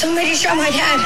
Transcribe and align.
Somebody 0.00 0.34
shot 0.34 0.56
my 0.56 0.70
dad. 0.70 0.98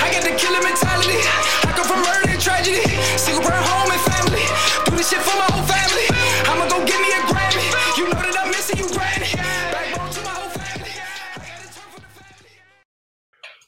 I 0.00 0.08
got 0.10 0.22
the 0.24 0.32
killer 0.32 0.62
mentality. 0.62 1.20
I 1.60 1.74
come 1.76 1.84
from 1.84 2.00
murder 2.00 2.30
and 2.30 2.40
tragedy. 2.40 2.80
Single 3.20 3.44
burn 3.44 3.52
home 3.52 3.92
and 3.92 4.00
family. 4.00 4.40
Do 4.88 4.96
this 4.96 5.10
shit 5.10 5.20
for 5.20 5.36
my 5.36 5.44
whole 5.52 5.66
family. 5.68 6.08
I'ma 6.48 6.64
go 6.72 6.86
get 6.86 6.98
me 7.04 7.12
a 7.12 7.20
Grammy. 7.28 7.68
You 7.98 8.04
know 8.08 8.16
that 8.16 8.32
I'm 8.32 8.48
missing 8.48 8.78
you, 8.78 8.88
Granny. 8.88 9.28
Backbone 9.36 10.08
to 10.08 10.20
my 10.24 10.30
whole 10.30 10.48
family. 10.56 10.88
I 10.88 11.36
got 11.36 11.60
this 11.60 11.76
time 11.76 11.90
for 11.92 12.00
the 12.00 12.08
family. 12.16 12.48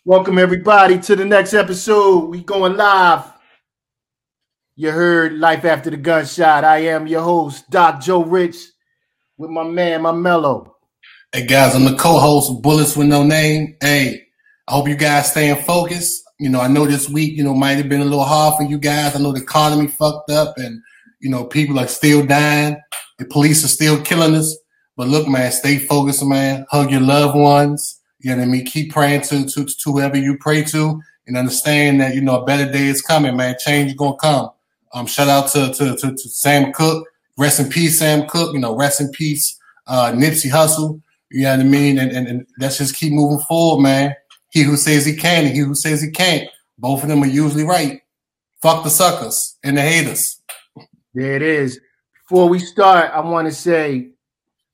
Welcome 0.07 0.39
everybody 0.39 0.99
to 1.01 1.17
the 1.17 1.27
next 1.27 1.53
episode. 1.53 2.31
We 2.31 2.41
going 2.41 2.79
live. 2.79 3.36
You 4.79 4.91
heard 4.91 5.33
Life 5.33 5.65
After 5.65 5.89
the 5.89 5.97
Gunshot. 5.97 6.63
I 6.63 6.81
am 6.89 7.07
your 7.07 7.23
host, 7.23 7.71
Doc 7.71 8.03
Joe 8.03 8.23
Rich, 8.23 8.59
with 9.39 9.49
my 9.49 9.65
man, 9.65 10.03
my 10.03 10.13
mellow. 10.13 10.77
Hey 11.33 11.47
guys, 11.47 11.75
I'm 11.75 11.87
the 11.87 11.97
co-host 11.97 12.61
Bullets 12.61 12.95
with 12.95 13.07
No 13.07 13.23
Name. 13.23 13.75
Hey, 13.81 14.27
I 14.69 14.73
hope 14.73 14.87
you 14.87 14.95
guys 14.95 15.31
staying 15.31 15.63
focused. 15.63 16.23
You 16.39 16.51
know, 16.51 16.61
I 16.61 16.69
know 16.69 16.85
this 16.85 17.09
week, 17.09 17.39
you 17.39 17.43
know, 17.43 17.55
might 17.55 17.79
have 17.79 17.89
been 17.89 18.03
a 18.03 18.05
little 18.05 18.23
hard 18.23 18.59
for 18.59 18.65
you 18.65 18.77
guys. 18.77 19.17
I 19.17 19.19
know 19.19 19.33
the 19.33 19.41
economy 19.41 19.87
fucked 19.87 20.31
up 20.31 20.59
and, 20.59 20.83
you 21.21 21.31
know, 21.31 21.45
people 21.45 21.81
are 21.81 21.89
still 21.89 22.27
dying. 22.27 22.77
The 23.19 23.25
police 23.25 23.65
are 23.65 23.69
still 23.69 24.03
killing 24.03 24.35
us. 24.35 24.59
But 24.95 25.09
look, 25.09 25.27
man, 25.27 25.53
stay 25.53 25.79
focused, 25.79 26.23
man. 26.23 26.67
Hug 26.71 26.91
your 26.91 27.01
loved 27.01 27.35
ones. 27.35 27.99
You 28.19 28.33
know 28.33 28.43
what 28.43 28.43
I 28.43 28.47
mean? 28.49 28.67
Keep 28.67 28.93
praying 28.93 29.23
to, 29.23 29.47
to, 29.47 29.65
to 29.65 29.93
whoever 29.93 30.19
you 30.19 30.37
pray 30.39 30.65
to 30.65 31.01
and 31.27 31.39
understand 31.39 32.03
that, 32.03 32.15
you 32.15 32.21
know, 32.21 32.43
a 32.43 32.45
better 32.45 32.71
day 32.71 32.89
is 32.89 33.01
coming, 33.01 33.39
man. 33.39 33.57
Change 33.59 33.93
is 33.93 33.97
going 33.97 34.13
to 34.13 34.19
come. 34.19 34.51
Um, 34.97 35.07
shout 35.07 35.29
out 35.29 35.49
to, 35.51 35.75
to, 35.75 35.95
to, 35.95 36.13
to 36.13 36.29
Sam 36.31 36.73
Cooke. 36.73 37.07
Rest 37.37 37.61
in 37.61 37.69
peace, 37.69 37.99
Sam 37.99 38.27
Cooke. 38.29 38.55
You 38.55 38.61
know, 38.61 38.75
rest 38.75 38.99
in 38.99 39.11
peace, 39.11 39.59
uh, 39.87 40.11
Nipsey 40.13 40.51
Hussle. 40.51 41.03
You 41.31 41.43
know 41.43 41.51
what 41.51 41.61
I 41.61 41.65
mean? 41.65 41.99
And, 41.99 42.13
and, 42.13 42.27
and 42.27 42.47
let's 42.59 42.79
just 42.79 42.97
keep 42.97 43.13
moving 43.13 43.45
forward, 43.47 43.83
man. 43.83 44.15
He 44.53 44.63
who 44.63 44.75
says 44.79 45.05
he 45.05 45.15
can 45.15 45.45
and 45.45 45.55
he 45.55 45.61
who 45.61 45.75
says 45.75 46.01
he 46.01 46.11
can't. 46.11 46.49
Both 46.79 47.03
of 47.03 47.11
them 47.11 47.23
are 47.23 47.27
usually 47.27 47.65
right. 47.65 48.01
Fuck 48.63 48.85
the 48.85 48.91
suckers 48.91 49.59
and 49.63 49.77
the 49.77 49.83
haters. 49.83 50.41
There 51.13 51.37
it 51.37 51.43
is. 51.43 51.79
Before 52.27 52.49
we 52.49 52.59
start, 52.59 53.11
I 53.13 53.21
want 53.21 53.49
to 53.49 53.55
say 53.55 54.13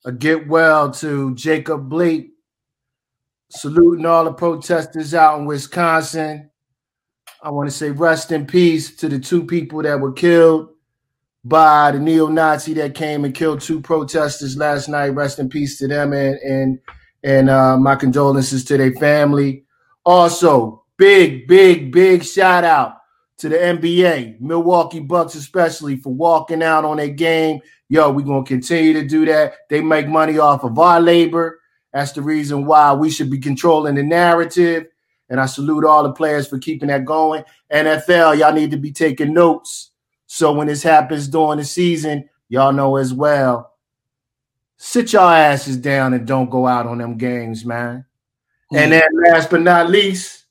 a 0.05 0.13
get 0.13 0.47
well 0.47 0.89
to 0.91 1.35
Jacob 1.35 1.89
Blake, 1.89 2.31
saluting 3.49 4.05
all 4.05 4.23
the 4.23 4.31
protesters 4.31 5.13
out 5.13 5.39
in 5.39 5.45
Wisconsin. 5.45 6.49
I 7.43 7.49
want 7.49 7.69
to 7.69 7.75
say 7.75 7.91
rest 7.91 8.31
in 8.31 8.45
peace 8.45 8.95
to 8.95 9.09
the 9.09 9.19
two 9.19 9.45
people 9.45 9.81
that 9.81 9.99
were 9.99 10.13
killed 10.13 10.69
by 11.43 11.91
the 11.91 11.99
neo-Nazi 11.99 12.73
that 12.75 12.95
came 12.95 13.25
and 13.25 13.35
killed 13.35 13.59
two 13.59 13.81
protesters 13.81 14.55
last 14.55 14.87
night. 14.87 15.09
Rest 15.09 15.39
in 15.39 15.49
peace 15.49 15.77
to 15.79 15.89
them 15.89 16.13
and 16.13 16.37
and 16.37 16.79
and 17.21 17.49
uh, 17.49 17.77
my 17.77 17.95
condolences 17.95 18.63
to 18.65 18.77
their 18.77 18.93
family. 18.93 19.65
Also, 20.05 20.85
big, 20.97 21.45
big, 21.45 21.91
big 21.91 22.23
shout 22.23 22.63
out 22.63 22.95
to 23.39 23.49
the 23.49 23.57
NBA, 23.57 24.39
Milwaukee 24.39 25.01
Bucks 25.01 25.35
especially 25.35 25.97
for 25.97 26.13
walking 26.13 26.63
out 26.63 26.85
on 26.85 26.95
their 26.95 27.09
game. 27.09 27.59
Yo, 27.89 28.09
we're 28.09 28.25
gonna 28.25 28.45
continue 28.45 28.93
to 28.93 29.05
do 29.05 29.25
that. 29.25 29.55
They 29.69 29.81
make 29.81 30.07
money 30.07 30.37
off 30.37 30.63
of 30.63 30.79
our 30.79 31.01
labor. 31.01 31.59
That's 31.91 32.13
the 32.13 32.21
reason 32.21 32.65
why 32.65 32.93
we 32.93 33.09
should 33.09 33.29
be 33.29 33.39
controlling 33.39 33.95
the 33.95 34.03
narrative. 34.03 34.87
And 35.33 35.41
I 35.41 35.47
salute 35.47 35.83
all 35.83 36.03
the 36.03 36.11
players 36.13 36.47
for 36.47 36.59
keeping 36.59 36.89
that 36.89 37.05
going. 37.05 37.43
NFL, 37.71 38.37
y'all 38.37 38.53
need 38.53 38.69
to 38.69 38.77
be 38.77 38.91
taking 38.91 39.33
notes. 39.33 39.89
So 40.27 40.53
when 40.53 40.67
this 40.67 40.83
happens 40.83 41.27
during 41.27 41.57
the 41.57 41.65
season, 41.65 42.29
y'all 42.49 42.71
know 42.71 42.97
as 42.97 43.15
well. 43.15 43.73
Sit 44.77 45.11
your 45.11 45.23
asses 45.23 45.75
down 45.77 46.13
and 46.13 46.27
don't 46.27 46.51
go 46.51 46.67
out 46.67 46.85
on 46.85 46.99
them 46.99 47.17
games, 47.17 47.65
man. 47.65 48.05
And 48.75 48.91
then 48.91 49.01
last 49.25 49.49
but 49.49 49.61
not 49.61 49.89
least, 49.89 50.45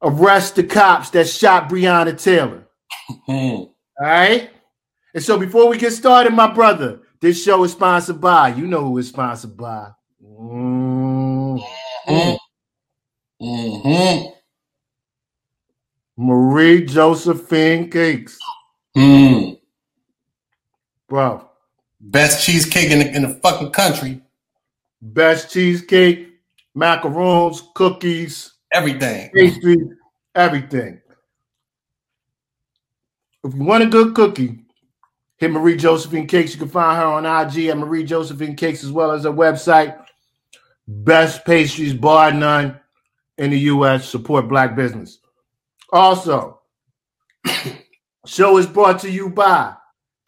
arrest 0.00 0.56
the 0.56 0.64
cops 0.64 1.10
that 1.10 1.28
shot 1.28 1.68
Breonna 1.68 2.18
Taylor. 2.18 2.66
Hmm. 3.26 3.30
All 3.30 3.74
right. 4.00 4.48
And 5.12 5.22
so 5.22 5.38
before 5.38 5.68
we 5.68 5.76
get 5.76 5.92
started, 5.92 6.32
my 6.32 6.50
brother, 6.50 7.00
this 7.20 7.44
show 7.44 7.62
is 7.62 7.72
sponsored 7.72 8.22
by. 8.22 8.54
You 8.54 8.66
know 8.66 8.84
who 8.84 8.96
is 8.96 9.08
sponsored 9.08 9.54
by. 9.54 9.90
Mm, 10.24 11.62
Hmm. 12.06 12.34
Mm-hmm. 13.40 14.28
Marie 16.16 16.84
Josephine 16.84 17.90
Cakes, 17.90 18.38
Mm. 18.96 19.58
bro. 21.08 21.48
Best 22.00 22.44
cheesecake 22.44 22.90
in 22.90 22.98
the, 22.98 23.14
in 23.14 23.22
the 23.22 23.34
fucking 23.42 23.70
country. 23.70 24.20
Best 25.00 25.50
cheesecake, 25.50 26.28
macarons, 26.76 27.62
cookies, 27.74 28.52
Everything. 28.72 29.30
pastry, 29.34 29.76
everything. 30.34 31.00
If 33.44 33.54
you 33.54 33.62
want 33.64 33.84
a 33.84 33.86
good 33.86 34.14
cookie, 34.14 34.58
hit 35.38 35.50
Marie 35.50 35.76
Josephine 35.76 36.26
Cakes. 36.26 36.52
You 36.52 36.58
can 36.58 36.68
find 36.68 36.98
her 36.98 37.04
on 37.06 37.24
IG 37.24 37.66
at 37.68 37.78
Marie 37.78 38.04
Josephine 38.04 38.56
Cakes 38.56 38.84
as 38.84 38.92
well 38.92 39.12
as 39.12 39.24
her 39.24 39.30
website. 39.32 40.04
Best 40.86 41.44
pastries, 41.46 41.94
bar 41.94 42.32
none, 42.32 42.78
in 43.40 43.50
the 43.50 43.58
U.S. 43.58 44.06
Support 44.08 44.48
black 44.48 44.76
business. 44.76 45.18
Also, 45.92 46.60
show 48.26 48.58
is 48.58 48.66
brought 48.66 49.00
to 49.00 49.10
you 49.10 49.30
by 49.30 49.74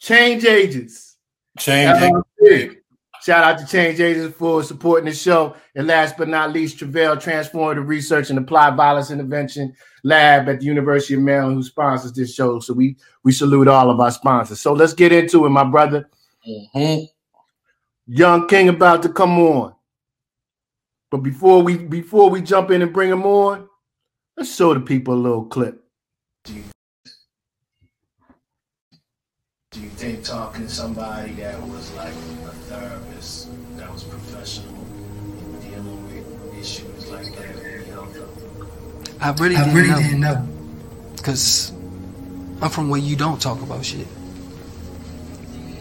Change 0.00 0.44
Agents. 0.46 1.16
Change. 1.58 1.98
LLC. 2.40 2.76
Shout 3.22 3.44
out 3.44 3.58
to 3.58 3.66
Change 3.66 4.00
Agents 4.00 4.36
for 4.36 4.62
supporting 4.64 5.04
the 5.04 5.14
show. 5.14 5.54
And 5.76 5.86
last 5.86 6.16
but 6.16 6.26
not 6.26 6.52
least, 6.52 6.78
Travail 6.78 7.16
Transformative 7.16 7.86
Research 7.86 8.30
and 8.30 8.38
Applied 8.38 8.76
Violence 8.76 9.10
Intervention 9.10 9.74
Lab 10.02 10.48
at 10.48 10.60
the 10.60 10.64
University 10.66 11.14
of 11.14 11.20
Maryland, 11.20 11.56
who 11.56 11.62
sponsors 11.62 12.12
this 12.14 12.34
show. 12.34 12.60
So 12.60 12.72
we 12.72 12.96
we 13.22 13.30
salute 13.30 13.68
all 13.68 13.90
of 13.90 14.00
our 14.00 14.10
sponsors. 14.10 14.60
So 14.60 14.72
let's 14.72 14.94
get 14.94 15.12
into 15.12 15.44
it, 15.44 15.50
my 15.50 15.64
brother. 15.64 16.08
Mm-hmm. 16.48 17.04
Young 18.06 18.48
King 18.48 18.70
about 18.70 19.02
to 19.02 19.10
come 19.10 19.38
on. 19.38 19.74
But 21.12 21.18
before 21.18 21.62
we 21.62 21.76
before 21.76 22.30
we 22.30 22.40
jump 22.40 22.70
in 22.70 22.80
and 22.80 22.90
bring 22.90 23.10
him 23.10 23.26
on, 23.26 23.68
let's 24.34 24.56
show 24.56 24.72
the 24.72 24.80
people 24.80 25.12
a 25.12 25.20
little 25.20 25.44
clip. 25.44 25.84
Do 26.44 26.54
you 29.74 29.90
think 29.90 30.24
talking 30.24 30.62
to 30.62 30.70
somebody 30.70 31.32
that 31.34 31.60
was 31.68 31.92
like 31.96 32.14
a 32.14 32.54
therapist 32.64 33.50
that 33.76 33.92
was 33.92 34.04
professional 34.04 34.72
in 34.72 35.60
dealing 35.60 36.06
with 36.06 36.58
issues 36.58 37.10
like 37.10 37.26
that 37.36 37.56
would 37.56 37.86
help 37.88 38.10
them? 38.14 38.30
I 39.20 39.32
really 39.32 39.56
I 39.56 39.64
didn't 39.64 39.74
really 39.74 39.90
know. 39.90 39.98
didn't 40.00 40.20
know. 40.20 40.48
Because 41.14 41.72
I'm 42.62 42.70
from 42.70 42.88
where 42.88 43.00
you 43.00 43.16
don't 43.16 43.40
talk 43.40 43.60
about 43.60 43.84
shit. 43.84 44.06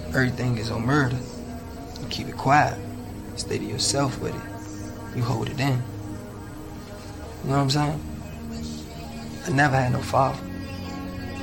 Everything 0.08 0.58
is 0.58 0.70
on 0.70 0.86
murder. 0.86 1.18
You 2.02 2.08
keep 2.10 2.28
it 2.28 2.36
quiet. 2.36 2.78
Stay 3.38 3.60
to 3.60 3.64
yourself 3.64 4.20
with 4.20 4.36
it. 4.36 4.51
You 5.16 5.24
hold 5.24 5.50
it 5.50 5.60
in. 5.60 5.82
You 7.44 7.50
know 7.50 7.58
what 7.58 7.58
I'm 7.58 7.70
saying? 7.70 8.00
I 9.46 9.50
never 9.50 9.76
had 9.76 9.92
no 9.92 10.00
father. 10.00 10.40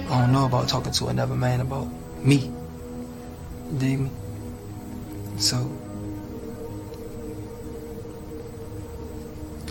I 0.09 0.21
don't 0.21 0.33
know 0.33 0.47
about 0.47 0.69
talking 0.69 0.93
to 0.93 1.09
another 1.09 1.35
man 1.35 1.61
about 1.61 1.89
me. 2.23 2.51
You 3.71 3.79
dig 3.79 4.01
me? 4.01 4.11
So, 5.37 5.57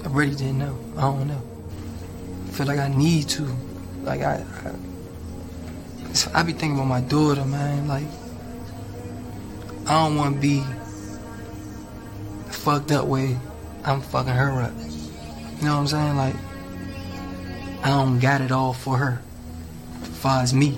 I 0.04 0.10
really 0.10 0.36
didn't 0.36 0.60
know. 0.60 0.78
I 0.96 1.02
don't 1.02 1.28
know. 1.28 1.42
I 2.48 2.52
feel 2.52 2.68
like 2.68 2.80
I 2.80 2.90
need 2.90 3.30
to. 3.30 3.48
Like 4.04 4.22
I, 4.22 4.46
I, 6.34 6.40
I 6.40 6.44
be 6.44 6.54
thinking 6.54 6.76
about 6.76 6.86
my 6.86 7.02
daughter, 7.02 7.46
man. 7.46 7.88
Like 7.88 8.08
I 9.88 10.04
don't 10.04 10.18
want 10.18 10.36
to 10.36 10.42
be 10.42 10.64
fucked 12.52 12.92
up 12.92 13.06
way 13.06 13.38
I'm 13.84 14.02
fucking 14.02 14.34
her 14.34 14.62
up. 14.62 14.74
You 14.78 15.66
know 15.66 15.76
what 15.76 15.80
I'm 15.80 15.88
saying? 15.88 16.16
Like 16.18 16.36
I 17.84 17.90
don't 17.90 18.20
got 18.20 18.42
it 18.42 18.52
all 18.52 18.74
for 18.74 18.98
her. 18.98 19.22
As 20.02 20.18
far 20.20 20.42
as 20.42 20.54
me, 20.54 20.78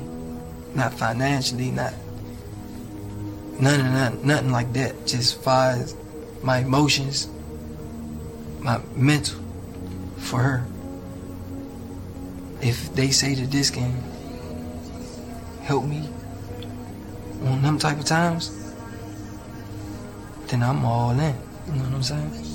not 0.76 0.94
financially, 0.94 1.72
not 1.72 1.94
none 3.60 3.80
of 3.80 3.86
nothing, 3.88 4.28
nothing 4.28 4.52
like 4.52 4.74
that. 4.74 5.08
Just 5.08 5.42
far 5.42 5.72
as 5.72 5.96
my 6.44 6.60
emotions, 6.60 7.28
my 8.62 8.80
mental 8.96 9.40
for 10.18 10.40
her 10.40 10.66
if 12.62 12.94
they 12.94 13.10
say 13.10 13.36
that 13.36 13.52
this 13.52 13.70
can 13.70 13.92
help 15.62 15.86
me 15.86 16.10
on 17.46 17.62
them 17.62 17.78
type 17.80 17.98
of 17.98 18.06
times, 18.06 18.74
then 20.48 20.64
I'm 20.64 20.84
all 20.84 21.12
in. 21.12 21.36
You 21.68 21.74
know 21.74 21.84
what 21.84 21.94
I'm 21.94 22.04
saying? 22.04 22.49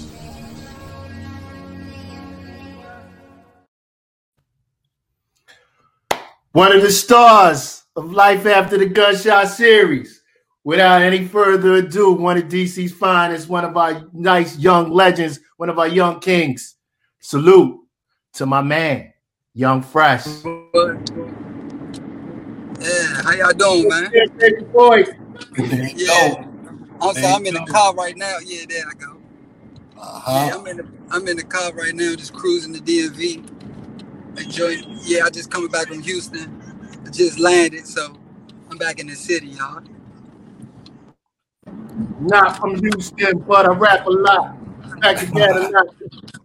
One 6.55 6.71
of 6.71 6.83
the 6.83 6.91
stars 6.93 7.83
of 7.97 8.13
Life 8.13 8.47
After 8.47 8.79
the 8.79 8.87
Gunshot 8.87 9.49
series. 9.49 10.23
without 10.63 11.03
any 11.03 11.27
further 11.27 11.75
ado, 11.75 12.13
one 12.13 12.37
of 12.37 12.45
DC's 12.45 12.93
finest, 12.93 13.49
one 13.49 13.65
of 13.65 13.77
our 13.77 14.07
nice 14.13 14.57
young 14.57 14.93
legends, 14.93 15.41
one 15.57 15.69
of 15.69 15.81
our 15.81 15.89
young 15.89 16.21
kings. 16.21 16.77
Salute 17.19 17.81
to 18.35 18.47
my 18.47 18.63
man, 18.63 19.13
Young 19.53 19.83
Fresh. 19.83 20.27
Yeah, 20.45 20.93
how 23.25 23.33
y'all 23.33 23.53
doing, 23.53 23.89
man? 23.89 24.13
Yeah, 24.15 24.27
baby 24.39 24.63
boy. 24.67 25.03
Yeah. 25.59 26.47
I'm 27.01 27.15
sorry, 27.15 27.27
I'm 27.27 27.47
in 27.47 27.55
the 27.55 27.67
car 27.69 27.93
right 27.97 28.17
now. 28.17 28.37
Yeah, 28.45 28.65
there 28.69 28.85
I 28.89 28.95
go. 28.95 29.17
Uh-huh. 29.99 30.61
I'm 30.61 30.67
in 30.69 30.77
the 30.77 30.87
I'm 31.11 31.27
in 31.27 31.37
the 31.37 31.43
car 31.43 31.73
right 31.73 31.95
now, 31.97 32.15
just 32.15 32.33
cruising 32.33 32.73
the 32.73 32.79
DMV. 32.79 33.45
Enjoying. 34.39 34.99
Yeah, 35.05 35.25
I 35.27 35.31
just 35.31 35.51
coming 35.51 35.71
back 35.71 35.89
from 35.89 36.03
Houston. 36.03 36.63
I 37.07 37.11
just 37.11 37.39
landed, 37.39 37.87
so 37.87 38.17
I'm 38.71 38.79
back 38.79 39.01
in 39.01 39.09
the 39.09 39.17
city, 39.17 39.49
y'all. 39.49 39.83
Not 42.21 42.59
from 42.59 42.77
Houston, 42.77 43.39
but 43.49 43.67
I 43.67 43.71
rap 43.75 44.07
a 44.07 44.11
lot. 44.11 44.57
Back 45.01 45.21
together, 45.21 45.69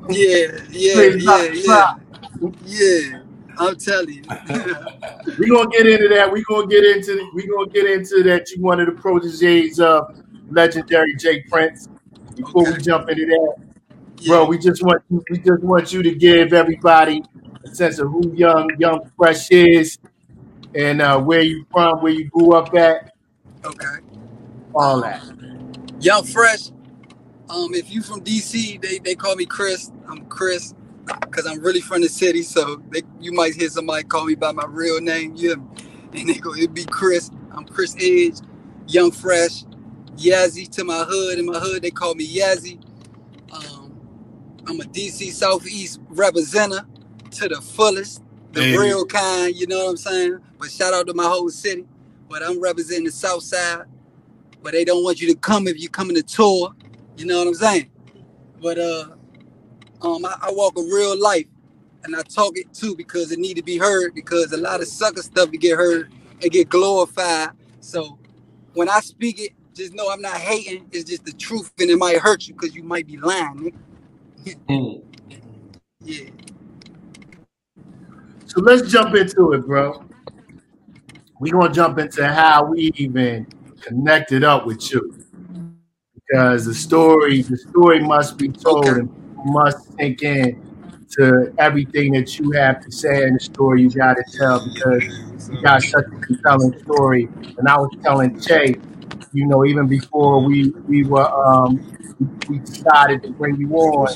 Yeah, 0.09 0.47
yeah, 0.71 1.09
yeah, 1.17 1.49
yeah, 1.53 1.83
yeah. 2.65 3.19
I'm 3.57 3.77
telling 3.77 4.13
you. 4.15 4.23
We 5.37 5.49
gonna 5.49 5.69
get 5.69 5.87
into 5.87 6.09
that. 6.09 6.31
We 6.31 6.43
gonna 6.45 6.67
get 6.67 6.85
into 6.85 7.29
we 7.35 7.47
gonna 7.47 7.69
get 7.69 7.85
into 7.87 8.23
that. 8.23 8.51
You 8.51 8.61
one 8.63 8.79
of 8.79 8.87
the 8.87 8.93
proteges 8.93 9.79
of 9.79 10.05
legendary 10.49 11.15
Jay 11.17 11.43
Prince. 11.49 11.87
Before 12.37 12.65
we 12.67 12.77
jump 12.79 13.09
into 13.09 13.25
that. 13.25 13.68
Bro, 14.27 14.45
we 14.45 14.57
just 14.57 14.83
want 14.83 15.03
you, 15.09 15.23
we 15.29 15.39
just 15.39 15.63
want 15.63 15.93
you 15.93 16.03
to 16.03 16.15
give 16.15 16.53
everybody 16.53 17.23
a 17.65 17.75
sense 17.75 17.99
of 17.99 18.09
who 18.09 18.33
young 18.35 18.69
young 18.79 19.01
fresh 19.17 19.51
is 19.51 19.97
and 20.75 21.01
uh, 21.01 21.19
where 21.19 21.41
you 21.41 21.65
from, 21.71 21.99
where 22.01 22.13
you 22.13 22.29
grew 22.29 22.53
up 22.55 22.73
at, 22.75 23.13
Okay. 23.65 23.97
all 24.75 25.01
that. 25.01 25.23
Young 25.99 26.23
Fresh. 26.23 26.69
Um, 27.49 27.73
if 27.73 27.91
you 27.91 28.01
from 28.01 28.21
DC, 28.23 28.81
they, 28.81 28.99
they 28.99 29.15
call 29.15 29.35
me 29.35 29.45
Chris. 29.45 29.91
I'm 30.07 30.25
Chris 30.27 30.73
because 31.21 31.47
I'm 31.47 31.59
really 31.61 31.81
from 31.81 32.01
the 32.01 32.09
city. 32.09 32.43
So 32.43 32.81
they, 32.91 33.01
you 33.19 33.31
might 33.33 33.55
hear 33.55 33.69
somebody 33.69 34.03
call 34.03 34.25
me 34.25 34.35
by 34.35 34.51
my 34.51 34.65
real 34.67 35.01
name. 35.01 35.33
Yeah, 35.35 35.53
and 36.13 36.29
they 36.29 36.35
go, 36.35 36.53
it'd 36.55 36.73
be 36.73 36.85
Chris. 36.85 37.31
I'm 37.51 37.65
Chris 37.65 37.95
Edge, 37.99 38.37
Young 38.87 39.11
Fresh, 39.11 39.63
Yazzie 40.17 40.69
to 40.71 40.83
my 40.83 41.03
hood. 41.07 41.39
In 41.39 41.47
my 41.47 41.59
hood, 41.59 41.81
they 41.81 41.91
call 41.91 42.15
me 42.15 42.27
Yazzie. 42.27 42.79
I'm 44.69 44.81
a 44.81 44.85
DC 44.85 45.31
Southeast 45.33 46.01
representative 46.09 46.87
to 47.33 47.49
the 47.49 47.61
fullest, 47.61 48.23
the 48.53 48.65
Hey. 48.65 48.77
real 48.77 49.05
kind. 49.05 49.55
You 49.55 49.67
know 49.67 49.85
what 49.85 49.91
I'm 49.91 49.97
saying? 49.97 50.39
But 50.59 50.71
shout 50.71 50.93
out 50.93 51.07
to 51.07 51.15
my 51.15 51.25
whole 51.25 51.49
city. 51.49 51.85
But 52.29 52.43
I'm 52.43 52.61
representing 52.61 53.05
the 53.05 53.11
South 53.11 53.43
Side 53.43 53.83
but 54.63 54.73
they 54.73 54.85
don't 54.85 55.03
want 55.03 55.21
you 55.21 55.27
to 55.33 55.35
come 55.39 55.67
if 55.67 55.79
you 55.81 55.89
come 55.89 56.09
in 56.09 56.15
the 56.15 56.23
tour. 56.23 56.73
You 57.17 57.25
know 57.25 57.39
what 57.39 57.47
I'm 57.47 57.53
saying? 57.55 57.91
But 58.61 58.79
uh, 58.79 59.05
um, 60.01 60.25
I, 60.25 60.35
I 60.43 60.51
walk 60.51 60.77
a 60.77 60.83
real 60.83 61.19
life, 61.21 61.47
and 62.05 62.15
I 62.15 62.23
talk 62.23 62.57
it 62.57 62.73
too 62.73 62.95
because 62.95 63.31
it 63.31 63.39
need 63.39 63.55
to 63.57 63.63
be 63.63 63.77
heard. 63.77 64.15
Because 64.15 64.51
a 64.53 64.57
lot 64.57 64.81
of 64.81 64.87
sucker 64.87 65.21
stuff 65.23 65.51
to 65.51 65.57
get 65.57 65.77
heard 65.77 66.11
and 66.41 66.51
get 66.51 66.69
glorified. 66.69 67.51
So 67.81 68.19
when 68.73 68.89
I 68.89 69.01
speak 69.01 69.39
it, 69.39 69.51
just 69.75 69.93
know 69.93 70.09
I'm 70.11 70.21
not 70.21 70.37
hating. 70.37 70.87
It's 70.91 71.09
just 71.09 71.25
the 71.25 71.33
truth, 71.33 71.73
and 71.79 71.89
it 71.91 71.97
might 71.97 72.17
hurt 72.19 72.47
you 72.47 72.53
because 72.55 72.75
you 72.75 72.83
might 72.83 73.07
be 73.07 73.17
lying. 73.17 73.55
Nigga. 73.57 73.88
Yeah. 74.67 76.29
So 78.45 78.61
let's 78.61 78.91
jump 78.91 79.15
into 79.15 79.53
it, 79.53 79.65
bro. 79.65 80.03
We're 81.39 81.53
gonna 81.53 81.73
jump 81.73 81.99
into 81.99 82.27
how 82.27 82.65
we 82.65 82.91
even 82.95 83.47
connected 83.81 84.43
up 84.43 84.65
with 84.65 84.91
you. 84.91 85.15
Because 86.15 86.65
the 86.65 86.73
story, 86.73 87.41
the 87.43 87.57
story 87.57 87.99
must 88.01 88.37
be 88.37 88.49
told 88.49 88.85
and 88.87 89.09
must 89.45 89.95
sink 89.97 90.23
in 90.23 90.61
to 91.11 91.53
everything 91.57 92.13
that 92.13 92.37
you 92.39 92.51
have 92.51 92.81
to 92.81 92.91
say 92.91 93.23
in 93.23 93.33
the 93.33 93.39
story 93.39 93.81
you 93.83 93.89
gotta 93.89 94.23
tell 94.37 94.59
because 94.73 95.03
you 95.51 95.61
got 95.61 95.81
such 95.81 96.05
a 96.05 96.19
compelling 96.25 96.77
story. 96.79 97.29
And 97.57 97.67
I 97.67 97.77
was 97.77 97.89
telling 98.03 98.39
Che, 98.39 98.75
you 99.33 99.47
know, 99.47 99.65
even 99.65 99.87
before 99.87 100.43
we 100.45 100.73
we 100.87 101.03
were 101.03 101.27
um 101.47 101.81
we 102.47 102.59
decided 102.59 103.23
to 103.23 103.29
bring 103.31 103.55
you 103.57 103.69
on, 103.71 104.15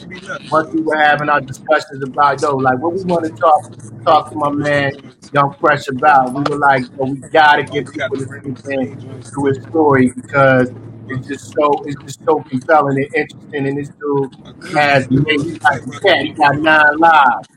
once 0.52 0.70
we 0.74 0.82
were 0.82 0.98
having 0.98 1.30
our 1.30 1.42
discussions 1.42 2.04
about 2.04 2.42
yo, 2.42 2.56
like 2.58 2.80
what 2.80 2.94
we 2.94 3.04
want 3.04 3.26
to 3.26 3.32
talk 3.32 3.64
talk 4.06 4.30
to 4.30 4.36
my 4.38 4.50
man 4.52 4.92
Young 5.34 5.54
Fresh 5.60 5.88
about, 5.90 6.34
we 6.34 6.44
were 6.44 6.60
like, 6.60 6.84
yo, 7.00 7.06
we 7.06 7.24
gotta 7.32 7.64
get 7.64 7.92
people 7.92 8.18
to 8.18 8.26
in 8.72 8.98
to 9.36 9.46
his 9.48 9.60
story 9.64 10.12
because 10.16 10.70
it's 11.08 11.28
just 11.28 11.52
so 11.54 11.84
it's 11.86 12.02
just 12.04 12.20
so 12.26 12.44
compelling 12.50 12.98
and 12.98 13.08
interesting. 13.16 13.68
And 13.68 13.78
this 13.78 13.90
dude 14.00 14.32
has 14.74 15.08
he's 15.28 15.54
got 15.60 15.78
a 15.78 15.82
cat, 16.06 16.26
he 16.26 16.34
got 16.34 16.56
nine 16.58 16.98
lives. 17.00 17.48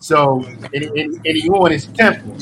So 0.00 0.44
and, 0.72 0.84
and, 0.96 1.14
and 1.24 1.36
he 1.36 1.48
on 1.50 1.72
his 1.72 1.88
temple. 1.88 2.36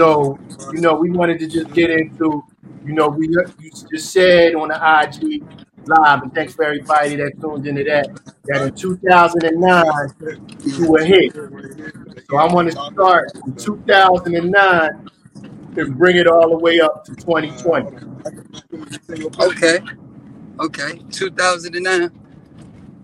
So, 0.00 0.38
you 0.72 0.80
know, 0.80 0.94
we 0.94 1.10
wanted 1.10 1.38
to 1.40 1.46
just 1.46 1.74
get 1.74 1.90
into, 1.90 2.42
you 2.86 2.94
know, 2.94 3.10
we 3.10 3.28
you 3.28 3.70
just 3.92 4.10
said 4.10 4.54
on 4.54 4.68
the 4.68 4.76
IG 4.76 5.44
live, 5.84 6.22
and 6.22 6.34
thanks 6.34 6.54
for 6.54 6.64
everybody 6.64 7.16
that 7.16 7.38
tuned 7.38 7.66
into 7.66 7.84
that, 7.84 8.08
that 8.46 8.62
in 8.62 8.74
2009 8.74 9.84
you 10.64 10.90
were 10.90 11.04
hit. 11.04 11.34
So 12.30 12.38
I 12.38 12.50
want 12.50 12.72
to 12.72 12.72
start 12.72 13.30
in 13.44 13.54
2009 13.56 15.10
and 15.76 15.98
bring 15.98 16.16
it 16.16 16.26
all 16.26 16.48
the 16.48 16.56
way 16.56 16.80
up 16.80 17.04
to 17.04 17.14
2020. 17.14 17.88
Okay. 19.38 19.80
Okay. 20.60 21.02
2009. 21.10 22.10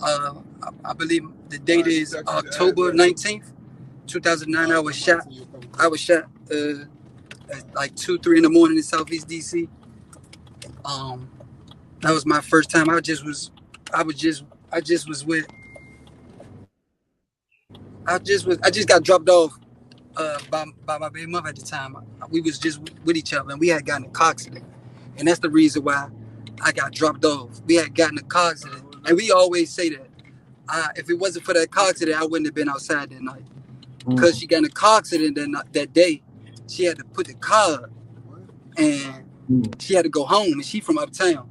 Uh, 0.00 0.34
I 0.82 0.94
believe 0.94 1.28
the 1.50 1.58
date 1.58 1.88
is 1.88 2.14
October 2.14 2.94
19th, 2.94 3.52
2009. 4.06 4.72
I 4.72 4.80
was 4.80 4.96
shot. 4.96 5.30
I 5.78 5.88
was 5.88 6.00
shot 6.00 6.30
uh, 6.52 6.84
at 7.54 7.74
like 7.74 7.96
two, 7.96 8.18
three 8.18 8.38
in 8.38 8.44
the 8.44 8.50
morning 8.50 8.76
in 8.78 8.82
Southeast 8.84 9.28
DC. 9.28 9.68
Um, 10.84 11.30
that 12.02 12.12
was 12.12 12.26
my 12.26 12.40
first 12.42 12.70
time. 12.70 12.90
I 12.90 13.00
just 13.00 13.24
was. 13.24 13.50
I 13.94 14.02
was 14.04 14.16
just. 14.16 14.44
I 14.72 14.80
just 14.80 15.08
was 15.08 15.24
with. 15.26 15.46
I 18.06 18.18
just 18.18 18.46
was. 18.46 18.58
I 18.64 18.70
just 18.70 18.88
got 18.88 19.04
dropped 19.04 19.28
off 19.30 19.58
uh, 20.16 20.38
by 20.50 20.66
by 20.86 20.98
my 20.98 21.10
baby 21.10 21.26
mother 21.30 21.50
at 21.50 21.56
the 21.56 21.66
time. 21.66 21.96
We 22.30 22.40
was 22.42 22.58
just 22.58 22.80
with 23.04 23.16
each 23.16 23.34
other, 23.34 23.50
and 23.52 23.60
we 23.60 23.68
had 23.68 23.86
gotten 23.86 24.06
a 24.06 24.10
car 24.10 24.30
accident, 24.30 24.64
and 25.18 25.28
that's 25.28 25.40
the 25.40 25.50
reason 25.50 25.84
why 25.84 26.08
I 26.62 26.72
got 26.72 26.92
dropped 26.92 27.24
off. 27.24 27.60
We 27.66 27.76
had 27.76 27.94
gotten 27.94 28.18
a 28.18 28.22
car 28.22 28.52
accident, 28.52 28.84
and 29.06 29.16
we 29.16 29.32
always 29.32 29.70
say 29.72 29.90
that. 29.90 30.08
Uh, 30.68 30.88
if 30.96 31.10
it 31.10 31.14
wasn't 31.16 31.44
for 31.44 31.54
that 31.54 31.70
car 31.70 31.90
accident, 31.90 32.20
I 32.20 32.24
wouldn't 32.26 32.46
have 32.46 32.54
been 32.54 32.68
outside 32.70 33.10
that 33.10 33.22
night. 33.22 33.44
Because 34.08 34.38
she 34.38 34.46
got 34.46 34.58
in 34.58 34.66
a 34.66 34.70
car 34.70 34.98
accident 34.98 35.36
that, 35.36 35.64
that 35.72 35.92
day, 35.94 36.22
she 36.68 36.84
had 36.84 36.98
to 36.98 37.04
put 37.04 37.26
the 37.28 37.34
car 37.34 37.74
up, 37.84 37.90
and 38.78 39.24
Mm. 39.50 39.80
she 39.82 39.94
had 39.94 40.04
to 40.04 40.10
go 40.10 40.24
home, 40.24 40.52
and 40.54 40.64
she 40.64 40.80
from 40.80 40.98
uptown. 40.98 41.48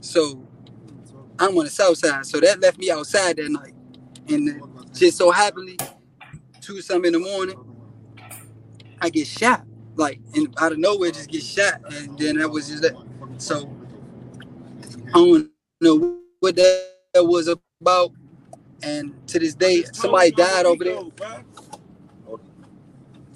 So 0.00 0.42
I'm 1.38 1.56
on 1.58 1.64
the 1.64 1.70
south 1.70 1.98
side, 1.98 2.26
so 2.26 2.40
that 2.40 2.60
left 2.60 2.78
me 2.78 2.90
outside 2.90 3.36
that 3.38 3.50
night. 3.50 3.74
And 4.28 4.62
just 4.94 5.18
so 5.18 5.30
happily, 5.30 5.78
two 6.60 6.80
something 6.82 7.14
in 7.14 7.22
the 7.22 7.28
morning, 7.28 7.56
I 9.00 9.10
get 9.10 9.26
shot. 9.26 9.64
Like, 9.96 10.20
and 10.34 10.54
out 10.60 10.72
of 10.72 10.78
nowhere, 10.78 11.10
just 11.12 11.30
get 11.30 11.42
shot, 11.42 11.80
and 11.92 12.18
then 12.18 12.38
that 12.38 12.50
was 12.50 12.68
just 12.68 12.82
that. 12.82 12.94
So 13.38 13.70
I 15.08 15.12
don't 15.12 15.50
know 15.80 16.18
what 16.40 16.56
that 16.56 16.92
was 17.16 17.48
about. 17.48 18.12
And 18.82 19.14
to 19.28 19.38
this 19.38 19.54
day, 19.54 19.84
somebody 19.92 20.32
died 20.32 20.66
over 20.66 20.84
there. 20.84 21.02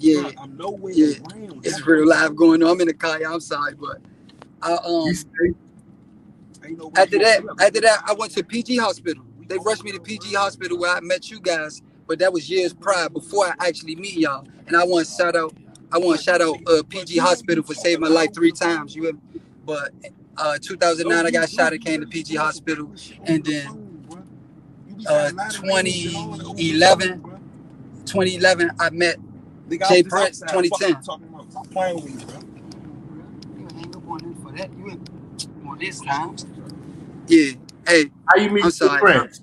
Yeah, 0.01 0.31
i'm 0.39 0.57
yeah, 0.93 1.15
it's 1.63 1.85
real 1.85 2.07
life 2.07 2.35
going 2.35 2.63
on. 2.63 2.69
I'm 2.71 2.81
in 2.81 2.87
the 2.87 2.93
car. 2.93 3.19
I'm 3.25 3.39
sorry, 3.39 3.75
but 3.75 3.99
I 4.61 4.73
um 4.73 5.11
after 6.97 7.19
that, 7.19 7.43
after 7.61 7.81
that, 7.81 8.03
I 8.07 8.13
went 8.13 8.31
to 8.33 8.43
PG 8.43 8.77
Hospital. 8.77 9.23
They 9.47 9.57
rushed 9.59 9.83
me 9.83 9.91
to 9.91 9.99
PG 9.99 10.33
Hospital 10.33 10.77
where 10.79 10.95
I 10.95 11.01
met 11.01 11.29
you 11.31 11.39
guys, 11.39 11.81
but 12.07 12.19
that 12.19 12.33
was 12.33 12.49
years 12.49 12.73
prior 12.73 13.09
before 13.09 13.47
I 13.47 13.67
actually 13.67 13.95
meet 13.95 14.15
y'all. 14.15 14.45
And 14.67 14.75
I 14.75 14.83
want 14.85 15.07
to 15.07 15.13
shout 15.13 15.35
out, 15.35 15.53
I 15.91 15.97
want 15.99 16.19
to 16.19 16.23
shout 16.23 16.41
out 16.41 16.57
uh, 16.67 16.83
PG 16.89 17.17
Hospital 17.17 17.63
for 17.63 17.73
saving 17.73 18.01
my 18.01 18.07
life 18.07 18.33
three 18.33 18.51
times. 18.51 18.95
You, 18.95 19.19
but 19.65 19.91
uh, 20.37 20.57
2009 20.61 21.25
I 21.25 21.31
got 21.31 21.49
shot. 21.49 21.73
I 21.73 21.77
came 21.77 22.01
to 22.01 22.07
PG 22.07 22.35
Hospital, 22.35 22.91
and 23.25 23.43
then 23.45 23.91
uh, 25.07 25.31
2011, 25.49 27.21
2011 28.05 28.71
I 28.79 28.89
met 28.91 29.17
Jay 29.77 30.03
Prince. 30.03 30.39
2010. 30.41 31.03
Yeah. 37.27 37.53
Hey, 37.87 38.11
how 38.27 38.41
you 38.41 38.49
meet 38.49 38.63
I'm 38.63 38.69
the 38.69 38.71
sorry. 38.71 38.99
Prince? 38.99 39.41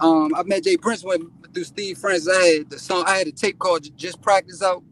um, 0.00 0.34
I 0.34 0.42
met 0.42 0.64
Jay 0.64 0.76
Prince 0.76 1.04
when 1.04 1.30
through 1.54 1.64
Steve 1.64 1.98
Francis. 1.98 2.28
I 2.28 2.44
had 2.44 2.70
the 2.70 2.78
song. 2.78 3.04
I 3.06 3.18
had 3.18 3.26
a 3.26 3.32
tape 3.32 3.58
called 3.58 3.86
"Just 3.96 4.20
Practice 4.20 4.62
Out," 4.62 4.82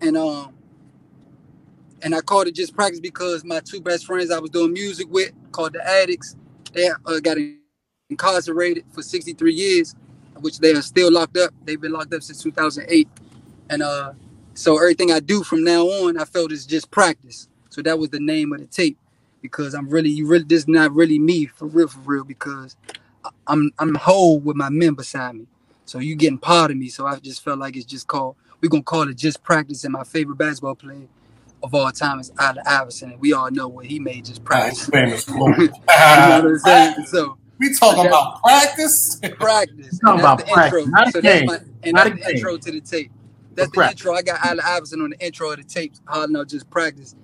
and 0.00 0.16
um, 0.16 0.54
and 2.02 2.14
I 2.14 2.20
called 2.20 2.46
it 2.46 2.54
just 2.54 2.74
practice 2.74 3.00
because 3.00 3.44
my 3.44 3.60
two 3.60 3.80
best 3.80 4.06
friends 4.06 4.30
I 4.30 4.38
was 4.38 4.50
doing 4.50 4.72
music 4.72 5.06
with, 5.10 5.32
called 5.52 5.72
the 5.72 5.86
Addicts, 5.86 6.36
they 6.72 6.88
uh, 6.88 7.20
got 7.20 7.36
incarcerated 8.10 8.84
for 8.92 9.02
63 9.02 9.52
years, 9.52 9.94
which 10.40 10.58
they 10.58 10.72
are 10.72 10.82
still 10.82 11.10
locked 11.10 11.36
up. 11.36 11.52
They've 11.64 11.80
been 11.80 11.92
locked 11.92 12.14
up 12.14 12.22
since 12.22 12.42
2008, 12.42 13.08
and 13.70 13.82
uh, 13.82 14.12
so 14.54 14.76
everything 14.78 15.12
I 15.12 15.20
do 15.20 15.44
from 15.44 15.64
now 15.64 15.84
on, 15.86 16.18
I 16.18 16.24
felt 16.24 16.52
is 16.52 16.66
just 16.66 16.90
practice. 16.90 17.48
So 17.70 17.82
that 17.82 17.98
was 17.98 18.10
the 18.10 18.20
name 18.20 18.52
of 18.52 18.60
the 18.60 18.66
tape 18.66 18.98
because 19.42 19.74
I'm 19.74 19.88
really, 19.90 20.10
you 20.10 20.26
really, 20.28 20.44
this 20.44 20.60
is 20.60 20.68
not 20.68 20.94
really 20.94 21.18
me 21.18 21.46
for 21.46 21.66
real, 21.66 21.88
for 21.88 22.00
real, 22.00 22.24
because 22.24 22.76
I- 23.24 23.30
I'm 23.48 23.72
I'm 23.78 23.94
whole 23.96 24.40
with 24.40 24.56
my 24.56 24.70
men 24.70 24.94
beside 24.94 25.36
me. 25.36 25.46
So 25.86 25.98
you 26.00 26.16
getting 26.16 26.38
part 26.38 26.70
of 26.70 26.78
me. 26.78 26.88
So 26.88 27.06
I 27.06 27.16
just 27.18 27.44
felt 27.44 27.58
like 27.60 27.76
it's 27.76 27.86
just 27.86 28.06
called. 28.08 28.36
We're 28.62 28.70
gonna 28.70 28.84
call 28.84 29.08
it 29.08 29.16
just 29.16 29.42
practice. 29.44 29.84
And 29.84 29.92
my 29.94 30.04
favorite 30.04 30.38
basketball 30.38 30.76
player 30.76 31.08
of 31.62 31.74
all 31.74 31.92
time 31.92 32.20
is 32.20 32.32
Allen 32.38 32.62
Iverson, 32.66 33.12
and 33.12 33.20
we 33.20 33.32
all 33.34 33.50
know 33.50 33.68
what 33.68 33.86
he 33.86 33.98
made 34.00 34.26
just 34.26 34.44
practice. 34.44 34.90
famous 34.92 35.24
quote. 35.24 35.56
you 36.14 36.24
know 36.24 36.36
what 36.42 36.46
I'm 36.46 36.58
saying? 36.58 36.94
So 37.06 37.38
we 37.58 37.74
talking 37.74 38.06
about 38.06 38.42
practice. 38.42 39.20
practice. 39.38 40.00
talking 40.04 40.20
And 40.20 40.20
about 40.20 40.38
the 40.38 40.48
practice, 40.52 40.86
intro. 40.86 40.88
not 40.88 41.08
a 41.08 41.12
So 41.12 41.20
that's 41.22 41.42
game. 41.42 41.46
my 41.46 41.60
and 41.84 41.96
Not 41.96 42.06
that's 42.06 42.08
a 42.08 42.10
the 42.10 42.18
game. 42.18 42.28
intro 42.30 42.58
to 42.58 42.72
the 42.72 42.80
tape. 42.80 43.12
That's 43.56 43.72
the 43.72 43.90
intro. 43.90 44.14
I 44.14 44.22
got 44.22 44.44
Allen 44.46 44.60
Iverson 44.66 45.02
on 45.02 45.10
the 45.12 45.20
intro 45.26 45.52
of 45.52 45.58
the 45.58 45.64
tape. 45.64 45.94
Hard 46.06 46.30
no 46.30 46.44
just 46.44 46.70
practice, 46.70 47.16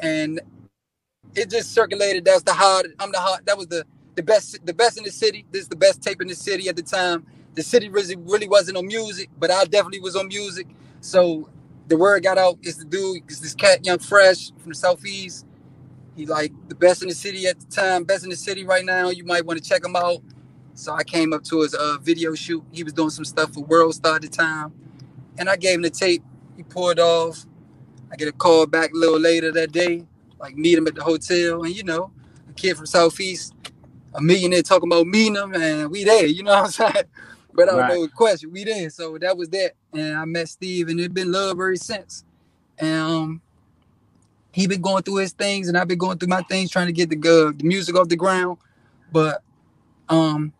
and 0.00 0.40
it 1.36 1.50
just 1.50 1.72
circulated. 1.74 2.24
That's 2.24 2.42
the 2.44 2.54
hard. 2.54 2.94
I'm 3.00 3.12
the 3.12 3.20
hard. 3.20 3.46
That 3.46 3.58
was 3.58 3.68
the 3.68 3.84
the 4.16 4.22
best. 4.24 4.64
The 4.66 4.74
best 4.74 4.98
in 4.98 5.04
the 5.04 5.12
city. 5.12 5.46
This 5.52 5.64
is 5.64 5.68
the 5.68 5.76
best 5.76 6.02
tape 6.02 6.22
in 6.22 6.28
the 6.28 6.36
city 6.36 6.68
at 6.68 6.76
the 6.76 6.82
time. 6.82 7.26
The 7.54 7.62
city 7.64 7.88
really 7.90 8.16
really 8.16 8.48
wasn't 8.48 8.78
on 8.78 8.86
music, 8.86 9.30
but 9.38 9.50
I 9.50 9.64
definitely 9.66 10.00
was 10.00 10.16
on 10.16 10.28
music. 10.28 10.68
So 11.02 11.50
the 11.88 11.96
word 11.98 12.22
got 12.24 12.38
out. 12.38 12.58
It's 12.62 12.78
the 12.78 12.86
dude. 12.86 13.24
It's 13.28 13.40
this 13.40 13.54
cat, 13.54 13.86
Young 13.86 14.00
Fresh 14.00 14.52
from 14.58 14.70
the 14.70 14.76
southeast. 14.76 15.46
He 16.16 16.26
like 16.26 16.52
the 16.68 16.76
best 16.76 17.02
in 17.02 17.08
the 17.08 17.16
city 17.16 17.46
at 17.46 17.60
the 17.60 17.66
time. 17.66 18.04
Best 18.04 18.24
in 18.24 18.30
the 18.30 18.36
city 18.36 18.64
right 18.64 18.84
now. 18.84 19.10
You 19.10 19.24
might 19.24 19.46
want 19.46 19.62
to 19.62 19.68
check 19.68 19.84
him 19.84 19.96
out. 19.96 20.18
So 20.74 20.94
I 20.94 21.04
came 21.04 21.32
up 21.32 21.44
to 21.46 21.62
his 21.62 21.74
uh, 21.74 21.98
video 22.02 22.34
shoot. 22.34 22.64
He 22.72 22.84
was 22.84 22.94
doing 22.94 23.10
some 23.10 23.24
stuff 23.26 23.54
for 23.54 23.62
World 23.64 23.94
Star 23.94 24.16
at 24.16 24.22
the 24.22 24.28
time, 24.28 24.72
and 25.40 25.50
I 25.50 25.56
gave 25.56 25.76
him 25.76 25.82
the 25.82 25.90
tape. 25.90 26.24
He 26.56 26.64
pulled 26.64 27.00
off. 27.00 27.46
I 28.12 28.16
get 28.16 28.28
a 28.28 28.32
call 28.32 28.66
back 28.66 28.92
a 28.92 28.96
little 28.96 29.20
later 29.20 29.52
that 29.52 29.72
day, 29.72 30.06
like 30.40 30.56
meet 30.56 30.78
him 30.78 30.86
at 30.88 30.94
the 30.96 31.02
hotel, 31.04 31.64
and 31.64 31.74
you 31.76 31.84
know, 31.84 32.12
a 32.48 32.54
kid 32.54 32.76
from 32.76 32.86
Southeast, 32.86 33.54
a 34.14 34.22
millionaire 34.22 34.62
talking 34.62 34.90
about 34.90 35.06
meeting 35.06 35.36
him, 35.36 35.54
and 35.54 35.90
we 35.90 36.04
there. 36.04 36.26
You 36.26 36.44
know 36.44 36.52
what 36.52 36.64
I'm 36.80 36.92
saying? 36.94 37.06
But 37.54 37.68
I 37.68 37.72
don't 37.72 37.80
Right. 37.80 37.88
know 37.88 38.02
the 38.06 38.12
question. 38.12 38.52
We 38.52 38.64
there, 38.64 38.90
so 38.90 39.18
that 39.18 39.36
was 39.36 39.50
that. 39.50 39.72
And 39.94 40.16
I 40.16 40.24
met 40.26 40.48
Steve, 40.48 40.88
and 40.88 41.00
it's 41.00 41.12
been 41.14 41.32
love 41.32 41.52
ever 41.52 41.76
since. 41.76 42.24
And 42.78 43.00
um, 43.02 43.42
he 44.52 44.66
been 44.66 44.82
going 44.82 45.02
through 45.04 45.16
his 45.16 45.32
things, 45.32 45.68
and 45.68 45.78
I've 45.78 45.88
been 45.88 45.98
going 45.98 46.18
through 46.18 46.28
my 46.28 46.42
things, 46.42 46.70
trying 46.70 46.86
to 46.88 46.92
get 46.92 47.10
the 47.10 47.16
uh, 47.18 47.52
the 47.56 47.64
music 47.64 47.96
off 47.96 48.08
the 48.08 48.16
ground. 48.16 48.58
But 49.12 49.42
um, 50.08 50.52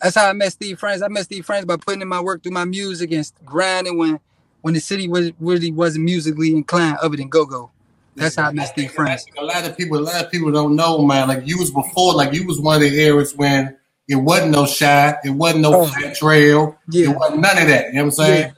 that's 0.00 0.16
how 0.16 0.28
I 0.28 0.32
met 0.32 0.52
Steve 0.52 0.78
Francis. 0.78 1.02
I 1.02 1.08
met 1.08 1.24
Steve 1.24 1.44
Francis 1.44 1.66
by 1.66 1.76
putting 1.76 2.02
in 2.02 2.08
my 2.08 2.20
work 2.20 2.42
through 2.42 2.52
my 2.52 2.64
music 2.64 3.12
and 3.12 3.30
grinding 3.44 3.98
when 3.98 4.20
when 4.62 4.74
the 4.74 4.80
city 4.80 5.08
was 5.08 5.30
really 5.40 5.70
wasn't 5.72 6.04
musically 6.04 6.54
inclined 6.54 6.98
other 7.02 7.16
than 7.16 7.28
go 7.28 7.46
go. 7.46 7.70
That's 8.16 8.34
how 8.36 8.48
I 8.48 8.52
met 8.52 8.68
Steve 8.68 8.90
Francis. 8.92 9.26
A 9.38 9.44
lot 9.44 9.64
of 9.66 9.76
people, 9.76 9.98
a 9.98 10.00
lot 10.00 10.24
of 10.24 10.30
people 10.30 10.50
don't 10.52 10.76
know, 10.76 11.04
man. 11.06 11.28
Like 11.28 11.46
you 11.46 11.58
was 11.58 11.70
before, 11.70 12.14
like 12.14 12.32
you 12.34 12.46
was 12.46 12.60
one 12.60 12.76
of 12.76 12.82
the 12.82 12.98
eras 13.00 13.34
when 13.34 13.76
it 14.08 14.16
wasn't 14.16 14.50
no 14.50 14.66
shy, 14.66 15.14
it 15.24 15.30
wasn't 15.30 15.62
no 15.62 15.82
Oh. 15.82 15.86
Fat 15.86 16.16
Trel, 16.16 16.76
Yeah. 16.88 17.10
it 17.10 17.16
wasn't 17.16 17.40
none 17.40 17.58
of 17.58 17.68
that. 17.68 17.86
You 17.86 17.92
know 17.94 18.00
what 18.02 18.04
I'm 18.06 18.10
saying? 18.10 18.52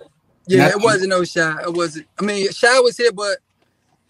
Yeah, 0.49 0.59
That's- 0.59 0.81
it 0.81 0.83
wasn't 0.85 1.11
no 1.11 1.23
Shy. 1.25 1.57
It 1.63 1.73
wasn't. 1.73 2.07
I 2.19 2.25
mean, 2.25 2.51
Shy 2.51 2.81
was 2.81 2.97
here, 2.97 3.13
but 3.13 3.39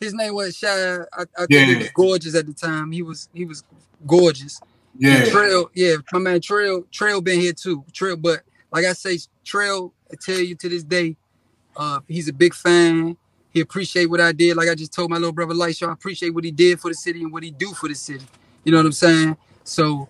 his 0.00 0.14
name 0.14 0.34
was 0.34 0.56
Shy. 0.56 0.68
I, 0.68 1.24
I 1.36 1.46
think 1.46 1.68
he 1.68 1.74
was 1.76 1.90
gorgeous 1.90 2.34
at 2.34 2.46
the 2.46 2.54
time. 2.54 2.90
He 2.92 3.02
was 3.02 3.28
he 3.34 3.44
was 3.44 3.62
gorgeous. 4.06 4.58
Yeah, 4.98 5.22
And 5.22 5.30
Trel, 5.30 5.70
yeah, 5.74 5.96
my 6.12 6.18
man 6.18 6.40
Trel, 6.40 6.84
Trel 6.90 7.20
been 7.20 7.40
here 7.40 7.52
too. 7.52 7.84
Trel, 7.92 8.16
but 8.16 8.42
like 8.70 8.84
I 8.84 8.92
say, 8.92 9.18
Trel, 9.44 9.92
I 10.10 10.16
tell 10.20 10.38
you 10.38 10.54
to 10.56 10.68
this 10.68 10.84
day, 10.84 11.16
uh, 11.76 12.00
he's 12.08 12.28
a 12.28 12.32
big 12.32 12.54
fan. 12.54 13.16
He 13.50 13.60
appreciate 13.60 14.06
what 14.06 14.20
I 14.20 14.32
did. 14.32 14.56
Like 14.56 14.68
I 14.68 14.74
just 14.74 14.92
told 14.92 15.10
my 15.10 15.16
little 15.16 15.32
brother 15.32 15.54
Lightshow, 15.54 15.88
I 15.88 15.92
appreciate 15.92 16.30
what 16.30 16.44
he 16.44 16.50
did 16.50 16.80
for 16.80 16.88
the 16.88 16.94
city 16.94 17.22
and 17.22 17.32
what 17.32 17.42
he 17.42 17.50
do 17.50 17.72
for 17.72 17.88
the 17.88 17.94
city. 17.94 18.24
You 18.64 18.72
know 18.72 18.78
what 18.78 18.86
I'm 18.86 18.92
saying? 18.92 19.36
So, 19.64 20.08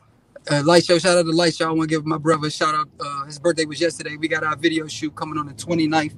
uh, 0.51 0.63
Lightshow, 0.63 1.01
shout 1.01 1.19
out 1.19 1.23
to 1.23 1.33
Lightshow. 1.33 1.67
I 1.67 1.71
want 1.71 1.89
to 1.89 1.97
give 1.97 2.07
my 2.07 2.19
brother 2.19 2.49
a 2.49 2.51
shout 2.51 2.75
out. 2.75 2.89
Uh, 3.01 3.25
his 3.25 3.39
birthday 3.39 3.65
was 3.65 3.81
yesterday. 3.81 4.17
We 4.17 4.29
got 4.29 4.45
our 4.45 4.57
video 4.57 4.87
shoot 4.87 5.15
coming 5.15 5.39
on 5.39 5.47
the 5.47 5.55
29th. 5.55 6.15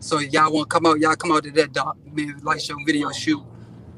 So 0.00 0.20
y'all 0.20 0.52
want 0.52 0.70
to 0.70 0.74
come 0.74 0.86
out? 0.86 1.00
Y'all 1.00 1.16
come 1.16 1.32
out 1.32 1.44
to 1.44 1.50
that 1.52 1.72
doc, 1.72 1.96
man, 2.12 2.40
Lightshow 2.40 2.76
video 2.86 3.10
shoot. 3.10 3.42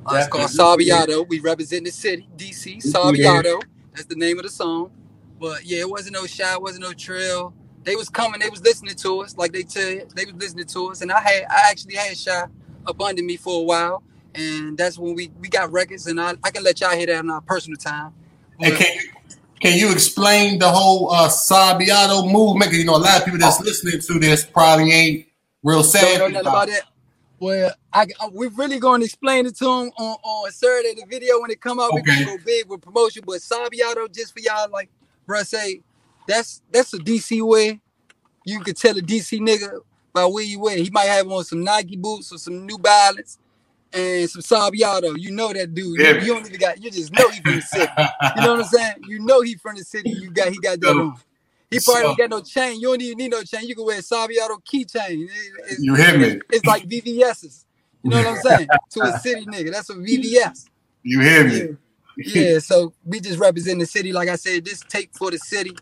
Uh, 0.06 0.16
it's 0.16 0.28
called 0.28 0.50
Sabiato. 0.50 1.28
We 1.28 1.40
represent 1.40 1.84
the 1.84 1.90
city, 1.90 2.26
DC. 2.36 2.78
Sabiato. 2.78 3.60
That's 3.92 4.06
the 4.06 4.16
name 4.16 4.38
of 4.38 4.44
the 4.44 4.50
song. 4.50 4.90
But 5.38 5.64
yeah, 5.64 5.80
it 5.80 5.90
wasn't 5.90 6.14
no 6.14 6.26
shy, 6.26 6.52
it 6.52 6.62
wasn't 6.62 6.84
no 6.84 6.92
Trel. 6.92 7.54
They 7.82 7.96
was 7.96 8.08
coming, 8.10 8.40
they 8.40 8.50
was 8.50 8.62
listening 8.62 8.94
to 8.96 9.20
us, 9.20 9.36
like 9.36 9.52
they 9.52 9.62
tell 9.62 9.88
you, 9.88 10.06
they 10.14 10.26
was 10.26 10.34
listening 10.34 10.66
to 10.66 10.90
us. 10.90 11.00
And 11.00 11.10
I 11.10 11.20
had 11.20 11.44
I 11.50 11.70
actually 11.70 11.94
had 11.94 12.16
shy 12.16 12.44
up 12.86 13.00
under 13.00 13.22
me 13.22 13.36
for 13.36 13.60
a 13.60 13.64
while. 13.64 14.02
And 14.34 14.76
that's 14.76 14.98
when 14.98 15.14
we 15.14 15.30
we 15.40 15.48
got 15.48 15.72
records 15.72 16.06
and 16.06 16.20
I, 16.20 16.34
I 16.44 16.50
can 16.50 16.62
let 16.62 16.80
y'all 16.80 16.90
hear 16.90 17.06
that 17.06 17.18
on 17.18 17.30
our 17.30 17.40
personal 17.40 17.76
time. 17.76 18.12
But- 18.58 18.76
can 18.76 18.94
you 18.94 19.10
can 19.60 19.78
you 19.78 19.92
explain 19.92 20.58
the 20.58 20.68
whole 20.68 21.10
uh, 21.12 21.28
Sabiato 21.28 22.30
movement? 22.30 22.72
You 22.72 22.84
know, 22.84 22.96
a 22.96 22.98
lot 22.98 23.18
of 23.18 23.24
people 23.24 23.38
that's 23.38 23.60
listening 23.60 24.00
to 24.00 24.18
this 24.18 24.44
probably 24.44 24.90
ain't 24.90 25.26
real 25.62 25.82
Don't 25.82 25.84
sad 25.84 26.18
know 26.18 26.28
nothing 26.28 26.46
about 26.46 26.68
that. 26.68 26.82
Well, 27.40 27.72
I, 27.92 28.02
I 28.20 28.28
we 28.32 28.48
really 28.48 28.78
gonna 28.78 29.04
explain 29.04 29.46
it 29.46 29.56
to 29.56 29.64
them 29.64 29.90
on, 29.98 30.16
on 30.22 30.50
Saturday, 30.52 30.94
the 31.00 31.06
video 31.08 31.40
when 31.40 31.50
it 31.50 31.60
come 31.60 31.80
out. 31.80 31.92
We 31.94 32.00
Okay. 32.00 32.24
gonna 32.24 32.36
go 32.36 32.44
big 32.44 32.68
with 32.68 32.82
promotion, 32.82 33.22
but 33.26 33.36
Sabiato 33.40 34.14
just 34.14 34.34
for 34.34 34.40
y'all, 34.40 34.70
like, 34.70 34.90
bruh, 35.26 35.44
say 35.46 35.80
that's 36.28 36.60
that's 36.70 36.92
a 36.94 36.98
DC 36.98 37.40
way. 37.42 37.80
You 38.44 38.60
could 38.60 38.76
tell 38.76 38.96
a 38.96 39.00
DC 39.00 39.40
nigga 39.40 39.80
by 40.12 40.26
where 40.26 40.44
you 40.44 40.68
at. 40.68 40.78
He 40.78 40.90
might 40.90 41.04
have 41.06 41.30
on 41.30 41.44
some 41.44 41.64
Nike 41.64 41.96
boots 41.96 42.30
or 42.32 42.38
some 42.38 42.66
New 42.66 42.78
Balance 42.78 43.38
and 43.92 44.28
some 44.28 44.42
Sabiato. 44.42 45.14
You 45.18 45.30
know 45.30 45.52
that 45.52 45.74
dude. 45.74 45.98
You, 45.98 46.06
you 46.20 46.34
don't 46.34 46.46
even 46.46 46.60
got. 46.60 46.82
You 46.82 46.90
just 46.90 47.10
know 47.12 47.28
he 47.30 47.40
from 47.40 47.54
the 47.56 47.62
city. 47.62 47.92
You 48.36 48.42
know 48.42 48.52
what 48.52 48.60
I'm 48.60 48.64
saying? 48.66 48.94
You 49.08 49.18
know 49.20 49.40
he 49.40 49.54
from 49.56 49.76
the 49.76 49.84
city. 49.84 50.10
You 50.10 50.30
got 50.30 50.48
he 50.48 50.58
got 50.58 50.78
that 50.80 50.86
So- 50.88 51.00
on. 51.00 51.16
He 51.70 51.78
probably 51.80 52.02
so- 52.02 52.08
don't 52.08 52.18
got 52.18 52.30
no 52.30 52.40
chain. 52.42 52.80
You 52.80 52.88
don't 52.88 53.00
even 53.02 53.18
need 53.18 53.30
no 53.30 53.42
chain. 53.42 53.66
You 53.68 53.74
can 53.74 53.84
wear 53.84 53.98
a 53.98 54.02
Sabiato 54.02 54.58
keychain. 54.64 55.28
It- 55.68 55.78
You 55.80 55.94
hear 55.94 56.18
me? 56.18 56.40
it's 56.50 56.64
like 56.64 56.84
VVS's. 56.88 57.66
You 58.02 58.10
know 58.10 58.16
what 58.18 58.26
I'm 58.26 58.36
saying? 58.38 58.68
to 58.90 59.00
a 59.02 59.18
city 59.20 59.44
nigga. 59.46 59.72
That's 59.72 59.90
a 59.90 59.94
VVS. 59.94 60.66
You 61.02 61.20
hear 61.20 61.46
Yeah. 61.46 61.64
me? 61.64 61.76
yeah. 62.16 62.58
So 62.58 62.92
we 63.04 63.20
just 63.20 63.38
represent 63.38 63.78
the 63.78 63.86
city. 63.86 64.12
Like 64.12 64.28
I 64.28 64.36
said, 64.36 64.64
this 64.64 64.80
tape 64.80 65.10
for 65.16 65.30
the 65.30 65.38
city. 65.38 65.76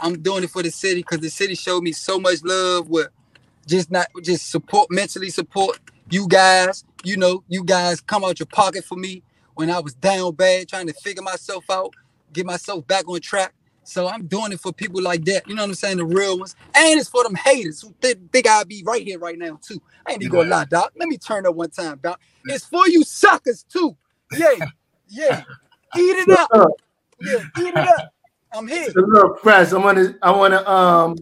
I'm 0.00 0.20
doing 0.22 0.44
it 0.44 0.50
for 0.50 0.62
the 0.62 0.70
city 0.70 1.00
because 1.02 1.20
the 1.20 1.28
city 1.30 1.54
showed 1.54 1.82
me 1.82 1.92
so 1.92 2.18
much 2.18 2.42
love 2.42 2.88
with 2.88 3.08
just 3.66 3.90
not 3.90 4.06
just 4.22 4.50
support, 4.50 4.90
mentally 4.90 5.28
support 5.30 5.78
you 6.10 6.26
guys. 6.26 6.84
You 7.04 7.18
know, 7.18 7.44
you 7.48 7.62
guys 7.64 8.00
come 8.00 8.24
out 8.24 8.40
your 8.40 8.46
pocket 8.46 8.84
for 8.84 8.96
me 8.96 9.22
when 9.54 9.70
I 9.70 9.78
was 9.80 9.92
down 9.94 10.34
bad, 10.34 10.68
trying 10.68 10.86
to 10.86 10.94
figure 10.94 11.22
myself 11.22 11.68
out, 11.70 11.92
get 12.32 12.46
myself 12.46 12.86
back 12.86 13.06
on 13.08 13.20
track. 13.20 13.52
So 13.90 14.06
I'm 14.06 14.26
doing 14.26 14.52
it 14.52 14.60
for 14.60 14.72
people 14.72 15.02
like 15.02 15.24
that. 15.24 15.48
You 15.48 15.56
know 15.56 15.62
what 15.62 15.70
I'm 15.70 15.74
saying? 15.74 15.96
The 15.96 16.04
real 16.04 16.38
ones. 16.38 16.54
And 16.76 17.00
it's 17.00 17.08
for 17.08 17.24
them 17.24 17.34
haters 17.34 17.82
who 17.82 17.92
think, 18.00 18.30
think 18.30 18.46
I'll 18.46 18.64
be 18.64 18.84
right 18.86 19.04
here 19.04 19.18
right 19.18 19.36
now, 19.36 19.58
too. 19.60 19.82
I 20.06 20.12
ain't 20.12 20.22
even 20.22 20.32
gonna 20.32 20.48
lie, 20.48 20.64
Doc. 20.66 20.92
Let 20.96 21.08
me 21.08 21.18
turn 21.18 21.44
up 21.44 21.56
one 21.56 21.70
time, 21.70 21.98
Doc. 22.00 22.20
It's 22.44 22.64
for 22.64 22.88
you 22.88 23.02
suckers, 23.02 23.64
too. 23.64 23.96
Yeah. 24.32 24.54
Yeah. 25.08 25.42
Eat 25.96 26.28
it 26.28 26.30
up. 26.30 26.48
Yeah, 27.20 27.38
eat 27.58 27.66
it 27.66 27.76
up. 27.76 28.14
I'm 28.52 28.68
here. 28.68 28.92
so 28.92 29.00
look, 29.00 29.40
Fresh, 29.40 29.72
I 29.72 29.78
wanna 29.78 30.14
I 30.22 30.30
wanna 30.30 30.68
um 30.68 31.16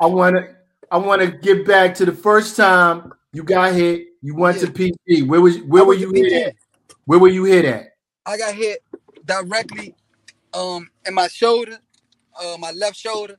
I 0.00 0.06
wanna 0.06 0.56
I 0.90 0.96
wanna 0.96 1.26
get 1.26 1.66
back 1.66 1.94
to 1.96 2.06
the 2.06 2.12
first 2.12 2.56
time 2.56 3.12
you 3.34 3.42
got 3.42 3.74
hit, 3.74 4.06
you 4.22 4.34
went 4.34 4.58
to 4.60 4.66
PT. 4.66 5.28
Where 5.28 5.42
was 5.42 5.58
where 5.60 5.82
I 5.82 5.86
were 5.86 5.94
you 5.94 6.10
hit 6.12 6.32
at? 6.32 6.56
Where 7.04 7.18
were 7.18 7.28
you 7.28 7.44
hit 7.44 7.66
at? 7.66 7.88
I 8.24 8.38
got 8.38 8.54
hit 8.54 8.82
directly 9.26 9.94
um 10.54 10.90
in 11.06 11.14
my 11.14 11.28
shoulder, 11.28 11.78
uh 12.40 12.56
my 12.58 12.72
left 12.72 12.96
shoulder. 12.96 13.38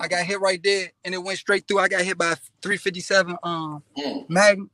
I 0.00 0.08
got 0.08 0.24
hit 0.26 0.40
right 0.40 0.60
there 0.62 0.92
and 1.04 1.14
it 1.14 1.18
went 1.22 1.38
straight 1.38 1.68
through. 1.68 1.80
I 1.80 1.88
got 1.88 2.02
hit 2.02 2.18
by 2.18 2.34
357 2.62 3.36
um 3.42 3.82
Magnum. 4.28 4.70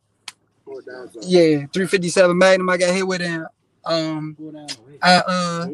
Yeah, 1.23 1.67
357 1.73 2.37
Magnum. 2.39 2.71
I 2.71 2.77
got 2.79 2.95
hit 2.95 3.07
with 3.07 3.23
it. 3.23 3.43
Um 3.85 4.39
I 5.03 5.17
uh 5.17 5.69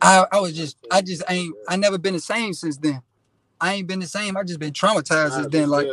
I, 0.00 0.26
I 0.32 0.40
was 0.40 0.54
just 0.54 0.76
I 0.90 1.02
just 1.02 1.22
ain't 1.28 1.56
I 1.68 1.76
never 1.76 1.98
been 1.98 2.14
the 2.14 2.20
same 2.20 2.52
since 2.54 2.78
then. 2.78 3.02
I 3.62 3.74
ain't 3.74 3.86
been 3.86 4.00
the 4.00 4.08
same. 4.08 4.36
I 4.36 4.42
just 4.42 4.58
been 4.58 4.72
traumatized 4.72 5.34
since 5.34 5.46
then. 5.46 5.70
Like 5.70 5.86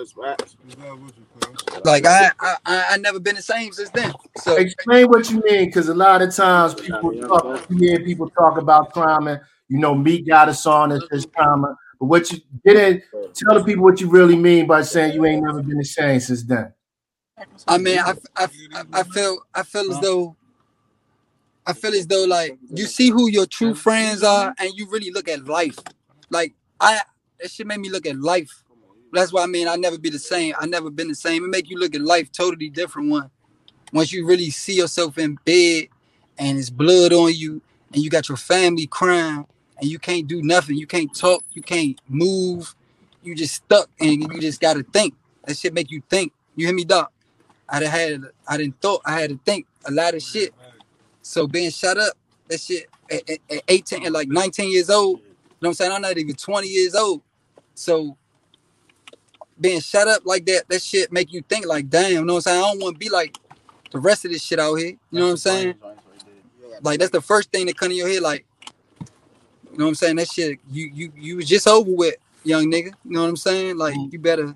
like 1.86 2.04
I 2.04 2.32
I 2.40 2.56
I, 2.66 2.86
I 2.90 2.98
never 2.98 3.20
been 3.20 3.36
the 3.36 3.44
same 3.44 3.72
since 3.72 3.92
then. 3.92 4.12
So 4.38 4.56
Explain 4.56 5.08
what 5.08 5.30
you 5.30 5.40
mean, 5.46 5.66
because 5.66 5.88
a 5.88 5.94
lot 5.94 6.24
of 6.24 6.36
times 6.36 6.74
people 6.74 7.14
talk, 7.22 7.64
you 7.70 7.78
hear 7.78 8.00
people 8.00 8.28
talk 8.32 8.58
about 8.58 8.92
trauma. 8.92 9.42
You 9.68 9.78
know, 9.78 9.94
Meek 9.94 10.28
got 10.28 10.50
a 10.50 10.54
song 10.54 10.90
that 10.90 11.08
says 11.12 11.28
trauma, 11.28 11.78
but 12.00 12.08
what 12.08 12.32
you 12.32 12.40
get 12.66 12.76
in, 12.76 13.04
tell 13.36 13.60
the 13.60 13.64
people 13.64 13.84
what 13.84 14.02
you 14.02 14.10
really 14.10 14.36
mean 14.36 14.66
by 14.66 14.82
saying 14.82 15.14
you 15.14 15.24
ain't 15.28 15.44
never 15.44 15.62
been 15.62 15.78
the 15.78 15.86
same 15.86 16.20
since 16.20 16.42
then. 16.44 16.74
I 17.68 17.78
mean, 17.78 18.00
I, 18.00 18.16
I, 18.36 18.48
I, 18.74 18.84
I 18.94 19.04
feel 19.04 19.38
I 19.54 19.62
feel 19.62 19.92
as 19.92 20.00
though 20.00 20.36
I 21.68 21.74
feel 21.74 21.94
as 21.94 22.08
though 22.08 22.26
like 22.26 22.58
you 22.74 22.88
see 22.88 23.10
who 23.12 23.30
your 23.30 23.46
true 23.46 23.76
friends 23.76 24.24
are, 24.24 24.56
and 24.58 24.74
you 24.74 24.90
really 24.90 25.12
look 25.12 25.30
at 25.30 25.46
life. 25.46 25.78
Like 26.32 26.56
I, 26.80 27.02
that 27.40 27.52
shit 27.52 27.68
made 27.68 27.80
me 27.80 27.90
look 27.90 28.06
at 28.06 28.18
life. 28.20 28.64
That's 29.12 29.34
why 29.34 29.44
I 29.44 29.48
mean 29.48 29.68
I 29.68 29.76
never 29.76 29.98
be 29.98 30.10
the 30.10 30.20
same. 30.20 30.54
I 30.60 30.66
never 30.66 30.90
been 30.90 31.08
the 31.08 31.16
same. 31.16 31.44
It 31.44 31.48
make 31.48 31.70
you 31.70 31.78
look 31.78 31.96
at 31.96 32.02
life 32.02 32.32
totally 32.32 32.70
different. 32.70 33.10
One, 33.10 33.30
once 33.92 34.12
you 34.12 34.26
really 34.26 34.50
see 34.50 34.76
yourself 34.76 35.18
in 35.18 35.38
bed, 35.46 35.88
and 36.38 36.58
it's 36.58 36.70
blood 36.70 37.12
on 37.14 37.34
you, 37.34 37.62
and 37.94 38.04
you 38.04 38.10
got 38.10 38.30
your 38.30 38.38
family 38.38 38.88
crying, 38.88 39.46
and 39.78 39.90
you 39.90 40.00
can't 40.00 40.28
do 40.28 40.42
nothing. 40.42 40.78
You 40.78 40.88
can't 40.88 41.14
talk. 41.14 41.44
You 41.54 41.62
can't 41.62 42.00
move. 42.08 42.76
You 43.24 43.36
just 43.36 43.56
stuck, 43.56 43.90
and 44.00 44.22
you 44.32 44.40
just 44.40 44.62
gotta 44.62 44.84
think. 44.84 45.16
That 45.46 45.58
shit 45.58 45.74
make 45.74 45.92
you 45.92 46.02
think. 46.10 46.34
You 46.56 46.68
hear 46.68 46.76
me, 46.76 46.86
doc? 46.86 47.12
I 47.68 47.80
done 47.80 47.90
had 47.90 48.22
I 48.48 48.58
didn't 48.58 48.82
thought 48.82 49.02
I 49.06 49.20
had 49.20 49.30
to 49.30 49.40
think 49.46 49.66
a 49.86 49.92
lot 49.92 50.14
of 50.14 50.22
shit. 50.22 50.54
So 51.22 51.48
being 51.48 51.72
shut 51.72 51.98
up, 51.98 52.14
that 52.48 52.60
shit 52.60 52.88
at, 53.12 53.30
at, 53.30 53.40
at 53.50 53.64
18 53.68 54.06
and 54.06 54.14
like 54.14 54.28
19 54.28 54.72
years 54.72 54.90
old, 54.90 55.20
you 55.20 55.26
know 55.26 55.30
what 55.60 55.68
I'm 55.70 55.74
saying? 55.76 55.92
I'm 55.92 56.02
not 56.02 56.18
even 56.18 56.36
20 56.36 56.68
years 56.68 56.96
old. 56.96 57.22
So 57.80 58.18
being 59.60 59.80
shut 59.80 60.08
up 60.08 60.24
like 60.26 60.46
that, 60.48 60.68
that 60.70 60.82
shit 60.82 61.12
make 61.12 61.32
you 61.32 61.42
think 61.42 61.66
like, 61.66 61.90
damn, 61.90 62.12
you 62.12 62.26
know 62.26 62.34
what 62.34 62.38
I'm 62.38 62.42
saying? 62.42 62.58
I 62.58 62.68
don't 62.72 62.82
want 62.82 62.96
to 62.96 63.00
be 63.00 63.10
like 63.10 63.38
the 63.92 64.00
rest 64.00 64.26
of 64.26 64.32
this 64.32 64.44
shit 64.44 64.60
out 64.60 64.76
here. 64.76 64.90
You 65.12 65.20
know 65.20 65.26
what 65.26 65.32
I'm 65.32 65.38
saying? 65.38 65.76
Like 66.82 67.00
that's 67.00 67.12
the 67.12 67.22
first 67.22 67.52
thing 67.52 67.66
that 67.68 67.78
come 67.78 67.92
in 67.92 67.98
your 67.98 68.10
head, 68.10 68.22
like, 68.22 68.46
you 69.72 69.78
know 69.78 69.86
what 69.86 69.90
I'm 69.90 69.96
saying? 69.96 70.18
That 70.18 70.30
shit, 70.30 70.60
you 70.70 70.92
you 70.94 71.12
you 71.16 71.36
was 71.38 71.48
just 71.48 71.68
over 71.68 71.90
with, 71.90 72.16
young 72.44 72.72
nigga. 72.72 72.92
You 73.06 73.12
know 73.12 73.22
what 73.22 73.30
I'm 73.30 73.38
saying? 73.38 73.78
Like 73.78 73.96
mm-hmm. 73.96 74.10
you 74.12 74.20
better 74.20 74.56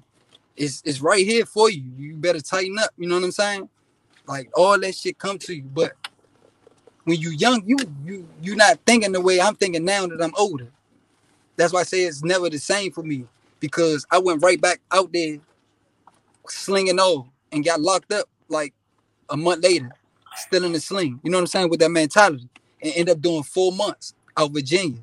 it's 0.56 0.82
it's 0.86 1.02
right 1.02 1.26
here 1.26 1.46
for 1.46 1.70
you. 1.70 1.84
You 1.98 2.16
better 2.16 2.42
tighten 2.42 2.78
up. 2.78 2.92
You 2.98 3.08
know 3.08 3.16
what 3.16 3.24
I'm 3.24 3.32
saying? 3.32 3.70
Like 4.28 4.50
all 4.56 4.80
that 4.80 4.96
shit 4.96 5.18
come 5.18 5.38
to 5.40 5.54
you. 5.54 5.64
But 5.64 5.94
when 7.06 7.20
you 7.20 7.32
young, 7.32 7.64
you 7.66 7.78
you 8.04 8.28
you 8.42 8.56
not 8.56 8.80
thinking 8.86 9.12
the 9.12 9.22
way 9.22 9.40
I'm 9.42 9.56
thinking 9.56 9.86
now 9.86 10.08
that 10.08 10.22
I'm 10.22 10.34
older. 10.38 10.68
That's 11.58 11.74
why 11.74 11.82
I 11.82 11.86
say 11.86 12.04
it's 12.04 12.24
never 12.24 12.50
the 12.50 12.60
same 12.60 12.92
for 12.92 13.04
me 13.04 13.26
because 13.60 14.06
I 14.12 14.20
went 14.20 14.44
right 14.44 14.62
back 14.62 14.82
out 14.92 15.14
there 15.14 15.40
slinging 16.48 17.00
all 17.00 17.30
and 17.52 17.66
got 17.66 17.82
locked 17.82 18.14
up 18.14 18.28
like 18.50 18.74
a 19.30 19.38
month 19.38 19.64
later, 19.64 19.92
still 20.36 20.66
in 20.66 20.74
the 20.74 20.80
sling. 20.82 21.20
You 21.24 21.32
know 21.32 21.38
what 21.38 21.44
I'm 21.44 21.48
saying? 21.48 21.70
With 21.70 21.82
that 21.82 21.92
mentality, 21.92 22.50
and 22.82 22.94
end 22.96 23.10
up 23.10 23.22
doing 23.22 23.44
four 23.44 23.72
months 23.74 24.16
out 24.38 24.52
Virginia 24.54 25.00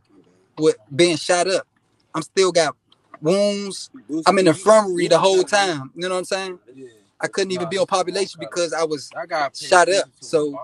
with 0.59 0.76
being 0.95 1.16
shot 1.16 1.49
up. 1.49 1.66
I'm 2.14 2.23
still 2.23 2.52
got 2.52 2.76
wounds. 3.21 3.90
I'm 4.26 4.38
in 4.38 4.47
the 4.47 4.52
infirmary 4.52 5.09
the 5.09 5.19
whole 5.19 5.45
time. 5.45 5.90
You 5.95 6.02
know 6.09 6.14
what 6.14 6.21
I'm 6.21 6.25
saying? 6.25 6.61
I 7.21 7.28
couldn't 7.28 7.52
even 7.52 7.69
be 7.69 7.78
on 7.78 7.87
population 7.87 8.38
because 8.40 8.73
I 8.73 8.85
was 8.85 9.12
shot 9.54 9.88
up. 9.90 10.07
So 10.21 10.61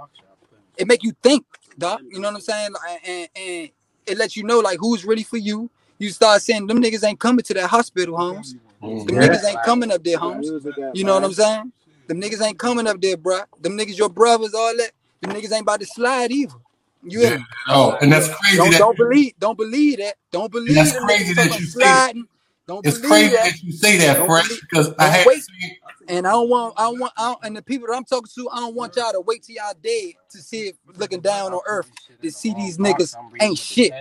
it 0.77 0.89
make 0.89 1.05
you 1.05 1.13
think, 1.23 1.47
doc. 1.79 2.03
You 2.11 2.21
know 2.21 2.29
what 2.29 2.37
I'm 2.37 2.41
saying? 2.43 2.71
And, 3.07 3.29
and 3.37 3.71
it 4.07 4.19
lets 4.19 4.37
you 4.37 4.45
know 4.45 4.61
like 4.61 4.79
who's 4.81 5.05
really 5.05 5.25
for 5.25 5.39
you. 5.39 5.71
You 5.99 6.11
start 6.11 6.43
saying 6.43 6.67
them 6.67 6.83
niggas 6.83 7.05
ain't 7.05 7.19
coming 7.21 7.43
to 7.45 7.55
that 7.55 7.69
hospital, 7.69 8.17
homes. 8.17 8.57
Them 8.81 9.03
niggas 9.07 9.45
ain't 9.49 9.63
coming 9.63 9.91
up 9.91 10.05
there, 10.05 10.19
homes. 10.19 10.51
You 10.95 11.05
know 11.05 11.15
what 11.15 11.25
I'm 11.25 11.33
saying? 11.33 11.73
Them 12.07 12.21
niggas 12.21 12.43
ain't 12.43 12.59
coming 12.59 12.87
up 12.87 13.01
there, 13.01 13.17
bruh. 13.17 13.45
Them 13.61 13.77
niggas 13.77 13.99
your 13.99 14.09
brothers, 14.09 14.55
all 14.55 14.77
that. 14.77 14.93
Them 15.23 15.33
niggas 15.33 15.53
ain't 15.53 15.63
about 15.63 15.81
to 15.81 15.87
slide 15.87 16.31
either. 16.31 16.55
You 17.03 17.21
Yeah. 17.21 17.39
Oh, 17.69 17.97
and 18.01 18.13
that's 18.13 18.29
crazy. 18.35 18.57
Don't 18.59 18.71
that, 18.73 18.79
don't 18.79 18.97
believe 18.97 19.33
don't 19.39 19.59
believe 19.59 19.99
that. 19.99 20.17
Don't 20.31 20.53
believe 20.53 20.75
that's 20.75 20.93
them 20.93 21.05
crazy 21.05 21.35
that 21.35 21.45
you 21.45 21.49
about 21.49 21.61
say 21.61 21.81
that. 21.81 22.13
sliding. 22.13 22.29
Don't 22.67 22.87
It's 22.87 22.99
believe 22.99 23.11
crazy 23.11 23.29
that. 23.31 23.45
that 23.45 23.63
you 23.63 23.73
say 23.73 23.97
that, 23.99 24.17
Don't 24.17 24.27
Fresh, 24.27 24.49
because 24.61 24.95
I 24.99 25.05
Don't 25.05 25.13
had 25.13 25.27
wait. 25.27 25.43
seen. 25.43 25.77
And 26.09 26.27
I 26.27 26.33
don't 26.33 26.49
want, 26.49 26.75
I 26.77 26.85
don't 26.85 27.01
want, 27.01 27.13
I 27.17 27.23
don't, 27.31 27.39
and 27.45 27.57
the 27.57 27.63
people 27.63 27.89
that 27.89 27.95
I'm 27.95 28.05
talking 28.05 28.31
to, 28.35 28.51
I 28.51 28.57
don't 28.57 28.75
want 28.75 28.95
y'all 28.97 29.13
to 29.13 29.21
wait 29.21 29.43
till 29.43 29.57
y'all 29.57 29.75
dead 29.83 30.13
to 30.31 30.39
see 30.39 30.69
if 30.69 30.77
looking 30.97 31.21
down 31.21 31.53
on 31.53 31.61
earth 31.67 31.91
to 32.23 32.31
see 32.31 32.55
these 32.55 32.79
niggas 32.79 33.17
ain't 33.41 33.59
shit. 33.59 33.93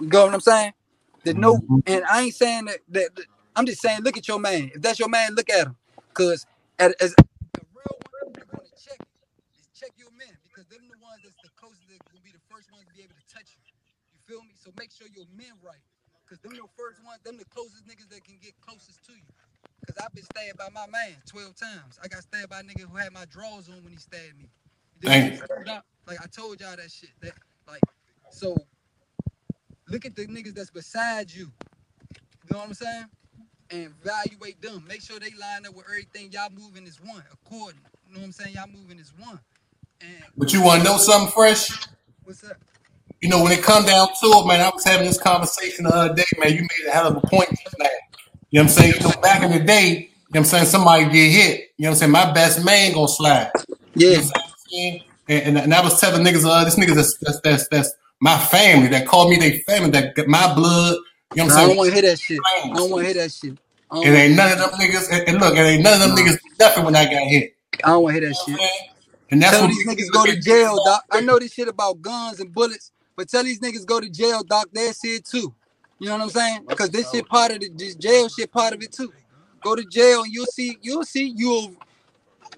You 0.00 0.06
know 0.08 0.24
what 0.24 0.34
I'm 0.34 0.40
saying? 0.40 0.72
The 1.24 1.34
no, 1.34 1.62
Mhm. 1.70 1.82
and 1.86 2.04
I 2.06 2.22
ain't 2.22 2.34
saying 2.34 2.66
that, 2.66 2.80
that, 2.90 3.16
that- 3.16 3.26
I'm 3.56 3.66
just 3.66 3.82
saying, 3.82 4.02
look 4.02 4.16
at 4.16 4.28
your 4.28 4.40
man. 4.40 4.72
If 4.74 4.82
that's 4.82 4.98
your 4.98 5.10
man, 5.10 5.34
look 5.36 5.50
at 5.50 5.68
him. 5.68 5.76
Cause 6.14 6.46
at, 6.78 6.96
as 7.02 7.12
a 7.12 7.24
real 7.76 7.96
one, 8.10 8.32
you 8.38 8.44
want 8.54 8.66
to 8.66 8.74
check, 8.78 8.98
is 9.60 9.68
check 9.76 9.92
your 9.98 10.10
men 10.16 10.32
because 10.48 10.66
them 10.72 10.88
the 10.88 10.96
ones 11.04 11.20
that's 11.24 11.36
the 11.44 11.50
closest 11.60 11.84
that 11.92 12.00
will 12.14 12.24
be 12.24 12.32
the 12.32 12.42
first 12.48 12.72
ones 12.72 12.86
to 12.88 12.92
be 12.96 13.02
able 13.04 13.14
to 13.20 13.26
touch 13.28 13.58
you. 13.58 13.62
You 14.14 14.20
feel 14.26 14.42
me? 14.42 14.54
So 14.56 14.72
make 14.78 14.92
sure 14.92 15.08
your 15.12 15.28
men 15.36 15.52
right. 15.62 15.84
Cause 16.28 16.40
them 16.40 16.54
your 16.56 16.70
first 16.78 17.04
ones, 17.04 17.20
them 17.24 17.36
the 17.38 17.46
closest 17.52 17.84
niggas 17.86 18.08
that 18.10 18.24
can 18.24 18.38
get 18.40 18.54
closest 18.64 19.04
to 19.06 19.12
you. 19.12 19.30
Cause 19.86 19.96
I've 20.02 20.14
been 20.14 20.24
stabbed 20.24 20.58
by 20.58 20.68
my 20.72 20.86
man 20.88 21.16
12 21.28 21.56
times. 21.56 21.98
I 22.02 22.08
got 22.08 22.22
stabbed 22.22 22.50
by 22.50 22.60
a 22.60 22.64
nigga 22.64 22.88
who 22.88 22.96
had 22.96 23.12
my 23.12 23.26
drawers 23.26 23.68
on 23.68 23.82
when 23.84 23.92
he 23.92 23.98
stabbed 24.00 24.38
me. 24.38 24.48
You 24.94 25.00
dig 25.02 25.12
Thank 25.12 25.34
me? 25.34 25.34
you. 25.34 25.64
Doc? 25.64 25.84
Like 26.06 26.20
I 26.22 26.26
told 26.28 26.60
y'all 26.60 26.76
that 26.76 26.90
shit. 26.90 27.10
That 27.22 27.34
like 27.68 27.82
so 28.30 28.56
look 29.90 30.06
at 30.06 30.16
the 30.16 30.26
niggas 30.26 30.54
that's 30.54 30.70
beside 30.70 31.32
you. 31.32 31.50
You 32.44 32.50
know 32.50 32.58
what 32.58 32.68
I'm 32.68 32.74
saying? 32.74 33.04
And 33.70 33.94
evaluate 34.02 34.60
them. 34.62 34.84
Make 34.88 35.02
sure 35.02 35.18
they 35.20 35.30
line 35.38 35.66
up 35.66 35.74
with 35.74 35.86
everything 35.86 36.32
y'all 36.32 36.50
moving 36.50 36.86
is 36.86 37.00
one. 37.00 37.22
According. 37.32 37.80
You 38.08 38.14
know 38.14 38.20
what 38.20 38.26
I'm 38.26 38.32
saying? 38.32 38.54
Y'all 38.54 38.66
moving 38.68 38.98
is 38.98 39.12
one. 39.18 39.38
And 40.00 40.24
But 40.36 40.52
you 40.52 40.62
want 40.62 40.82
to 40.82 40.88
know 40.88 40.96
something, 40.96 41.30
Fresh? 41.32 41.86
what's 42.24 42.42
up? 42.44 42.56
You 43.20 43.28
know, 43.28 43.42
when 43.42 43.52
it 43.52 43.62
come 43.62 43.84
down 43.84 44.08
to 44.08 44.26
it, 44.26 44.46
man, 44.46 44.60
I 44.60 44.70
was 44.70 44.82
having 44.84 45.06
this 45.06 45.20
conversation 45.20 45.84
the 45.84 45.90
other 45.94 46.14
day, 46.14 46.24
man. 46.38 46.52
You 46.54 46.62
made 46.62 46.88
a 46.88 46.90
hell 46.90 47.08
of 47.08 47.16
a 47.16 47.20
point 47.20 47.50
just 47.50 47.78
now. 47.78 47.86
You 48.50 48.60
know 48.60 48.62
what 48.62 48.62
I'm 48.62 48.68
saying? 48.68 48.94
You 48.94 49.00
know, 49.00 49.20
back 49.20 49.42
in 49.42 49.52
the 49.52 49.60
day, 49.60 49.88
you 49.90 49.98
know 49.98 50.06
what 50.30 50.38
I'm 50.40 50.44
saying, 50.44 50.66
somebody 50.66 51.04
get 51.04 51.30
hit. 51.30 51.60
You 51.76 51.84
know 51.84 51.90
what 51.90 51.94
I'm 51.94 51.94
saying? 51.96 52.12
My 52.12 52.32
best 52.32 52.64
man 52.64 52.92
gonna 52.94 53.08
slide. 53.08 53.50
You 53.94 54.06
know 54.06 54.12
Yeah. 54.12 54.18
what 54.20 54.36
I'm? 54.36 55.00
And, 55.28 55.42
and, 55.46 55.58
and 55.58 55.74
I 55.74 55.82
was 55.82 56.00
telling 56.00 56.24
niggas, 56.24 56.44
uh, 56.44 56.64
this 56.64 56.76
niggas 56.76 56.94
that's, 56.94 57.18
that's 57.18 57.40
that's 57.40 57.68
that's 57.68 57.94
my 58.20 58.38
family 58.38 58.88
that 58.88 59.06
call 59.06 59.30
me 59.30 59.38
their 59.38 59.60
family, 59.60 59.90
that 59.92 60.14
got 60.16 60.28
my 60.28 60.54
blood. 60.54 60.96
You 61.34 61.42
know 61.42 61.46
what 61.46 61.52
Nah, 61.52 61.54
I 61.56 61.62
I'm 61.62 61.68
don't 61.68 61.76
saying? 61.76 61.78
want 61.78 61.88
to 61.88 61.94
hear 61.94 62.02
that 62.02 62.20
shit. 62.20 62.46
I 62.72 62.76
don't 62.78 62.90
want 62.90 63.02
to 63.02 63.06
hear 63.14 63.14
that 63.22 63.32
shit. 63.32 63.58
I 63.90 63.96
don't 63.96 64.04
It 64.04 64.10
want 64.10 64.24
to 64.26 64.28
ain't 64.28 64.32
hear 64.32 64.36
none 64.36 64.52
that 64.52 64.52
of 64.52 64.58
them 64.58 64.70
shit. 64.70 64.80
niggas. 64.80 65.08
And, 65.12 65.28
and 65.28 65.40
look, 65.40 65.56
it 65.56 65.60
ain't 65.60 65.82
none 65.84 65.94
of 65.94 66.00
them 66.00 66.10
Nah, 66.10 66.16
niggas 66.16 66.38
do 66.42 66.50
nothing 66.60 66.84
when 66.84 66.96
I 66.96 67.04
got 67.06 67.22
hit. 67.24 67.52
I 67.84 67.88
don't 67.90 68.02
want 68.04 68.16
to 68.16 68.20
hear 68.20 68.28
that 68.30 68.36
You 68.36 68.38
know 68.38 68.40
what 68.40 68.50
I'm 68.50 68.54
shit. 68.54 68.58
saying? 68.58 68.90
And 69.32 69.42
that's 69.42 69.58
Tell 69.58 69.62
what 69.62 69.68
these 69.68 69.86
makes 69.86 70.08
niggas 70.08 70.12
go 70.12 70.26
look 70.26 70.26
to 70.26 70.36
at 70.36 70.42
jail, 70.42 70.80
doc. 70.80 71.04
I 71.10 71.20
know 71.20 71.38
this 71.38 71.52
shit 71.54 71.68
about 71.68 72.02
guns 72.02 72.40
and 72.40 72.52
bullets, 72.54 72.92
but 73.16 73.28
tell 73.28 73.44
these 73.44 73.60
niggas 73.60 73.86
go 73.86 74.00
to 74.00 74.10
jail, 74.10 74.42
doc. 74.44 74.68
That's 74.72 75.04
it 75.04 75.24
too. 75.26 75.54
You 75.98 76.08
know 76.08 76.14
what 76.18 76.22
I'm 76.24 76.30
saying? 76.30 76.66
Because 76.68 76.90
this 76.90 77.10
shit 77.10 77.28
part 77.28 77.52
of 77.52 77.60
the 77.60 77.70
this 77.70 77.96
jail 77.96 78.28
shit 78.28 78.52
part 78.52 78.74
of 78.74 78.82
it 78.82 78.92
too. 78.92 79.14
Go 79.62 79.76
to 79.76 79.84
jail 79.84 80.22
and 80.24 80.32
you'll 80.32 80.46
see, 80.46 80.78
you'll 80.82 81.04
see 81.04 81.32
you'll 81.36 81.74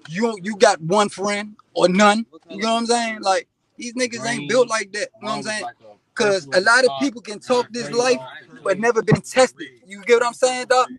you 0.07 0.37
you 0.43 0.57
got 0.57 0.81
one 0.81 1.09
friend 1.09 1.55
or 1.73 1.89
none. 1.89 2.25
You 2.49 2.63
know 2.63 2.73
what 2.75 2.79
I'm 2.81 2.85
saying? 2.87 3.21
Like 3.21 3.47
these 3.77 3.93
niggas 3.95 4.25
ain't 4.27 4.49
built 4.49 4.69
like 4.69 4.91
that. 4.93 5.09
You 5.21 5.27
know 5.27 5.31
what 5.33 5.37
I'm 5.37 5.43
saying? 5.43 5.65
Cause 6.15 6.47
a 6.53 6.61
lot 6.61 6.85
of 6.85 6.91
people 6.99 7.21
can 7.21 7.39
talk 7.39 7.67
this 7.71 7.91
life, 7.91 8.19
but 8.63 8.79
never 8.79 9.03
been 9.03 9.21
tested. 9.21 9.67
You 9.87 10.03
get 10.03 10.15
what 10.15 10.27
I'm 10.27 10.33
saying, 10.33 10.67
doc? 10.69 10.89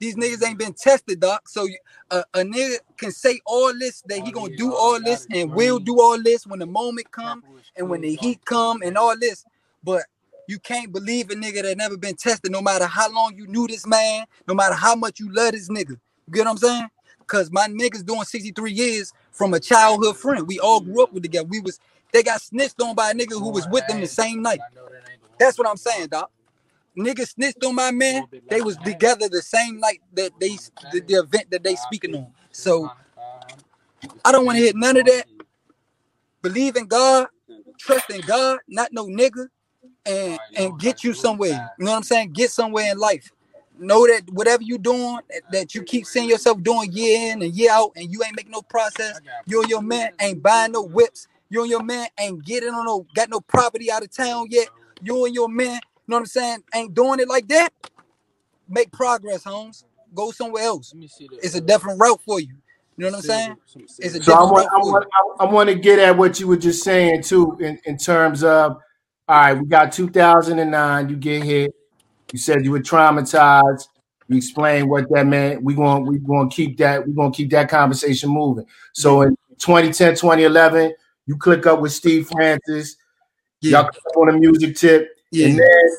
These 0.00 0.16
niggas 0.16 0.46
ain't 0.46 0.58
been 0.58 0.74
tested, 0.74 1.20
doc. 1.20 1.48
So 1.48 1.64
you, 1.64 1.78
a, 2.10 2.24
a 2.34 2.40
nigga 2.40 2.76
can 2.98 3.12
say 3.12 3.40
all 3.46 3.72
this 3.78 4.02
that 4.08 4.20
he 4.24 4.32
gonna 4.32 4.56
do 4.56 4.74
all 4.74 5.00
this 5.02 5.26
and 5.32 5.52
will 5.54 5.78
do 5.80 6.00
all 6.00 6.22
this 6.22 6.46
when 6.46 6.60
the 6.60 6.66
moment 6.66 7.10
come 7.12 7.44
and 7.76 7.88
when 7.90 8.02
the 8.02 8.14
heat 8.14 8.44
come 8.44 8.82
and 8.82 8.98
all 8.98 9.18
this. 9.18 9.44
But 9.84 10.04
you 10.48 10.58
can't 10.60 10.92
believe 10.92 11.30
a 11.30 11.34
nigga 11.34 11.62
that 11.62 11.78
never 11.78 11.96
been 11.96 12.16
tested, 12.16 12.52
no 12.52 12.62
matter 12.62 12.86
how 12.86 13.12
long 13.12 13.36
you 13.36 13.46
knew 13.48 13.66
this 13.68 13.86
man, 13.86 14.26
no 14.48 14.54
matter 14.54 14.74
how 14.74 14.94
much 14.96 15.20
you 15.20 15.32
love 15.32 15.52
this 15.52 15.68
nigga. 15.70 15.90
You 15.92 16.32
get 16.34 16.40
what 16.46 16.52
I'm 16.52 16.58
saying? 16.58 16.88
Cause 17.26 17.50
my 17.52 17.68
niggas 17.68 18.06
doing 18.06 18.24
63 18.24 18.72
years 18.72 19.12
from 19.32 19.54
a 19.54 19.60
childhood 19.60 20.16
friend. 20.16 20.46
We 20.48 20.60
all 20.60 20.80
grew 20.80 21.02
up 21.02 21.12
with 21.12 21.24
together. 21.24 21.48
We 21.48 21.60
was 21.60 21.80
they 22.12 22.22
got 22.22 22.40
snitched 22.42 22.80
on 22.82 22.94
by 22.94 23.10
a 23.10 23.14
nigga 23.14 23.32
who 23.32 23.50
was 23.50 23.68
with 23.68 23.86
them 23.88 24.00
the 24.00 24.06
same 24.08 24.42
night. 24.42 24.60
That's 25.38 25.58
what 25.58 25.68
I'm 25.68 25.76
saying, 25.76 26.08
doc. 26.08 26.30
Niggas 26.98 27.30
snitched 27.34 27.64
on 27.64 27.74
my 27.74 27.90
man. 27.92 28.26
They 28.48 28.60
was 28.62 28.76
together 28.78 29.28
the 29.28 29.42
same 29.42 29.80
night 29.80 30.00
that 30.14 30.32
they 30.40 30.50
the, 30.92 31.00
the 31.00 31.14
event 31.14 31.50
that 31.50 31.62
they 31.64 31.76
speaking 31.76 32.14
on. 32.16 32.28
So 32.52 32.90
I 34.24 34.32
don't 34.32 34.46
want 34.46 34.58
to 34.58 34.64
hear 34.64 34.72
none 34.74 34.96
of 34.96 35.06
that. 35.06 35.26
Believe 36.42 36.76
in 36.76 36.86
God, 36.86 37.28
trust 37.78 38.10
in 38.10 38.22
God, 38.22 38.60
not 38.68 38.92
no 38.92 39.06
nigga, 39.06 39.48
and 40.06 40.38
and 40.56 40.78
get 40.80 41.04
you 41.04 41.14
somewhere. 41.14 41.70
You 41.78 41.86
know 41.86 41.92
what 41.92 41.98
I'm 41.98 42.02
saying? 42.04 42.32
Get 42.32 42.50
somewhere 42.50 42.92
in 42.92 42.98
life. 42.98 43.30
Know 43.78 44.06
that 44.06 44.22
whatever 44.32 44.62
you 44.62 44.78
doing, 44.78 45.18
that, 45.30 45.42
that 45.52 45.74
you 45.74 45.82
keep 45.82 46.06
seeing 46.06 46.28
yourself 46.28 46.62
doing 46.62 46.92
year 46.92 47.32
in 47.32 47.42
and 47.42 47.54
year 47.54 47.72
out, 47.72 47.92
and 47.96 48.12
you 48.12 48.22
ain't 48.24 48.36
making 48.36 48.52
no 48.52 48.62
process. 48.62 49.20
You 49.46 49.62
and 49.62 49.70
your 49.70 49.82
man 49.82 50.12
ain't 50.20 50.42
buying 50.42 50.72
no 50.72 50.82
whips. 50.82 51.28
You 51.50 51.62
and 51.62 51.70
your 51.70 51.82
man 51.82 52.08
ain't 52.18 52.44
getting 52.44 52.70
on 52.70 52.86
no 52.86 53.06
got 53.14 53.30
no 53.30 53.40
property 53.40 53.90
out 53.90 54.02
of 54.02 54.10
town 54.10 54.46
yet. 54.50 54.68
You 55.02 55.24
and 55.26 55.34
your 55.34 55.48
man, 55.48 55.74
you 55.74 55.80
know 56.08 56.16
what 56.16 56.20
I'm 56.20 56.26
saying, 56.26 56.58
ain't 56.74 56.94
doing 56.94 57.20
it 57.20 57.28
like 57.28 57.48
that. 57.48 57.70
Make 58.68 58.92
progress, 58.92 59.44
Holmes. 59.44 59.84
Go 60.14 60.30
somewhere 60.30 60.64
else. 60.64 60.94
It's 61.42 61.54
a 61.54 61.60
different 61.60 62.00
route 62.00 62.20
for 62.26 62.40
you. 62.40 62.56
You 62.96 63.04
know 63.04 63.10
what 63.10 63.16
I'm 63.16 63.22
saying? 63.22 63.56
It's 63.98 64.14
a 64.14 64.20
So 64.20 64.32
I 64.34 64.40
different 64.40 64.52
want, 64.52 64.66
route 64.66 64.72
I 64.72 64.78
want, 64.78 65.06
I 65.40 65.44
want 65.46 65.68
to 65.70 65.74
get 65.76 65.98
at 65.98 66.16
what 66.16 66.40
you 66.40 66.48
were 66.48 66.56
just 66.56 66.84
saying 66.84 67.22
too, 67.22 67.56
in, 67.60 67.78
in 67.84 67.96
terms 67.98 68.42
of, 68.44 68.72
all 69.28 69.40
right, 69.40 69.54
we 69.54 69.66
got 69.66 69.92
2009, 69.92 71.08
you 71.08 71.16
get 71.16 71.44
hit, 71.44 71.72
you 72.32 72.38
said 72.38 72.64
you 72.64 72.72
were 72.72 72.80
traumatized, 72.80 73.88
You 74.28 74.36
explain 74.38 74.88
what 74.88 75.06
that 75.12 75.26
meant. 75.26 75.62
We 75.64 75.74
going 75.74 76.06
we 76.06 76.18
going 76.18 76.50
to 76.50 76.56
keep 76.56 76.78
that 76.78 77.06
we 77.06 77.14
going 77.14 77.32
to 77.32 77.36
keep 77.36 77.50
that 77.52 77.70
conversation 77.70 78.30
moving. 78.30 78.66
So 78.94 79.22
in 79.22 79.36
2010, 79.58 80.16
2011, 80.16 80.94
you 81.28 81.36
click 81.36 81.66
up 81.66 81.80
with 81.80 81.92
Steve 81.92 82.26
Francis. 82.26 82.96
Yeah. 83.60 83.82
Y'all 83.82 83.90
click 83.90 84.02
up 84.08 84.16
on 84.16 84.30
a 84.30 84.32
music 84.32 84.74
tip, 84.74 85.10
Yeah. 85.30 85.46
and 85.48 85.58
then 85.58 85.90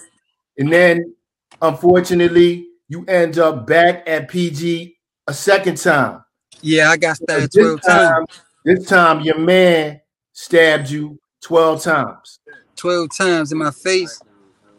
and 0.58 0.74
then 0.74 1.16
unfortunately 1.62 2.68
you 2.88 3.06
end 3.06 3.38
up 3.38 3.68
back 3.68 4.04
at 4.08 4.28
PG 4.28 4.98
a 5.28 5.34
second 5.34 5.78
time. 5.78 6.24
Yeah, 6.62 6.90
I 6.90 6.98
got 6.98 7.18
stabbed 7.18 7.54
This 7.54 7.64
12 7.64 7.82
times. 7.84 8.28
This 8.66 8.88
time 8.88 9.22
your 9.22 9.38
man 9.38 10.02
stabbed 10.34 10.90
you 10.90 11.20
12 11.42 11.84
times. 11.84 12.40
12 12.76 13.10
times 13.16 13.52
in 13.52 13.58
my 13.60 13.72
face, 13.72 14.22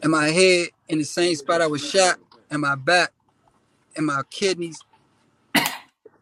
in 0.03 0.11
my 0.11 0.27
head, 0.27 0.67
in 0.89 0.97
the 0.97 1.05
same 1.05 1.35
spot 1.35 1.61
I 1.61 1.67
was 1.67 1.83
shot, 1.87 2.17
in 2.51 2.59
my 2.59 2.75
back, 2.75 3.13
in 3.95 4.05
my 4.05 4.21
kidneys, 4.29 4.79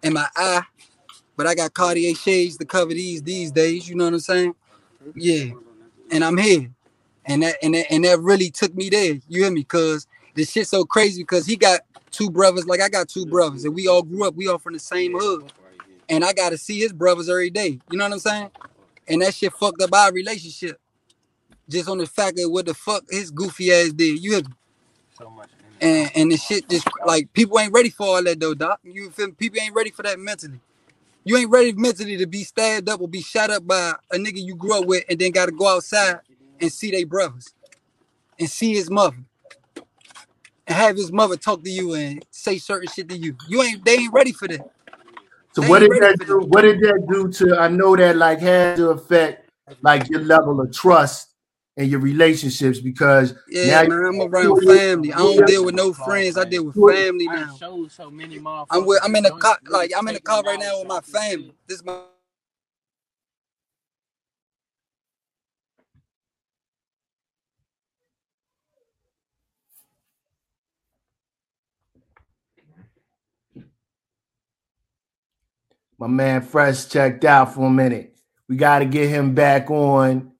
in 0.03 0.13
my 0.13 0.27
eye. 0.35 0.61
But 1.39 1.47
I 1.47 1.55
got 1.55 1.73
Cartier 1.73 2.13
shades 2.15 2.57
to 2.57 2.65
cover 2.65 2.89
these 2.93 3.23
these 3.23 3.49
days. 3.49 3.87
You 3.87 3.95
know 3.95 4.03
what 4.03 4.13
I'm 4.15 4.19
saying? 4.19 4.55
Yeah. 5.15 5.51
And 6.11 6.21
I'm 6.21 6.35
here. 6.35 6.69
And 7.25 7.43
that 7.43 7.55
and 7.63 7.75
that, 7.75 7.85
and 7.89 8.03
that 8.03 8.19
really 8.19 8.49
took 8.51 8.75
me 8.75 8.89
there. 8.89 9.13
You 9.29 9.43
hear 9.43 9.51
me? 9.51 9.63
Cause 9.63 10.05
this 10.35 10.51
shit 10.51 10.67
so 10.67 10.83
crazy 10.83 11.23
because 11.23 11.45
he 11.45 11.55
got 11.55 11.79
two 12.11 12.29
brothers, 12.29 12.67
like 12.67 12.81
I 12.81 12.89
got 12.89 13.07
two 13.07 13.25
brothers, 13.25 13.63
and 13.63 13.73
we 13.73 13.87
all 13.87 14.03
grew 14.03 14.27
up, 14.27 14.35
we 14.35 14.49
all 14.49 14.57
from 14.57 14.73
the 14.73 14.79
same 14.79 15.13
hood. 15.17 15.53
And 16.09 16.25
I 16.25 16.33
gotta 16.33 16.57
see 16.57 16.77
his 16.77 16.91
brothers 16.91 17.29
every 17.29 17.51
day. 17.51 17.79
You 17.89 17.97
know 17.97 18.03
what 18.03 18.11
I'm 18.15 18.19
saying? 18.19 18.51
And 19.07 19.21
that 19.21 19.33
shit 19.33 19.53
fucked 19.53 19.81
up 19.81 19.93
our 19.93 20.11
relationship 20.11 20.77
just 21.69 21.87
on 21.87 21.99
the 21.99 22.05
fact 22.05 22.37
of 22.37 22.51
what 22.51 22.65
the 22.65 22.73
fuck 22.73 23.05
his 23.09 23.31
goofy 23.31 23.71
ass 23.71 23.93
did. 23.93 24.21
You 24.21 24.33
have 24.33 24.45
and 25.79 26.11
and 26.17 26.31
the 26.33 26.37
shit 26.37 26.67
just 26.67 26.85
like 27.05 27.31
people 27.31 27.57
ain't 27.61 27.71
ready 27.71 27.91
for 27.91 28.07
all 28.07 28.23
that 28.25 28.41
though, 28.41 28.55
doc. 28.55 28.81
You 28.83 29.09
feel 29.11 29.27
me? 29.27 29.33
People 29.37 29.61
ain't 29.61 29.73
ready 29.73 29.91
for 29.91 30.03
that 30.03 30.19
mentally. 30.19 30.59
You 31.29 31.37
ain't 31.37 31.51
ready 31.51 31.73
mentally 31.73 32.17
to 32.17 32.25
be 32.25 32.43
stabbed 32.43 32.89
up 32.89 33.01
or 33.01 33.07
be 33.07 33.21
shot 33.21 33.51
up 33.51 33.67
by 33.67 33.93
a 34.11 34.15
nigga 34.15 34.43
you 34.43 34.55
grew 34.55 34.79
up 34.79 34.87
with 34.87 35.03
and 35.11 35.19
then 35.19 35.29
gotta 35.29 35.51
go 35.51 35.67
outside 35.67 36.21
and 36.59 36.73
see 36.73 36.89
they 36.89 37.03
brothers 37.03 37.53
and 38.39 38.49
see 38.49 38.73
his 38.73 38.89
mother 38.89 39.17
and 40.65 40.75
have 40.75 40.95
his 40.95 41.11
mother 41.11 41.37
talk 41.37 41.63
to 41.63 41.69
you 41.69 41.93
and 41.93 42.25
say 42.31 42.57
certain 42.57 42.89
shit 42.89 43.09
to 43.09 43.15
you. 43.15 43.35
You 43.47 43.61
ain't 43.61 43.85
they 43.85 43.97
ain't 43.97 44.11
ready 44.11 44.31
for 44.31 44.47
that. 44.47 44.71
So 45.53 45.61
They 45.61 45.69
what 45.69 45.81
did 45.81 45.91
that 46.01 46.17
do? 46.25 46.39
What 46.47 46.61
did 46.63 46.79
that 46.79 47.05
do 47.07 47.29
to? 47.29 47.59
I 47.59 47.67
know 47.67 47.95
that 47.95 48.15
like 48.15 48.39
had 48.39 48.77
to 48.77 48.89
affect 48.89 49.51
like 49.83 50.09
your 50.09 50.21
level 50.21 50.59
of 50.59 50.73
trust 50.73 51.28
and 51.79 51.89
your 51.91 52.01
relationships 52.01 52.79
because 52.81 53.35
Yeah, 53.49 53.83
now 53.83 53.89
man, 53.89 54.05
I'm 54.05 54.15
you- 54.17 54.27
around 54.27 54.57
family. 54.67 55.13
I 55.13 55.19
don't 55.19 55.47
deal 55.47 55.65
with 55.65 55.75
no 55.75 55.93
friends. 55.93 56.37
I 56.37 56.45
deal 56.45 56.65
with 56.65 56.75
family 56.75 57.27
now. 57.27 57.57
I'm 58.71 58.85
with 58.85 59.01
I'm 59.03 59.15
in 59.17 59.23
the 59.25 59.31
car 59.31 59.57
like 59.69 59.91
I'm 59.97 60.07
in 60.09 60.15
the 60.15 60.21
car 60.21 60.43
right 60.43 60.59
now 60.59 60.79
with 60.79 60.89
my 60.89 61.01
family. 61.01 61.53
This 61.67 61.79
is 61.79 61.85
my 61.85 62.01
my 75.99 76.07
man 76.07 76.41
Fresh 76.41 76.87
checked 76.89 77.25
out 77.25 77.53
for 77.55 77.67
a 77.67 77.71
minute. 77.71 78.15
We 78.49 78.57
got 78.57 78.79
to 78.79 78.85
get 78.85 79.09
him 79.09 79.35
back 79.35 79.71
on. 79.71 80.31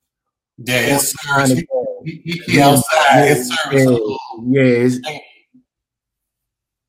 Yeah, 0.64 0.80
his 0.82 1.16
on 1.30 1.48
service. 1.48 1.64
He, 2.06 2.12
he, 2.12 2.32
he, 2.32 2.52
he 2.54 2.62
outside. 2.62 3.26
Yeah, 3.26 3.34
a 3.34 3.74
little- 3.86 4.18
yeah, 4.48 4.62
it's- 4.62 5.00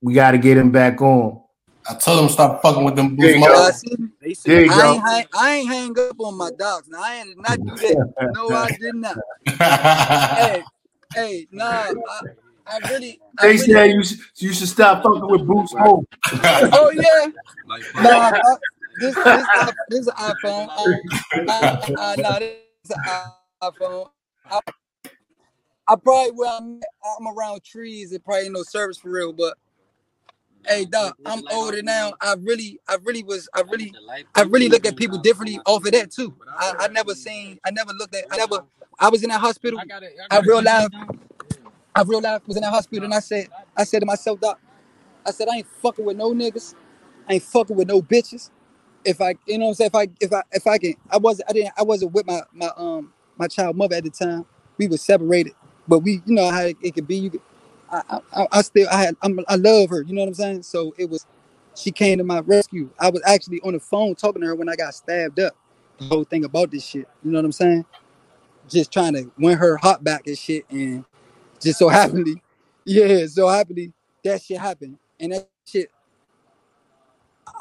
we 0.03 0.15
got 0.15 0.31
to 0.33 0.39
get 0.39 0.57
him 0.57 0.71
back 0.73 1.01
on. 1.03 1.41
I 1.89 1.95
told 1.95 2.23
him 2.23 2.29
stop 2.31 2.63
fucking 2.63 2.85
with 2.85 2.97
them 2.97 3.17
There 3.17 3.33
boots. 3.35 3.41
you 3.41 3.47
go. 3.47 3.63
I 3.63 3.71
see. 4.33 4.43
There 4.49 4.65
you 4.65 4.71
I 4.73 4.77
go. 4.77 4.93
ain't, 4.95 5.03
hang, 5.03 5.25
I 5.35 5.55
ain't 5.57 5.69
hang 5.69 5.99
up 6.09 6.21
on 6.21 6.37
my 6.37 6.51
dogs. 6.59 6.89
Now 6.89 7.01
I 7.03 7.25
did 7.25 7.37
not 7.39 7.59
do 7.59 7.77
that. 7.77 8.31
No, 8.35 8.49
I 8.51 8.71
did 8.81 8.95
not. 8.95 9.17
Hey, 10.39 10.63
hey, 11.15 11.47
nah, 11.51 11.65
I, 11.65 11.93
I 12.67 12.79
really, 12.91 13.19
I 13.39 13.47
They 13.47 13.53
really, 13.57 13.73
said 13.73 13.87
you 13.91 14.05
should, 14.05 14.19
you 14.37 14.53
should 14.55 14.69
stop 14.69 15.03
fucking 15.03 15.27
with 15.29 15.47
Boots 15.47 15.75
Home. 15.79 16.07
oh 16.33 16.91
yeah, 16.95 17.27
nah, 17.97 18.31
I, 18.33 18.57
this, 19.01 19.15
this, 19.17 19.47
this 19.89 20.01
is 20.01 20.09
iPhone. 20.09 20.69
Uh, 21.49 21.77
uh, 21.99 22.17
nah, 22.19 22.39
this 22.39 22.53
is 22.85 22.91
an 22.91 23.23
iPhone. 23.63 24.09
I, 24.51 24.61
I 25.89 25.97
probably 25.97 26.33
where 26.33 26.51
I'm, 26.51 26.81
I'm 27.21 27.29
around 27.29 27.65
trees. 27.65 28.13
It 28.13 28.25
probably 28.25 28.45
ain't 28.45 28.55
no 28.55 28.63
service 28.63 28.99
for 28.99 29.11
real, 29.11 29.33
but 29.33 29.57
hey, 30.67 30.87
doc, 30.87 31.19
I'm 31.27 31.43
older 31.53 31.83
now. 31.83 32.15
I 32.21 32.35
really, 32.41 32.81
I 32.89 32.97
really 33.03 33.23
was, 33.25 33.49
I 33.55 33.63
really, 33.63 33.95
I 34.35 34.43
really 34.43 34.69
look 34.69 34.87
at 34.87 34.97
people 34.97 35.19
differently 35.19 35.61
off 35.67 35.85
of 35.87 35.93
that 35.93 36.11
too. 36.11 36.35
I, 36.59 36.75
I 36.81 36.89
never 36.89 37.15
seen, 37.15 37.61
I 37.67 37.71
never 37.73 37.93
looked 37.93 38.15
at, 38.17 38.25
I 38.31 38.39
never, 38.39 38.61
I 38.99 39.09
was 39.11 39.23
in 39.25 39.31
that 39.31 39.41
hospital. 39.41 39.81
I 40.31 40.41
realized, 40.41 40.93
I 41.95 42.03
realized 42.03 42.43
was 42.47 42.57
in 42.57 42.63
that 42.63 42.73
hospital, 42.73 43.05
and 43.05 43.15
I 43.15 43.21
said, 43.21 43.49
I 43.77 43.85
said 43.85 44.01
to 44.01 44.07
myself, 44.07 44.41
doc, 44.41 44.61
I 45.27 45.33
said 45.33 45.49
I 45.49 45.59
ain't 45.59 45.69
fucking 45.83 46.05
with 46.05 46.17
no 46.17 46.33
niggas, 46.33 46.75
I 47.29 47.35
ain't 47.35 47.43
fucking 47.45 47.77
with 47.77 47.89
no 47.89 48.03
bitches. 48.03 48.51
If 49.05 49.21
I, 49.21 49.37
you 49.47 49.59
know 49.59 49.67
what 49.67 49.71
I'm 49.71 49.75
saying, 49.77 49.91
if 49.91 49.97
I, 49.97 50.09
if 50.21 50.33
I, 50.33 50.43
if 50.53 50.67
I 50.67 50.79
can, 50.79 50.95
I 51.11 51.19
wasn't, 51.19 51.51
I 51.51 51.55
didn't, 51.55 51.73
I 51.79 51.85
wasn't 51.85 52.13
with 52.13 52.27
my, 52.27 52.43
my, 52.53 52.71
um, 52.77 53.13
my 53.41 53.49
child 53.49 53.77
mother 53.77 53.97
at 53.97 54.05
the 54.05 54.11
time. 54.11 54.47
We 54.79 54.89
were 54.89 54.99
separated, 54.99 55.55
but 55.89 56.01
we, 56.01 56.23
you 56.27 56.35
know 56.35 56.51
how 56.51 56.63
it, 56.63 56.79
it 56.83 56.95
could 56.95 57.09
be. 57.09 57.17
You, 57.17 57.31
could, 57.31 57.43
I, 57.93 58.21
I, 58.35 58.47
I 58.53 58.63
still, 58.63 58.89
I 58.91 59.03
had, 59.03 59.17
I'm, 59.23 59.41
I 59.49 59.57
love 59.57 59.91
her. 59.91 60.03
You 60.03 60.15
know 60.15 60.23
what 60.23 60.29
I'm 60.29 60.35
saying? 60.35 60.65
So 60.65 60.95
it 60.99 61.11
was, 61.11 61.27
she 61.77 61.93
came 61.93 62.19
to 62.19 62.25
my 62.25 62.41
rescue. 62.41 62.91
I 63.01 63.11
was 63.11 63.23
actually 63.27 63.61
on 63.63 63.75
the 63.75 63.81
phone 63.81 64.15
talking 64.17 64.43
to 64.43 64.49
her 64.49 64.57
when 64.57 64.69
I 64.69 64.77
got 64.77 64.95
stabbed 64.95 65.41
up. 65.41 65.57
The 65.99 66.07
whole 66.07 66.25
thing 66.25 66.45
about 66.45 66.73
this 66.73 66.85
shit. 66.85 67.09
You 67.25 67.33
know 67.33 67.39
what 67.39 67.47
I'm 67.47 67.53
saying? 67.53 67.87
Just 68.69 68.93
trying 68.93 69.15
to 69.15 69.31
win 69.39 69.59
her 69.59 69.79
heart 69.79 70.05
back 70.05 70.27
and 70.29 70.39
shit, 70.39 70.65
and 70.71 71.05
just 71.61 71.79
so 71.79 71.89
happily, 71.91 72.43
yeah, 72.85 73.27
so 73.27 73.49
happily 73.49 73.93
that 74.25 74.43
shit 74.43 74.59
happened, 74.61 74.99
and 75.21 75.33
that 75.33 75.49
shit. 75.67 75.91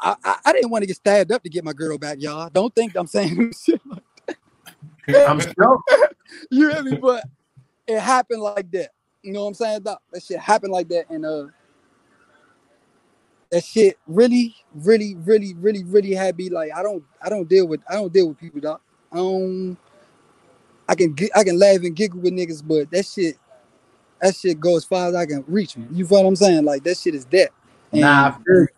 I, 0.02 0.16
I, 0.24 0.36
I 0.46 0.52
didn't 0.52 0.70
want 0.70 0.82
to 0.82 0.86
get 0.86 0.96
stabbed 0.96 1.32
up 1.32 1.42
to 1.42 1.50
get 1.50 1.64
my 1.64 1.72
girl 1.74 1.98
back, 1.98 2.18
y'all. 2.20 2.50
Don't 2.50 2.74
think 2.74 2.96
I'm 2.96 3.06
saying 3.06 3.52
shit 3.66 3.80
like 3.86 4.02
I'm 5.08 5.40
sure. 5.40 5.80
you 6.50 6.70
hear 6.70 6.82
me? 6.82 6.96
But 6.96 7.24
it 7.86 8.00
happened 8.00 8.42
like 8.42 8.70
that. 8.72 8.90
You 9.22 9.32
know 9.32 9.42
what 9.42 9.48
I'm 9.48 9.54
saying? 9.54 9.82
Doc? 9.82 10.02
That 10.12 10.22
shit 10.22 10.38
happened 10.38 10.72
like 10.72 10.88
that, 10.88 11.10
and 11.10 11.26
uh, 11.26 11.46
that 13.50 13.64
shit 13.64 13.98
really, 14.06 14.54
really, 14.74 15.14
really, 15.16 15.54
really, 15.54 15.84
really 15.84 16.12
had 16.14 16.36
me 16.38 16.48
like 16.48 16.70
I 16.74 16.82
don't, 16.82 17.04
I 17.22 17.28
don't 17.28 17.48
deal 17.48 17.66
with, 17.66 17.80
I 17.88 17.94
don't 17.94 18.12
deal 18.12 18.28
with 18.28 18.38
people, 18.38 18.60
doc. 18.60 18.80
I 19.12 19.16
don't. 19.16 19.76
I 20.88 20.94
can, 20.96 21.14
gi- 21.14 21.30
I 21.36 21.44
can 21.44 21.58
laugh 21.58 21.78
and 21.82 21.94
giggle 21.94 22.20
with 22.20 22.32
niggas, 22.32 22.66
but 22.66 22.90
that 22.90 23.06
shit, 23.06 23.36
that 24.20 24.34
shit 24.34 24.58
goes 24.58 24.78
as 24.78 24.84
far 24.86 25.08
as 25.08 25.14
I 25.14 25.24
can 25.26 25.44
reach 25.46 25.76
me. 25.76 25.86
You 25.92 26.06
feel 26.06 26.22
what 26.22 26.28
I'm 26.28 26.36
saying? 26.36 26.64
Like 26.64 26.82
that 26.84 26.96
shit 26.96 27.14
is 27.14 27.24
dead. 27.24 27.50
And 27.92 28.00
Nah, 28.02 28.28
I 28.28 28.30
feel 28.32 28.62
you. 28.62 28.68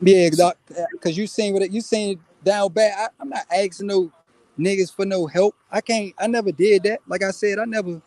yeah, 0.00 0.30
doc, 0.30 0.56
because 0.92 1.16
you 1.18 1.26
seen 1.26 1.52
what 1.54 1.62
it, 1.62 1.72
you 1.72 1.80
seen 1.80 2.20
down 2.44 2.72
bad. 2.72 2.92
I, 2.96 3.08
I'm 3.20 3.30
not 3.30 3.46
asking 3.50 3.88
no 3.88 4.12
niggas 4.58 4.94
for 4.94 5.06
no 5.06 5.26
help. 5.26 5.54
I 5.70 5.80
can't. 5.80 6.14
I 6.18 6.26
never 6.26 6.52
did 6.52 6.84
that. 6.84 7.00
Like 7.06 7.22
I 7.22 7.30
said, 7.30 7.58
I 7.58 7.64
never. 7.64 8.00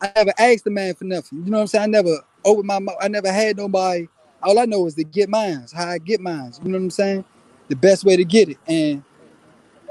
I 0.00 0.12
never 0.16 0.32
asked 0.36 0.64
the 0.64 0.70
man 0.70 0.94
for 0.94 1.04
nothing. 1.04 1.44
You 1.44 1.50
know 1.50 1.58
what 1.58 1.62
I'm 1.62 1.66
saying? 1.68 1.84
I 1.84 1.86
never 1.86 2.16
opened 2.44 2.66
my 2.66 2.80
mouth. 2.80 2.96
I 3.00 3.08
never 3.08 3.30
had 3.30 3.56
nobody. 3.56 4.08
All 4.42 4.58
I 4.58 4.64
know 4.64 4.86
is 4.86 4.94
to 4.96 5.04
get 5.04 5.28
mines, 5.28 5.70
how 5.72 5.86
I 5.86 5.98
get 5.98 6.20
mines. 6.20 6.60
You 6.62 6.70
know 6.70 6.78
what 6.78 6.84
I'm 6.84 6.90
saying? 6.90 7.24
The 7.68 7.76
best 7.76 8.04
way 8.04 8.16
to 8.16 8.24
get 8.24 8.48
it. 8.48 8.58
And 8.66 9.04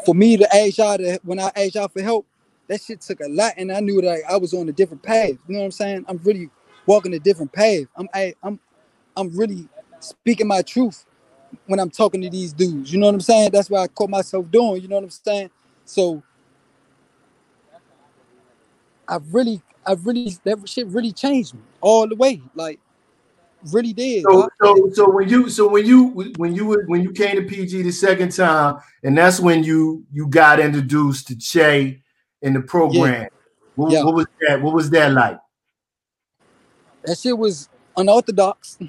for 0.06 0.14
me 0.14 0.36
to 0.36 0.56
ask 0.56 0.78
y'all 0.78 0.98
to, 0.98 1.20
when 1.24 1.40
I 1.40 1.50
asked 1.56 1.76
y'all 1.76 1.88
for 1.88 2.02
help, 2.02 2.26
that 2.68 2.82
shit 2.82 3.02
took 3.02 3.22
a 3.22 3.28
lot, 3.30 3.54
and 3.58 3.72
I 3.72 3.80
knew 3.80 4.02
that 4.02 4.22
I 4.30 4.38
was 4.38 4.54
on 4.54 4.68
a 4.70 4.72
different 4.72 5.04
path. 5.04 5.38
You 5.48 5.54
know 5.54 5.60
what 5.60 5.66
I'm 5.66 5.72
saying? 5.72 6.06
I'm 6.08 6.20
really 6.24 6.50
walking 6.86 7.14
a 7.14 7.20
different 7.20 7.52
path. 7.54 7.86
I'm 7.96 8.10
I'm 8.44 8.60
I'm 9.16 9.38
really 9.38 9.68
speaking 10.00 10.48
my 10.48 10.62
truth 10.62 11.06
when 11.66 11.80
I'm 11.80 11.90
talking 11.90 12.22
to 12.22 12.30
these 12.30 12.54
dudes. 12.54 12.92
You 12.92 13.00
know 13.00 13.08
what 13.08 13.16
I'm 13.16 13.22
saying? 13.22 13.52
That's 13.52 13.70
what 13.70 13.82
I 13.82 13.88
caught 13.88 14.10
myself 14.10 14.50
doing. 14.52 14.82
You 14.82 14.88
know 14.88 14.96
what 14.96 15.06
I'm 15.06 15.10
saying? 15.10 15.50
So 15.86 16.24
I 19.08 19.20
really, 19.32 19.62
I 19.86 19.94
really, 19.94 20.36
that 20.44 20.68
shit 20.68 20.88
really 20.88 21.12
changed 21.12 21.54
me 21.54 21.62
all 21.82 22.08
the 22.08 22.16
way. 22.16 22.42
Like, 22.56 22.80
really 23.72 23.94
did. 23.94 24.24
So, 24.24 24.50
so, 24.62 24.90
so 24.94 25.10
when 25.10 25.30
you, 25.30 25.50
so 25.50 25.68
when 25.70 25.86
you, 25.86 26.34
when 26.38 26.56
you, 26.56 26.82
when 26.88 27.02
you 27.02 27.12
came 27.12 27.36
to 27.36 27.44
PG 27.44 27.82
the 27.82 27.92
second 27.92 28.32
time, 28.32 28.78
and 29.04 29.18
that's 29.18 29.40
when 29.40 29.64
you, 29.64 30.06
you 30.12 30.28
got 30.28 30.60
introduced 30.60 31.28
to 31.28 31.38
Che 31.38 32.02
in 32.42 32.54
the 32.54 32.62
program. 32.62 33.28
What, 33.76 33.92
Yeah. 33.92 34.04
what 34.04 34.16
was 34.16 34.26
that? 34.48 34.62
What 34.62 34.74
was 34.74 34.90
that 34.92 35.12
like? 35.12 35.40
That 37.04 37.18
shit 37.18 37.38
was 37.38 37.70
unorthodox. 37.98 38.78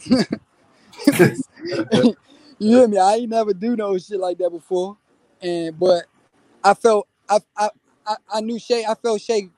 you 2.62 2.79
hear 2.79 2.88
me? 2.88 2.98
I 2.98 3.14
ain't 3.16 3.31
never 3.31 3.55
do 3.55 3.77
no 3.77 3.98
shit 3.98 4.20
like 4.20 4.38
that 4.38 4.51
before. 4.51 4.98
And 5.42 5.79
but 5.79 6.05
I 6.64 6.75
felt 6.75 7.09
I 7.29 7.40
I 7.57 7.70
I, 8.07 8.16
I 8.35 8.40
knew 8.42 8.61
Che, 8.61 8.85
I 8.88 8.94
felt 8.96 9.20
Che 9.22 9.51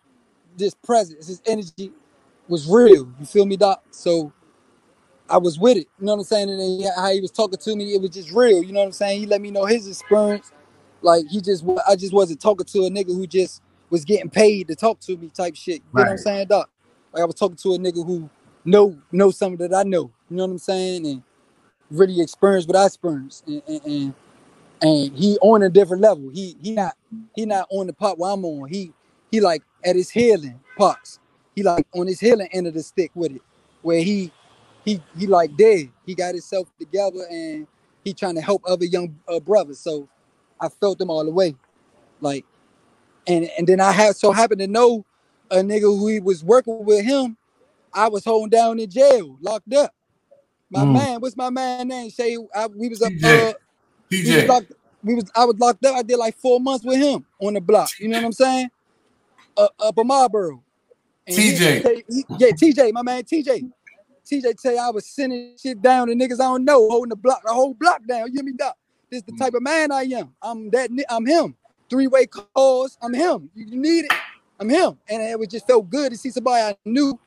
this 0.57 0.75
presence, 0.75 1.29
his 1.29 1.43
energy 1.47 1.93
was 2.49 2.69
real. 2.69 3.13
You 3.21 3.27
feel 3.27 3.47
me, 3.47 3.57
Doc? 3.57 3.83
So 3.93 4.33
I 5.31 5.39
was 5.39 5.59
with 5.59 5.79
it. 5.79 5.89
You 6.01 6.07
know 6.07 6.15
what 6.15 6.21
I'm 6.21 6.25
saying? 6.27 6.51
And 6.51 6.61
then 6.61 6.81
he- 6.81 6.89
how 6.97 7.13
he 7.13 7.21
was 7.23 7.33
talking 7.33 7.59
to 7.59 7.77
me, 7.77 7.95
it 7.95 8.03
was 8.03 8.13
just 8.13 8.33
real. 8.33 8.63
You 8.65 8.73
know 8.73 8.81
what 8.81 8.87
I'm 8.89 8.93
saying? 8.93 9.21
He 9.23 9.27
let 9.27 9.43
me 9.43 9.53
know 9.53 9.67
his 9.67 9.89
experience. 9.89 10.53
Like 11.03 11.27
he 11.29 11.43
just, 11.43 11.65
wa- 11.65 11.83
I 11.89 11.97
just 11.97 12.15
wasn't 12.15 12.41
talking 12.43 12.67
to 12.67 12.81
a 12.87 12.91
nigga 12.91 13.09
who 13.17 13.27
just 13.29 13.63
was 13.91 14.05
getting 14.07 14.31
paid 14.31 14.69
to 14.69 14.77
talk 14.77 15.01
to 15.03 15.19
me 15.19 15.31
type 15.31 15.57
shit. 15.57 15.83
You 15.93 15.99
know 15.99 16.05
what 16.05 16.11
I'm 16.13 16.17
Right. 16.17 16.19
saying, 16.19 16.49
doc? 16.49 16.71
Like 17.13 17.23
I 17.25 17.27
was 17.27 17.37
talking 17.37 17.57
to 17.59 17.75
a 17.75 17.79
nigga 17.79 18.07
who 18.07 18.31
know 18.65 18.99
know 19.13 19.33
something 19.33 19.69
that 19.69 19.77
I 19.77 19.85
know. 19.85 20.13
You 20.31 20.39
know 20.39 20.45
what 20.47 20.53
I'm 20.53 20.59
saying? 20.59 21.07
And 21.07 21.25
really 21.91 22.21
experienced 22.21 22.69
what 22.69 22.77
I 22.77 22.87
experienced. 22.87 23.47
And, 23.47 23.63
and, 23.67 23.81
and 23.85 24.15
and 24.83 25.17
he 25.17 25.39
on 25.39 25.63
a 25.63 25.71
different 25.71 26.03
level. 26.03 26.29
He 26.31 26.57
he 26.63 26.73
not 26.73 26.95
he 27.35 27.47
not 27.47 27.67
on 27.71 27.87
the 27.87 27.93
part 27.93 28.19
where 28.19 28.31
I'm 28.31 28.45
on. 28.45 28.69
He 28.69 28.93
he 29.31 29.41
like 29.41 29.63
at 29.85 29.97
his 29.97 30.11
healing 30.11 30.61
parts. 30.77 31.19
He 31.55 31.63
like 31.63 31.87
on 31.95 32.07
his 32.07 32.21
healing 32.21 32.49
end 32.53 32.67
of 32.67 32.75
the 32.75 32.83
stick 32.83 33.11
with 33.15 33.33
it, 33.33 33.43
where 33.83 34.03
he 34.03 34.33
he 34.85 35.01
he 35.17 35.27
like 35.27 35.57
dead. 35.57 35.91
He 36.05 36.15
got 36.15 36.35
himself 36.35 36.69
together 36.79 37.25
and 37.31 37.67
he 38.05 38.13
trying 38.13 38.35
to 38.35 38.43
help 38.43 38.63
other 38.67 38.85
young 38.85 39.19
uh, 39.29 39.41
brothers. 39.41 39.79
So 39.79 40.09
I 40.61 40.69
felt 40.69 40.99
them 40.99 41.11
all 41.11 41.25
the 41.25 41.31
way, 41.31 41.55
like 42.21 42.45
and 43.27 43.49
and 43.57 43.67
then 43.67 43.81
I 43.81 43.93
had 43.93 44.17
so 44.17 44.33
happened 44.33 44.61
to 44.61 44.67
know 44.67 45.05
a 45.51 45.57
nigga 45.57 45.83
who 45.83 46.09
he 46.09 46.21
was 46.21 46.45
working 46.45 46.85
with 46.85 47.05
him. 47.05 47.37
I 47.93 48.09
was 48.09 48.25
holding 48.25 48.51
down 48.51 48.81
in 48.81 48.91
jail, 48.91 49.39
locked 49.41 49.73
up. 49.73 49.95
My 50.71 50.85
Mm. 50.85 50.93
man, 50.93 51.21
what's 51.21 51.37
my 51.37 51.51
man 51.51 51.89
name? 51.89 52.11
Say 52.11 52.39
I, 52.55 52.67
we 52.69 52.89
was 52.91 53.03
up. 53.03 53.13
TJ. 53.13 53.51
Uh, 53.51 53.55
we 54.11 54.33
was 54.37 54.49
locked. 54.49 54.73
We 55.05 55.15
was. 55.17 55.31
I 55.37 55.45
was 55.47 55.59
locked 55.59 55.85
up. 55.87 55.97
I 55.97 56.03
did 56.03 56.19
like 56.19 56.37
four 56.39 56.61
months 56.61 56.85
with 56.85 56.99
him 56.99 57.27
on 57.41 57.55
the 57.55 57.63
block. 57.63 57.91
You 58.01 58.09
know 58.09 58.19
what 58.19 58.27
I'm 58.27 58.33
saying? 58.33 58.71
Uh, 59.57 59.69
up 59.81 59.99
in 59.99 60.07
Marlboro. 60.07 60.63
And 61.29 61.37
TJ. 61.39 62.05
he- 62.09 62.27
yeah, 62.39 62.51
TJ, 62.53 62.93
my 62.93 63.03
man, 63.03 63.25
TJ. 63.25 63.71
TJ 64.27 64.61
tell 64.63 64.73
you 64.75 64.79
I 64.81 64.91
was 64.91 65.07
sending 65.07 65.57
shit 65.59 65.83
down 65.83 66.09
to 66.09 66.15
niggas 66.15 66.35
I 66.35 66.45
don't 66.45 66.65
know, 66.65 66.89
holding 66.89 67.11
the 67.11 67.17
block, 67.17 67.43
the 67.45 67.53
whole 67.53 67.75
block 67.75 68.03
down. 68.07 68.29
You 68.29 68.35
hear 68.35 68.45
me, 68.45 68.53
doc? 68.53 68.77
This 69.11 69.23
the 69.23 69.33
type 69.33 69.55
of 69.55 69.63
man 69.63 69.93
I 69.93 70.03
am. 70.05 70.35
I'm 70.43 70.71
that. 70.71 70.91
I'm 71.11 71.27
him. 71.27 71.57
Three 71.91 72.09
way 72.09 72.27
calls. 72.27 72.99
I'm 73.03 73.15
him. 73.15 73.51
You 73.55 73.67
you 73.69 73.79
need 73.81 74.07
it. 74.07 74.13
I'm 74.61 74.69
him. 74.71 74.99
And 75.09 75.23
it 75.23 75.39
was 75.39 75.49
just 75.49 75.67
felt 75.67 75.91
good 75.91 76.13
to 76.13 76.19
see 76.19 76.31
somebody 76.31 76.63
I 76.63 76.77
knew 76.87 77.19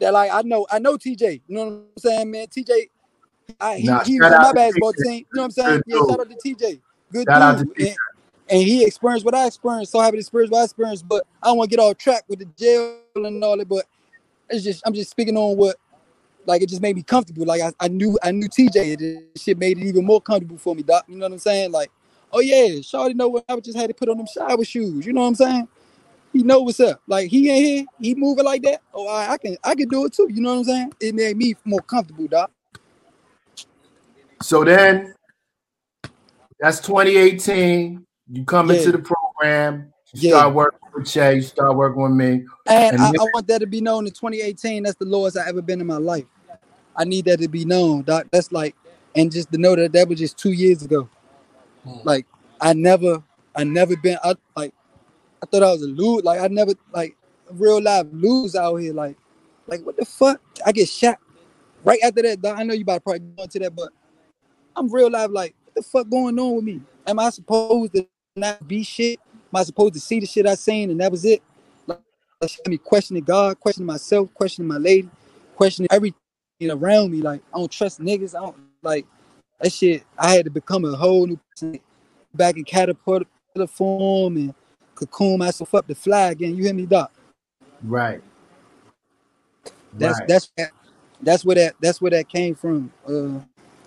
that 0.00 0.12
like 0.12 0.30
I 0.32 0.42
know. 0.42 0.66
I 0.70 0.78
know 0.78 0.96
TJ. 0.96 1.42
You 1.46 1.56
know 1.56 1.64
what 1.64 1.72
I'm 1.72 1.86
saying, 1.98 2.30
man? 2.30 2.46
TJ. 2.48 2.90
I, 3.60 3.76
he, 3.76 3.86
Nah, 3.86 4.04
he 4.04 4.20
was 4.20 4.32
on 4.32 4.42
my 4.42 4.52
basketball 4.52 4.92
team. 4.92 5.12
You 5.12 5.26
know 5.32 5.42
what 5.42 5.44
I'm 5.44 5.50
saying? 5.50 5.82
Yeah, 5.86 5.96
shout 6.08 6.20
out 6.20 6.30
to 6.30 6.36
TJ. 6.36 6.80
Good 7.12 7.28
Shout 7.28 7.58
dude. 7.58 7.78
And, 7.78 7.98
and 8.48 8.62
he 8.62 8.84
experienced 8.84 9.24
what 9.24 9.34
I 9.34 9.46
experienced. 9.46 9.92
So 9.92 10.00
happy 10.00 10.16
to 10.16 10.20
experience 10.20 10.50
what 10.50 10.60
I 10.60 10.64
experienced. 10.64 11.08
But 11.08 11.24
I 11.42 11.48
don't 11.48 11.58
want 11.58 11.70
to 11.70 11.76
get 11.76 11.82
off 11.82 11.96
track 11.98 12.24
with 12.28 12.40
the 12.40 12.46
jail 12.56 13.00
and 13.16 13.42
all 13.42 13.56
that. 13.56 13.68
But 13.68 13.86
it's 14.48 14.64
just 14.64 14.82
I'm 14.86 14.92
just 14.94 15.10
speaking 15.10 15.36
on 15.36 15.56
what 15.56 15.76
like 16.46 16.62
it 16.62 16.68
just 16.68 16.82
made 16.82 16.96
me 16.96 17.02
comfortable. 17.02 17.44
Like 17.44 17.60
I, 17.60 17.72
I 17.80 17.88
knew 17.88 18.18
I 18.22 18.30
knew 18.30 18.48
TJ. 18.48 18.98
This 18.98 19.42
shit 19.42 19.58
made 19.58 19.78
it 19.78 19.84
even 19.84 20.04
more 20.04 20.20
comfortable 20.20 20.58
for 20.58 20.74
me, 20.74 20.82
Doc. 20.82 21.04
You 21.08 21.16
know 21.16 21.26
what 21.26 21.32
I'm 21.32 21.38
saying? 21.38 21.72
Like, 21.72 21.90
oh 22.32 22.40
yeah, 22.40 22.68
Shawty 22.80 23.14
know 23.14 23.28
what 23.28 23.44
I 23.48 23.58
just 23.60 23.78
had 23.78 23.88
to 23.88 23.94
put 23.94 24.08
on 24.08 24.16
them 24.16 24.26
shower 24.26 24.64
shoes. 24.64 25.06
You 25.06 25.12
know 25.12 25.22
what 25.22 25.28
I'm 25.28 25.34
saying? 25.34 25.68
He 26.32 26.42
know 26.42 26.60
what's 26.60 26.78
up. 26.80 27.00
Like 27.06 27.28
he 27.28 27.50
ain't 27.50 27.64
here, 27.66 27.84
he 27.98 28.14
moving 28.14 28.44
like 28.44 28.62
that. 28.62 28.82
Oh, 28.94 29.08
I, 29.08 29.32
I 29.32 29.38
can 29.38 29.56
I 29.64 29.74
can 29.74 29.88
do 29.88 30.04
it 30.06 30.12
too. 30.12 30.28
You 30.30 30.40
know 30.40 30.50
what 30.52 30.58
I'm 30.60 30.64
saying? 30.64 30.92
It 31.00 31.14
made 31.14 31.36
me 31.36 31.54
more 31.64 31.80
comfortable, 31.80 32.28
Doc. 32.28 32.50
So 34.42 34.64
then 34.64 35.14
that's 36.60 36.80
2018. 36.80 38.04
You 38.32 38.44
come 38.44 38.70
Yeah. 38.70 38.76
into 38.76 38.92
the 38.92 38.98
program, 38.98 39.92
you 40.12 40.30
Yeah. 40.30 40.38
start 40.38 40.54
working 40.54 40.78
with 40.94 41.06
Che, 41.08 41.34
you 41.36 41.42
start 41.42 41.76
working 41.76 42.02
with 42.02 42.12
me. 42.12 42.26
And, 42.66 42.94
And 42.94 43.02
I, 43.02 43.10
then- 43.10 43.20
I 43.20 43.24
want 43.34 43.46
that 43.48 43.58
to 43.60 43.66
be 43.66 43.80
known 43.80 44.06
in 44.06 44.12
2018. 44.12 44.84
That's 44.84 44.96
the 44.96 45.04
lowest 45.06 45.36
I 45.36 45.48
ever 45.48 45.62
been 45.62 45.80
in 45.80 45.86
my 45.86 45.96
life. 45.96 46.26
I 46.96 47.04
need 47.04 47.24
that 47.26 47.40
to 47.40 47.48
be 47.48 47.64
known, 47.64 48.02
Doc. 48.02 48.26
That's 48.30 48.52
like, 48.52 48.76
and 49.16 49.32
just 49.32 49.50
to 49.52 49.58
know 49.58 49.74
that 49.74 49.92
that 49.92 50.08
was 50.08 50.18
just 50.18 50.38
two 50.38 50.52
years 50.52 50.82
ago. 50.82 51.08
Hmm. 51.84 51.98
Like 52.04 52.26
I 52.60 52.72
never, 52.72 53.22
I 53.56 53.64
never 53.64 53.96
been. 53.96 54.18
I 54.22 54.34
like, 54.54 54.72
I 55.42 55.46
thought 55.46 55.62
I 55.62 55.72
was 55.72 55.82
a 55.82 55.86
lose. 55.86 56.22
Like 56.24 56.40
I 56.40 56.48
never, 56.48 56.72
like 56.92 57.16
real 57.50 57.82
life 57.82 58.06
lose 58.12 58.54
out 58.56 58.76
here. 58.76 58.92
Like, 58.92 59.16
like 59.66 59.84
what 59.84 59.96
the 59.96 60.04
fuck? 60.04 60.40
I 60.64 60.72
get 60.72 60.88
shot 60.88 61.18
right 61.84 62.00
after 62.02 62.22
that. 62.22 62.56
I 62.56 62.62
know 62.62 62.74
you 62.74 62.82
about 62.82 62.94
to 62.96 63.00
probably 63.00 63.20
go 63.20 63.42
into 63.44 63.58
that, 63.60 63.74
but 63.74 63.90
I'm 64.76 64.92
real 64.92 65.10
life. 65.10 65.30
Like, 65.30 65.54
what 65.64 65.74
the 65.74 65.82
fuck 65.82 66.08
going 66.08 66.38
on 66.38 66.56
with 66.56 66.64
me? 66.64 66.80
Am 67.06 67.18
I 67.18 67.30
supposed 67.30 67.94
to 67.94 68.06
not 68.36 68.66
be 68.66 68.82
shit? 68.82 69.18
Am 69.52 69.60
I 69.60 69.62
supposed 69.64 69.94
to 69.94 70.00
see 70.00 70.20
the 70.20 70.26
shit 70.26 70.46
I 70.46 70.54
seen 70.54 70.90
and 70.90 71.00
that 71.00 71.10
was 71.10 71.24
it? 71.24 71.42
Like, 71.86 72.00
me 72.66 72.78
questioning 72.78 73.24
God, 73.24 73.58
questioning 73.60 73.86
myself, 73.86 74.32
questioning 74.34 74.68
my 74.68 74.78
lady, 74.78 75.10
questioning 75.56 75.88
everything 75.90 76.16
around 76.70 77.10
me. 77.10 77.20
Like, 77.20 77.42
I 77.52 77.58
don't 77.58 77.70
trust 77.70 78.00
niggas. 78.00 78.34
I 78.34 78.40
don't 78.40 78.56
like 78.82 79.06
that 79.60 79.72
shit. 79.72 80.04
I 80.16 80.34
had 80.34 80.44
to 80.44 80.50
become 80.50 80.84
a 80.84 80.96
whole 80.96 81.26
new 81.26 81.38
person 81.50 81.80
back 82.34 82.56
in 82.56 82.64
catapult 82.64 83.24
form 83.68 84.36
and 84.36 84.54
cocoon 85.06 85.38
myself 85.38 85.74
up 85.74 85.86
to 85.86 85.94
fly 85.94 86.30
again. 86.30 86.54
You 86.56 86.64
hear 86.64 86.74
me, 86.74 86.86
Doc? 86.86 87.10
Right. 87.82 88.22
That's 89.94 90.18
right. 90.20 90.28
that's 90.28 90.52
that's 91.22 91.44
where 91.44 91.56
that 91.56 91.74
that's 91.80 92.00
where 92.00 92.10
that 92.12 92.28
came 92.28 92.54
from. 92.54 92.92
Uh, 93.06 93.40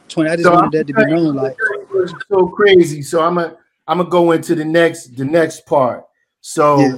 twenty. 0.09 0.29
I 0.29 0.35
just 0.35 0.43
So 0.43 0.51
I'm 0.53 0.55
wanted 0.63 0.79
that 0.79 0.87
to 0.87 0.93
be 0.93 0.93
gonna 0.93 1.09
tell 1.09 1.17
you- 1.19 1.25
known. 1.33 1.35
Like, 1.35 1.57
gonna 1.57 1.85
tell 1.87 1.95
you 1.95 2.01
what's 2.11 2.25
so 2.29 2.47
crazy. 2.47 3.01
So 3.01 3.23
I'm 3.23 3.35
gonna 3.35 3.57
I'm 3.87 3.97
gonna 3.99 4.09
go 4.09 4.31
into 4.31 4.55
the 4.55 4.65
next 4.65 5.15
the 5.15 5.25
next 5.25 5.65
part. 5.65 6.03
So 6.41 6.79
Yeah. 6.79 6.97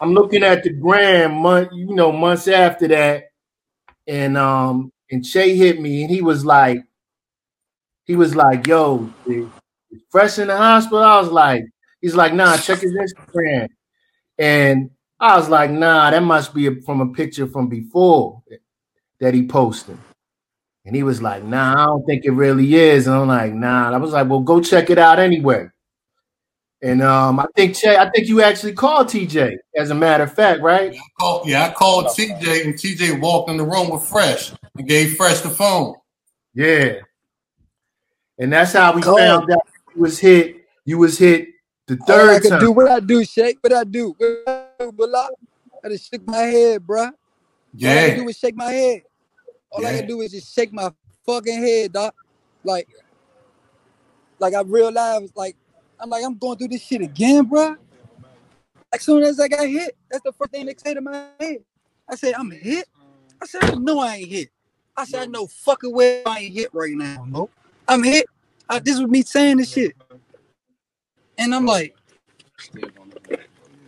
I'm 0.00 0.12
looking 0.12 0.42
at 0.42 0.62
the 0.62 0.70
gram 0.70 1.34
month, 1.36 1.70
you 1.72 1.94
know, 1.94 2.12
months 2.12 2.48
after 2.48 2.88
that, 2.88 3.24
and 4.06 4.36
um 4.36 4.90
and 5.10 5.24
Che 5.24 5.54
hit 5.56 5.80
me 5.80 6.02
and 6.02 6.10
he 6.10 6.20
was 6.20 6.44
like, 6.44 6.82
he 8.04 8.16
was 8.16 8.34
like, 8.34 8.66
yo, 8.66 9.08
fresh 10.10 10.38
in 10.38 10.48
the 10.48 10.56
hospital. 10.56 10.98
I 11.04 11.20
was 11.20 11.30
like, 11.30 11.64
he's 12.06 12.14
like, 12.14 12.32
nah, 12.34 12.56
check 12.56 12.78
his 12.78 12.92
Instagram. 12.92 13.66
And 14.38 14.90
I 15.18 15.36
was 15.36 15.48
like, 15.48 15.72
nah, 15.72 16.08
that 16.08 16.22
must 16.22 16.54
be 16.54 16.68
a, 16.68 16.80
from 16.82 17.00
a 17.00 17.12
picture 17.12 17.48
from 17.48 17.68
before 17.68 18.44
that 19.18 19.34
he 19.34 19.44
posted. 19.44 19.98
And 20.84 20.94
he 20.94 21.02
was 21.02 21.20
like, 21.20 21.42
nah, 21.42 21.72
I 21.72 21.86
don't 21.86 22.06
think 22.06 22.24
it 22.24 22.30
really 22.30 22.76
is. 22.76 23.08
And 23.08 23.16
I'm 23.16 23.26
like, 23.26 23.52
nah. 23.52 23.86
And 23.88 23.96
I 23.96 23.98
was 23.98 24.12
like, 24.12 24.28
well, 24.28 24.38
go 24.38 24.60
check 24.60 24.88
it 24.88 24.98
out 24.98 25.18
anyway. 25.18 25.68
And 26.80 27.02
um, 27.02 27.40
I 27.40 27.46
think 27.56 27.74
Che, 27.74 27.96
I 27.96 28.08
think 28.10 28.28
you 28.28 28.40
actually 28.40 28.74
called 28.74 29.08
TJ, 29.08 29.56
as 29.76 29.90
a 29.90 29.96
matter 29.96 30.22
of 30.22 30.32
fact, 30.32 30.60
right? 30.60 30.92
I 30.92 30.98
called, 31.18 31.48
yeah, 31.48 31.66
I 31.66 31.72
called 31.72 32.06
TJ 32.06 32.64
and 32.66 32.74
TJ 32.74 33.20
walked 33.20 33.50
in 33.50 33.56
the 33.56 33.64
room 33.64 33.90
with 33.90 34.04
Fresh 34.04 34.52
and 34.76 34.86
gave 34.86 35.16
Fresh 35.16 35.40
the 35.40 35.50
phone. 35.50 35.96
Yeah. 36.54 37.00
And 38.38 38.52
that's 38.52 38.74
how 38.74 38.94
we 38.94 39.02
Cool. 39.02 39.16
found 39.18 39.50
out 39.50 39.66
you 39.92 40.02
was 40.02 40.20
hit. 40.20 40.58
You 40.84 40.98
was 40.98 41.18
hit 41.18 41.48
the 41.86 41.98
all 42.08 42.14
I 42.14 42.34
third 42.34 42.42
could 42.42 42.50
time. 42.50 42.60
do, 42.60 42.72
what 42.72 42.90
I 42.90 43.00
do, 43.00 43.24
shake, 43.24 43.58
what 43.60 43.72
I 43.72 43.84
do, 43.84 44.14
what 44.18 44.42
I 44.46 44.66
do, 44.78 44.92
Bullock? 44.92 45.32
I 45.84 45.88
just 45.88 46.10
shake 46.10 46.26
my 46.26 46.38
head, 46.38 46.86
bruh. 46.86 47.12
All 47.12 47.90
I 47.90 48.08
can 48.08 48.16
do 48.16 48.28
is 48.28 48.38
shake 48.38 48.56
my 48.56 48.70
head. 48.72 49.02
All 49.70 49.86
I 49.86 49.92
can 49.92 50.06
do 50.06 50.20
is 50.20 50.32
just 50.32 50.54
shake 50.54 50.72
my 50.72 50.90
fucking 51.24 51.62
head, 51.62 51.92
doc. 51.92 52.14
Like, 52.64 52.88
like 54.38 54.54
I 54.54 54.62
realized, 54.62 55.32
like, 55.36 55.56
I'm 56.00 56.10
like, 56.10 56.24
I'm 56.24 56.36
going 56.36 56.58
through 56.58 56.68
this 56.68 56.82
shit 56.82 57.00
again, 57.00 57.48
bruh. 57.48 57.76
As 58.92 59.02
soon 59.02 59.22
as 59.22 59.38
I 59.38 59.48
got 59.48 59.66
hit, 59.66 59.96
that's 60.10 60.22
the 60.22 60.32
first 60.32 60.50
thing 60.50 60.66
that 60.66 60.82
came 60.82 60.94
to 60.94 61.00
my 61.00 61.26
head. 61.38 61.58
I 62.08 62.14
said, 62.14 62.34
I'm 62.34 62.50
hit. 62.50 62.88
I 63.40 63.46
said, 63.46 63.64
I 63.64 63.74
know 63.74 64.00
I 64.00 64.16
ain't 64.16 64.28
hit. 64.28 64.48
I 64.96 65.04
said, 65.04 65.22
I 65.22 65.26
know 65.26 65.46
fucking 65.46 65.92
well 65.92 66.22
I 66.26 66.40
ain't 66.40 66.54
hit 66.54 66.70
right 66.72 66.94
now. 66.94 67.24
Mo. 67.26 67.50
I'm 67.86 68.02
hit. 68.02 68.26
I, 68.68 68.78
this 68.78 68.98
was 68.98 69.08
me 69.08 69.22
saying 69.22 69.58
this 69.58 69.72
shit. 69.72 69.94
And 71.38 71.54
I'm 71.54 71.66
like, 71.66 71.96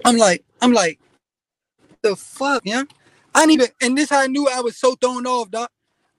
I'm 0.05 0.17
like, 0.19 0.45
I'm 0.63 0.73
like, 0.73 1.01
the 2.03 2.17
fuck, 2.17 2.63
yeah? 2.65 2.85
I 3.35 3.41
didn't 3.47 3.53
even, 3.63 3.69
and 3.83 3.99
this 3.99 4.11
how 4.11 4.21
I 4.23 4.29
knew 4.29 4.49
I 4.49 4.61
was 4.63 4.79
so 4.79 4.97
thrown 4.97 5.27
off, 5.27 5.51
doc. 5.51 5.71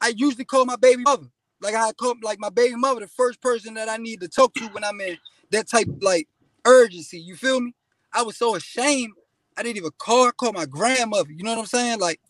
I 0.02 0.14
usually 0.18 0.46
call 0.46 0.66
my 0.66 0.78
baby 0.78 1.04
mother. 1.04 1.28
Like 1.62 1.76
I 1.76 1.94
call 1.94 2.16
like 2.24 2.40
my 2.40 2.50
baby 2.50 2.76
mother 2.76 3.02
the 3.02 3.08
first 3.08 3.42
person 3.42 3.76
that 3.76 3.90
I 3.90 3.98
need 3.98 4.22
to 4.22 4.30
talk 4.30 4.56
to 4.56 4.66
when 4.70 4.84
I'm 4.84 5.00
in 5.02 5.18
that 5.52 5.70
type 5.70 5.88
like 6.02 6.28
urgency. 6.66 7.20
You 7.20 7.36
feel 7.36 7.62
me? 7.62 7.76
I 8.14 8.24
was 8.24 8.38
so 8.38 8.56
ashamed. 8.56 9.14
I 9.58 9.64
didn't 9.64 9.78
even 9.78 9.92
call. 10.00 10.28
I 10.28 10.32
called 10.32 10.56
my 10.56 10.66
grandmother. 10.66 11.32
You 11.32 11.44
know 11.44 11.52
what 11.52 11.60
I'm 11.60 11.68
saying? 11.68 12.00
Like 12.00 12.22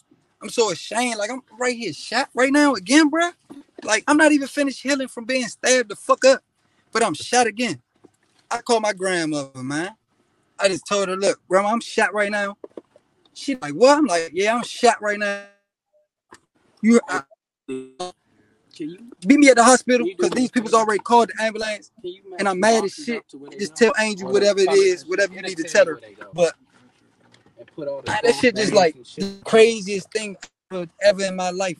I'm 0.42 0.50
so 0.50 0.72
ashamed. 0.72 1.18
Like 1.20 1.32
I'm 1.32 1.44
right 1.60 1.78
here 1.78 1.94
shot 1.94 2.30
right 2.36 2.52
now 2.52 2.76
again, 2.76 3.12
bruh. 3.12 3.34
Like 3.84 4.04
I'm 4.08 4.18
not 4.18 4.34
even 4.34 4.50
finished 4.50 4.84
healing 4.84 5.08
from 5.10 5.26
being 5.26 5.48
stabbed 5.48 5.90
the 5.92 5.96
fuck 5.98 6.26
up, 6.26 6.42
but 6.92 7.04
I'm 7.04 7.14
shot 7.16 7.48
again. 7.48 7.82
I 8.52 8.62
called 8.62 8.82
my 8.82 8.94
grandmother, 8.94 9.64
man. 9.64 9.96
I 10.60 10.68
just 10.68 10.86
told 10.88 11.08
her, 11.08 11.16
look, 11.16 11.40
grandma, 11.48 11.70
I'm 11.70 11.82
shot 11.82 12.14
right 12.14 12.32
now. 12.32 12.58
She 13.34 13.56
like, 13.56 13.74
what? 13.74 13.98
I'm 13.98 14.06
like, 14.06 14.32
yeah, 14.34 14.56
I'm 14.56 14.64
shot 14.64 15.02
right 15.02 15.18
now. 15.18 15.46
You 16.82 17.00
uh, 17.10 17.22
I, 17.70 18.12
meet 19.26 19.40
me 19.40 19.50
at 19.50 19.56
the 19.56 19.64
hospital 19.64 20.08
because 20.08 20.32
these 20.32 20.50
people's 20.50 20.74
already 20.74 21.00
called 21.00 21.30
the 21.30 21.44
ambulance, 21.44 21.92
and 22.38 22.48
I'm 22.48 22.60
mad 22.60 22.86
as 22.86 22.94
shit. 22.94 23.24
Just 23.58 23.76
tell 23.76 23.94
Angel 24.00 24.32
whatever 24.32 24.60
it 24.60 24.72
is, 24.72 25.06
whatever 25.06 25.34
you 25.34 25.42
need 25.42 25.58
to 25.58 25.64
tell 25.64 25.86
her. 25.86 26.00
But 26.34 26.54
man, 28.08 28.20
that 28.24 28.36
shit 28.40 28.56
just 28.56 28.74
like 28.74 28.96
the 29.16 29.40
craziest 29.46 30.12
thing 30.12 30.38
ever 31.02 31.24
in 31.24 31.36
my 31.36 31.52
life. 31.52 31.80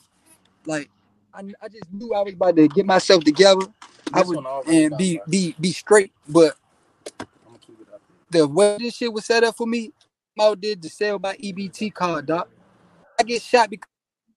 Like 0.66 0.90
I, 1.32 1.40
I 1.62 1.68
just 1.68 1.92
knew 1.92 2.14
I 2.14 2.20
was 2.22 2.34
about 2.34 2.56
to 2.56 2.68
get 2.68 2.86
myself 2.86 3.24
together. 3.24 3.66
I 4.12 4.22
would 4.22 4.44
and 4.66 4.96
be 4.96 5.20
be 5.28 5.54
be 5.60 5.72
straight, 5.72 6.12
but 6.28 6.56
the 8.30 8.46
way 8.46 8.76
this 8.78 8.96
shit 8.96 9.12
was 9.12 9.24
set 9.24 9.44
up 9.44 9.56
for 9.56 9.66
me, 9.66 9.92
out 10.40 10.60
there 10.60 10.76
to 10.76 10.88
sell 10.88 11.18
my 11.18 11.36
EBT 11.36 11.92
card, 11.92 12.26
doc. 12.26 12.48
I 13.18 13.22
get 13.22 13.42
shot 13.42 13.68
because 13.68 13.88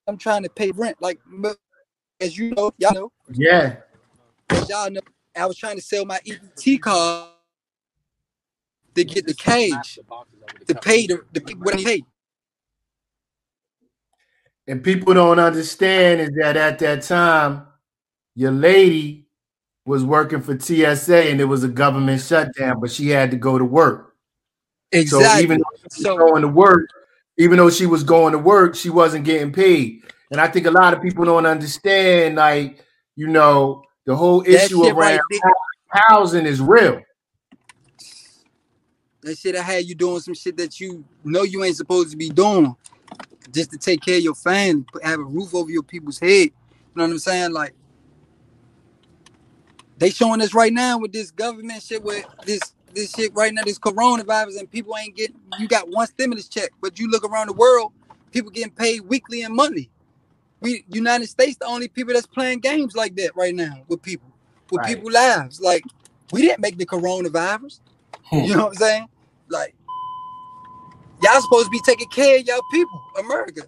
I'm 0.08 0.18
trying 0.18 0.44
to 0.44 0.50
pay 0.50 0.72
rent. 0.72 0.98
Like 1.00 1.20
as 2.20 2.38
you 2.38 2.52
know, 2.52 2.74
y'all 2.78 2.94
know, 2.94 3.12
Yeah. 3.34 3.78
as 4.50 4.70
y'all 4.70 4.90
know, 4.90 5.02
I 5.36 5.46
was 5.46 5.58
trying 5.58 5.78
to 5.78 5.82
sell 5.82 6.06
my 6.06 6.20
EBT 6.26 6.82
card 6.82 7.30
to 8.96 9.04
get 9.04 9.26
the 9.26 9.34
cage 9.34 10.00
to 10.68 10.76
pay 10.76 11.08
the, 11.08 11.24
the 11.32 11.42
people 11.42 11.64
what 11.64 11.78
they 11.78 11.84
pay. 11.84 12.04
And 14.68 14.84
people 14.84 15.14
don't 15.14 15.40
understand 15.40 16.22
is 16.22 16.32
that 16.40 16.56
at 16.56 16.80
that 16.80 17.02
time, 17.04 17.68
your 18.36 18.52
lady 18.52 19.23
was 19.86 20.04
working 20.04 20.42
for 20.42 20.58
TSA 20.58 21.30
and 21.30 21.42
it 21.42 21.46
was 21.46 21.64
a 21.64 21.68
government 21.68 22.22
shutdown, 22.22 22.80
but 22.80 22.92
she 22.92 23.10
had 23.10 23.32
to 23.32 23.38
go 23.38 23.58
to 23.58 23.66
work. 23.66 24.16
Exactly. 24.92 25.26
So 25.26 25.44
even 25.44 25.58
though 25.58 25.78
she 25.78 25.84
was 25.84 26.04
So 26.04 26.18
going 26.18 26.42
to 26.42 26.48
work, 26.48 26.88
even 27.38 27.58
though 27.58 27.70
she 27.70 27.86
was 27.86 28.04
going 28.04 28.32
to 28.34 28.38
work, 28.40 28.76
she 28.76 28.90
wasn't 28.90 29.26
getting 29.26 29.52
paid. 29.52 30.04
And 30.32 30.40
I 30.40 30.48
think 30.48 30.68
a 30.68 30.72
lot 30.72 30.94
of 30.94 31.02
people 31.02 31.26
don't 31.26 31.46
understand, 31.46 32.36
like, 32.36 32.86
you 33.16 33.28
know, 33.28 33.84
the 34.06 34.16
whole 34.16 34.42
issue 34.48 34.84
shit 34.84 34.96
right 34.96 35.20
around 35.20 35.54
housing 35.90 36.46
is 36.46 36.60
real. 36.60 37.02
that 39.24 39.38
shit 39.38 39.56
I 39.56 39.62
had 39.62 39.86
you 39.86 39.96
doing 39.96 40.20
some 40.20 40.34
shit 40.34 40.58
that 40.58 40.80
you 40.80 41.04
know 41.24 41.44
you 41.44 41.64
ain't 41.64 41.78
supposed 41.78 42.12
to 42.12 42.18
be 42.18 42.30
doing 42.30 42.76
just 43.52 43.72
to 43.72 43.78
take 43.78 44.02
care 44.02 44.18
of 44.18 44.24
your 44.24 44.36
family, 44.36 44.86
have 45.04 45.20
a 45.20 45.24
roof 45.24 45.54
over 45.54 45.70
your 45.70 45.84
people's 45.84 46.20
head. 46.20 46.50
You 46.50 46.52
know 46.96 47.04
what 47.04 47.12
I'm 47.12 47.20
saying? 47.20 47.52
Like 47.54 47.74
they 50.04 50.10
showing 50.10 50.42
us 50.42 50.54
right 50.54 50.74
now 50.74 50.98
with 50.98 51.14
this 51.14 51.32
government 51.32 51.82
shit 51.82 52.04
with 52.04 52.26
this 52.46 52.60
this 52.94 53.14
shit 53.14 53.34
right 53.34 53.54
now, 53.54 53.64
this 53.64 53.80
coronavirus, 53.80 54.60
and 54.60 54.70
people 54.70 54.94
ain't 54.98 55.16
getting 55.16 55.38
you 55.60 55.68
got 55.68 55.88
one 55.90 56.06
stimulus 56.08 56.50
check, 56.50 56.72
but 56.82 57.00
you 57.00 57.10
look 57.10 57.24
around 57.24 57.48
the 57.48 57.54
world, 57.54 57.94
people 58.32 58.52
getting 58.52 58.74
paid 58.74 59.00
weekly 59.02 59.44
in 59.44 59.56
money. 59.56 59.90
We 60.60 60.84
United 60.90 61.28
States 61.28 61.56
the 61.58 61.68
only 61.68 61.88
people 61.88 62.14
that's 62.14 62.28
playing 62.28 62.60
games 62.60 62.96
like 62.98 63.16
that 63.16 63.34
right 63.38 63.56
now 63.56 63.84
with 63.88 64.02
people, 64.02 64.28
with 64.72 64.80
Right. 64.80 64.98
people 64.98 65.10
lives. 65.10 65.62
Like 65.62 65.86
we 66.34 66.42
didn't 66.42 66.60
make 66.60 66.78
the 66.78 66.86
coronavirus. 66.86 67.80
Hmm. 68.26 68.40
You 68.40 68.56
know 68.58 68.66
what 68.66 68.74
I'm 68.74 68.76
saying? 68.76 69.08
Like 69.48 69.74
y'all 71.24 71.40
supposed 71.40 71.68
to 71.68 71.72
be 71.72 71.80
taking 71.86 72.10
care 72.10 72.40
of 72.40 72.46
y'all 72.46 72.60
people, 72.74 73.02
America. 73.20 73.62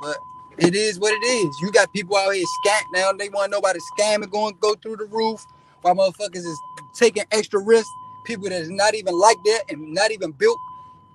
But 0.00 0.18
it 0.58 0.76
is 0.76 1.00
what 1.00 1.12
it 1.12 1.26
is. 1.26 1.56
You 1.60 1.72
got 1.72 1.92
people 1.92 2.16
out 2.16 2.30
here 2.32 2.44
scat 2.62 2.84
now. 2.94 3.10
They 3.12 3.28
want 3.28 3.50
nobody 3.50 3.80
scamming, 3.98 4.30
going 4.30 4.56
go 4.60 4.74
through 4.76 4.96
the 4.96 5.06
roof. 5.06 5.44
While 5.82 5.94
motherfuckers 5.96 6.36
is 6.36 6.58
taking 6.94 7.24
extra 7.32 7.60
risks. 7.60 7.90
People 8.24 8.48
that 8.50 8.60
is 8.60 8.70
not 8.70 8.94
even 8.94 9.18
like 9.18 9.38
that 9.44 9.64
and 9.70 9.94
not 9.94 10.10
even 10.12 10.30
built 10.32 10.58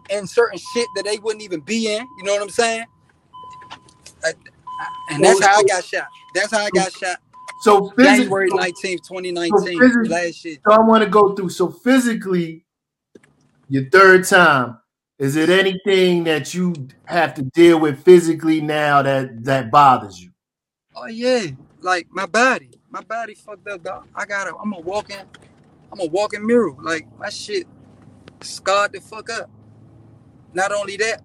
in 0.09 0.25
certain 0.27 0.57
shit 0.73 0.87
that 0.95 1.05
they 1.05 1.17
wouldn't 1.19 1.43
even 1.43 1.59
be 1.61 1.93
in. 1.93 2.05
You 2.17 2.23
know 2.23 2.33
what 2.33 2.41
I'm 2.41 2.49
saying? 2.49 2.85
I- 4.23 4.29
I- 4.79 5.13
and 5.13 5.23
that's 5.23 5.43
how 5.43 5.59
I 5.59 5.63
got 5.63 5.83
shot. 5.85 6.07
That's 6.33 6.51
how 6.51 6.65
I 6.65 6.69
got 6.71 6.91
shot. 6.91 7.17
So 7.61 7.89
physically, 7.91 8.23
January 8.23 8.49
19th, 8.51 9.07
2019. 9.07 9.79
physically- 9.79 10.09
Last 10.09 10.35
shit. 10.35 10.59
So 10.67 10.73
I 10.73 10.79
want 10.79 11.03
to 11.03 11.09
go 11.09 11.35
through. 11.35 11.49
So 11.49 11.69
physically, 11.69 12.65
your 13.69 13.89
third 13.89 14.25
time, 14.25 14.79
is 15.19 15.35
it 15.35 15.49
anything 15.49 16.25
that 16.25 16.53
you 16.53 16.73
have 17.05 17.33
to 17.35 17.43
deal 17.43 17.79
with 17.79 18.03
physically 18.03 18.61
now 18.61 19.01
that 19.01 19.45
that 19.45 19.71
bothers 19.71 20.21
you? 20.21 20.31
Oh 20.95 21.07
yeah, 21.07 21.47
like 21.81 22.07
my 22.11 22.25
body, 22.25 22.71
my 22.95 23.01
body 23.01 23.33
fucked 23.33 23.67
up, 23.67 23.83
dog. 23.83 24.07
I 24.15 24.25
got 24.25 24.45
to 24.45 24.55
I'm 24.55 24.71
a 24.71 24.79
walking, 24.79 25.17
I'm 25.91 25.99
a 25.99 26.05
walking 26.05 26.47
mirror. 26.47 26.73
Like 26.81 27.05
my 27.19 27.29
shit 27.29 27.67
scarred 28.41 28.93
the 28.93 29.01
fuck 29.01 29.29
up. 29.29 29.49
Not 30.53 30.71
only 30.71 30.95
that, 30.97 31.21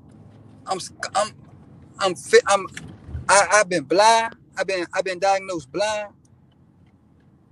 I'm 0.67 0.81
I'm 1.15 1.33
I'm 2.01 2.15
fit. 2.17 2.43
I'm 2.49 2.67
I, 3.29 3.49
I've 3.53 3.69
been 3.69 3.85
blind. 3.85 4.35
I've 4.59 4.67
been 4.67 4.85
I've 4.93 5.05
been 5.05 5.21
diagnosed 5.21 5.71
blind 5.71 6.13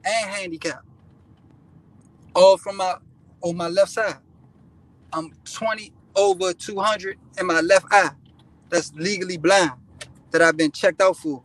and 0.04 0.30
handicapped, 0.30 0.86
all 2.34 2.58
from 2.58 2.78
my 2.78 2.96
on 3.42 3.56
my 3.56 3.68
left 3.68 3.92
side. 3.92 4.18
I'm 5.12 5.32
20 5.44 5.92
over 6.16 6.52
200 6.52 7.18
in 7.38 7.46
my 7.46 7.60
left 7.60 7.86
eye. 7.92 8.10
That's 8.70 8.92
legally 8.94 9.38
blind. 9.38 9.72
That 10.32 10.42
I've 10.42 10.56
been 10.56 10.72
checked 10.72 11.02
out 11.02 11.16
for. 11.16 11.44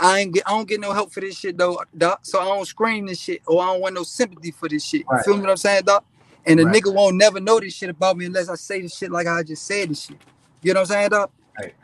I 0.00 0.20
ain't 0.20 0.34
get 0.34 0.44
I 0.46 0.52
don't 0.52 0.68
get 0.68 0.80
no 0.80 0.92
help 0.94 1.12
for 1.12 1.20
this 1.22 1.38
shit 1.38 1.58
though, 1.58 1.82
doc. 1.96 2.20
So 2.24 2.40
I 2.40 2.46
don't 2.46 2.66
scream 2.66 3.06
this 3.06 3.20
shit 3.20 3.42
or 3.46 3.62
I 3.62 3.68
don't 3.68 3.82
want 3.82 3.96
no 3.96 4.04
sympathy 4.04 4.52
for 4.52 4.68
this 4.68 4.84
shit. 4.84 5.02
You 5.02 5.06
Right. 5.10 5.24
feel 5.26 5.36
me 5.36 5.42
what 5.42 5.50
I'm 5.52 5.58
saying, 5.58 5.84
doc? 5.84 6.04
And 6.46 6.60
the 6.60 6.64
Right. 6.66 6.82
nigga 6.82 6.94
won't 6.94 7.16
never 7.16 7.40
know 7.40 7.60
this 7.60 7.74
shit 7.74 7.90
about 7.90 8.18
me 8.18 8.26
unless 8.26 8.50
I 8.50 8.56
say 8.56 8.82
this 8.82 8.96
shit 8.96 9.12
like 9.12 9.28
I 9.28 9.44
just 9.44 9.66
said 9.66 9.90
this 9.90 10.04
shit. 10.06 10.18
You 10.62 10.74
know 10.74 10.82
what 10.82 10.90
I'm 10.92 10.96
saying, 10.96 11.10
doc? 11.10 11.32
Right. 11.60 11.74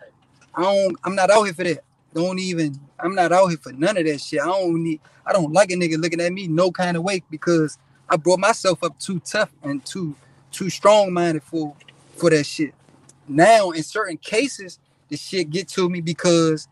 I 0.54 0.62
don't 0.62 0.98
I'm 1.04 1.16
not 1.16 1.30
out 1.30 1.44
here 1.44 1.54
for 1.54 1.64
that. 1.64 1.84
Don't 2.14 2.38
even 2.40 2.80
I'm 3.00 3.14
not 3.14 3.32
out 3.32 3.48
here 3.48 3.58
for 3.58 3.72
none 3.72 3.96
of 3.98 4.06
that 4.06 4.20
shit. 4.20 4.40
I 4.40 4.46
don't 4.46 4.82
need 4.82 5.00
I 5.26 5.32
don't 5.32 5.52
like 5.52 5.70
a 5.72 5.74
nigga 5.76 5.98
looking 6.00 6.20
at 6.20 6.32
me 6.32 6.48
no 6.48 6.70
kind 6.72 6.96
of 6.96 7.04
way 7.04 7.22
because 7.30 7.78
I 8.08 8.16
brought 8.16 8.40
myself 8.40 8.84
up 8.84 8.98
too 8.98 9.20
tough 9.20 9.50
and 9.62 9.84
too 9.86 10.16
too 10.52 10.70
strong 10.70 11.12
minded 11.12 11.44
for 11.44 11.74
for 12.16 12.30
that 12.30 12.44
shit. 12.46 12.74
Now 13.28 13.70
in 13.72 13.82
certain 13.82 14.18
cases, 14.18 14.78
the 15.08 15.16
shit 15.16 15.50
get 15.50 15.68
to 15.70 15.88
me 15.90 16.00
because 16.02 16.68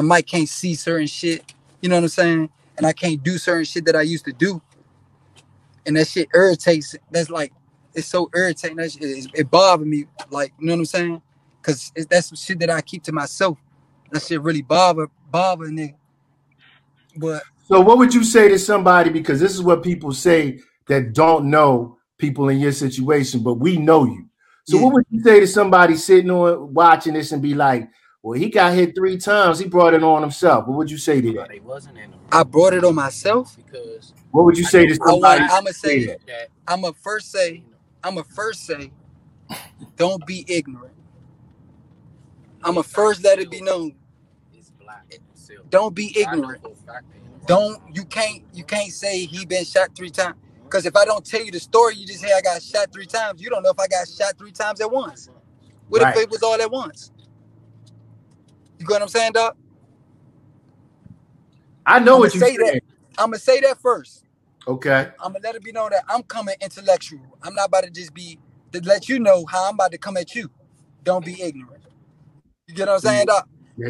I 0.00 0.02
might 0.02 0.26
can't 0.26 0.48
see 0.48 0.74
certain 0.76 1.06
shit. 1.06 1.52
You 1.82 1.90
know 1.90 1.96
what 1.96 2.04
I'm 2.04 2.08
saying? 2.08 2.50
And 2.78 2.86
I 2.86 2.94
can't 2.94 3.22
do 3.22 3.36
certain 3.36 3.66
shit 3.66 3.84
that 3.84 3.94
I 3.94 4.00
used 4.00 4.24
to 4.24 4.32
do. 4.32 4.62
And 5.84 5.94
that 5.96 6.08
shit 6.08 6.30
irritates. 6.34 6.96
That's 7.10 7.28
like 7.28 7.52
it's 7.94 8.06
so 8.06 8.30
irritating. 8.34 8.78
That 8.78 8.92
shit, 8.92 9.02
it, 9.02 9.26
it 9.34 9.50
bothers 9.50 9.86
me. 9.86 10.06
Like 10.30 10.54
you 10.58 10.68
know 10.68 10.72
what 10.72 10.78
I'm 10.78 10.84
saying? 10.86 11.22
Cause 11.60 11.92
it's, 11.94 12.06
that's 12.06 12.28
some 12.28 12.36
shit 12.36 12.60
that 12.60 12.70
I 12.70 12.80
keep 12.80 13.02
to 13.04 13.12
myself. 13.12 13.58
That 14.10 14.22
shit 14.22 14.40
really 14.40 14.62
bother 14.62 15.08
bother 15.30 15.66
nigga. 15.66 15.96
But 17.16 17.42
So 17.64 17.82
what 17.82 17.98
would 17.98 18.14
you 18.14 18.24
say 18.24 18.48
to 18.48 18.58
somebody? 18.58 19.10
Because 19.10 19.38
this 19.38 19.52
is 19.52 19.60
what 19.62 19.82
people 19.82 20.12
say 20.14 20.60
that 20.88 21.12
don't 21.12 21.50
know 21.50 21.98
people 22.16 22.48
in 22.48 22.58
your 22.58 22.72
situation, 22.72 23.42
but 23.42 23.56
we 23.56 23.76
know 23.76 24.06
you. 24.06 24.28
So 24.64 24.78
Yeah. 24.78 24.84
what 24.84 24.94
would 24.94 25.04
you 25.10 25.22
say 25.22 25.40
to 25.40 25.46
somebody 25.46 25.96
sitting 25.96 26.30
on 26.30 26.72
watching 26.72 27.12
this 27.12 27.32
and 27.32 27.42
be 27.42 27.52
like, 27.54 27.90
"Well, 28.22 28.38
he 28.38 28.50
got 28.50 28.74
hit 28.74 28.94
three 28.96 29.18
times. 29.18 29.58
He 29.60 29.68
brought 29.68 29.94
it 29.94 30.02
on 30.04 30.22
himself." 30.22 30.66
What 30.68 30.78
would 30.78 30.90
you 30.90 30.98
say 30.98 31.20
to 31.20 31.32
that? 31.34 31.48
They 31.50 31.60
wasn't 31.60 31.98
in 31.98 32.12
I 32.32 32.44
brought 32.44 32.74
it 32.74 32.84
on 32.84 32.94
myself. 32.94 33.56
because 33.56 34.14
What 34.32 34.44
would 34.46 34.58
you 34.58 34.64
say 34.64 34.86
to 34.86 34.94
somebody? 34.96 35.42
I'ma 35.42 35.70
say. 35.72 36.06
that? 36.06 36.26
that 36.26 36.48
I'ma 36.68 36.92
first 36.92 37.32
say. 37.32 37.64
I'ma 38.04 38.22
first 38.22 38.66
say. 38.66 38.92
Don't 39.96 40.26
be 40.26 40.44
ignorant. 40.48 40.94
I'ma 42.64 42.82
first 42.82 43.24
let 43.24 43.38
it 43.40 43.50
be 43.50 43.62
known. 43.62 43.96
it's 44.54 44.70
black 44.70 45.06
and. 45.12 45.20
Don't 45.70 45.94
be 45.94 46.12
ignorant. 46.18 46.62
for 46.62 46.72
a 46.72 46.74
fact 46.74 47.06
they 47.12 47.18
ain't. 47.18 47.46
don't 47.46 47.96
you 47.96 48.04
can't 48.04 48.42
you 48.52 48.64
can't 48.64 48.92
say 48.92 49.26
he 49.26 49.46
been 49.46 49.64
shot 49.64 49.94
three 49.96 50.10
times 50.10 50.36
because 50.64 50.86
if 50.86 50.96
I 50.96 51.04
don't 51.04 51.24
tell 51.24 51.42
you 51.44 51.52
the 51.52 51.60
story, 51.60 51.96
you 51.96 52.06
just 52.06 52.20
say 52.20 52.32
I 52.32 52.40
got 52.42 52.62
shot 52.62 52.92
three 52.92 53.06
times. 53.06 53.42
You 53.42 53.50
don't 53.50 53.62
know 53.62 53.70
if 53.70 53.80
I 53.80 53.88
got 53.88 54.08
shot 54.08 54.38
three 54.38 54.52
times 54.52 54.80
at 54.80 54.90
once. 54.90 55.30
What 55.88 56.02
Right. 56.02 56.16
if 56.16 56.24
it 56.24 56.30
was 56.30 56.42
all 56.42 56.60
at 56.60 56.70
once? 56.70 57.12
You 58.80 58.86
get 58.86 58.94
what 58.94 59.02
I'm 59.02 59.08
saying, 59.08 59.32
dog? 59.34 59.56
I 61.86 62.00
know 62.00 62.16
I'ma 62.16 62.20
what 62.20 62.34
you 62.34 62.40
say 62.40 62.56
that. 62.58 62.66
saying. 62.66 62.80
I'm 63.18 63.28
gonna 63.30 63.38
say 63.38 63.60
that 63.60 63.80
first. 63.80 64.24
Okay. 64.68 65.08
I'm 65.20 65.32
gonna 65.32 65.44
let 65.44 65.54
it 65.56 65.64
be 65.64 65.72
known 65.72 65.90
that 65.90 66.04
I'm 66.08 66.22
coming 66.24 66.56
intellectual. 66.62 67.38
I'm 67.42 67.54
not 67.54 67.68
about 67.68 67.84
to 67.84 67.90
just 67.90 68.14
be 68.14 68.38
to 68.72 68.80
let 68.82 69.08
you 69.08 69.18
know 69.20 69.46
how 69.46 69.68
I'm 69.68 69.74
about 69.74 69.92
to 69.92 69.98
come 69.98 70.16
at 70.16 70.34
you. 70.34 70.50
Don't 71.04 71.24
be 71.24 71.42
ignorant. 71.42 71.84
You 72.68 72.74
get 72.74 72.88
what 72.88 72.94
I'm 72.94 73.00
saying, 73.00 73.26
it 73.28 73.44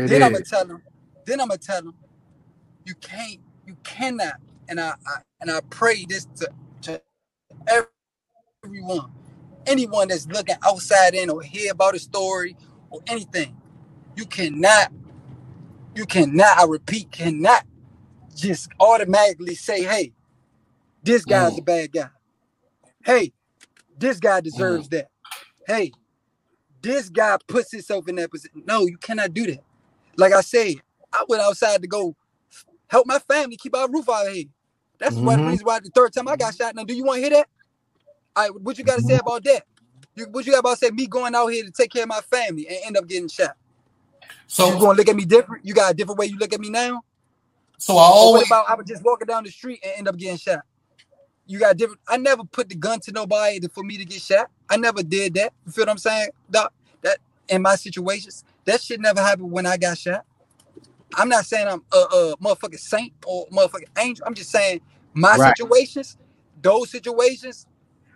then 0.07 0.23
I'm 0.23 0.33
gonna 0.33 0.45
tell 0.45 0.67
him. 0.67 0.83
Then 1.27 1.41
I'm 1.41 1.49
gonna 1.49 1.59
tell 1.59 1.81
him, 1.81 1.95
you 2.87 2.95
can't, 2.97 3.39
you 3.67 3.77
cannot, 3.85 4.35
and 4.69 4.81
I, 4.81 4.95
I 5.07 5.17
and 5.41 5.51
I 5.51 5.61
pray 5.71 6.05
this 6.09 6.27
to, 6.37 6.51
to 6.83 7.03
everyone, 8.65 9.13
anyone 9.67 10.09
that's 10.09 10.27
looking 10.29 10.57
outside 10.67 11.15
in 11.15 11.31
or 11.31 11.43
hear 11.43 11.73
about 11.73 11.95
a 11.97 12.01
story 12.01 12.57
or 12.91 13.01
anything. 13.09 13.57
You 14.21 14.27
cannot, 14.27 14.93
you 15.95 16.05
cannot. 16.05 16.59
I 16.59 16.67
repeat, 16.67 17.11
cannot 17.11 17.65
just 18.37 18.69
automatically 18.79 19.55
say, 19.55 19.83
"Hey, 19.83 20.13
this 21.03 21.25
mm. 21.25 21.31
guy's 21.31 21.57
a 21.57 21.63
bad 21.63 21.91
guy." 21.91 22.11
Hey, 23.03 23.33
this 23.97 24.21
guy 24.21 24.41
mm. 24.41 24.45
deserves 24.45 24.91
that. 24.91 25.09
Hey, 25.67 25.93
this 26.83 27.09
guy 27.09 27.39
puts 27.47 27.73
himself 27.73 28.09
in 28.09 28.17
that 28.17 28.31
position. 28.31 28.63
No, 28.67 28.85
you 28.85 28.99
cannot 28.99 29.33
do 29.33 29.47
that. 29.47 29.65
Like 30.19 30.35
I 30.35 30.43
said, 30.43 30.75
I 31.11 31.25
went 31.27 31.43
outside 31.43 31.81
to 31.81 31.89
go 31.89 32.15
help 32.89 33.07
my 33.07 33.21
family 33.21 33.57
keep 33.57 33.75
our 33.75 33.89
roof 33.91 34.07
over 34.07 34.29
head. 34.29 34.51
That's 34.99 35.17
one 35.17 35.39
Mhm. 35.39 35.49
reason 35.49 35.65
why 35.65 35.81
the 35.81 35.89
third 35.89 36.13
time 36.13 36.29
I 36.29 36.37
got 36.37 36.55
shot. 36.55 36.75
Now, 36.75 36.85
do 36.85 36.93
you 36.93 37.05
want 37.05 37.17
to 37.17 37.21
hear 37.23 37.31
that? 37.31 37.49
All 38.37 38.43
right, 38.43 38.61
what 38.61 38.77
you 38.77 38.85
got 38.85 38.97
to 38.97 39.03
say 39.03 39.15
mm-hmm. 39.15 39.27
about 39.27 39.45
that? 39.45 39.65
You, 40.15 40.27
what 40.27 40.45
you 40.45 40.53
got 40.53 40.59
about 40.59 40.79
say 40.79 40.91
me 40.91 41.07
going 41.07 41.35
out 41.35 41.47
here 41.47 41.65
to 41.65 41.71
take 41.71 41.91
care 41.91 42.03
of 42.03 42.11
my 42.11 42.21
family 42.21 42.69
and 42.69 42.77
end 42.85 42.99
up 42.99 43.09
getting 43.09 43.27
shot? 43.27 43.57
So 44.47 44.73
you 44.73 44.79
gonna 44.79 44.99
look 44.99 45.09
at 45.09 45.17
me 45.17 45.25
different? 45.27 45.67
You 45.67 45.75
got 45.75 45.93
a 45.93 45.95
different 45.95 46.19
way 46.21 46.27
you 46.27 46.39
look 46.39 46.53
at 46.53 46.61
me 46.61 46.71
now? 46.71 47.03
so 47.79 47.99
I 47.99 48.05
Or 48.19 48.31
what 48.31 48.43
always 48.43 48.45
about 48.45 48.69
I 48.69 48.75
was 48.77 48.87
just 48.87 49.05
walking 49.05 49.27
down 49.27 49.45
the 49.45 49.51
street 49.51 49.81
and 49.85 49.93
end 49.99 50.09
up 50.09 50.17
getting 50.17 50.39
shot? 50.39 50.61
You 51.47 51.59
got 51.61 51.77
different. 51.77 52.01
I 52.09 52.17
never 52.19 52.45
put 52.45 52.69
the 52.71 52.77
gun 52.77 53.01
to 53.01 53.13
nobody 53.13 53.61
for 53.69 53.85
me 53.85 53.99
to 53.99 54.05
get 54.05 54.23
shot. 54.23 54.51
I 54.71 54.77
never 54.79 55.03
did 55.03 55.35
that. 55.35 55.53
You 55.67 55.73
feel 55.73 55.83
what 55.83 55.91
I'm 55.91 55.99
saying? 55.99 56.31
Doc? 56.51 56.73
That 57.03 57.19
in 57.49 57.63
my 57.63 57.77
situations, 57.77 58.45
that 58.67 58.81
shit 58.83 59.01
never 59.01 59.21
happened 59.23 59.53
when 59.53 59.67
I 59.67 59.77
got 59.77 59.99
shot. 59.99 60.25
I'm 61.17 61.29
not 61.29 61.47
saying 61.47 61.69
I'm 61.69 61.83
a, 61.93 61.97
a 61.99 62.37
motherfucking 62.39 62.81
saint 62.81 63.13
or 63.27 63.47
motherfucking 63.49 63.99
angel. 63.99 64.27
I'm 64.27 64.35
just 64.35 64.51
saying 64.51 64.81
my 65.15 65.39
Right. 65.39 65.39
situations, 65.39 66.17
those 66.63 66.91
situations, 66.91 67.67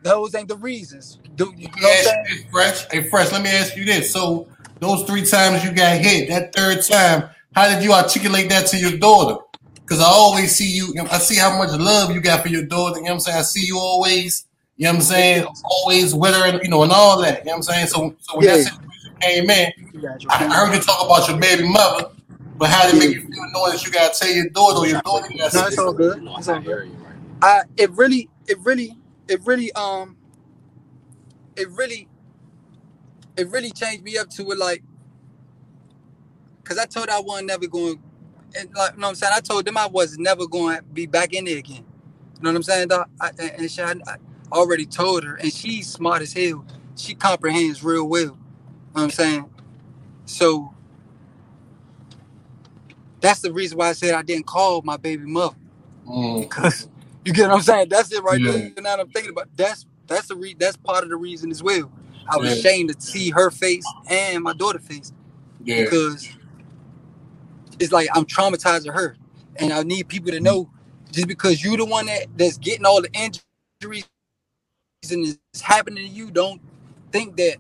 those 0.03 0.35
ain't 0.35 0.49
the 0.49 0.57
reasons. 0.57 1.19
Do 1.37 1.53
you 1.57 1.69
know 1.69 1.75
Let 1.75 1.83
me 1.83 1.89
what 1.89 1.93
I'm 1.93 1.99
ask 1.99 2.07
saying? 2.07 2.27
you 2.29 2.37
this, 2.37 2.45
Fresh. 2.51 2.87
Hey, 2.91 3.11
Fresh, 3.11 3.33
let 3.33 3.43
me 3.43 3.51
ask 3.51 3.77
you 3.77 3.85
this. 3.85 4.12
So, 4.12 4.49
those 4.81 5.05
three 5.05 5.25
times 5.25 5.64
you 5.64 5.72
got 5.72 5.99
hit, 5.99 6.29
that 6.29 6.55
third 6.55 6.83
time, 6.83 7.31
how 7.55 7.68
did 7.68 7.83
you 7.83 7.93
articulate 7.93 8.49
that 8.51 8.66
to 8.68 8.77
your 8.79 8.99
daughter? 8.99 9.41
Because 9.87 10.01
I 10.01 10.07
always 10.07 10.55
see 10.55 10.70
you, 10.70 10.95
I 11.11 11.18
see 11.18 11.37
how 11.37 11.57
much 11.59 11.70
love 11.79 12.12
you 12.12 12.20
got 12.20 12.43
for 12.43 12.49
your 12.49 12.64
daughter. 12.64 12.97
You 12.99 13.05
know 13.05 13.11
what 13.11 13.14
I'm 13.14 13.20
saying? 13.20 13.39
I 13.39 13.43
see 13.43 13.66
you 13.66 13.79
always, 13.79 14.47
you 14.77 14.85
know 14.85 14.91
what 14.91 14.97
I'm 14.97 15.03
saying? 15.03 15.47
Always 15.64 16.14
with 16.14 16.35
her, 16.35 16.47
and, 16.47 16.61
you 16.62 16.70
know, 16.70 16.83
and 16.83 16.93
all 16.93 17.20
that. 17.22 17.41
You 17.41 17.45
know 17.47 17.53
what 17.53 17.57
I'm 17.57 17.62
saying? 17.62 17.87
So, 17.89 18.16
so 18.20 18.37
when 18.37 18.47
that 18.47 18.57
Yeah. 18.59 18.64
situation 18.64 19.12
came 19.20 19.51
in, 19.51 19.72
You 19.93 20.03
got 20.03 20.22
your 20.22 20.33
I 20.33 20.47
I 20.47 20.66
heard 20.66 20.75
you 20.75 20.81
talk 20.81 21.05
about 21.07 21.29
your 21.29 21.39
baby 21.39 21.68
mother, 21.68 22.07
but 22.59 22.70
how 22.70 22.87
did 22.87 22.97
it 22.97 22.99
make 22.99 23.14
you 23.14 23.20
feel 23.20 23.47
knowing 23.53 23.72
that 23.72 23.85
you 23.85 23.93
got 23.93 24.14
to 24.14 24.18
tell 24.18 24.35
your 24.35 24.49
daughter 24.51 24.79
or 24.79 24.87
your 24.87 25.01
daughter 25.03 25.29
got 25.39 25.55
No, 25.55 25.66
it's 25.66 25.79
all 25.79 25.93
good. 25.93 26.22
It's 26.39 26.49
all 26.49 26.61
good. 26.61 26.91
I 27.43 27.62
it 27.77 27.91
really, 27.93 28.31
it 28.49 28.59
really, 28.61 28.97
it 29.29 29.41
really, 29.45 29.70
um, 29.72 30.16
it 31.57 31.68
really, 31.70 32.09
it 33.37 33.51
really 33.51 33.72
changed 33.72 34.05
me 34.05 34.18
up 34.18 34.30
to 34.30 34.51
it 34.53 34.59
like, 34.59 34.82
cause 36.64 36.78
I 36.78 36.87
told 36.87 37.09
I 37.11 37.20
wasn't 37.20 37.49
never 37.49 37.66
going, 37.68 38.03
and 38.59 38.70
like, 38.74 38.95
you 38.95 39.01
know 39.01 39.09
what 39.09 39.11
I'm 39.11 39.14
saying? 39.16 39.35
I 39.37 39.41
told 39.41 39.66
them 39.66 39.78
I 39.78 39.87
was 39.89 40.18
never 40.18 40.47
going 40.49 40.78
to 40.78 40.82
be 40.85 41.07
back 41.07 41.35
in 41.35 41.47
there 41.47 41.59
again. 41.59 41.85
You 42.39 42.43
know 42.45 42.51
what 42.51 42.57
I'm 42.57 42.62
saying? 42.64 42.93
I, 42.93 43.05
and 43.39 43.53
and 43.59 43.70
she, 43.70 43.82
I, 43.82 43.93
I 43.93 44.16
already 44.53 44.87
told 44.87 45.24
her, 45.24 45.37
and 45.37 45.53
she's 45.53 45.89
smart 45.89 46.22
as 46.22 46.35
hell. 46.35 46.64
She 46.97 47.14
comprehends 47.14 47.85
real 47.85 48.09
well. 48.09 48.22
You 48.22 48.28
know 48.30 48.37
what 48.93 49.03
I'm 49.05 49.11
saying? 49.11 49.51
So 50.26 50.74
that's 53.20 53.41
the 53.41 53.53
reason 53.53 53.78
why 53.78 53.91
I 53.91 53.95
said 53.95 54.14
I 54.14 54.22
didn't 54.22 54.47
call 54.47 54.82
my 54.82 54.97
baby 54.99 55.26
mother. 55.26 55.57
Mm, 56.09 56.51
Because 56.51 56.89
you 57.24 57.32
get 57.32 57.49
what 57.49 57.57
I'm 57.57 57.62
saying? 57.62 57.89
That's 57.91 58.12
it 58.12 58.22
right 58.24 58.43
Yeah. 58.43 58.53
there. 58.53 58.72
Now 58.80 58.97
I'm 58.97 59.11
thinking 59.11 59.32
about 59.32 59.49
that's 59.57 59.87
that's 60.07 60.28
the 60.28 60.37
re- 60.37 60.57
that's 60.59 60.76
part 60.78 61.05
of 61.05 61.11
the 61.11 61.16
reason 61.16 61.51
as 61.51 61.62
well. 61.62 61.93
I 62.29 62.39
was 62.39 62.51
Yeah. 62.51 62.57
ashamed 62.57 62.91
to 62.95 63.01
see 63.01 63.31
her 63.31 63.51
face 63.51 63.85
and 64.09 64.45
my 64.45 64.55
daughter's 64.55 64.87
face 64.87 65.12
yeah. 65.64 65.77
because 65.85 66.31
it's 67.81 67.93
like 67.93 68.09
I'm 68.14 68.27
traumatizing 68.27 68.95
her, 68.95 69.16
and 69.57 69.72
I 69.72 69.83
need 69.85 70.09
people 70.09 70.33
to 70.33 70.41
know 70.41 70.70
just 71.12 71.29
because 71.29 71.64
you're 71.64 71.77
the 71.79 71.87
one 71.87 72.07
that 72.07 72.27
that's 72.37 72.59
getting 72.59 72.87
all 72.87 73.03
the 73.03 73.11
injuries 73.12 74.07
and 75.11 75.39
it's 75.53 75.62
happening 75.62 76.07
to 76.07 76.11
you, 76.14 76.31
don't 76.31 76.61
think 77.12 77.37
that 77.37 77.59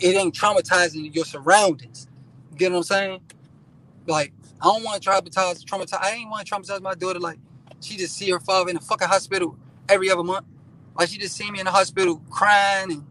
it 0.00 0.16
ain't 0.16 0.34
traumatizing 0.34 1.14
your 1.14 1.24
surroundings. 1.26 2.08
You 2.52 2.58
get 2.58 2.72
what 2.72 2.78
I'm 2.78 2.84
saying? 2.84 3.20
Like 4.06 4.32
I 4.60 4.66
don't 4.66 4.84
want 4.84 5.02
to 5.02 5.10
traumatize, 5.10 5.64
traumatize. 5.64 6.00
I 6.02 6.12
ain't 6.12 6.30
want 6.30 6.46
to 6.46 6.54
traumatize 6.54 6.80
my 6.82 6.94
daughter. 6.94 7.20
Like 7.20 7.38
she 7.80 7.96
just 7.96 8.16
see 8.16 8.30
her 8.30 8.40
father 8.40 8.70
in 8.70 8.76
the 8.76 8.82
fucking 8.82 9.08
hospital 9.08 9.56
every 9.88 10.10
other 10.10 10.24
month. 10.24 10.46
Like 10.98 11.08
she 11.08 11.18
just 11.18 11.36
see 11.36 11.50
me 11.50 11.60
in 11.60 11.66
the 11.66 11.72
hospital 11.72 12.22
crying 12.30 12.92
and 12.92 13.06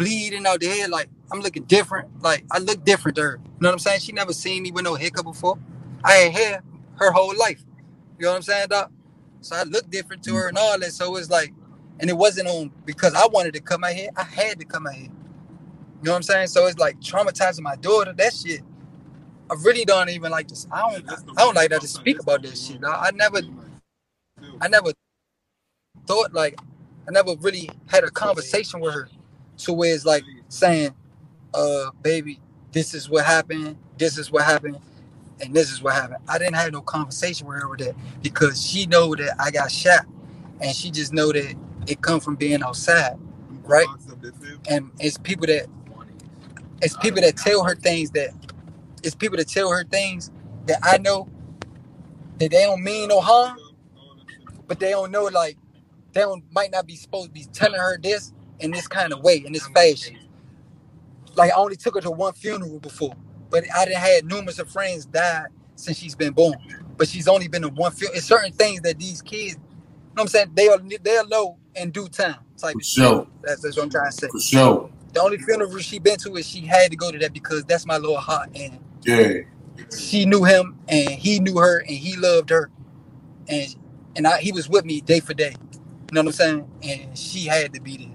bleeding 0.00 0.46
out 0.46 0.60
the 0.60 0.68
head. 0.68 0.90
Like 0.90 1.10
I'm 1.32 1.40
looking 1.42 1.64
different. 1.64 2.22
Like 2.22 2.44
I 2.52 2.60
look 2.60 2.84
different 2.84 3.16
to 3.18 3.22
her. 3.24 3.38
You 3.42 3.50
know 3.60 3.70
what 3.70 3.74
I'm 3.74 3.80
saying? 3.80 4.00
She 4.00 4.12
never 4.12 4.34
seen 4.34 4.64
me 4.64 4.72
with 4.72 4.84
no 4.84 4.96
hiccup 4.96 5.26
before. 5.26 5.58
I 6.04 6.18
ain't 6.18 6.34
had 6.36 6.62
her 6.96 7.12
whole 7.12 7.36
life. 7.38 7.62
You 8.18 8.26
know 8.26 8.32
what 8.32 8.36
I'm 8.38 8.42
saying, 8.42 8.68
doc? 8.70 8.92
So 9.42 9.56
I 9.56 9.64
look 9.64 9.90
different 9.90 10.24
to 10.24 10.36
her 10.36 10.48
and 10.48 10.58
all 10.58 10.78
that. 10.80 10.92
So 10.92 11.16
it's 11.16 11.30
like, 11.30 11.54
and 12.00 12.10
it 12.10 12.16
wasn't 12.18 12.48
on 12.48 12.72
because 12.86 13.14
I 13.14 13.26
wanted 13.28 13.54
to 13.54 13.60
cut 13.60 13.80
my 13.80 13.92
hair. 13.92 14.10
I 14.16 14.24
had 14.24 14.60
to 14.60 14.66
cut 14.66 14.82
my 14.82 14.94
hair. 14.94 15.04
You 15.04 16.06
know 16.06 16.12
what 16.12 16.16
I'm 16.18 16.22
saying? 16.24 16.48
So 16.48 16.66
it's 16.68 16.78
like 16.78 17.00
traumatizing 17.00 17.62
my 17.62 17.76
daughter. 17.76 18.14
That 18.14 18.34
shit. 18.34 18.62
I 19.50 19.56
really 19.64 19.84
don't 19.84 20.10
even 20.10 20.32
like 20.32 20.48
this. 20.48 20.66
I 20.72 20.80
don't. 20.92 21.10
I 21.38 21.42
don't 21.42 21.56
like 21.56 21.70
that 21.70 21.82
to 21.82 21.88
speak 21.88 22.20
about 22.22 22.42
this 22.42 22.68
shit. 22.68 22.80
I 22.84 23.10
never. 23.14 23.40
I 24.60 24.68
never 24.68 24.92
thought 26.06 26.34
like. 26.34 26.58
I 27.08 27.12
never 27.12 27.34
really 27.40 27.70
had 27.88 28.04
a 28.04 28.10
conversation 28.10 28.80
with 28.80 28.94
her, 28.94 29.08
to 29.64 29.72
where 29.74 29.94
it's 29.94 30.06
like 30.06 30.24
saying, 30.48 30.94
"Uh, 31.54 31.90
baby, 32.02 32.40
this 32.72 32.94
is 32.94 33.10
what 33.10 33.26
happened. 33.26 33.76
This 33.98 34.18
is 34.18 34.30
what 34.32 34.44
happened, 34.44 34.78
and 35.40 35.54
this 35.54 35.72
is 35.72 35.82
what 35.82 35.94
happened." 35.94 36.22
I 36.28 36.38
didn't 36.38 36.56
have 36.56 36.72
no 36.72 36.82
conversation 36.82 37.46
with 37.48 37.60
her 37.62 37.68
with 37.68 37.80
that 37.80 37.94
because 38.22 38.64
she 38.64 38.86
know 38.86 39.14
that 39.16 39.36
I 39.40 39.50
got 39.50 39.72
shot, 39.72 40.06
and 40.60 40.74
she 40.74 40.90
just 40.90 41.12
know 41.12 41.32
that 41.32 41.54
it 41.88 42.02
come 42.02 42.20
from 42.20 42.36
being 42.36 42.62
outside, 42.62 43.18
right? 43.64 43.88
And 44.68 44.90
it's 45.00 45.18
people 45.18 45.46
that 45.48 45.66
it's 46.82 46.96
people 46.96 47.22
that 47.22 47.36
tell 47.36 47.64
her 47.64 47.76
things 47.76 48.10
that 48.12 48.30
it's 49.02 49.14
people 49.16 49.38
that 49.38 49.48
tell 49.48 49.70
her 49.70 49.84
things 49.84 50.30
that 50.66 50.78
I 50.82 50.98
know 50.98 51.28
that 52.38 52.50
they 52.50 52.64
don't 52.64 52.82
mean 52.84 53.08
no 53.08 53.20
harm, 53.20 53.58
but 54.68 54.80
they 54.80 54.90
don't 54.90 55.10
know 55.12 55.24
like 55.26 55.58
they 56.12 56.22
don't 56.22 56.44
might 56.52 56.72
not 56.72 56.86
be 56.86 56.96
supposed 56.96 57.28
to 57.28 57.32
be 57.32 57.44
telling 57.52 57.80
her 57.80 57.98
this 57.98 58.32
in 58.60 58.70
this 58.72 58.88
kind 58.88 59.12
of 59.12 59.20
way, 59.22 59.42
in 59.46 59.52
this 59.52 59.66
fashion. 59.68 60.18
Like 61.36 61.52
I 61.52 61.56
only 61.56 61.76
took 61.76 61.94
her 61.94 62.00
to 62.02 62.10
one 62.10 62.32
funeral 62.34 62.80
before, 62.80 63.14
but 63.50 63.64
I 63.76 63.84
didn't 63.86 63.98
had 64.00 64.24
numerous 64.26 64.58
of 64.58 64.70
friends 64.70 65.06
die 65.06 65.46
since 65.76 65.98
she's 65.98 66.14
been 66.14 66.32
born. 66.32 66.56
But 66.96 67.08
she's 67.08 67.28
only 67.28 67.48
been 67.48 67.62
to 67.62 67.68
one 67.68 67.92
funeral. 67.92 68.16
It's 68.18 68.26
certain 68.26 68.52
things 68.52 68.82
that 68.82 68.98
these 68.98 69.22
kids, 69.22 69.54
you 69.54 69.58
know 69.58 70.12
what 70.14 70.22
I'm 70.24 70.28
saying, 70.28 70.52
they'll 70.54 70.78
they'll 71.02 71.28
know 71.28 71.58
in 71.76 71.90
due 71.90 72.08
time. 72.08 72.36
Type 72.58 72.72
For 72.74 72.78
of 72.78 72.84
shit. 72.84 73.04
sure. 73.04 73.26
That's, 73.42 73.62
that's 73.62 73.76
what 73.76 73.84
I'm 73.84 73.90
trying 73.90 74.10
to 74.10 74.12
say. 74.12 74.28
For 74.28 74.40
sure. 74.40 74.90
The 75.14 75.20
only 75.22 75.38
funeral 75.38 75.78
she 75.78 75.98
been 75.98 76.18
to 76.18 76.36
is 76.36 76.46
she 76.46 76.60
had 76.62 76.90
to 76.90 76.96
go 76.96 77.10
to 77.10 77.18
that 77.18 77.32
because 77.32 77.64
that's 77.64 77.86
my 77.86 77.96
little 77.98 78.18
heart 78.18 78.50
and 78.54 78.78
Yeah. 79.04 79.32
she 79.96 80.26
knew 80.26 80.44
him 80.44 80.78
and 80.88 81.10
he 81.10 81.40
knew 81.40 81.58
her 81.58 81.78
and 81.80 81.90
he 81.90 82.16
loved 82.16 82.50
her 82.50 82.70
and 83.48 83.74
and 84.16 84.26
I, 84.26 84.40
he 84.40 84.52
was 84.52 84.68
with 84.68 84.84
me 84.84 85.00
day 85.00 85.20
for 85.20 85.34
day 85.34 85.54
you 85.60 85.78
know 86.12 86.20
what 86.22 86.26
i'm 86.28 86.32
saying 86.32 86.70
and 86.82 87.18
she 87.18 87.46
had 87.46 87.72
to 87.74 87.80
be 87.80 87.96
there 87.98 88.08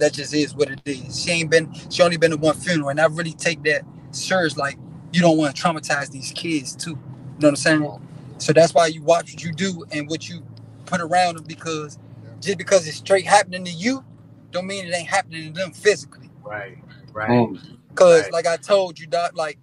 that 0.00 0.14
just 0.14 0.34
is 0.34 0.54
what 0.54 0.70
it 0.70 0.80
is 0.86 1.22
she 1.22 1.32
ain't 1.32 1.50
been 1.50 1.72
she 1.90 2.02
only 2.02 2.18
been 2.18 2.32
to 2.32 2.38
one 2.38 2.56
funeral 2.56 2.90
and 2.90 3.00
i 3.00 3.06
really 3.06 3.34
take 3.34 3.62
that 3.64 3.82
serious 4.12 4.56
like 4.56 4.78
you 5.12 5.22
don't 5.22 5.38
want 5.38 5.54
to 5.56 5.62
traumatize 5.62 6.10
these 6.10 6.32
kids 6.32 6.76
too 6.76 6.92
you 6.92 6.96
know 6.96 7.48
what 7.48 7.48
i'm 7.50 7.56
saying 7.56 8.00
so 8.38 8.52
that's 8.52 8.74
why 8.74 8.86
you 8.88 9.02
watch 9.02 9.32
what 9.34 9.44
you 9.44 9.52
do 9.52 9.84
and 9.92 10.08
what 10.10 10.28
you 10.28 10.42
put 10.86 11.00
around 11.00 11.36
them 11.36 11.44
because 11.46 11.98
just 12.40 12.58
because 12.58 12.88
it's 12.88 12.98
straight 12.98 13.26
happening 13.26 13.64
to 13.64 13.72
you 13.72 14.04
don't 14.52 14.66
mean 14.66 14.86
it 14.86 14.94
ain't 14.94 15.08
happening 15.08 15.52
to 15.54 15.60
them 15.60 15.72
physically 15.72 16.30
Right. 16.44 16.78
Right. 17.12 17.30
Mm. 17.30 17.60
Cause 17.94 18.22
Right. 18.24 18.32
like 18.32 18.46
I 18.46 18.56
told 18.58 18.98
you, 18.98 19.06
Doc, 19.06 19.32
like 19.36 19.58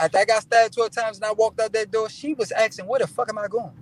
after 0.00 0.18
I 0.18 0.26
got 0.26 0.42
stabbed 0.42 0.74
12 0.74 0.92
times 0.92 1.16
and 1.18 1.26
I 1.26 1.32
walked 1.32 1.60
out 1.60 1.72
that 1.74 1.90
door, 1.90 2.08
she 2.10 2.34
was 2.34 2.52
asking, 2.52 2.86
where 2.86 3.00
the 3.00 3.06
fuck 3.06 3.28
am 3.30 3.38
I 3.38 3.48
going? 3.48 3.72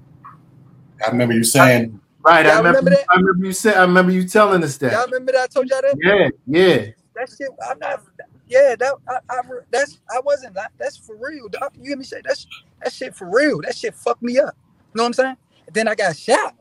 I 1.06 1.10
remember 1.10 1.34
you 1.34 1.44
saying, 1.44 2.00
Right. 2.26 2.44
I 2.46 2.50
Y'all 2.50 2.58
remember. 2.58 2.78
remember 2.80 2.90
that? 2.90 3.06
I 3.10 3.16
remember 3.20 3.46
you 3.46 3.52
say. 3.52 3.74
I 3.74 3.82
remember 3.82 4.12
you 4.12 4.28
telling 4.28 4.64
us 4.64 4.76
Y'all 4.78 4.90
that. 4.90 5.06
remember 5.06 5.32
that 5.32 5.42
I 5.42 5.46
told 5.46 5.68
y'all 5.70 5.80
that? 5.82 5.96
Yeah. 6.02 6.28
Yeah. 6.46 6.86
That 7.14 7.30
shit, 7.30 7.48
I'm 7.70 7.78
not 7.78 8.02
yeah, 8.48 8.76
that 8.78 8.94
I, 9.08 9.18
I 9.30 9.40
that's 9.70 9.98
I 10.10 10.20
wasn't 10.20 10.56
that's 10.78 10.96
for 10.98 11.16
real, 11.16 11.48
Doc. 11.48 11.72
You 11.76 11.88
hear 11.88 11.96
me 11.96 12.04
say 12.04 12.20
that's 12.24 12.46
that 12.82 12.92
shit 12.92 13.14
for 13.14 13.28
real. 13.30 13.60
That 13.62 13.74
shit 13.76 13.94
fucked 13.94 14.22
me 14.22 14.38
up. 14.38 14.54
You 14.94 14.98
know 14.98 15.02
what 15.04 15.06
I'm 15.08 15.12
saying? 15.14 15.36
And 15.66 15.74
then 15.74 15.88
I 15.88 15.94
got 15.94 16.16
shot. 16.16 16.54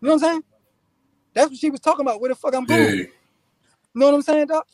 You 0.00 0.08
know 0.08 0.10
what 0.10 0.12
I'm 0.14 0.18
saying? 0.20 0.42
That's 1.34 1.50
what 1.50 1.58
she 1.58 1.70
was 1.70 1.80
talking 1.80 2.04
about. 2.04 2.20
Where 2.20 2.28
the 2.30 2.34
fuck 2.34 2.54
I'm 2.54 2.64
going? 2.64 2.80
yeah. 2.80 2.90
You 2.90 3.08
know 3.94 4.06
what 4.06 4.14
I'm 4.14 4.22
saying, 4.22 4.46
Doc? 4.46 4.66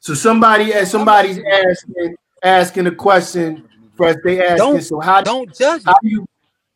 So 0.00 0.14
somebody, 0.14 0.72
as 0.72 0.90
somebody's 0.90 1.38
asking, 1.38 2.16
asking 2.42 2.86
a 2.86 2.94
question. 2.94 3.68
First, 3.96 4.18
they 4.24 4.44
asking. 4.44 4.56
Don't- 4.58 4.82
So 4.82 5.00
how 5.00 5.22
Don't 5.22 5.54
judge 5.54 5.82
how 5.84 5.94
do 6.02 6.08
you 6.08 6.26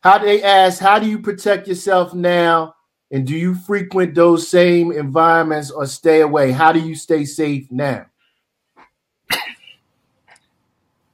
how 0.07 0.17
they 0.17 0.41
ask 0.43 0.79
how 0.79 0.99
do 0.99 1.07
you 1.07 1.19
protect 1.19 1.67
yourself 1.67 2.13
now 2.13 2.73
and 3.11 3.27
do 3.27 3.35
you 3.35 3.55
frequent 3.55 4.15
those 4.15 4.47
same 4.47 4.91
environments 4.91 5.71
or 5.71 5.85
stay 5.85 6.21
away 6.21 6.51
how 6.51 6.71
do 6.71 6.79
you 6.79 6.95
stay 6.95 7.25
safe 7.25 7.67
now 7.71 8.05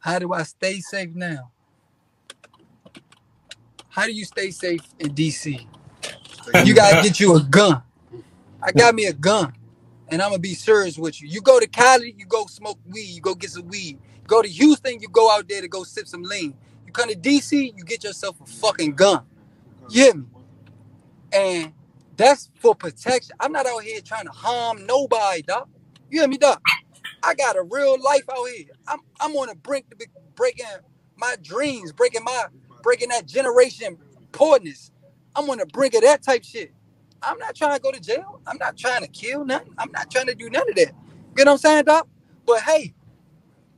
How 0.03 0.19
do 0.19 0.33
I 0.33 0.43
stay 0.43 0.81
safe 0.81 1.15
now? 1.15 1.49
How 3.87 4.05
do 4.05 4.11
you 4.11 4.25
stay 4.25 4.51
safe 4.51 4.81
in 4.99 5.15
DC? 5.15 5.65
You 6.65 6.75
gotta 6.75 7.01
get 7.01 7.21
you 7.21 7.37
a 7.37 7.41
gun. 7.41 7.81
I 8.61 8.73
got 8.73 8.95
me 8.95 9.05
a 9.05 9.13
gun, 9.13 9.53
and 10.09 10.21
I'm 10.21 10.31
gonna 10.31 10.39
be 10.39 10.55
serious 10.55 10.97
with 10.97 11.21
you. 11.21 11.29
You 11.29 11.39
go 11.39 11.57
to 11.57 11.67
Cali, 11.67 12.13
you 12.17 12.25
go 12.25 12.47
smoke 12.47 12.79
weed, 12.85 13.15
you 13.15 13.21
go 13.21 13.33
get 13.33 13.51
some 13.51 13.65
weed. 13.69 13.97
Go 14.27 14.41
to 14.41 14.47
Houston, 14.49 14.99
you 14.99 15.07
go 15.07 15.31
out 15.31 15.47
there 15.47 15.61
to 15.61 15.69
go 15.69 15.85
sip 15.85 16.05
some 16.05 16.23
lean. 16.23 16.53
Come 16.93 17.09
to 17.09 17.15
DC, 17.15 17.73
you 17.77 17.85
get 17.85 18.03
yourself 18.05 18.41
a 18.41 18.47
fucking 18.47 18.93
gun. 18.95 19.25
You 19.89 20.03
hear 20.03 20.15
me? 20.15 20.25
And 21.33 21.73
that's 22.17 22.49
for 22.59 22.75
protection. 22.75 23.35
I'm 23.39 23.51
not 23.51 23.65
out 23.67 23.83
here 23.83 24.01
trying 24.01 24.25
to 24.25 24.31
harm 24.31 24.85
nobody, 24.85 25.43
doc. 25.43 25.69
You 26.09 26.21
hear 26.21 26.29
me, 26.29 26.37
doc? 26.37 26.61
I 27.23 27.35
got 27.35 27.57
a 27.57 27.63
real 27.63 28.01
life 28.01 28.23
out 28.31 28.45
here. 28.49 28.67
I'm 28.87 28.99
I'm 29.19 29.35
on 29.35 29.49
the 29.49 29.55
brink 29.55 29.89
to 29.89 29.95
be 29.95 30.05
breaking 30.35 30.65
my 31.17 31.35
dreams, 31.41 31.91
breaking 31.91 32.23
my 32.23 32.45
breaking 32.81 33.09
that 33.09 33.27
generation 33.27 33.97
poorness. 34.31 34.91
I'm 35.35 35.49
on 35.49 35.57
the 35.59 35.65
brink 35.65 35.93
of 35.95 36.01
that 36.03 36.23
type 36.23 36.43
shit. 36.43 36.73
I'm 37.21 37.37
not 37.39 37.55
trying 37.55 37.75
to 37.75 37.81
go 37.81 37.91
to 37.91 37.99
jail. 37.99 38.41
I'm 38.47 38.57
not 38.57 38.77
trying 38.77 39.01
to 39.01 39.07
kill 39.09 39.45
nothing. 39.45 39.73
I'm 39.77 39.91
not 39.91 40.09
trying 40.09 40.27
to 40.27 40.35
do 40.35 40.49
none 40.49 40.69
of 40.69 40.75
that. 40.75 40.93
You 41.37 41.45
know 41.45 41.51
what 41.51 41.53
I'm 41.53 41.57
saying, 41.59 41.85
Doc? 41.85 42.07
But 42.45 42.61
hey, 42.61 42.93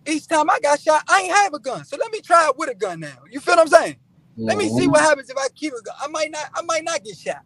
each 0.08 0.28
time 0.28 0.50
I 0.50 0.60
got 0.62 0.82
shot, 0.82 1.04
I 1.10 1.24
ain't 1.24 1.36
have 1.36 1.54
a 1.56 1.60
gun. 1.60 1.86
So 1.86 1.98
let 1.98 2.12
me 2.12 2.22
try 2.22 2.48
it 2.50 2.58
with 2.58 2.70
a 2.70 2.76
gun 2.76 3.02
now. 3.02 3.18
You 3.32 3.40
feel 3.40 3.56
what 3.58 3.64
I'm 3.64 3.68
saying? 3.70 3.98
Let 4.48 4.58
me 4.58 4.70
see 4.70 4.88
what 4.88 5.02
happens 5.02 5.30
if 5.30 5.38
I 5.38 5.48
keep 5.56 5.74
a 5.74 5.82
gun. 5.84 5.96
I 6.02 6.08
might 6.08 6.32
not, 6.32 6.50
I 6.56 6.62
might 6.64 6.84
not 6.86 7.04
get 7.04 7.18
shot. 7.18 7.44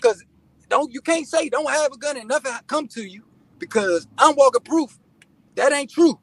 Cause 0.00 0.24
don't 0.68 0.92
you 0.92 1.00
can't 1.02 1.28
say 1.28 1.48
don't 1.50 1.70
have 1.70 1.92
a 1.92 1.98
gun 1.98 2.16
and 2.18 2.28
nothing 2.28 2.52
come 2.68 2.88
to 2.88 3.02
you 3.04 3.24
because 3.58 4.08
I'm 4.18 4.36
walking 4.36 4.62
proof. 4.62 4.98
That 5.56 5.72
ain't 5.72 5.90
true. 5.90 6.20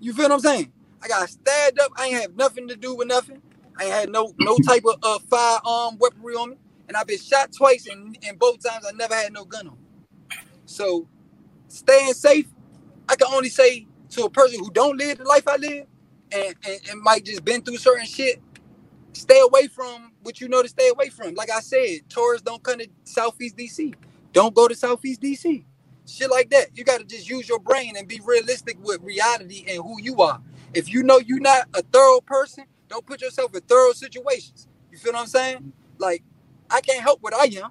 You 0.00 0.12
feel 0.14 0.24
what 0.26 0.32
I'm 0.34 0.40
saying? 0.40 0.72
I 1.02 1.08
got 1.08 1.28
stabbed 1.30 1.80
up. 1.80 1.92
I 1.96 2.06
ain't 2.06 2.22
have 2.22 2.36
nothing 2.36 2.68
to 2.68 2.76
do 2.76 2.94
with 2.96 3.08
nothing. 3.08 3.42
I 3.78 3.84
ain't 3.84 3.92
had 3.94 4.10
no 4.10 4.34
no 4.38 4.58
type 4.60 4.84
of 4.86 4.96
uh, 5.02 5.18
firearm 5.30 5.98
weaponry 5.98 6.34
on 6.34 6.50
me. 6.52 6.56
And 6.88 6.96
I've 6.96 7.06
been 7.06 7.18
shot 7.18 7.52
twice 7.52 7.86
and, 7.88 8.16
and 8.26 8.38
both 8.38 8.64
times 8.64 8.86
I 8.86 8.92
never 8.92 9.14
had 9.14 9.32
no 9.32 9.44
gun 9.44 9.68
on. 9.68 9.74
me. 9.74 9.80
So 10.66 11.08
staying 11.68 12.14
safe, 12.14 12.48
I 13.08 13.16
can 13.16 13.28
only 13.32 13.50
say 13.50 13.86
to 14.10 14.24
a 14.24 14.30
person 14.30 14.60
who 14.60 14.70
don't 14.72 14.98
live 14.98 15.18
the 15.18 15.24
life 15.24 15.48
I 15.48 15.56
live 15.56 15.86
and, 16.32 16.56
and, 16.66 16.80
and 16.90 17.02
might 17.02 17.24
just 17.26 17.44
been 17.44 17.62
through 17.62 17.78
certain 17.78 18.06
shit, 18.06 18.40
stay 19.14 19.40
away 19.40 19.68
from 19.68 20.12
what 20.22 20.40
you 20.40 20.48
know 20.48 20.62
to 20.62 20.68
stay 20.68 20.88
away 20.90 21.08
from. 21.10 21.34
Like 21.34 21.50
I 21.50 21.60
said, 21.60 22.00
tourists 22.08 22.44
don't 22.44 22.62
come 22.62 22.78
to 22.78 22.88
Southeast 23.04 23.56
DC. 23.56 23.94
Don't 24.32 24.54
go 24.54 24.68
to 24.68 24.74
Southeast 24.76 25.22
DC. 25.22 25.64
Shit 26.06 26.30
like 26.30 26.50
that. 26.50 26.68
You 26.76 26.84
gotta 26.84 27.04
just 27.04 27.28
use 27.30 27.48
your 27.48 27.60
brain 27.60 27.96
and 27.96 28.08
be 28.08 28.20
realistic 28.24 28.78
with 28.82 29.02
reality 29.02 29.64
and 29.68 29.78
who 29.82 30.00
you 30.02 30.22
are. 30.22 30.40
If 30.74 30.92
you 30.92 31.02
know 31.02 31.18
you're 31.18 31.40
not 31.40 31.68
a 31.74 31.82
thorough 31.82 32.20
person, 32.22 32.64
don't 32.88 33.06
put 33.06 33.22
yourself 33.22 33.54
in 33.54 33.62
thorough 33.62 33.92
situations. 33.92 34.68
You 34.92 34.98
feel 34.98 35.12
what 35.14 35.20
I'm 35.22 35.28
saying? 35.28 35.72
Like, 35.98 36.24
I 36.70 36.80
can't 36.80 37.02
help 37.02 37.22
what 37.22 37.34
I 37.34 37.44
am. 37.62 37.70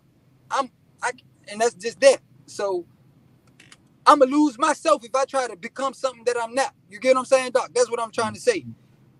I'm 0.51 0.71
I 1.03 1.11
and 1.51 1.61
that's 1.61 1.75
just 1.75 1.99
that. 2.01 2.19
So 2.47 2.85
I'm 4.09 4.19
gonna 4.19 4.31
lose 4.31 4.59
myself 4.59 5.05
if 5.05 5.15
I 5.15 5.25
try 5.25 5.47
to 5.47 5.57
become 5.57 5.93
something 5.95 6.25
that 6.25 6.37
I'm 6.41 6.55
not. 6.55 6.75
You 6.89 6.99
get 6.99 7.15
what 7.15 7.21
I'm 7.21 7.25
saying, 7.27 7.53
Doc? 7.53 7.71
That's 7.75 7.91
what 7.91 8.01
I'm 8.01 8.11
trying 8.11 8.35
to 8.35 8.41
say. 8.41 8.65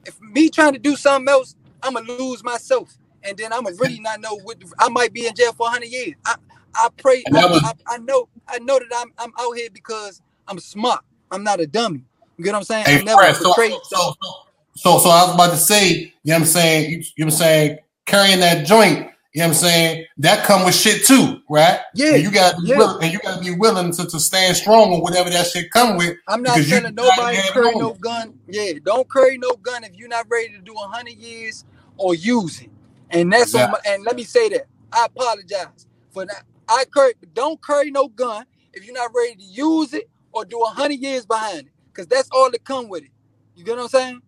If 0.05 0.21
me 0.21 0.49
trying 0.49 0.73
to 0.73 0.79
do 0.79 0.97
something 0.97 1.29
else, 1.29 1.55
I'm 1.83 1.95
gonna 1.95 2.11
lose 2.11 2.43
myself, 2.43 2.97
and 3.23 3.37
then 3.37 3.53
I'm 3.53 3.65
gonna 3.65 3.77
really 3.77 4.01
not 4.01 4.21
know 4.21 4.35
what 4.37 4.57
I 4.79 4.89
might 4.89 5.13
be 5.13 5.27
in 5.27 5.35
jail 5.35 5.53
for 5.53 5.65
100 5.65 5.87
years. 5.87 6.15
I 6.25 6.35
I 6.75 6.89
pray. 6.97 7.27
I, 7.33 7.45
I, 7.63 7.73
I 7.87 7.99
know 7.99 8.29
I 8.47 8.59
know 8.59 8.79
that 8.79 8.89
I'm 8.95 9.13
I'm 9.19 9.33
out 9.39 9.53
here 9.57 9.69
because 9.73 10.21
I'm 10.47 10.59
smart. 10.59 11.05
I'm 11.31 11.43
not 11.45 11.61
a 11.61 11.67
dummy. 11.67 12.05
You 12.37 12.45
get 12.45 12.53
what 12.53 12.59
I'm 12.59 12.65
saying? 12.65 12.87
I 12.91 12.99
Hey, 12.99 13.03
never 13.03 13.29
Fred, 13.29 13.35
so, 13.37 13.53
betrayed. 13.53 13.81
so, 13.83 13.97
so, 14.21 14.33
so, 14.75 14.99
so 14.99 15.09
I 15.11 15.25
was 15.25 15.35
about 15.35 15.51
to 15.51 15.57
say, 15.57 15.89
you 15.93 16.11
know 16.25 16.35
what 16.35 16.39
I'm 16.41 16.45
saying? 16.47 16.91
You, 16.91 16.97
you 16.97 17.03
know 17.19 17.27
what 17.27 17.33
I'm 17.33 17.39
saying? 17.39 17.79
Carrying 18.07 18.39
that 18.41 18.67
joint, 18.67 19.09
you 19.33 19.41
know 19.41 19.47
what 19.49 19.55
I'm 19.55 19.61
saying? 19.61 20.05
That 20.19 20.45
come 20.45 20.65
with 20.65 20.75
shit 20.75 21.05
too, 21.05 21.41
right? 21.49 21.79
Yeah, 21.93 22.15
And 22.15 22.23
you 22.23 22.31
gotta 22.31 22.57
be 22.61 22.67
yeah. 22.67 22.77
willing, 22.77 23.03
and 23.03 23.13
you 23.13 23.19
gotta 23.19 23.41
be 23.41 23.51
willing 23.55 23.91
to, 23.93 24.05
to 24.07 24.19
stand 24.19 24.57
strong 24.57 24.93
on 24.93 25.01
whatever 25.01 25.29
that 25.31 25.47
shit 25.47 25.71
come 25.71 25.97
with. 25.97 26.17
I'm 26.27 26.43
not 26.43 26.67
telling 26.67 26.95
nobody 26.95 27.43
carry 27.53 27.75
no 27.75 27.93
gun. 27.95 28.35
Yeah, 28.47 28.73
don't 28.83 29.11
carry 29.11 29.37
no 29.37 29.51
gun 29.57 29.83
if 29.85 29.95
you're 29.95 30.09
not 30.09 30.27
ready 30.29 30.49
to 30.53 30.59
do 30.59 30.75
hundred 30.75 31.15
years 31.15 31.65
or 31.97 32.15
use 32.15 32.61
it. 32.61 32.69
And 33.11 33.31
that's 33.33 33.55
on 33.55 33.71
my, 33.71 33.79
and 33.85 34.03
let 34.03 34.15
me 34.15 34.23
say 34.23 34.49
that. 34.49 34.67
I 34.91 35.05
apologize 35.05 35.87
for 36.11 36.25
that. 36.25 36.43
I 36.69 36.85
carry 36.93 37.13
don't 37.33 37.63
carry 37.63 37.91
no 37.91 38.09
gun 38.09 38.45
if 38.73 38.85
you're 38.85 38.95
not 38.95 39.11
ready 39.15 39.35
to 39.35 39.43
use 39.43 39.93
it 39.93 40.09
or 40.33 40.45
do 40.45 40.61
hundred 40.67 40.99
years 40.99 41.25
behind 41.25 41.67
it. 41.67 41.73
Cause 41.93 42.07
that's 42.07 42.29
all 42.31 42.51
that 42.51 42.63
come 42.65 42.89
with 42.89 43.03
it. 43.03 43.11
You 43.55 43.65
get 43.65 43.75
what 43.77 43.83
I'm 43.83 43.89
saying? 43.89 44.21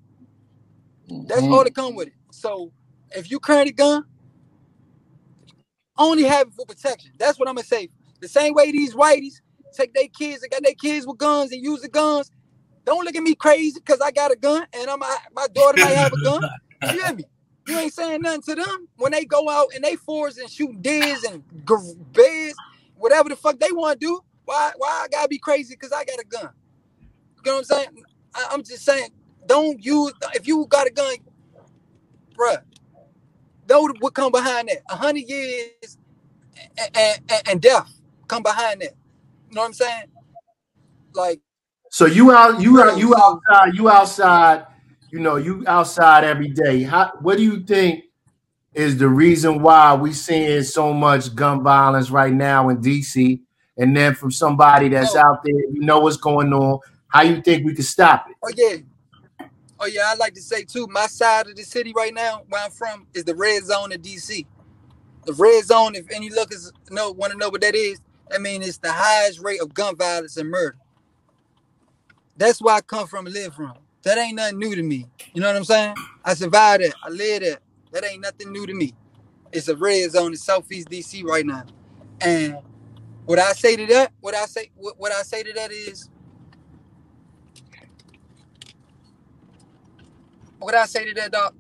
That's 1.28 1.44
Mhm. 1.44 1.52
all 1.52 1.64
that 1.64 1.76
come 1.76 1.96
with 1.96 2.10
it. 2.10 2.16
So 2.32 2.74
if 3.16 3.32
you 3.32 3.40
carry 3.40 3.70
a 3.70 3.74
gun, 3.74 4.06
only 5.98 6.24
have 6.24 6.50
it 6.50 6.54
for 6.56 6.66
protection. 6.66 7.14
That's 7.20 7.40
what 7.40 7.50
I'm 7.50 7.56
gonna 7.56 7.66
say. 7.66 7.90
The 8.22 8.30
same 8.30 8.54
way 8.54 8.72
these 8.72 8.96
whiteys 8.96 9.42
take 9.74 9.94
their 9.94 10.08
kids 10.08 10.44
and 10.44 10.52
got 10.52 10.64
their 10.64 10.76
kids 10.76 11.08
with 11.08 11.18
guns 11.20 11.52
and 11.52 11.64
use 11.64 11.82
the 11.82 11.90
guns. 11.90 12.32
Don't 12.86 13.06
look 13.06 13.16
at 13.16 13.24
me 13.24 13.36
crazy 13.36 13.80
because 13.80 14.02
I 14.02 14.12
got 14.12 14.32
a 14.32 14.36
gun 14.36 14.66
and 14.74 14.90
I'm 14.90 15.00
my 15.34 15.48
daughter 15.54 15.78
might 15.78 15.92
have 15.92 16.14
a 16.14 16.18
gun. 16.18 16.44
You 16.84 16.90
hear 17.04 17.14
me? 17.14 17.26
You 17.66 17.80
ain't 17.80 17.94
saying 17.94 18.24
nothing 18.24 18.42
to 18.44 18.56
them 18.56 18.88
when 18.98 19.12
they 19.14 19.26
go 19.26 19.50
out 19.50 19.70
and 19.76 19.84
they 19.84 19.96
force 19.96 20.38
and 20.38 20.50
shoot 20.50 20.82
deers 20.82 21.24
and 21.24 21.44
g- 21.68 21.94
bears, 22.14 22.62
whatever 22.98 23.30
the 23.30 23.36
fuck 23.38 23.60
they 23.60 23.72
want 23.72 24.02
to 24.02 24.08
do. 24.08 24.22
Why? 24.46 24.72
Why 24.78 24.90
I 25.06 25.08
gotta 25.10 25.28
be 25.30 25.40
crazy 25.40 25.76
because 25.76 25.92
I 25.94 26.06
got 26.06 26.20
a 26.20 26.26
gun? 26.26 26.50
You 27.46 27.52
know 27.52 27.54
what 27.54 27.60
I'm 27.60 27.64
saying? 27.66 27.90
I, 28.36 28.48
I'm 28.52 28.64
just 28.64 28.86
saying, 28.86 29.12
don't 29.48 29.84
use 29.84 30.14
if 30.36 30.48
you 30.48 30.66
got 30.70 30.88
a 30.88 30.92
gun, 30.92 31.16
bruh. 32.38 32.62
Know 33.72 33.94
what 34.00 34.14
come 34.14 34.32
behind 34.32 34.70
that? 34.70 34.80
A 34.90 34.96
hundred 34.96 35.30
years 35.30 35.98
and, 36.78 36.98
and, 37.30 37.44
and 37.48 37.62
death 37.62 37.90
come 38.28 38.44
behind 38.44 38.82
that. 38.82 38.94
You 39.50 39.56
know 39.56 39.62
what 39.62 39.68
I'm 39.68 39.74
saying? 39.74 40.04
Like 41.14 41.42
So 41.90 42.06
you 42.06 42.32
out, 42.32 42.62
you 42.62 42.82
out, 42.82 42.98
you 42.98 43.16
outside, 43.16 43.76
you 43.76 43.90
outside. 43.90 44.66
You 45.12 45.20
know, 45.20 45.36
you 45.38 45.64
outside 45.68 46.24
every 46.24 46.50
day. 46.50 46.84
How? 46.84 47.12
What 47.22 47.38
do 47.38 47.44
you 47.44 47.64
think 47.64 48.06
is 48.74 48.98
the 48.98 49.10
reason 49.10 49.62
why 49.62 49.94
we 49.94 50.14
seeing 50.14 50.64
so 50.64 50.94
much 50.94 51.36
gun 51.36 51.64
violence 51.64 52.10
right 52.10 52.34
now 52.34 52.70
in 52.70 52.78
DC? 52.78 53.42
And 53.78 53.96
then 53.96 54.16
from 54.16 54.32
somebody 54.32 54.90
that's 54.90 55.16
Oh. 55.16 55.20
out 55.20 55.44
there, 55.44 55.54
you 55.54 55.82
know 55.82 56.00
what's 56.00 56.18
going 56.18 56.54
on. 56.54 56.80
How 57.08 57.24
you 57.24 57.42
think 57.42 57.66
we 57.66 57.74
can 57.74 57.84
stop 57.84 58.26
it? 58.30 58.38
Oh 58.44 58.52
yeah. 58.56 58.78
Oh 59.82 59.88
yeah, 59.88 60.12
I'd 60.12 60.20
like 60.20 60.36
to 60.36 60.42
say 60.42 60.64
too, 60.64 60.88
my 60.92 61.08
side 61.08 61.48
of 61.48 61.56
the 61.56 61.64
city 61.64 61.92
right 61.96 62.14
now, 62.14 62.44
where 62.50 62.64
I'm 62.64 62.72
from, 62.72 63.08
is 63.16 63.26
the 63.26 63.36
red 63.36 63.64
zone 63.66 63.92
of 63.92 64.02
DC. 64.04 64.46
The 65.26 65.34
red 65.34 65.66
zone, 65.66 65.96
if 65.96 66.06
any 66.12 66.30
lookers 66.30 66.72
know 66.92 67.12
want 67.12 67.34
to 67.34 67.40
know 67.40 67.50
what 67.50 67.62
that 67.62 67.76
is, 67.76 68.00
I 68.32 68.38
mean 68.38 68.62
it's 68.62 68.78
the 68.78 68.92
highest 68.92 69.40
rate 69.42 69.62
of 69.62 69.74
gun 69.74 69.98
violence 69.98 70.38
and 70.38 70.50
murder. 70.52 70.78
That's 72.38 72.62
where 72.62 72.76
I 72.76 72.82
come 72.82 73.08
from 73.08 73.26
and 73.26 73.34
live 73.36 73.56
from. 73.56 73.74
That 74.04 74.18
ain't 74.20 74.36
nothing 74.36 74.60
new 74.60 74.76
to 74.76 74.84
me. 74.84 75.08
You 75.34 75.42
know 75.42 75.48
what 75.48 75.56
I'm 75.58 75.64
saying? 75.66 75.96
I 76.26 76.36
survived 76.36 76.84
it. 76.84 76.94
I 77.04 77.10
lived 77.10 77.44
it. 77.44 77.60
That 77.92 78.06
ain't 78.06 78.22
nothing 78.22 78.52
new 78.52 78.68
to 78.68 78.74
me. 78.74 78.94
It's 79.52 79.68
a 79.68 79.76
red 79.76 80.12
zone 80.12 80.32
in 80.32 80.38
Southeast 80.38 80.90
DC 80.90 81.24
right 81.26 81.46
now. 81.46 81.66
And 82.22 82.58
what 83.26 83.40
I 83.40 83.54
say 83.54 83.76
to 83.78 83.86
that, 83.88 84.14
what 84.22 84.36
I 84.36 84.46
say, 84.46 84.72
what, 84.76 85.00
what 85.00 85.12
I 85.12 85.24
say 85.24 85.44
to 85.44 85.54
that 85.54 85.72
is, 85.72 86.10
what 90.62 90.74
did 90.74 90.82
I 90.82 90.88
say 90.88 91.06
to 91.06 91.16
that, 91.16 91.34
dog. 91.34 91.56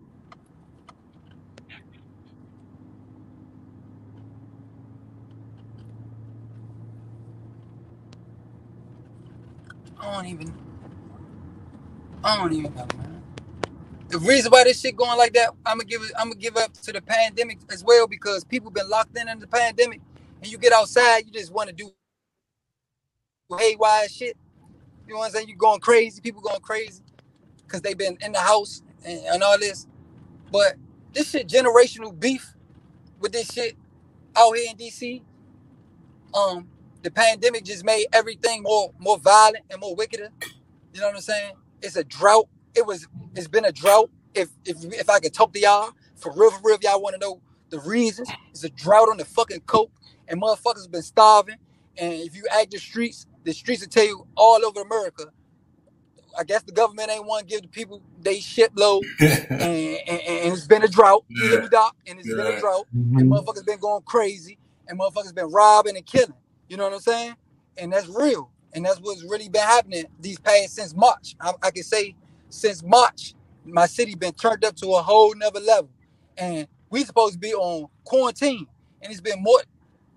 I 9.99 10.13
don't 10.13 10.27
even. 10.27 10.53
I 12.23 12.37
don't 12.37 12.53
even 12.53 12.75
know, 12.75 12.87
man. 12.97 13.23
The 14.09 14.19
reason 14.19 14.51
why 14.51 14.65
this 14.65 14.81
shit 14.81 14.95
going 14.97 15.17
like 15.17 15.33
that, 15.33 15.51
I'm 15.65 15.79
gonna 15.79 15.85
give. 15.89 16.01
I'm 16.17 16.29
gonna 16.29 16.39
give 16.41 16.57
up 16.57 16.73
to 16.73 16.93
the 16.93 17.01
pandemic 17.01 17.59
as 17.71 17.83
well 17.83 18.07
because 18.07 18.43
people 18.45 18.71
been 18.71 18.89
locked 18.89 19.17
in 19.17 19.29
in 19.29 19.39
the 19.39 19.47
pandemic, 19.47 20.01
and 20.41 20.51
you 20.51 20.57
get 20.57 20.73
outside, 20.73 21.25
you 21.27 21.31
just 21.33 21.51
want 21.53 21.69
to 21.69 21.75
do 21.75 21.91
haywire 23.57 24.09
shit. 24.09 24.37
You 25.07 25.13
know 25.15 25.19
what 25.19 25.27
I'm 25.27 25.31
saying? 25.33 25.49
You 25.49 25.57
going 25.57 25.81
crazy. 25.81 26.21
People 26.21 26.41
going 26.41 26.61
crazy 26.61 27.03
because 27.63 27.81
they 27.81 27.93
been 27.95 28.17
in 28.21 28.33
the 28.33 28.39
house 28.39 28.83
and, 29.05 29.19
and 29.27 29.43
all 29.43 29.59
this. 29.59 29.87
But 30.51 30.75
this 31.13 31.31
shit 31.31 31.47
generational 31.49 32.17
beef 32.19 32.53
with 33.19 33.33
this 33.33 33.51
shit 33.53 33.77
out 34.35 34.55
here 34.57 34.71
in 34.71 34.77
DC. 34.77 35.23
Um, 36.35 36.69
the 37.03 37.11
pandemic 37.11 37.65
just 37.65 37.85
made 37.85 38.07
everything 38.13 38.63
more 38.63 38.93
more 38.99 39.19
violent 39.19 39.65
and 39.71 39.81
more 39.81 39.95
wickeder. 39.95 40.29
You 40.93 41.01
know 41.01 41.07
what 41.07 41.17
I'm 41.17 41.21
saying? 41.21 41.53
It's 41.81 41.97
a 41.97 42.03
drought. 42.03 42.47
It 42.75 42.85
was. 42.85 43.07
It's 43.35 43.47
been 43.47 43.65
a 43.65 43.71
drought. 43.73 44.11
If 44.35 44.49
if 44.65 44.77
if 44.93 45.09
I 45.09 45.19
could 45.19 45.33
talk 45.33 45.53
to 45.53 45.61
y'all 45.61 45.91
for 46.17 46.33
real, 46.35 46.51
for 46.51 46.61
real, 46.63 46.75
if 46.77 46.83
y'all 46.83 47.01
want 47.01 47.15
to 47.15 47.19
know 47.21 47.41
the 47.71 47.79
reasons, 47.81 48.29
it's 48.51 48.63
a 48.63 48.69
drought 48.69 49.09
on 49.09 49.17
the 49.17 49.25
fucking 49.25 49.61
coke, 49.61 49.91
and 50.27 50.41
motherfuckers 50.41 50.89
been 50.91 51.03
starving. 51.03 51.57
And 51.97 52.13
if 52.13 52.35
you 52.35 52.45
act 52.51 52.71
the 52.71 52.79
streets, 52.79 53.27
the 53.43 53.53
streets 53.53 53.81
will 53.81 53.89
tell 53.89 54.05
you 54.05 54.27
all 54.37 54.65
over 54.65 54.81
America. 54.81 55.25
I 56.39 56.43
guess 56.45 56.63
the 56.63 56.73
government 56.73 57.11
ain't 57.11 57.25
want 57.25 57.47
to 57.47 57.53
give 57.53 57.63
the 57.63 57.69
people 57.69 58.01
they 58.23 58.39
shit 58.39 58.71
and, 58.79 59.01
and, 59.49 59.61
and 60.07 60.53
it's 60.53 60.67
been 60.67 60.83
a 60.83 60.87
drought. 60.87 61.25
You 61.27 61.49
hear 61.49 61.61
me, 61.61 61.69
doc? 61.69 61.95
And 62.07 62.19
it's 62.19 62.27
been 62.27 62.39
a 62.39 62.59
drought, 62.59 62.87
and 62.93 63.15
mm-hmm. 63.15 63.33
motherfuckers 63.33 63.65
been 63.65 63.79
going 63.79 64.03
crazy, 64.03 64.57
and 64.87 64.99
motherfuckers 64.99 65.33
been 65.33 65.51
robbing 65.51 65.97
and 65.97 66.05
killing. 66.05 66.33
You 66.69 66.77
know 66.77 66.85
what 66.85 66.93
I'm 66.93 66.99
saying? 66.99 67.35
And 67.77 67.91
that's 67.91 68.07
real, 68.07 68.51
and 68.73 68.85
that's 68.85 68.99
what's 68.99 69.23
really 69.23 69.49
been 69.49 69.61
happening 69.61 70.05
these 70.19 70.39
past 70.39 70.75
since 70.75 70.95
March. 70.95 71.35
I, 71.39 71.53
I 71.63 71.71
can 71.71 71.83
say 71.83 72.15
since 72.49 72.83
March, 72.83 73.33
my 73.65 73.85
city 73.85 74.15
been 74.15 74.33
turned 74.33 74.63
up 74.65 74.75
to 74.77 74.87
a 74.93 75.01
whole 75.01 75.33
nother 75.35 75.59
level, 75.59 75.89
and 76.37 76.67
we 76.89 77.03
supposed 77.03 77.33
to 77.33 77.39
be 77.39 77.53
on 77.53 77.87
quarantine, 78.03 78.67
and 79.01 79.11
it's 79.11 79.21
been 79.21 79.41
more. 79.41 79.61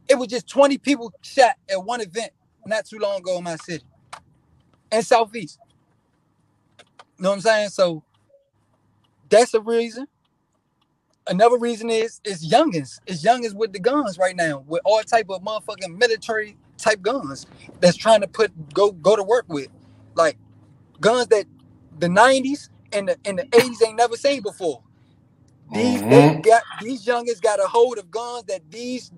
It 0.08 0.16
was 0.16 0.28
just 0.28 0.48
20 0.48 0.78
people 0.78 1.12
shot 1.22 1.56
at 1.70 1.82
one 1.82 2.02
event 2.02 2.30
not 2.66 2.84
too 2.84 2.98
long 2.98 3.18
ago 3.20 3.38
in 3.38 3.44
my 3.44 3.56
city, 3.56 3.84
in 4.92 5.02
Southeast. 5.02 5.58
Know 7.18 7.30
what 7.30 7.36
I'm 7.36 7.42
saying? 7.42 7.70
So 7.70 8.04
that's 9.30 9.54
a 9.54 9.60
reason. 9.60 10.06
Another 11.28 11.58
reason 11.58 11.90
is 11.90 12.20
is 12.24 12.48
youngins. 12.50 13.00
It's 13.06 13.24
youngins 13.24 13.54
with 13.54 13.72
the 13.72 13.80
guns 13.80 14.18
right 14.18 14.36
now, 14.36 14.64
with 14.66 14.82
all 14.84 15.02
type 15.02 15.26
of 15.30 15.42
motherfucking 15.42 15.98
military 15.98 16.56
type 16.78 17.02
guns 17.02 17.46
that's 17.80 17.96
trying 17.96 18.22
to 18.22 18.28
put 18.28 18.74
go 18.74 18.92
go 18.92 19.16
to 19.16 19.22
work 19.24 19.46
with. 19.48 19.68
Like 20.14 20.38
guns 21.00 21.28
that 21.28 21.46
the 21.98 22.08
90s 22.08 22.70
and 22.92 23.08
the 23.08 23.18
and 23.24 23.38
the 23.38 23.44
80s 23.44 23.86
ain't 23.86 23.96
never 23.98 24.16
seen 24.16 24.42
before. 24.42 24.82
These 25.72 26.04
Mhm. 26.04 26.42
got 26.42 26.64
these 26.80 27.06
youngins 27.06 27.40
got 27.42 27.60
a 27.60 27.68
hold 27.68 27.98
of 27.98 28.10
guns 28.10 28.44
that 28.46 28.62
these 28.70 29.12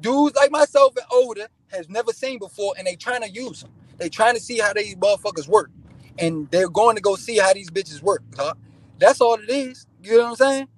dudes 0.00 0.36
like 0.36 0.50
myself 0.50 0.96
and 0.96 1.06
older 1.12 1.48
has 1.72 1.88
never 1.88 2.12
seen 2.12 2.38
before, 2.38 2.74
and 2.78 2.86
they 2.86 2.96
trying 2.96 3.22
to 3.22 3.30
use 3.30 3.62
them. 3.62 3.72
They 3.98 4.10
trying 4.10 4.34
to 4.34 4.40
see 4.40 4.58
how 4.58 4.72
these 4.74 4.96
motherfuckers 4.96 5.48
work, 5.48 5.70
and 6.18 6.50
they're 6.50 6.68
going 6.68 6.96
to 6.96 7.02
go 7.02 7.16
see 7.16 7.38
how 7.38 7.52
these 7.52 7.70
bitches 7.70 8.02
work. 8.02 8.22
Huh? 8.36 8.54
That's 8.98 9.20
all 9.20 9.34
it 9.34 9.48
is. 9.48 9.86
You 10.02 10.18
know 10.18 10.24
what 10.24 10.28
I'm 10.30 10.36
saying? 10.36 10.68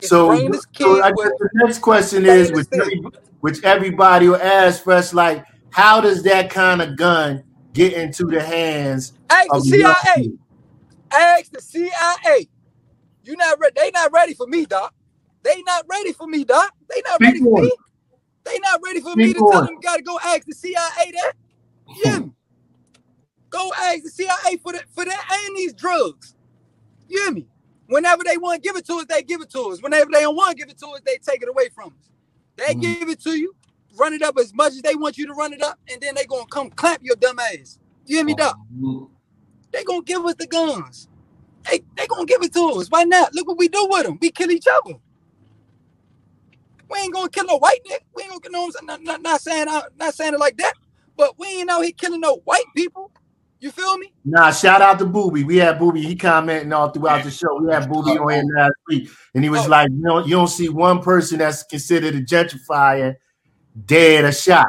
It's 0.00 0.08
So, 0.08 0.28
so 0.78 1.02
I 1.02 1.10
guess 1.10 1.30
the 1.38 1.48
next 1.54 1.78
question 1.78 2.26
is, 2.26 2.52
which, 2.52 2.68
which 3.40 3.62
everybody 3.64 4.28
will 4.28 4.36
ask 4.36 4.82
first, 4.82 5.14
like, 5.14 5.44
how 5.70 6.00
does 6.00 6.22
that 6.24 6.50
kind 6.50 6.82
of 6.82 6.96
gun 6.96 7.44
get 7.72 7.92
into 7.94 8.26
the 8.26 8.42
hands 8.42 9.12
Ask 9.30 9.50
of 9.50 9.64
the 9.64 9.70
CIA. 9.70 9.94
people? 10.16 10.38
Ask 11.12 11.50
the 11.52 11.60
CIA. 11.60 12.48
You 13.24 13.36
not 13.36 13.58
ready? 13.60 13.74
They 13.76 13.90
not 13.90 14.12
ready 14.12 14.34
for 14.34 14.46
me, 14.46 14.66
doc. 14.66 14.94
They 15.42 15.62
not 15.62 15.84
ready 15.88 16.12
for 16.12 16.26
me, 16.26 16.44
doc. 16.44 16.74
They 16.88 17.00
not 17.06 17.20
ready 17.20 17.38
Speak 17.38 17.44
for 17.44 17.58
on 17.58 17.64
me. 17.64 17.72
They 18.44 18.58
not 18.58 18.80
ready 18.84 19.00
for 19.00 19.16
me 19.16 19.32
Speak 19.32 19.36
to 19.36 19.50
tell 19.50 19.64
them 19.64 19.78
gotta 19.80 20.02
go 20.02 20.18
ask 20.24 20.44
the 20.46 20.54
CIA 20.54 21.12
that. 21.12 21.32
Me? 22.22 22.32
Go 23.52 23.72
ask 23.78 24.04
the 24.04 24.10
CIA 24.10 24.58
for 24.58 24.72
the 24.72 24.82
for 24.94 25.06
that 25.06 25.26
and 25.48 25.56
these 25.58 25.74
drugs. 25.74 26.36
You 27.08 27.22
hear 27.24 27.32
me? 27.32 27.48
Whenever 27.88 28.24
they 28.24 28.38
want 28.38 28.62
to 28.62 28.68
give 28.68 28.76
it 28.76 28.86
to 28.86 28.94
us, 28.94 29.06
they 29.08 29.22
give 29.22 29.42
it 29.42 29.50
to 29.52 29.60
us. 29.70 29.82
Whenever 29.82 30.10
they 30.12 30.22
don't 30.22 30.36
want 30.36 30.52
to 30.52 30.56
give 30.56 30.70
it 30.70 30.78
to 30.80 30.88
us, 30.88 31.00
they 31.06 31.18
take 31.18 31.42
it 31.42 31.48
away 31.50 31.68
from 31.70 31.88
us. 31.90 32.10
They 32.56 32.74
Mm. 32.74 32.80
give 32.80 33.08
it 33.10 33.22
to 33.22 33.38
you, 33.38 33.54
run 33.96 34.14
it 34.14 34.22
up 34.22 34.38
as 34.38 34.54
much 34.54 34.72
as 34.74 34.82
they 34.82 34.96
want 34.96 35.18
you 35.18 35.26
to 35.26 35.34
run 35.34 35.52
it 35.52 35.62
up, 35.62 35.78
and 35.90 36.00
then 36.00 36.14
they 36.16 36.26
gonna 36.26 36.46
come 36.46 36.70
clap 36.70 37.02
your 37.02 37.16
dumb 37.16 37.38
ass. 37.40 37.78
You 38.06 38.18
hear 38.18 38.26
me, 38.26 38.34
doc? 38.34 38.58
Mhm. 38.72 39.10
They 39.72 39.84
gonna 39.84 40.02
give 40.02 40.24
us 40.26 40.36
the 40.36 40.46
guns. 40.46 41.08
They 41.70 41.84
they 41.96 42.06
gonna 42.08 42.26
give 42.26 42.42
it 42.42 42.52
to 42.54 42.70
us. 42.80 42.88
Why 42.90 43.04
not? 43.04 43.34
Look 43.34 43.48
what 43.48 43.58
we 43.58 43.68
do 43.68 43.86
with 43.90 44.04
them. 44.06 44.18
We 44.20 44.30
kill 44.30 44.50
each 44.52 44.66
other. 44.68 44.98
We 46.90 46.98
ain't 47.00 47.14
gonna 47.14 47.30
kill 47.30 47.46
no 47.46 47.58
white 47.58 47.80
nigga. 47.90 48.00
We 48.14 48.24
ain't 48.24 48.32
gonna 48.32 48.42
kill 48.42 48.52
no. 48.52 48.70
Not, 48.84 49.02
not, 49.02 49.22
not 49.22 49.40
saying 49.42 49.68
I, 49.68 49.84
not 49.98 50.14
saying 50.14 50.34
it 50.34 50.40
like 50.40 50.58
that, 50.58 50.74
but 51.16 51.38
we 51.38 51.48
ain't 51.48 51.70
out 51.70 51.82
here 51.82 51.92
killing 51.92 52.20
no 52.20 52.36
white 52.44 52.66
people. 52.76 53.12
You 53.62 53.70
feel 53.70 53.96
me? 53.96 54.12
Nah, 54.24 54.50
shout 54.50 54.82
out 54.82 54.98
to 54.98 55.04
Booby. 55.04 55.44
We 55.44 55.56
had 55.58 55.78
Booby. 55.78 56.02
He 56.02 56.16
commenting 56.16 56.72
all 56.72 56.90
throughout 56.90 57.22
the 57.22 57.30
show. 57.30 57.62
We 57.62 57.72
had 57.72 57.88
Booby 57.88 58.18
oh, 58.18 58.24
on 58.24 58.32
here 58.32 58.42
oh. 58.44 58.58
last 58.60 58.72
week, 58.88 59.08
and 59.36 59.44
he 59.44 59.50
was 59.50 59.66
Oh. 59.66 59.68
like, 59.68 59.88
"You 59.88 60.02
don't, 60.02 60.26
you 60.26 60.34
don't 60.34 60.48
see 60.48 60.68
one 60.68 61.00
person 61.00 61.38
that's 61.38 61.62
considered 61.62 62.16
a 62.16 62.22
gentrifier 62.22 63.14
dead 63.86 64.24
or 64.24 64.32
shot." 64.32 64.66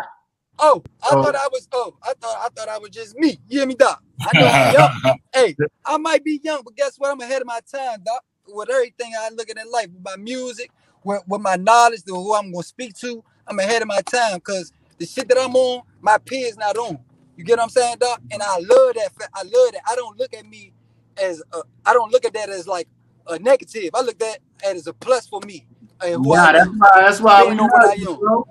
Oh, 0.59 0.83
I 1.01 1.07
Oh. 1.11 1.23
thought 1.23 1.35
I 1.35 1.47
was. 1.51 1.67
Oh, 1.71 1.95
I 2.03 2.13
thought 2.21 2.37
I 2.39 2.49
thought 2.49 2.69
I 2.69 2.77
was 2.77 2.91
just 2.91 3.15
me. 3.17 3.39
You 3.47 3.59
hear 3.61 3.67
me, 3.67 3.73
doc? 3.73 4.03
I 4.21 4.39
know 4.39 4.45
I'm 4.45 4.73
young. 4.75 5.17
hey, 5.33 5.55
I 5.83 5.97
might 5.97 6.23
be 6.23 6.39
young, 6.43 6.61
but 6.63 6.75
guess 6.75 6.95
what? 6.97 7.09
I'm 7.09 7.19
ahead 7.19 7.41
of 7.41 7.47
my 7.47 7.61
time, 7.61 8.03
doc. 8.05 8.23
With 8.47 8.69
everything 8.69 9.13
I 9.19 9.29
look 9.29 9.49
at 9.49 9.57
in 9.57 9.71
life, 9.71 9.87
with 9.87 10.03
my 10.05 10.17
music, 10.17 10.69
with, 11.03 11.23
with 11.27 11.41
my 11.41 11.55
knowledge, 11.55 12.03
to 12.03 12.13
who 12.13 12.35
I'm 12.35 12.51
gonna 12.51 12.61
speak 12.61 12.93
to, 12.97 13.23
I'm 13.47 13.57
ahead 13.57 13.81
of 13.81 13.87
my 13.87 14.01
time. 14.01 14.39
Cause 14.41 14.71
the 14.99 15.07
shit 15.07 15.27
that 15.29 15.39
I'm 15.39 15.55
on, 15.55 15.81
my 15.99 16.19
peers 16.19 16.57
not 16.57 16.77
on. 16.77 16.99
You 17.37 17.43
get 17.45 17.57
what 17.57 17.63
I'm 17.65 17.69
saying, 17.69 17.97
doc? 17.99 18.21
And 18.31 18.41
I 18.43 18.57
love 18.59 18.95
that. 18.95 19.11
fa- 19.17 19.29
I 19.35 19.43
love 19.43 19.73
that. 19.73 19.81
I 19.87 19.95
don't 19.95 20.17
look 20.19 20.33
at 20.33 20.45
me 20.47 20.73
as 21.21 21.43
a, 21.53 21.61
I 21.85 21.93
don't 21.93 22.11
look 22.11 22.25
at 22.25 22.33
that 22.33 22.49
as 22.49 22.67
like 22.67 22.87
a 23.27 23.39
negative. 23.39 23.91
I 23.93 24.01
look 24.01 24.21
at 24.21 24.35
it 24.37 24.41
as 24.63 24.87
a 24.87 24.93
plus 24.93 25.27
for 25.27 25.41
me 25.45 25.67
and 26.03 26.15
who 26.15 26.33
Nah, 26.33 26.37
I 26.37 26.53
that's 26.53 26.67
am. 26.67 26.77
why. 26.77 26.89
That's 26.95 27.21
why 27.21 27.43
we 27.43 27.55
on 27.59 27.69
what 27.71 27.83
love 27.83 27.91
I 27.91 27.95
you, 27.97 28.07
am. 28.09 28.19
bro. 28.19 28.47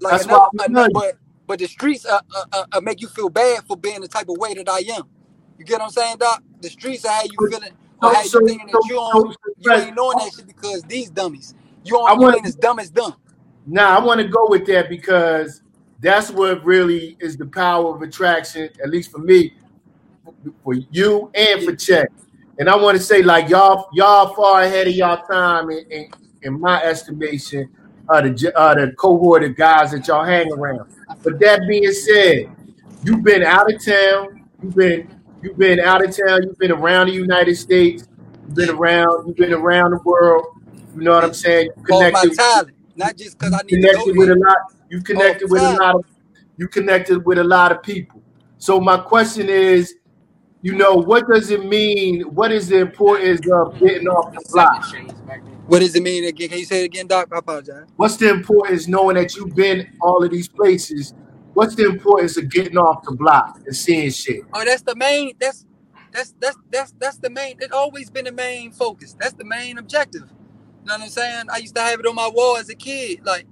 Like 0.00 0.18
That's 0.18 0.24
another, 0.24 0.42
why 0.42 0.48
we 0.52 0.60
another 0.60 0.88
love 0.88 0.92
you. 0.94 1.02
but 1.02 1.16
but 1.46 1.58
the 1.60 1.66
streets 1.68 2.06
uh, 2.06 2.20
uh, 2.34 2.44
uh, 2.52 2.64
uh, 2.72 2.80
make 2.80 3.00
you 3.00 3.08
feel 3.08 3.28
bad 3.30 3.64
for 3.66 3.76
being 3.76 4.00
the 4.00 4.08
type 4.08 4.28
of 4.28 4.38
way 4.38 4.54
that 4.54 4.68
I 4.68 4.80
am. 4.96 5.04
You 5.58 5.64
get 5.64 5.80
what 5.80 5.84
I'm 5.86 5.90
saying, 5.90 6.18
Doc? 6.18 6.42
The 6.60 6.70
streets 6.70 7.04
are 7.04 7.12
how 7.12 7.24
you 7.24 7.38
feeling 7.40 7.72
or 8.02 8.10
So, 8.10 8.14
how 8.14 8.24
you 8.24 8.38
so, 8.40 8.40
thinking 8.46 8.68
so, 8.72 8.80
that 8.80 8.88
you 8.88 8.98
on 8.98 9.24
so 9.24 9.34
you 9.60 9.76
ain't 9.76 9.96
knowing 9.96 10.18
that 10.18 10.32
shit 10.32 10.46
because 10.46 10.82
these 10.84 11.10
dummies. 11.10 11.54
You 11.84 11.98
I 12.06 12.12
on 12.12 12.18
you 12.20 12.32
want 12.32 12.36
ain't 12.36 12.46
as 12.46 12.56
dumb 12.56 12.78
as 12.80 12.90
dumb. 12.90 13.14
Nah, 13.66 13.96
I 13.98 14.04
want 14.04 14.20
to 14.20 14.28
go 14.28 14.46
with 14.48 14.66
that 14.66 14.88
because 14.90 15.62
that's 16.02 16.30
what 16.30 16.64
really 16.64 17.16
is 17.20 17.36
the 17.36 17.46
power 17.46 17.94
of 17.94 18.02
attraction, 18.02 18.68
at 18.82 18.90
least 18.90 19.12
for 19.12 19.18
me, 19.18 19.54
for 20.64 20.74
you 20.74 21.30
and 21.32 21.62
for 21.62 21.76
Chet. 21.76 22.08
And 22.58 22.68
I 22.68 22.74
want 22.74 22.98
to 22.98 23.02
say, 23.02 23.22
like 23.22 23.48
y'all, 23.48 23.88
y'all 23.92 24.34
far 24.34 24.62
ahead 24.62 24.88
of 24.88 24.94
y'all 24.94 25.24
time 25.24 25.70
in, 25.70 25.84
in, 25.90 26.10
in 26.42 26.60
my 26.60 26.82
estimation 26.82 27.70
of 28.08 28.24
the 28.24 28.52
uh, 28.58 28.74
the 28.74 28.92
cohort 28.98 29.44
of 29.44 29.56
guys 29.56 29.92
that 29.92 30.08
y'all 30.08 30.24
hang 30.24 30.52
around. 30.52 30.90
But 31.22 31.38
that 31.38 31.60
being 31.68 31.92
said, 31.92 32.50
you've 33.04 33.22
been 33.22 33.44
out 33.44 33.72
of 33.72 33.82
town. 33.84 34.44
You've 34.60 34.74
been 34.74 35.20
you've 35.40 35.56
been 35.56 35.78
out 35.78 36.04
of 36.04 36.16
town. 36.16 36.42
You've 36.42 36.58
been 36.58 36.72
around 36.72 37.06
the 37.06 37.14
United 37.14 37.54
States. 37.54 38.08
You've 38.46 38.56
been 38.56 38.70
around. 38.70 39.28
You've 39.28 39.36
been 39.36 39.54
around 39.54 39.92
the 39.92 40.00
world. 40.04 40.46
You 40.96 41.02
know 41.02 41.14
what 41.14 41.24
I'm 41.24 41.32
saying? 41.32 41.70
You 41.88 41.94
Off 41.94 42.12
my 42.12 42.20
connected 42.20 42.34
talent. 42.34 42.76
Not 42.96 43.16
just 43.16 43.38
because 43.38 43.54
I 43.54 43.62
need 43.62 43.80
to 43.80 43.94
go 43.94 44.12
with 44.12 44.30
a 44.30 44.34
lot 44.34 44.56
you 44.92 44.98
Off 44.98 45.04
connected 45.04 45.50
with 45.50 45.62
a 45.62 45.76
lot 45.80 45.94
of 45.94 46.04
you 46.58 46.68
connected 46.68 47.24
with 47.24 47.38
a 47.38 47.44
lot 47.44 47.72
of 47.72 47.82
people 47.82 48.22
so 48.58 48.78
my 48.78 48.98
question 48.98 49.48
is 49.48 49.94
you 50.60 50.74
know 50.76 50.94
what 50.94 51.26
does 51.26 51.50
it 51.50 51.64
mean 51.64 52.20
what 52.34 52.52
is 52.52 52.68
the 52.68 52.78
importance 52.78 53.40
of 53.50 53.78
getting 53.80 54.06
off 54.06 54.32
the 54.34 54.44
block 54.52 54.84
What 55.66 55.78
does 55.78 55.94
it 55.94 56.02
mean 56.02 56.24
again? 56.24 56.48
Can 56.50 56.58
you 56.58 56.64
say 56.66 56.82
it 56.82 56.86
again, 56.86 57.06
Doc? 57.06 57.28
I 57.32 57.38
apologize. 57.38 57.86
what's 57.96 58.16
the 58.16 58.28
importance 58.28 58.86
knowing 58.86 59.16
that 59.16 59.34
you've 59.34 59.56
been 59.56 59.88
all 60.02 60.22
of 60.22 60.30
these 60.30 60.48
places 60.48 61.14
what's 61.54 61.74
the 61.74 61.86
importance 61.86 62.36
of 62.36 62.50
getting 62.50 62.76
off 62.76 63.02
the 63.04 63.12
block 63.12 63.60
and 63.66 63.74
seeing 63.74 64.10
shit 64.10 64.42
Oh, 64.52 64.64
that's 64.64 64.82
the 64.82 64.94
main. 64.94 65.32
That's 65.40 65.64
that's 66.12 66.34
that's 66.38 66.58
that's 66.70 66.92
that's 66.98 67.18
the 67.18 67.30
main. 67.30 67.56
It's 67.60 67.72
always 67.72 68.10
been 68.10 68.26
the 68.26 68.32
main 68.32 68.70
focus. 68.70 69.16
That's 69.18 69.32
the 69.32 69.44
main 69.44 69.78
objective. 69.78 70.28
You 70.82 70.88
know 70.88 70.94
what 70.94 71.02
I'm 71.02 71.08
saying? 71.08 71.46
I 71.50 71.58
used 71.58 71.74
to 71.76 71.80
have 71.80 72.00
it 72.00 72.06
on 72.06 72.14
my 72.14 72.28
wall 72.28 72.56
as 72.58 72.68
a 72.68 72.74
kid. 72.74 73.24
Like 73.24 73.46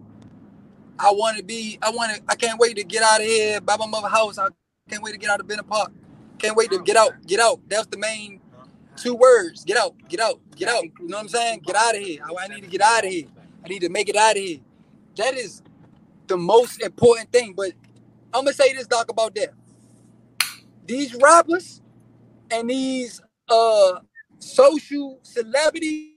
I 1.00 1.12
want 1.12 1.38
to 1.38 1.42
be. 1.42 1.78
I 1.82 1.90
want 1.90 2.14
to. 2.14 2.22
I 2.28 2.34
can't 2.34 2.60
wait 2.60 2.76
to 2.76 2.84
get 2.84 3.02
out 3.02 3.20
of 3.20 3.26
here. 3.26 3.60
By 3.60 3.76
my 3.76 3.86
mother's 3.86 4.10
house. 4.10 4.38
I 4.38 4.48
can't 4.88 5.02
wait 5.02 5.12
to 5.12 5.18
get 5.18 5.30
out 5.30 5.40
of 5.40 5.48
Bennett 5.48 5.68
Park. 5.68 5.92
Can't 6.38 6.56
wait 6.56 6.70
to 6.70 6.82
get 6.82 6.96
out. 6.96 7.12
Get 7.26 7.40
out. 7.40 7.60
That's 7.68 7.86
the 7.86 7.98
main 7.98 8.40
two 8.96 9.14
words. 9.14 9.64
Get 9.64 9.78
out. 9.78 9.94
Get 10.08 10.20
out. 10.20 10.40
Get 10.56 10.68
out. 10.68 10.84
You 10.84 11.08
know 11.08 11.16
what 11.16 11.22
I'm 11.22 11.28
saying? 11.28 11.60
Get 11.66 11.76
out 11.76 11.96
of 11.96 12.02
here. 12.02 12.20
I, 12.24 12.44
I 12.44 12.48
need 12.48 12.62
to 12.62 12.66
get 12.68 12.82
out 12.82 13.04
of 13.04 13.10
here. 13.10 13.26
I 13.64 13.68
need 13.68 13.80
to 13.80 13.88
make 13.88 14.08
it 14.08 14.16
out 14.16 14.36
of 14.36 14.42
here. 14.42 14.60
That 15.16 15.34
is 15.34 15.62
the 16.26 16.36
most 16.36 16.82
important 16.82 17.32
thing. 17.32 17.54
But 17.56 17.72
I'm 18.34 18.44
gonna 18.44 18.52
say 18.52 18.72
this, 18.74 18.86
Doc, 18.86 19.10
about 19.10 19.34
that. 19.36 19.50
These 20.86 21.14
rappers 21.14 21.80
and 22.50 22.68
these 22.68 23.22
uh 23.48 24.00
social 24.38 25.18
celebrities, 25.22 26.14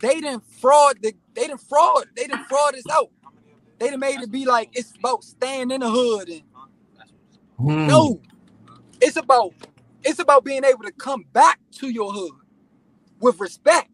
they 0.00 0.20
didn't 0.20 0.44
fraud 0.46 0.96
the 1.02 1.14
they 1.34 1.48
didn't 1.48 1.62
fraud, 1.62 2.06
they 2.16 2.24
didn't 2.26 2.48
fraud 2.48 2.76
us 2.76 2.88
out. 2.90 3.10
They 3.78 3.90
done 3.90 4.00
made 4.00 4.22
it 4.22 4.32
be 4.32 4.46
like 4.46 4.70
it's 4.74 4.94
about 4.98 5.24
staying 5.24 5.70
in 5.72 5.80
the 5.80 5.90
hood 5.90 6.28
and 6.30 6.42
Hmm. 7.58 7.86
no, 7.86 8.20
it's 9.00 9.16
about 9.16 9.54
it's 10.04 10.20
about 10.20 10.44
being 10.44 10.64
able 10.64 10.84
to 10.84 10.92
come 10.92 11.24
back 11.32 11.60
to 11.74 11.90
your 11.90 12.12
hood 12.12 12.32
with 13.20 13.40
respect. 13.40 13.90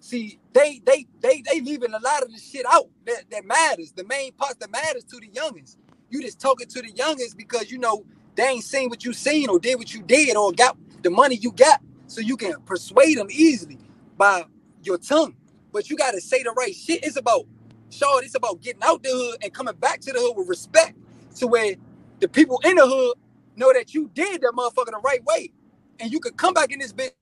See, 0.00 0.38
they 0.52 0.80
they 0.84 1.06
they 1.20 1.42
they 1.42 1.60
leaving 1.60 1.94
a 1.94 1.98
lot 2.00 2.22
of 2.22 2.32
the 2.32 2.38
shit 2.38 2.66
out 2.70 2.86
that, 3.06 3.24
that 3.30 3.44
matters. 3.46 3.92
The 3.92 4.04
main 4.04 4.32
part 4.32 4.60
that 4.60 4.70
matters 4.70 5.04
to 5.04 5.18
the 5.20 5.28
youngins. 5.28 5.76
You 6.10 6.22
just 6.22 6.40
talking 6.40 6.68
to 6.68 6.82
the 6.82 6.92
youngins 6.92 7.36
because 7.36 7.70
you 7.70 7.78
know 7.78 8.04
they 8.36 8.44
ain't 8.44 8.64
seen 8.64 8.88
what 8.90 9.04
you 9.04 9.12
seen 9.12 9.48
or 9.48 9.58
did 9.58 9.76
what 9.78 9.92
you 9.94 10.02
did 10.02 10.36
or 10.36 10.52
got 10.52 10.76
the 11.02 11.10
money 11.10 11.36
you 11.36 11.52
got, 11.52 11.80
so 12.06 12.20
you 12.20 12.36
can 12.36 12.54
persuade 12.62 13.18
them 13.18 13.28
easily 13.30 13.78
by 14.16 14.44
your 14.86 14.98
tongue. 14.98 15.36
But 15.72 15.90
you 15.90 15.96
gotta 15.98 16.20
say 16.22 16.42
the 16.44 16.52
right 16.52 16.74
shit. 16.74 17.04
It's 17.04 17.16
about 17.18 17.46
Shaw, 17.90 18.18
it's 18.18 18.36
about 18.36 18.62
getting 18.62 18.82
out 18.84 19.02
the 19.04 19.10
hood 19.10 19.38
and 19.44 19.54
coming 19.54 19.74
back 19.76 20.00
to 20.02 20.12
the 20.12 20.20
hood 20.20 20.36
with 20.36 20.48
respect 20.48 20.96
to 21.36 21.48
where 21.48 21.76
the 22.20 22.28
people 22.28 22.60
in 22.64 22.76
the 22.76 22.86
hood 22.86 23.16
know 23.56 23.72
that 23.72 23.94
you 23.94 24.10
did 24.14 24.42
that 24.42 24.52
motherfucker 24.56 24.92
the 24.92 25.00
right 25.04 25.24
way. 25.26 25.52
And 26.00 26.12
you 26.12 26.20
could 26.20 26.36
come 26.38 26.54
back 26.54 26.72
in 26.72 26.80
this 26.80 26.92
bitch 26.92 27.12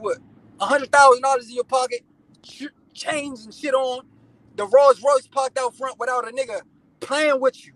with 0.00 0.20
a 0.60 0.66
hundred 0.66 0.92
thousand 0.92 1.22
dollars 1.22 1.48
in 1.48 1.54
your 1.56 1.64
pocket, 1.64 2.02
ch- 2.42 2.68
chains 2.94 3.44
and 3.46 3.54
shit 3.54 3.74
on, 3.74 4.04
the 4.56 4.66
Rolls 4.66 5.02
Royce 5.02 5.26
parked 5.28 5.58
out 5.58 5.76
front 5.76 5.98
without 5.98 6.28
a 6.28 6.32
nigga 6.32 6.62
playing 7.00 7.40
with 7.40 7.64
you, 7.66 7.72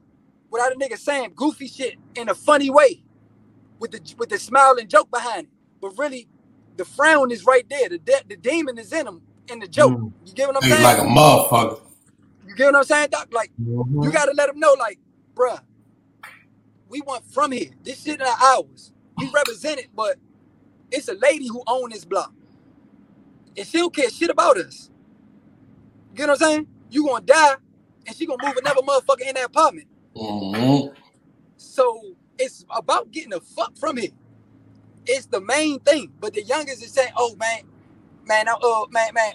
without 0.50 0.72
a 0.72 0.76
nigga 0.76 0.98
saying 0.98 1.32
goofy 1.36 1.68
shit 1.68 1.96
in 2.16 2.28
a 2.28 2.34
funny 2.36 2.70
way, 2.70 3.02
with 3.80 3.92
the 3.92 4.14
with 4.18 4.30
the 4.30 4.38
smile 4.38 4.76
and 4.78 4.90
joke 4.90 5.10
behind 5.10 5.46
it. 5.46 5.52
But 5.80 5.98
really, 5.98 6.28
the 6.76 6.84
frown 6.86 7.30
is 7.32 7.46
right 7.46 7.68
there. 7.70 7.88
The 7.90 7.98
de- 7.98 8.24
the 8.28 8.36
demon 8.36 8.78
is 8.78 8.92
in 8.92 9.06
him 9.06 9.22
in 9.48 9.60
the 9.60 9.68
joke. 9.68 9.98
Mm. 9.98 10.12
You 10.26 10.34
get 10.34 10.48
what 10.48 10.56
I'm 10.58 10.62
He's 10.62 10.70
saying? 10.70 10.80
like 10.80 10.98
a 10.98 11.02
motherfucker. 11.02 11.80
You 12.46 12.56
get 12.56 12.66
what 12.66 12.76
I'm 12.76 12.84
saying, 12.84 13.10
Doc? 13.12 13.28
Like 13.32 13.52
Mhm. 13.60 14.02
you 14.02 14.12
gotta 14.12 14.32
let 14.34 14.50
him 14.50 14.60
know, 14.60 14.74
like, 14.78 14.98
bruh, 15.34 15.60
we 16.88 17.02
want 17.02 17.24
from 17.32 17.52
here. 17.52 17.70
This 17.84 18.02
shit 18.02 18.20
not 18.20 18.40
ours. 18.42 18.92
we 19.16 19.28
represent 19.34 19.80
it, 19.80 19.88
but 19.94 20.18
it's 20.90 21.08
a 21.08 21.14
lady 21.14 21.48
who 21.48 21.62
own 21.66 21.90
this 21.90 22.04
block. 22.04 22.32
And 23.56 23.66
she 23.66 23.78
don't 23.78 23.94
care 23.94 24.10
shit 24.10 24.30
about 24.30 24.58
us. 24.58 24.90
You 26.16 26.26
know 26.26 26.34
what 26.34 26.42
I'm 26.42 26.48
saying? 26.50 26.68
You 26.90 27.06
gonna 27.06 27.24
die 27.24 27.56
and 28.06 28.16
she 28.16 28.26
gonna 28.26 28.42
move 28.46 28.56
another 28.58 28.82
motherfucker 28.82 29.22
in 29.28 29.34
that 29.36 29.46
apartment. 29.46 29.88
Mhm. 30.16 30.94
So 31.56 32.16
it's 32.38 32.64
about 32.70 33.12
getting 33.12 33.30
the 33.30 33.40
fuck 33.40 33.76
from 33.78 33.98
here. 33.98 34.10
It's 35.06 35.26
the 35.26 35.40
main 35.42 35.80
thing. 35.80 36.12
But 36.20 36.34
the 36.34 36.42
youngest 36.44 36.82
is 36.84 36.92
saying, 36.92 37.12
oh 37.16 37.36
man, 37.36 37.62
man, 38.26 38.48
I, 38.48 38.52
uh, 38.54 38.86
man, 38.90 39.14
man, 39.14 39.34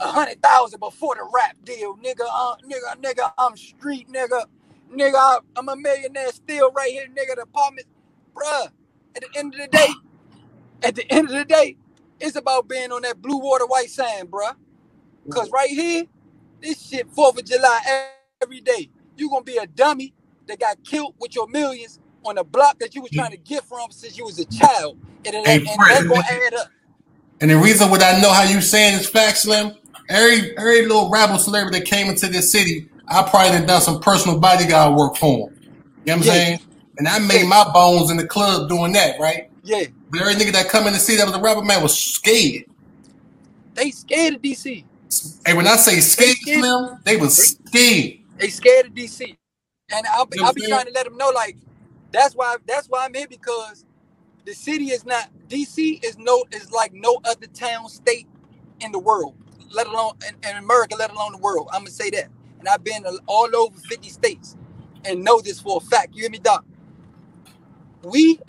a 0.00 0.06
hundred 0.08 0.42
thousand 0.42 0.80
before 0.80 1.16
the 1.16 1.28
rap 1.34 1.56
deal, 1.64 1.96
nigga, 1.98 2.26
uh, 2.30 2.56
nigga, 2.68 3.02
nigga, 3.02 3.32
I'm 3.38 3.56
street, 3.56 4.08
nigga, 4.12 4.46
nigga, 4.92 5.14
I- 5.16 5.40
I'm 5.56 5.68
a 5.68 5.76
millionaire 5.76 6.30
still 6.32 6.72
right 6.72 6.92
here, 6.92 7.06
nigga, 7.08 7.36
the 7.36 7.42
apartment, 7.42 7.86
bruh. 8.34 8.68
At 9.16 9.22
the 9.22 9.38
end 9.40 9.54
of 9.54 9.60
the 9.60 9.68
day, 9.68 9.88
at 10.82 10.96
the 10.96 11.10
end 11.12 11.28
of 11.30 11.36
the 11.36 11.44
day, 11.46 11.76
it's 12.20 12.36
about 12.36 12.68
being 12.68 12.92
on 12.92 13.02
that 13.02 13.22
blue 13.22 13.38
water 13.38 13.66
white 13.66 13.90
sand, 13.90 14.30
bruh. 14.30 14.54
Cause 15.30 15.50
right 15.52 15.70
here, 15.70 16.04
this 16.62 16.88
shit 16.88 17.10
Fourth 17.10 17.38
of 17.38 17.44
July 17.46 17.80
every 18.42 18.60
day. 18.60 18.90
You 19.16 19.30
gonna 19.30 19.44
be 19.44 19.58
a 19.58 19.66
dummy 19.66 20.14
that 20.48 20.60
got 20.60 20.84
killed 20.84 21.14
with 21.20 21.34
your 21.34 21.48
millions 21.48 22.00
on 22.24 22.38
a 22.38 22.44
block 22.44 22.78
that 22.80 22.94
you 22.94 23.02
was 23.02 23.10
trying 23.12 23.32
to 23.32 23.36
get 23.36 23.64
from 23.64 23.90
since 23.90 24.18
you 24.18 24.24
was 24.24 24.38
a 24.38 24.46
child, 24.46 24.98
and, 25.24 25.34
it, 25.34 25.40
Hey, 25.44 25.64
and 25.66 25.86
that's 25.88 26.04
gonna 26.06 26.22
add 26.30 26.54
up. 26.54 26.68
And 27.40 27.50
the 27.50 27.58
reason 27.58 27.90
what 27.90 28.02
I 28.02 28.20
know 28.20 28.32
how 28.32 28.44
you 28.44 28.60
saying 28.60 29.00
is 29.00 29.08
fact, 29.08 29.38
Slim. 29.38 29.74
Every 30.08 30.56
every 30.58 30.82
little 30.82 31.10
rabble 31.10 31.38
celebrity 31.38 31.80
that 31.80 31.86
came 31.86 32.08
into 32.08 32.28
this 32.28 32.52
city, 32.52 32.90
I 33.08 33.22
probably 33.28 33.64
done 33.66 33.82
some 33.82 34.00
personal 34.00 34.40
bodyguard 34.40 34.96
work 34.96 35.16
for 35.16 35.28
them. 35.48 35.56
You 36.04 36.12
know 36.12 36.14
what 36.14 36.16
I'm 36.18 36.22
Yeah, 36.22 36.32
saying? 36.34 36.60
And 36.98 37.08
I 37.08 37.18
made 37.20 37.46
my 37.48 37.70
bones 37.72 38.10
in 38.10 38.16
the 38.18 38.26
club 38.26 38.68
doing 38.68 38.92
that, 38.94 39.20
right? 39.20 39.44
yeah. 39.64 39.84
But 40.10 40.22
every 40.22 40.34
nigga 40.34 40.52
that 40.52 40.68
come 40.70 40.86
in 40.86 40.92
the 40.94 40.98
city 40.98 41.18
that 41.18 41.26
was 41.26 41.36
a 41.36 41.40
rapper 41.40 41.62
man 41.62 41.82
was 41.82 41.98
scared. 41.98 42.64
They 43.74 43.90
scared 43.90 44.34
of 44.36 44.42
DC. 44.42 44.84
Hey, 45.46 45.54
when 45.54 45.66
I 45.66 45.76
say 45.76 46.00
They 46.16 46.26
scared, 46.26 46.36
scared. 46.42 46.64
Slim, 46.64 46.98
they 47.04 47.16
was 47.16 47.36
scared. 47.68 48.14
they 48.38 48.48
scared 48.48 48.86
of 48.86 48.92
DC, 48.94 49.36
and 49.92 50.06
I'll 50.12 50.26
be, 50.26 50.36
You 50.36 50.42
know 50.42 50.46
I'll 50.46 50.54
be 50.54 50.62
trying 50.62 50.86
to 50.86 50.92
let 50.92 51.04
them 51.06 51.16
know 51.16 51.30
like 51.30 51.56
that's 52.12 52.34
why 52.34 52.56
that's 52.66 52.88
why 52.88 53.04
I'm 53.06 53.14
here 53.14 53.28
because 53.28 53.86
the 54.46 54.54
city 54.54 54.86
is 54.90 55.06
not 55.06 55.30
DC 55.48 56.04
is 56.04 56.18
no 56.18 56.44
is 56.52 56.72
like 56.72 56.92
no 56.94 57.20
other 57.24 57.46
town 57.48 57.88
state 57.88 58.28
in 58.80 58.92
the 58.92 58.98
world, 58.98 59.34
let 59.72 59.86
alone 59.86 60.14
in, 60.28 60.50
in 60.50 60.56
America, 60.56 60.96
let 60.96 61.10
alone 61.12 61.32
the 61.32 61.38
world. 61.38 61.68
I'm 61.72 61.82
gonna 61.82 61.90
say 61.90 62.10
that, 62.10 62.28
and 62.60 62.68
I've 62.68 62.84
been 62.84 63.04
all 63.26 63.54
over 63.56 63.78
50 63.78 64.08
states 64.10 64.56
and 65.04 65.24
know 65.24 65.40
this 65.40 65.60
for 65.60 65.78
a 65.78 65.80
fact. 65.86 66.14
You 66.14 66.22
hear 66.22 66.30
me, 66.30 66.38
Doc? 66.38 66.64
We 68.04 68.40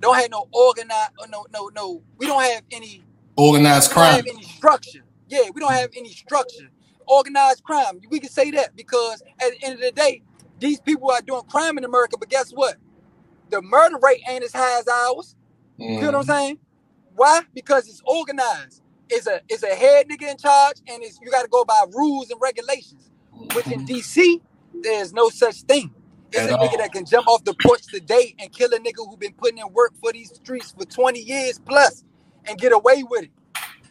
don't 0.00 0.16
have 0.16 0.30
no 0.30 0.48
organized, 0.52 1.12
uh, 1.22 1.26
no 1.30 1.46
no 1.52 1.70
no. 1.74 2.02
We 2.18 2.26
don't 2.26 2.42
have 2.44 2.62
any 2.72 3.04
Organized 3.36 3.90
we 3.90 3.96
don't 3.96 4.04
crime. 4.04 4.16
have 4.16 4.26
any 4.26 4.42
structure. 4.44 5.02
Yeah, 5.28 5.50
we 5.54 5.60
don't 5.60 5.72
have 5.72 5.90
any 5.96 6.10
structure. 6.10 6.70
Organized 7.06 7.64
crime. 7.64 8.00
We 8.10 8.20
can 8.20 8.30
say 8.30 8.50
that 8.52 8.76
because 8.76 9.22
at 9.40 9.52
the 9.52 9.64
end 9.66 9.74
of 9.76 9.80
the 9.80 9.92
day, 9.92 10.22
these 10.60 10.80
people 10.80 11.10
are 11.10 11.22
doing 11.22 11.42
crime 11.44 11.78
in 11.78 11.84
America. 11.84 12.16
But 12.18 12.30
guess 12.30 12.52
what? 12.52 12.76
The 13.52 13.62
murder 13.62 13.98
rate 14.02 14.22
ain't 14.28 14.44
as 14.44 14.54
high 14.54 14.80
as 14.80 14.88
ours. 14.88 15.36
You 15.98 16.06
know 16.06 16.18
what 16.18 16.20
I'm 16.20 16.24
Mhm. 16.24 16.26
saying? 16.26 16.58
Why? 17.16 17.42
Because 17.54 17.88
it's 17.88 18.02
organized. 18.06 18.82
It's 19.10 19.26
a 19.28 19.40
it's 19.48 19.62
a 19.64 19.74
head 19.74 20.08
nigga 20.08 20.30
in 20.30 20.38
charge, 20.38 20.78
and 20.88 21.02
it's 21.02 21.20
you 21.22 21.30
got 21.30 21.42
to 21.42 21.48
go 21.48 21.64
by 21.64 21.84
rules 21.94 22.30
and 22.30 22.40
regulations. 22.40 23.10
Which 23.52 23.70
in 23.70 23.84
DC, 23.84 24.40
there's 24.82 25.12
no 25.14 25.30
such 25.30 25.62
thing. 25.62 25.94
It's 26.32 26.46
a 26.46 26.54
nigga 26.54 26.78
that 26.78 26.92
can 26.92 27.06
jump 27.06 27.28
off 27.28 27.44
the 27.44 27.54
porch 27.54 27.88
today 27.88 28.34
and 28.40 28.52
kill 28.52 28.74
a 28.74 28.78
nigga 28.78 28.98
who 29.08 29.16
been 29.18 29.34
putting 29.34 29.58
in 29.58 29.72
work 29.72 29.92
for 30.02 30.12
these 30.12 30.32
streets 30.34 30.72
for 30.76 30.84
20 30.86 31.20
years 31.20 31.60
plus 31.60 32.04
and 32.46 32.58
get 32.60 32.72
away 32.72 33.04
with 33.04 33.24
it 33.24 33.30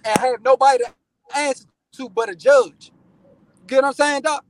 and 0.05 0.19
have 0.19 0.41
nobody 0.43 0.83
to 0.85 0.93
answer 1.37 1.65
to 1.93 2.09
but 2.09 2.29
a 2.29 2.35
judge. 2.35 2.91
Get 3.67 3.77
what 3.77 3.85
I'm 3.85 3.93
saying, 3.93 4.23
Doc? 4.23 4.45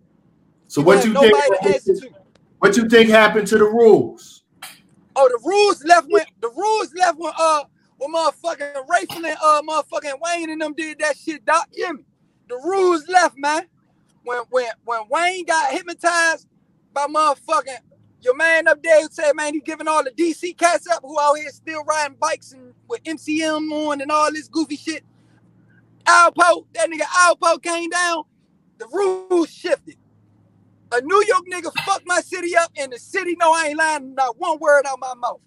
So 0.68 0.82
You 0.82 0.88
what 0.88 0.97
you 1.05 1.14
think? 1.22 1.34
to 1.53 1.66
answer 1.66 1.93
to. 1.93 2.12
What 2.59 2.78
you 2.78 2.89
think 2.89 3.09
happened 3.09 3.47
to 3.49 3.57
the 3.59 3.66
rules? 3.66 4.41
Oh, 5.16 5.28
the 5.28 5.39
rules 5.47 5.84
left 5.84 6.07
when 6.09 6.26
the 6.41 6.49
rules 6.49 6.93
left 6.95 7.18
when 7.18 7.34
uh 7.38 7.64
when 7.97 8.14
motherfucking 8.14 8.88
Rayful 8.88 9.26
and 9.26 9.38
uh 9.43 9.62
motherfucking 9.68 10.20
Wayne 10.22 10.49
and 10.49 10.62
them 10.62 10.74
did 10.74 10.99
that 10.99 11.18
shit, 11.18 11.45
Doc. 11.45 11.68
Hear? 11.74 11.93
The 12.49 12.55
rules 12.55 13.07
left, 13.07 13.36
man. 13.38 13.64
When 14.24 14.39
when 14.49 14.68
when 14.86 15.01
Wayne 15.09 15.45
got 15.45 15.72
hypnotized 15.72 16.47
by 16.93 17.07
motherfucking 17.07 17.78
your 18.22 18.36
man 18.36 18.68
up 18.68 18.82
there 18.84 19.01
who 19.01 19.07
said, 19.09 19.34
man, 19.34 19.53
he 19.53 19.59
giving 19.62 19.88
all 19.88 20.03
the 20.03 20.12
DC 20.12 20.55
cats 20.57 20.88
up 20.88 21.01
who 21.01 21.20
out 21.20 21.36
here 21.36 21.49
still 21.49 21.84
riding 21.84 22.18
bikes 22.20 22.51
and 22.51 22.74
with 22.88 23.03
MCM 23.03 23.72
on 23.72 23.99
and 23.99 24.12
all 24.12 24.32
this 24.32 24.47
goofy 24.47 24.78
shit. 24.78 25.03
Alpo, 26.05 26.66
that 26.74 26.89
nigga 26.89 27.01
Alpo 27.01 27.62
came 27.62 27.89
down, 27.89 28.24
the 28.78 28.88
rules 28.88 29.49
shifted. 29.51 29.95
A 30.94 31.02
New 31.02 31.24
York 31.28 31.44
nigga 31.52 31.72
fucked 31.86 32.08
my 32.08 32.22
city 32.22 32.56
up, 32.58 32.72
and 32.78 32.94
the 32.94 33.00
city 33.00 33.36
know 33.39 33.54
I 33.54 33.68
ain't 33.68 33.78
lying 33.78 34.16
not 34.16 34.38
one 34.39 34.60
word 34.60 34.86
out 34.88 35.00
my 35.00 35.14
mouth. 35.16 35.42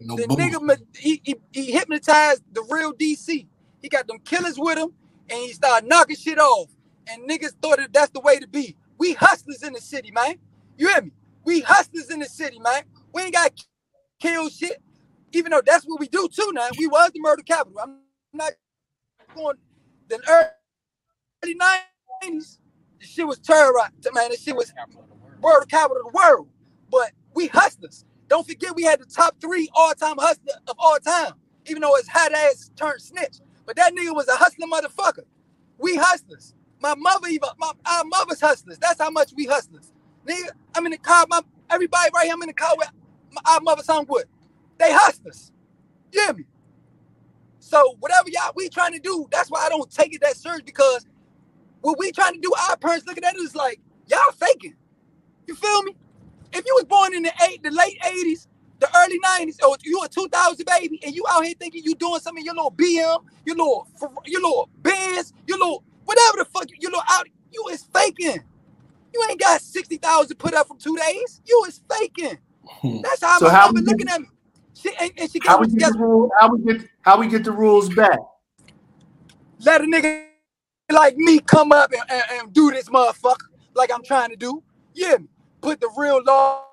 No 0.00 0.16
The 0.16 0.26
bullshit. 0.28 0.52
nigga, 0.52 0.78
he, 0.96 1.20
he, 1.24 1.36
he 1.52 1.72
hypnotized 1.72 2.42
the 2.52 2.62
real 2.70 2.92
DC. 2.94 3.46
He 3.82 3.88
got 3.88 4.06
them 4.06 4.18
killers 4.20 4.58
with 4.58 4.78
him, 4.78 4.90
and 5.30 5.38
he 5.40 5.52
started 5.52 5.88
knocking 5.88 6.16
shit 6.16 6.38
off. 6.38 6.70
And 7.08 7.28
niggas 7.28 7.54
thought 7.62 7.78
that 7.78 7.92
that's 7.92 8.10
the 8.12 8.20
way 8.20 8.38
to 8.38 8.48
be. 8.48 8.76
We 8.98 9.14
hustlers 9.14 9.62
in 9.62 9.72
the 9.74 9.80
city, 9.80 10.10
man. 10.12 10.36
You 10.78 10.88
hear 10.88 11.02
me? 11.02 11.12
We 11.44 11.60
hustlers 11.60 12.10
in 12.10 12.20
the 12.20 12.26
city, 12.26 12.58
man. 12.58 12.82
We 13.12 13.22
ain't 13.22 13.34
got 13.34 13.52
kill 14.20 14.48
shit. 14.50 14.82
Even 15.32 15.52
though 15.52 15.62
that's 15.64 15.84
what 15.84 16.00
we 16.00 16.08
do 16.08 16.28
too 16.28 16.52
now. 16.54 16.68
We 16.78 16.86
was 16.88 17.10
the 17.12 17.20
murder 17.20 17.42
capital. 17.42 17.78
I'm 17.80 17.98
not 18.32 18.52
going 19.36 19.56
the 20.08 20.20
early 20.28 21.56
90s. 22.24 22.58
Shit 23.00 23.26
was 23.26 23.38
terrorized, 23.38 24.08
man. 24.14 24.36
Shit 24.36 24.56
was 24.56 24.72
world 25.40 25.68
capital 25.68 25.98
of 26.06 26.12
the 26.12 26.18
world. 26.18 26.48
But 26.90 27.12
we 27.34 27.48
hustlers. 27.48 28.04
Don't 28.28 28.46
forget 28.46 28.74
we 28.76 28.84
had 28.84 29.00
the 29.00 29.06
top 29.06 29.36
three 29.40 29.68
all-time 29.74 30.16
hustler 30.18 30.54
of 30.68 30.76
all 30.78 30.98
time. 30.98 31.34
Even 31.66 31.82
though 31.82 31.94
his 31.96 32.08
hot 32.08 32.32
ass 32.32 32.70
turned 32.76 33.02
snitch. 33.02 33.38
But 33.66 33.76
that 33.76 33.94
nigga 33.94 34.14
was 34.14 34.28
a 34.28 34.36
hustler 34.36 34.66
motherfucker. 34.68 35.24
We 35.78 35.96
hustlers. 35.96 36.54
My 36.80 36.94
mother 36.96 37.28
even 37.28 37.48
my 37.58 37.72
our 37.86 38.04
mother's 38.04 38.40
hustlers. 38.40 38.78
That's 38.78 39.00
how 39.00 39.10
much 39.10 39.32
we 39.36 39.46
hustlers. 39.46 39.92
Nigga, 40.26 40.50
I'm 40.76 40.86
in 40.86 40.92
the 40.92 40.98
car. 40.98 41.26
My 41.28 41.42
everybody 41.70 42.10
right 42.14 42.24
here, 42.26 42.34
I'm 42.34 42.42
in 42.42 42.48
the 42.48 42.54
car 42.54 42.74
with 42.76 42.90
my, 43.32 43.40
our 43.46 43.60
mother's 43.62 43.86
home 43.88 44.06
with. 44.08 44.26
They 44.78 44.92
hustlers. 44.92 45.52
You 46.12 46.24
hear 46.24 46.34
me? 46.34 46.44
So 47.60 47.96
whatever 48.00 48.28
y'all 48.30 48.52
we 48.56 48.68
trying 48.68 48.92
to 48.94 49.00
do, 49.00 49.28
that's 49.32 49.50
why 49.50 49.60
I 49.66 49.68
don't 49.70 49.90
take 49.90 50.14
it 50.14 50.22
that 50.22 50.36
serious 50.36 50.62
because 50.62 51.06
what 51.86 52.00
we 52.00 52.10
trying 52.10 52.34
to 52.34 52.40
do, 52.40 52.52
our 52.68 52.76
parents 52.76 53.06
look 53.06 53.16
at 53.16 53.36
is 53.36 53.54
like, 53.54 53.80
y'all 54.08 54.32
faking. 54.32 54.74
You 55.46 55.54
feel 55.54 55.82
me? 55.84 55.94
If 56.52 56.66
you 56.66 56.74
was 56.74 56.84
born 56.84 57.14
in 57.14 57.22
the 57.22 57.32
eight, 57.48 57.62
the 57.62 57.70
late 57.70 57.96
80s, 58.04 58.48
the 58.80 58.88
early 58.98 59.20
90s, 59.20 59.62
or 59.62 59.76
you 59.84 60.02
a 60.02 60.08
2000 60.08 60.66
baby, 60.66 61.00
and 61.04 61.14
you 61.14 61.24
out 61.30 61.44
here 61.44 61.54
thinking 61.56 61.84
you 61.84 61.94
doing 61.94 62.18
something, 62.18 62.44
your 62.44 62.54
little 62.54 62.72
BM, 62.72 63.24
your 63.44 63.56
little, 63.56 63.86
your 64.24 64.40
little 64.42 64.68
Benz, 64.82 65.32
your 65.46 65.58
little, 65.58 65.84
whatever 66.04 66.38
the 66.38 66.44
fuck, 66.46 66.66
your 66.76 66.90
little 66.90 67.04
out, 67.08 67.28
you 67.52 67.64
is 67.70 67.84
faking. 67.84 68.42
You 69.14 69.26
ain't 69.30 69.38
got 69.38 69.60
60,000 69.60 70.36
put 70.36 70.54
up 70.54 70.66
from 70.66 70.78
two 70.78 70.96
days. 70.96 71.40
You 71.46 71.64
is 71.68 71.80
faking. 71.88 72.38
Hmm. 72.64 73.00
That's 73.00 73.22
how 73.22 73.38
So 73.38 73.44
my 73.46 73.52
how 73.52 73.72
we 73.72 73.80
looking 73.80 74.08
at 74.08 74.20
me. 74.20 74.26
She, 74.74 74.90
and, 75.00 75.12
and 75.16 75.30
she 75.30 75.38
how 75.44 75.60
we 75.60 75.68
get 75.68 75.92
the? 75.92 76.30
How 76.40 76.52
we 76.52 76.64
get 76.64 76.88
how 77.02 77.20
we 77.20 77.28
get 77.28 77.44
the 77.44 77.52
rules 77.52 77.94
back? 77.94 78.18
let 79.60 79.80
a 79.80 79.84
nigga 79.84 80.25
like 80.90 81.16
me 81.16 81.40
come 81.40 81.72
up 81.72 81.92
and, 81.92 82.02
and, 82.08 82.24
and 82.32 82.52
do 82.52 82.70
this 82.70 82.88
motherfucker 82.88 83.46
like 83.74 83.90
I'm 83.92 84.02
trying 84.02 84.30
to 84.30 84.36
do. 84.36 84.62
Yeah, 84.94 85.16
put 85.60 85.80
the 85.80 85.90
real 85.96 86.22
law 86.24 86.64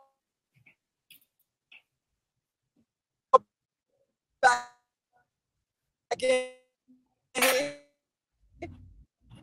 back 4.41 4.69
in 6.21 6.47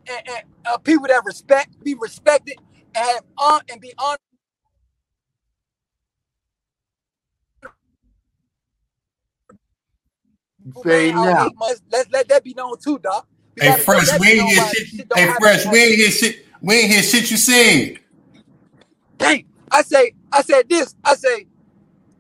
and, 0.08 0.28
and 0.28 0.44
uh, 0.66 0.78
people 0.78 1.06
that 1.08 1.22
respect, 1.24 1.82
be 1.82 1.94
respected, 1.94 2.56
and 2.94 3.06
have 3.06 3.24
on 3.38 3.60
and 3.70 3.80
be 3.80 3.92
on. 3.98 4.16
You 10.64 10.72
fading 10.82 11.14
out 11.14 11.28
out. 11.28 11.46
eight 11.46 11.58
months. 11.58 11.82
Let's 11.90 12.10
let 12.10 12.28
that 12.28 12.44
be 12.44 12.54
known 12.54 12.78
too, 12.78 12.98
doc. 12.98 13.26
Hey, 13.60 13.72
gotta 13.72 13.84
Fresh, 13.84 14.18
we 14.18 14.28
ain't 14.28 14.48
hear 14.50 14.62
shit. 14.62 14.88
shit 14.88 15.08
don't 15.08 15.18
Hey, 15.18 15.26
Fresh, 15.38 15.66
we 15.66 15.80
ain't 15.80 15.96
hear 15.96 16.10
shit. 16.12 16.46
We 16.62 16.74
ain't 16.76 16.92
hear 16.92 17.02
shit 17.02 17.30
you 17.30 17.38
said. 17.38 18.00
Dang. 19.18 19.46
I 19.72 19.82
say, 19.82 20.12
I 20.32 20.42
said 20.42 20.68
this. 20.68 20.94
I 21.04 21.14
say, 21.16 21.46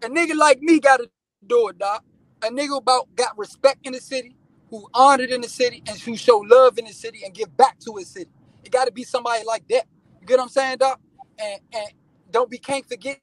a 0.02 0.08
nigga 0.08 0.36
like 0.36 0.60
me 0.62 0.80
gotta 0.80 1.10
do 1.46 1.68
it, 1.68 1.78
doc. 1.78 2.04
A 2.42 2.48
nigga 2.48 2.78
about 2.78 3.14
got 3.16 3.38
respect 3.38 3.86
in 3.86 3.92
the 3.94 4.00
city, 4.00 4.36
who 4.70 4.88
honored 4.94 5.30
in 5.30 5.40
the 5.42 5.48
city, 5.48 5.82
and 5.88 5.98
who 6.00 6.16
show 6.16 6.38
love 6.38 6.78
in 6.78 6.86
the 6.86 6.92
city 6.92 7.22
and 7.24 7.34
give 7.34 7.56
back 7.56 7.78
to 7.80 7.96
his 7.96 8.08
city. 8.08 8.30
It 8.64 8.72
gotta 8.72 8.92
be 8.92 9.04
somebody 9.04 9.44
like 9.46 9.68
that. 9.68 9.84
You 10.20 10.26
get 10.26 10.38
what 10.38 10.44
I'm 10.44 10.50
saying, 10.50 10.78
doc? 10.78 11.00
And 11.38 11.60
and 11.74 11.88
don't 12.30 12.50
be 12.50 12.58
can't 12.58 12.86
forget 12.88 13.20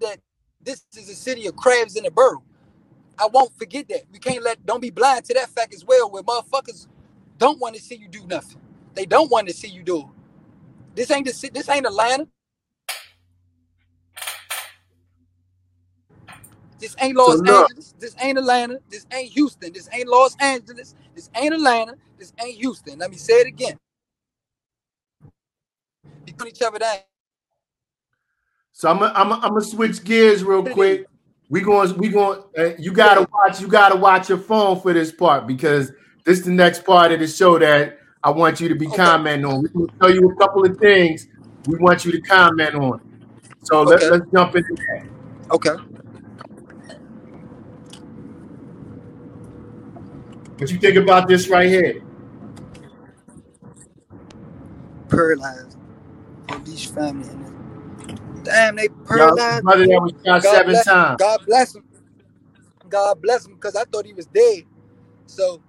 that 0.00 0.18
this 0.62 0.84
is 0.96 1.08
a 1.10 1.14
city 1.16 1.46
of 1.46 1.56
crabs 1.56 1.96
in 1.96 2.06
a 2.06 2.10
barrel. 2.10 2.44
I 3.18 3.28
won't 3.32 3.56
forget 3.58 3.88
that. 3.90 4.02
We 4.12 4.20
can't 4.20 4.42
let 4.44 4.66
don't 4.66 4.82
be 4.82 4.90
blind 4.90 5.26
to 5.26 5.34
that 5.34 5.50
fact 5.50 5.74
as 5.74 5.84
well, 5.84 6.10
where 6.10 6.22
motherfuckers 6.24 6.88
don't 7.38 7.58
want 7.60 7.76
to 7.76 7.82
see 7.82 7.96
you 7.96 8.08
do 8.08 8.26
nothing. 8.26 8.60
They 8.94 9.06
don't 9.06 9.30
want 9.30 9.48
to 9.48 9.54
see 9.54 9.68
you 9.68 9.82
do 9.82 10.00
it. 10.00 10.06
This 10.94 11.10
ain't 11.10 11.26
the 11.26 11.50
this 11.52 11.68
ain't 11.68 11.86
Atlanta. 11.86 12.28
This 16.78 16.96
ain't 17.00 17.16
Los 17.16 17.40
Angeles. 17.42 17.94
This 17.98 18.14
ain't 18.20 18.38
Atlanta. 18.38 18.78
This 18.90 19.06
ain't 19.12 19.32
Houston. 19.32 19.72
This 19.72 19.88
ain't 19.92 20.08
Los 20.08 20.36
Angeles. 20.40 20.94
This 21.14 21.30
ain't 21.36 21.54
Atlanta. 21.54 21.94
This 22.18 22.32
ain't 22.42 22.58
Houston. 22.58 22.98
Let 22.98 23.10
me 23.10 23.16
say 23.16 23.34
it 23.34 23.46
again. 23.46 23.78
Put 26.36 26.48
each 26.48 26.62
other 26.62 26.78
down. 26.78 26.96
so 28.72 28.90
I'm 28.90 28.98
gonna 28.98 29.12
I'm 29.14 29.28
gonna- 29.30 29.42
I'm 29.42 29.50
gonna 29.50 29.62
switch 29.62 30.04
gears 30.04 30.44
real 30.44 30.64
quick. 30.64 31.06
We 31.50 31.60
going 31.60 31.96
we 31.98 32.08
going. 32.08 32.42
Uh, 32.58 32.70
you 32.78 32.92
gotta 32.92 33.26
watch. 33.32 33.60
You 33.60 33.68
gotta 33.68 33.96
watch 33.96 34.28
your 34.28 34.38
phone 34.38 34.80
for 34.80 34.92
this 34.92 35.12
part 35.12 35.46
because 35.46 35.92
this 36.24 36.38
is 36.40 36.44
the 36.44 36.52
next 36.52 36.84
part 36.84 37.12
of 37.12 37.20
the 37.20 37.28
show 37.28 37.58
that 37.58 37.98
I 38.22 38.30
want 38.30 38.60
you 38.60 38.68
to 38.70 38.74
be 38.76 38.90
Okay. 38.92 39.02
commenting 39.04 39.44
on. 39.46 39.62
We're 39.62 39.86
gonna 39.86 39.88
tell 40.02 40.14
you 40.14 40.30
a 40.30 40.36
couple 40.36 40.64
of 40.66 40.76
things 40.80 41.26
we 41.66 41.78
want 41.80 42.04
you 42.04 42.12
to 42.12 42.22
comment 42.22 42.74
on. 42.74 43.00
So 43.62 43.82
Okay. 43.86 44.10
let's 44.10 44.26
jump 44.34 44.56
into 44.56 44.76
that. 44.76 45.00
Okay. 45.52 45.76
What 50.58 50.70
you 50.70 50.78
think 50.78 50.96
about 50.96 51.28
this 51.28 51.50
right 51.50 51.68
here? 51.68 51.94
Paralyzed. 55.08 55.76
Police 56.48 56.84
family. 56.86 57.28
in 57.28 57.42
it. 57.42 57.52
Damn, 58.44 58.76
they 58.76 58.88
paralyzed. 58.88 59.64
brother 59.64 59.86
that 59.86 60.00
was 60.02 60.12
shot 60.26 60.42
God 60.42 60.44
seven 60.44 60.70
bless. 60.70 60.86
times. 60.86 61.18
God 61.18 61.40
bless 61.46 61.74
him. 61.74 61.84
God 62.88 63.22
bless 63.22 63.46
him 63.46 63.54
because 63.54 63.76
I 63.76 63.84
thought 63.84 64.06
he 64.06 64.14
was 64.14 64.26
dead. 64.26 64.64
So 65.26 65.62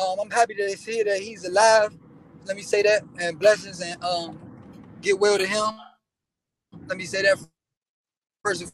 um, 0.00 0.20
I'm 0.20 0.30
happy 0.30 0.54
to 0.56 0.76
hear 0.76 1.04
that 1.04 1.20
he's 1.20 1.44
alive. 1.46 1.96
Let 2.46 2.56
me 2.56 2.62
say 2.62 2.82
that 2.82 3.02
and 3.20 3.38
blessings 3.38 3.80
and 3.82 4.02
um, 4.04 4.38
get 5.02 5.18
well 5.20 5.38
to 5.38 5.46
him. 5.46 5.74
Let 6.88 6.98
me 6.98 7.06
say 7.06 7.22
that 7.22 7.38
first 8.44 8.62
and 8.62 8.72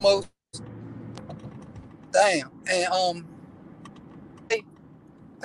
foremost. 0.00 0.30
Damn. 2.12 2.50
And 2.70 2.86
um, 2.92 3.28
I 4.50 4.60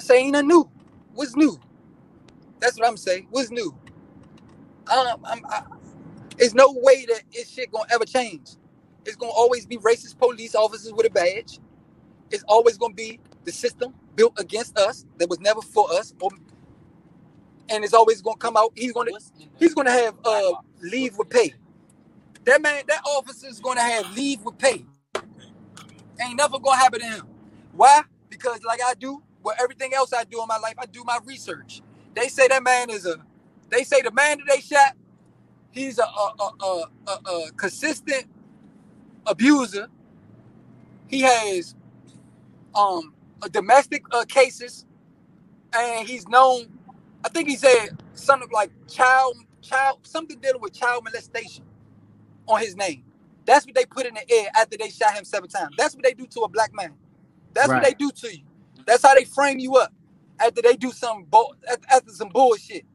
say 0.01 0.19
ain't 0.19 0.33
nothing 0.33 0.49
new. 0.49 0.69
What's 1.13 1.35
new? 1.35 1.59
That's 2.59 2.79
what 2.79 2.87
I'm 2.89 2.97
saying. 2.97 3.27
What's 3.31 3.51
new? 3.51 3.75
Um, 4.91 5.19
I'm, 5.25 5.45
I, 5.49 5.63
there's 6.37 6.55
no 6.55 6.73
way 6.73 7.05
that 7.07 7.21
this 7.33 7.49
shit 7.51 7.71
gonna 7.71 7.85
ever 7.91 8.05
change. 8.05 8.51
It's 9.05 9.17
gonna 9.17 9.33
always 9.33 9.65
be 9.65 9.77
racist 9.77 10.19
police 10.19 10.55
officers 10.55 10.93
with 10.93 11.07
a 11.07 11.11
badge. 11.11 11.59
It's 12.31 12.43
always 12.47 12.77
gonna 12.77 12.93
be 12.93 13.19
the 13.45 13.51
system 13.51 13.93
built 14.15 14.39
against 14.39 14.77
us 14.79 15.05
that 15.17 15.29
was 15.29 15.39
never 15.39 15.61
for 15.61 15.91
us, 15.93 16.13
or, 16.21 16.31
and 17.69 17.83
it's 17.83 17.93
always 17.93 18.21
gonna 18.21 18.37
come 18.37 18.57
out. 18.57 18.71
He's 18.75 18.93
gonna 18.93 19.11
he's 19.59 19.73
gonna 19.75 19.91
have 19.91 20.15
uh 20.25 20.53
leave 20.81 21.17
with 21.17 21.29
pay. 21.29 21.53
That 22.45 22.61
man, 22.61 22.83
that 22.87 23.01
officer's 23.05 23.59
gonna 23.61 23.81
have 23.81 24.11
leave 24.15 24.41
with 24.43 24.57
pay. 24.59 24.85
Ain't 26.21 26.37
nothing 26.37 26.61
gonna 26.61 26.77
happen 26.77 27.01
to 27.01 27.05
him. 27.07 27.27
Why? 27.73 28.03
Because 28.29 28.63
like 28.63 28.81
I 28.85 28.93
do, 28.95 29.23
with 29.43 29.57
everything 29.61 29.93
else 29.93 30.13
I 30.13 30.23
do 30.25 30.41
in 30.41 30.47
my 30.47 30.57
life, 30.59 30.75
I 30.79 30.85
do 30.87 31.03
my 31.05 31.19
research. 31.25 31.81
They 32.15 32.29
say 32.29 32.47
that 32.49 32.63
man 32.63 32.89
is 32.89 33.05
a. 33.05 33.17
They 33.69 33.83
say 33.83 34.01
the 34.01 34.11
man 34.11 34.39
that 34.39 34.47
they 34.55 34.61
shot, 34.61 34.93
he's 35.71 35.99
a 35.99 36.03
a 36.03 36.33
a, 36.39 36.65
a, 36.65 36.85
a, 37.07 37.11
a 37.47 37.51
consistent 37.57 38.25
abuser. 39.27 39.87
He 41.07 41.21
has 41.21 41.75
um 42.75 43.13
a 43.43 43.49
domestic 43.49 44.03
uh, 44.11 44.25
cases, 44.25 44.85
and 45.73 46.07
he's 46.07 46.27
known. 46.27 46.67
I 47.25 47.29
think 47.29 47.49
he 47.49 47.55
said 47.55 47.89
something 48.13 48.49
like 48.53 48.71
child 48.87 49.37
child 49.61 49.99
something 50.03 50.39
dealing 50.39 50.61
with 50.61 50.73
child 50.73 51.03
molestation 51.05 51.65
on 52.47 52.59
his 52.61 52.75
name. 52.75 53.03
That's 53.45 53.65
what 53.65 53.75
they 53.75 53.85
put 53.85 54.05
in 54.05 54.13
the 54.15 54.31
air 54.31 54.49
after 54.55 54.77
they 54.77 54.89
shot 54.89 55.13
him 55.13 55.25
seven 55.25 55.49
times. 55.49 55.75
That's 55.77 55.95
what 55.95 56.03
they 56.03 56.13
do 56.13 56.27
to 56.27 56.41
a 56.41 56.49
black 56.49 56.73
man. 56.75 56.93
That's 57.53 57.73
what 57.73 57.83
Right. 57.83 57.83
they 57.83 57.93
do 57.93 58.11
to 58.11 58.35
you. 58.37 58.43
That's 58.85 59.03
how 59.03 59.15
they 59.15 59.25
frame 59.25 59.59
you 59.59 59.75
up 59.77 59.93
after 60.39 60.61
they 60.61 60.75
do 60.75 60.91
some 60.91 61.25
bull 61.25 61.55
after 61.91 62.11
some 62.11 62.29
bullshit. 62.29 62.85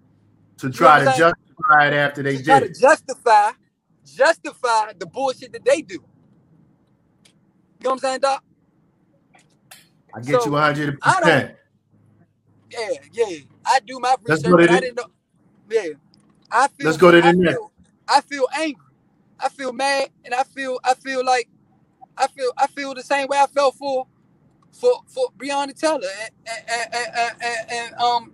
To 0.59 0.71
You 0.73 0.73
know 0.73 0.77
try 0.79 0.99
to 1.01 1.05
saying? 1.05 1.19
justify 1.19 1.89
it 1.89 1.95
after 1.95 2.23
they 2.23 2.37
to 2.37 2.43
try 2.45 2.61
to 2.61 2.67
it. 2.67 2.79
justify 2.79 3.53
justify 4.07 4.93
the 4.99 5.07
bullshit 5.07 5.53
that 5.53 5.65
they 5.65 5.83
do. 5.83 6.03
You 7.81 7.85
know 7.85 7.91
what 7.91 7.93
I'm 7.95 7.99
saying, 8.01 8.21
Doc? 8.21 8.45
I 10.15 10.21
get 10.21 10.33
So, 10.43 10.47
you 10.47 10.53
100. 10.53 11.01
I 11.03 11.21
percent 11.21 11.57
Yeah, 12.71 12.89
yeah. 13.13 13.39
I 13.67 13.81
do 13.87 13.99
my 14.01 14.17
research, 14.23 14.51
but 14.51 14.71
I 14.71 14.81
didn't 14.81 14.97
know. 14.97 15.07
Yeah, 15.71 15.95
I 16.51 16.69
feel. 16.69 16.87
Let's 16.87 16.99
go 16.99 17.11
to 17.11 17.21
the 17.23 17.29
I 17.29 17.33
next. 17.33 17.55
feel, 17.55 17.73
I 18.09 18.21
feel 18.21 18.49
angry. 18.59 18.85
I 19.41 19.49
feel 19.49 19.73
mad, 19.73 20.11
and 20.25 20.35
I 20.35 20.43
feel. 20.45 20.79
I 20.85 20.95
feel 20.95 21.25
like. 21.25 21.49
I 22.19 22.27
feel. 22.29 22.53
I 22.59 22.67
feel 22.67 22.95
the 22.95 23.03
same 23.03 23.29
way 23.29 23.39
I 23.39 23.47
felt 23.47 23.77
for, 23.77 24.07
for 24.73 25.03
for 25.07 25.29
Breonna 25.39 25.75
Taylor 25.79 26.09
and 26.21 26.31
and, 26.69 26.95
and, 26.95 27.35
and, 27.43 27.73
and, 27.73 27.95
um 27.97 28.33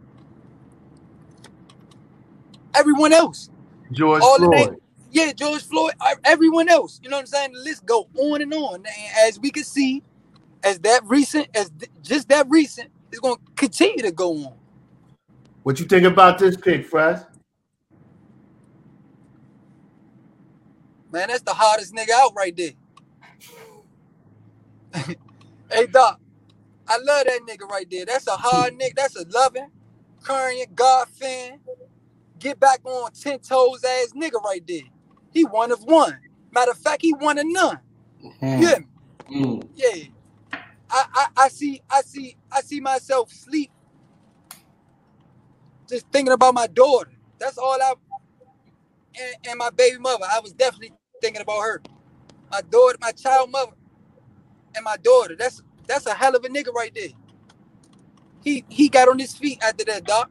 everyone 2.74 3.12
else. 3.12 3.50
George 3.92 4.22
All 4.22 4.36
Floyd. 4.36 4.76
Yeah, 5.16 5.32
George 5.32 5.64
Floyd, 5.64 5.94
e- 6.02 6.14
everyone 6.24 6.68
else. 6.70 7.00
You 7.02 7.10
know 7.10 7.16
what 7.18 7.22
I'm 7.22 7.26
saying? 7.28 7.52
The 7.54 7.60
list 7.60 7.86
go 7.86 8.08
on 8.18 8.42
and 8.42 8.54
on. 8.54 8.76
And 8.76 8.86
as 9.28 9.40
we 9.40 9.50
can 9.50 9.64
see, 9.64 10.02
as 10.64 10.80
that 10.80 11.02
recent, 11.06 11.48
as 11.56 11.70
th- 11.70 11.90
just 12.02 12.28
that 12.30 12.46
recent, 12.50 12.90
it's 13.12 13.20
going 13.20 13.36
to 13.36 13.42
continue 13.56 14.02
to 14.04 14.12
go 14.12 14.32
on. 14.46 14.54
What 15.64 15.80
you 15.80 15.86
think 15.86 16.06
about 16.06 16.38
this 16.38 16.56
pick, 16.56 16.86
Fresh? 16.86 17.22
Man, 21.12 21.28
that's 21.28 21.42
the 21.42 21.54
hottest 21.54 21.94
nigga 21.94 22.10
out 22.14 22.34
right 22.36 22.56
there. 22.56 22.72
hey, 25.72 25.86
Doc, 25.88 26.20
I 26.88 26.98
love 26.98 27.26
that 27.26 27.40
nigga 27.48 27.68
right 27.68 27.86
there. 27.90 28.06
That's 28.06 28.26
a 28.28 28.32
hard 28.32 28.74
nigga. 28.74 28.94
That's 28.96 29.16
a 29.16 29.26
loving, 29.28 29.70
current, 30.22 30.74
God 30.76 31.08
fan, 31.08 31.60
get 32.38 32.60
back 32.60 32.80
on 32.84 33.12
10 33.12 33.40
toes 33.40 33.84
ass 33.84 34.12
nigga 34.16 34.42
right 34.44 34.64
there. 34.66 34.82
He 35.36 35.44
one 35.44 35.72
of 35.72 35.84
one. 35.84 36.18
Matter 36.52 36.72
of 36.72 36.78
fact, 36.78 37.02
he 37.02 37.12
one 37.14 37.38
of 37.38 37.46
none. 37.46 37.80
Mm, 38.42 38.42
You 38.56 38.68
hear 38.68 38.80
me? 38.80 38.86
mm. 39.30 39.68
Yeah. 39.74 40.04
I, 40.90 41.06
I, 41.14 41.26
I 41.44 41.48
see 41.48 41.82
I 41.90 42.02
see 42.02 42.36
I 42.52 42.62
see 42.62 42.80
myself 42.80 43.32
sleep 43.32 43.70
just 45.88 46.06
thinking 46.12 46.32
about 46.32 46.54
my 46.54 46.66
daughter. 46.68 47.12
That's 47.38 47.58
all 47.58 47.78
I 47.82 47.94
and, 49.20 49.36
and 49.50 49.58
my 49.58 49.70
baby 49.70 49.98
mother. 49.98 50.24
I 50.30 50.40
was 50.40 50.52
definitely 50.52 50.92
thinking 51.22 51.42
about 51.42 51.60
her. 51.62 51.82
My 52.50 52.62
daughter, 52.62 52.98
my 53.00 53.12
child 53.12 53.50
mother, 53.50 53.72
and 54.76 54.84
my 54.84 54.96
daughter. 54.98 55.36
That's 55.38 55.62
that's 55.86 56.06
a 56.06 56.14
hell 56.14 56.36
of 56.36 56.44
a 56.44 56.48
nigga 56.48 56.72
right 56.72 56.92
there. 56.94 57.10
He 58.44 58.64
he 58.68 58.88
got 58.88 59.08
on 59.08 59.18
his 59.18 59.34
feet 59.36 59.60
after 59.62 59.84
that, 59.86 60.06
doc, 60.06 60.30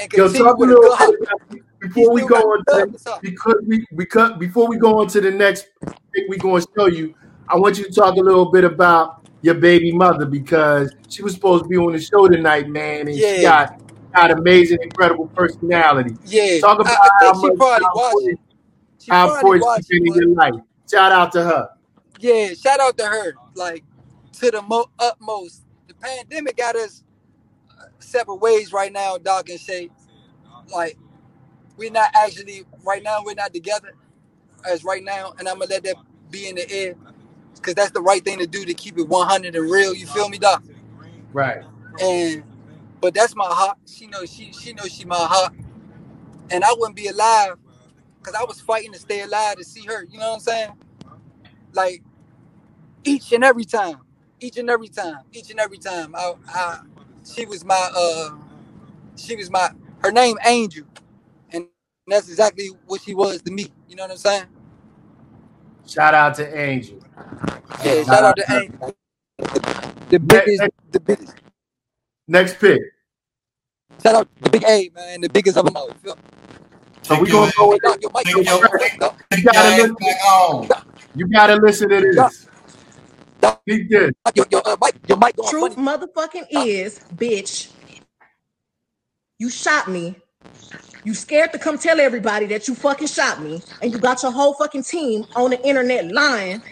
and 0.00 0.10
Yo, 0.16 0.28
continued 0.28 0.46
talk 0.46 0.58
a 0.58 0.60
with 0.60 0.70
a 0.70 0.74
little 0.74 0.90
good 1.88 2.06
heart. 2.06 2.14
bit 2.14 2.24
about- 2.24 2.24
He 2.24 2.24
before 2.24 2.24
we 2.24 2.26
go 2.26 2.36
on 2.52 2.64
to 2.66 2.82
in 2.84 2.92
his 2.92 3.04
heart. 3.04 3.22
because 3.22 3.56
we 3.66 3.86
because 3.96 4.32
before 4.38 4.68
we 4.68 4.76
go 4.78 5.00
on 5.00 5.06
to 5.08 5.20
the 5.20 5.30
next 5.30 5.66
pick 6.12 6.24
we're 6.28 6.38
going 6.38 6.62
to 6.62 6.68
show 6.76 6.86
you, 6.86 7.14
I 7.48 7.56
want 7.56 7.78
you 7.78 7.84
to 7.84 7.92
talk 7.92 8.16
a 8.16 8.20
little 8.20 8.50
bit 8.50 8.64
about 8.64 9.26
your 9.42 9.54
baby 9.54 9.92
mother 9.92 10.24
because 10.26 10.94
she 11.08 11.22
was 11.22 11.34
supposed 11.34 11.64
to 11.64 11.68
be 11.68 11.76
on 11.76 11.92
the 11.92 12.00
show 12.00 12.28
tonight, 12.28 12.68
man, 12.68 13.08
and 13.08 13.16
she 13.16 13.42
got 13.42 13.80
got 14.14 14.30
amazing, 14.30 14.78
incredible 14.82 15.26
personality. 15.28 16.14
Yeah, 16.26 16.60
Talk 16.60 16.80
about 16.80 16.92
I 16.98 17.08
how 17.20 17.32
think 17.32 17.36
she 17.44 17.48
much 17.48 17.56
probably 17.58 17.84
how 17.84 18.08
important, 18.10 18.40
She 18.98 19.10
how 19.10 19.34
important 19.34 19.86
she 19.86 19.98
been 20.00 20.06
in 20.08 20.14
your 20.28 20.34
life. 20.36 20.54
Shout 20.90 21.12
out 21.12 21.32
to 21.32 21.42
her. 21.42 21.68
yeah, 22.20 22.52
shout 22.54 22.78
out 22.80 22.96
to 22.98 23.06
her. 23.06 23.34
Like 23.54 23.82
to 24.34 24.50
the 24.50 24.62
mo- 24.62 24.90
utmost. 24.98 25.62
The 25.88 25.94
pandemic 25.94 26.56
got 26.58 26.76
us 26.76 27.02
separate 27.98 28.36
ways 28.36 28.72
right 28.72 28.92
now, 28.92 29.16
Doc 29.18 29.48
and 29.48 29.58
Che. 29.58 29.90
Like 30.72 30.96
we're 31.76 31.90
not 31.90 32.10
actually 32.14 32.64
right 32.84 33.02
now. 33.02 33.22
We're 33.24 33.34
not 33.34 33.52
together 33.52 33.94
as 34.68 34.84
right 34.84 35.02
now, 35.02 35.34
and 35.38 35.48
I'm 35.48 35.58
gonna 35.58 35.70
let 35.70 35.84
that 35.84 35.96
be 36.30 36.48
in 36.48 36.56
the 36.56 36.70
air 36.70 36.94
because 37.54 37.74
that's 37.74 37.90
the 37.92 38.02
right 38.02 38.24
thing 38.24 38.38
to 38.38 38.46
do 38.46 38.64
to 38.64 38.74
keep 38.74 38.98
it 38.98 39.08
100 39.08 39.54
and 39.54 39.70
real. 39.70 39.94
You 39.94 40.06
feel 40.06 40.28
me, 40.28 40.38
Doc? 40.38 40.62
Right. 41.32 41.62
And 42.00 42.44
but 43.00 43.14
that's 43.14 43.34
my 43.36 43.46
heart. 43.46 43.78
She 43.86 44.06
knows 44.06 44.32
she 44.32 44.52
she 44.52 44.72
knows 44.72 44.92
she 44.92 45.04
my 45.04 45.16
heart, 45.16 45.54
and 46.50 46.64
I 46.64 46.72
wouldn't 46.76 46.96
be 46.96 47.08
alive 47.08 47.56
because 48.18 48.34
I 48.34 48.44
was 48.44 48.60
fighting 48.60 48.92
to 48.92 48.98
stay 48.98 49.22
alive 49.22 49.56
to 49.56 49.64
see 49.64 49.84
her. 49.86 50.04
You 50.10 50.18
know 50.18 50.30
what 50.30 50.34
I'm 50.34 50.40
saying? 50.40 50.72
Like 51.72 52.02
each 53.04 53.32
and 53.32 53.44
every 53.44 53.64
time, 53.64 53.98
each 54.40 54.56
and 54.58 54.70
every 54.70 54.88
time, 54.88 55.18
each 55.32 55.50
and 55.50 55.60
every 55.60 55.78
time. 55.78 56.14
I, 56.14 56.34
I 56.48 56.80
she 57.24 57.46
was 57.46 57.64
my 57.64 57.90
uh, 57.94 58.30
she 59.16 59.36
was 59.36 59.50
my 59.50 59.70
her 60.00 60.12
name 60.12 60.38
Angel, 60.44 60.86
and 62.06 62.14
And 62.14 62.16
that's 62.16 62.28
exactly 62.28 62.68
what 62.86 63.00
she 63.02 63.14
was 63.14 63.42
to 63.42 63.52
me. 63.52 63.72
You 63.88 63.96
know 63.96 64.04
what 64.04 64.12
I'm 64.12 64.16
saying? 64.18 64.46
Shout 65.86 66.14
out 66.14 66.34
to 66.36 66.58
Angel. 66.60 66.98
Yeah, 67.84 68.04
shout 68.04 68.24
out 68.24 68.36
to 68.36 68.52
Angel. 68.52 68.94
The 70.10 70.18
biggest, 70.20 70.62
the 70.92 71.00
biggest. 71.00 71.34
Next 72.28 72.58
pick. 72.60 72.80
Shout 74.02 74.14
out 74.14 74.28
to 74.42 74.50
Big 74.50 74.64
A, 74.64 74.90
man, 74.94 75.20
the 75.22 75.28
biggest 75.28 75.56
of 75.58 75.64
them 75.66 75.76
all. 75.76 75.90
Feel- 76.02 76.18
So 77.02 77.20
we 77.20 77.30
gonna 77.30 77.52
go 77.56 77.68
with 77.70 77.82
Yo, 77.84 77.96
yo, 78.00 78.10
Mike, 78.14 78.26
yo, 78.28 78.42
Take 78.42 78.46
your- 78.46 78.60
Mike, 78.62 78.80
Mike, 78.80 79.00
yo. 79.00 79.14
you 79.36 79.42
gotta 79.44 79.58
Guys, 79.58 79.78
listen, 79.78 79.94
back 80.00 80.24
on. 80.24 80.68
you 81.14 81.28
gotta 81.28 81.56
listen 81.56 81.88
to 81.90 82.00
this. 82.00 82.48
He 83.66 83.84
did. 83.84 84.14
Yo, 84.34 84.44
yo, 84.50 84.58
uh, 84.60 84.76
Mike, 84.80 84.96
your 85.08 85.18
mic 85.18 85.36
going 85.36 85.50
Truth 85.50 85.74
funny. 85.76 85.86
motherfucking 85.88 86.46
is, 86.50 87.00
bitch, 87.16 87.70
you 89.38 89.50
shot 89.50 89.88
me. 89.88 90.16
You 91.04 91.14
scared 91.14 91.52
to 91.52 91.58
come 91.58 91.78
tell 91.78 92.00
everybody 92.00 92.46
that 92.46 92.68
you 92.68 92.74
fucking 92.76 93.08
shot 93.08 93.42
me, 93.42 93.62
and 93.82 93.92
you 93.92 93.98
got 93.98 94.22
your 94.22 94.32
whole 94.32 94.54
fucking 94.54 94.84
team 94.84 95.26
on 95.36 95.50
the 95.50 95.66
internet 95.66 96.12
lying, 96.12 96.62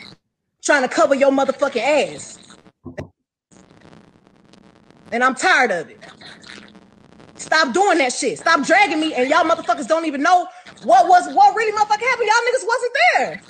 trying 0.62 0.82
to 0.82 0.88
cover 0.88 1.14
your 1.14 1.32
motherfucking 1.32 1.82
ass. 2.14 2.38
And 5.12 5.24
I'm 5.24 5.34
tired 5.34 5.72
of 5.72 5.90
it. 5.90 6.00
Stop 7.36 7.74
doing 7.74 7.98
that 7.98 8.12
shit. 8.12 8.38
Stop 8.38 8.66
dragging 8.66 9.00
me, 9.00 9.14
and 9.14 9.30
y'all 9.30 9.44
motherfuckers 9.44 9.88
don't 9.88 10.06
even 10.06 10.22
know 10.22 10.48
what 10.84 11.08
was 11.08 11.28
what 11.34 11.54
really 11.56 11.72
motherfucking 11.72 12.00
happened. 12.00 12.28
Y'all 12.28 12.46
niggas 12.48 12.66
wasn't 12.68 12.92
there. 13.16 13.42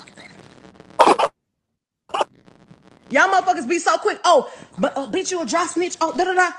Y'all 3.11 3.29
motherfuckers 3.29 3.67
be 3.69 3.79
so 3.79 3.97
quick. 3.97 4.19
Oh, 4.25 4.51
but 4.79 4.97
uh, 4.97 5.07
bitch, 5.11 5.31
you 5.31 5.41
a 5.41 5.45
dry 5.45 5.67
snitch. 5.67 5.97
Oh, 6.01 6.13
da 6.17 6.25
da 6.25 6.33
da. 6.33 6.51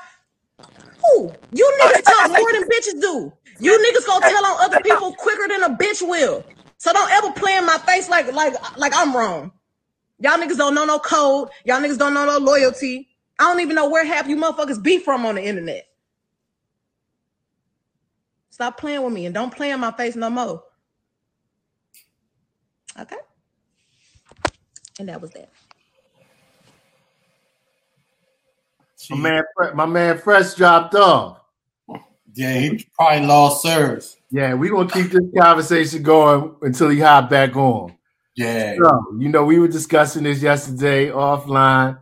Who? 1.02 1.32
You 1.52 1.78
niggas 1.82 2.04
talk 2.04 2.28
more 2.38 2.52
than 2.52 2.64
bitches 2.68 3.00
do. 3.00 3.32
You 3.60 3.78
niggas 3.78 4.06
gonna 4.06 4.28
tell 4.28 4.46
on 4.46 4.64
other 4.64 4.80
people 4.80 5.14
quicker 5.14 5.48
than 5.48 5.62
a 5.64 5.76
bitch 5.76 6.06
will. 6.06 6.44
So 6.78 6.92
don't 6.92 7.10
ever 7.12 7.30
play 7.32 7.56
in 7.56 7.64
my 7.66 7.78
face 7.78 8.08
like 8.08 8.32
like 8.32 8.54
like 8.76 8.92
I'm 8.94 9.14
wrong. 9.14 9.52
Y'all 10.18 10.38
niggas 10.38 10.56
don't 10.56 10.74
know 10.74 10.84
no 10.84 10.98
code. 10.98 11.48
Y'all 11.64 11.80
niggas 11.80 11.98
don't 11.98 12.14
know 12.14 12.24
no 12.24 12.38
loyalty. 12.38 13.08
I 13.38 13.44
don't 13.44 13.60
even 13.60 13.76
know 13.76 13.88
where 13.88 14.04
half 14.04 14.28
you 14.28 14.36
motherfuckers 14.36 14.82
be 14.82 14.98
from 14.98 15.26
on 15.26 15.36
the 15.36 15.44
internet. 15.44 15.86
Stop 18.50 18.78
playing 18.78 19.02
with 19.02 19.12
me 19.12 19.26
and 19.26 19.34
don't 19.34 19.52
play 19.52 19.70
in 19.70 19.80
my 19.80 19.92
face 19.92 20.14
no 20.14 20.30
more. 20.30 20.62
Okay. 22.98 23.16
And 25.00 25.08
that 25.08 25.20
was 25.20 25.30
that. 25.30 25.50
My 29.10 29.16
man, 29.16 29.42
my 29.74 29.86
man 29.86 30.18
Fresh 30.18 30.54
dropped 30.54 30.94
off. 30.94 31.41
Yeah, 32.34 32.58
he 32.58 32.86
probably 32.94 33.26
lost 33.26 33.62
service. 33.62 34.16
Yeah, 34.30 34.54
we're 34.54 34.70
gonna 34.70 34.88
keep 34.88 35.10
this 35.10 35.20
conversation 35.38 36.02
going 36.02 36.54
until 36.62 36.88
he 36.88 37.00
hop 37.00 37.28
back 37.28 37.54
on. 37.56 37.94
Yeah. 38.34 38.76
So, 38.82 39.16
you 39.18 39.28
know, 39.28 39.44
we 39.44 39.58
were 39.58 39.68
discussing 39.68 40.22
this 40.24 40.40
yesterday 40.40 41.08
offline, 41.08 41.98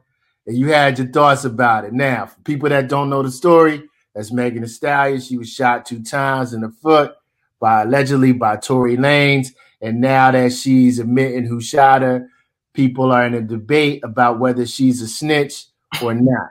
and 0.47 0.57
you 0.57 0.69
had 0.69 0.99
your 0.99 1.09
thoughts 1.09 1.45
about 1.45 1.85
it. 1.85 1.93
Now, 1.93 2.27
for 2.27 2.41
people 2.43 2.69
that 2.69 2.89
don't 2.89 3.11
know 3.11 3.23
the 3.23 3.33
story, 3.33 3.83
that's 4.15 4.33
Megan 4.33 4.63
Thee 4.63 4.69
Stallion. 4.69 5.21
She 5.21 5.37
was 5.37 5.53
shot 5.53 5.87
two 5.87 6.03
times 6.03 6.53
in 6.53 6.61
the 6.61 6.71
foot 6.71 7.15
by 7.59 7.83
allegedly 7.83 8.33
by 8.33 8.57
Tory 8.57 8.97
Lanez, 8.97 9.49
and 9.81 10.01
now 10.01 10.31
that 10.31 10.53
she's 10.53 10.99
admitting 11.01 11.47
who 11.47 11.61
shot 11.61 12.03
her, 12.03 12.29
people 12.73 13.11
are 13.11 13.27
in 13.27 13.35
a 13.35 13.43
debate 13.43 14.03
about 14.05 14.39
whether 14.39 14.67
she's 14.67 15.03
a 15.03 15.09
snitch 15.09 15.67
or 16.01 16.15
not. 16.15 16.51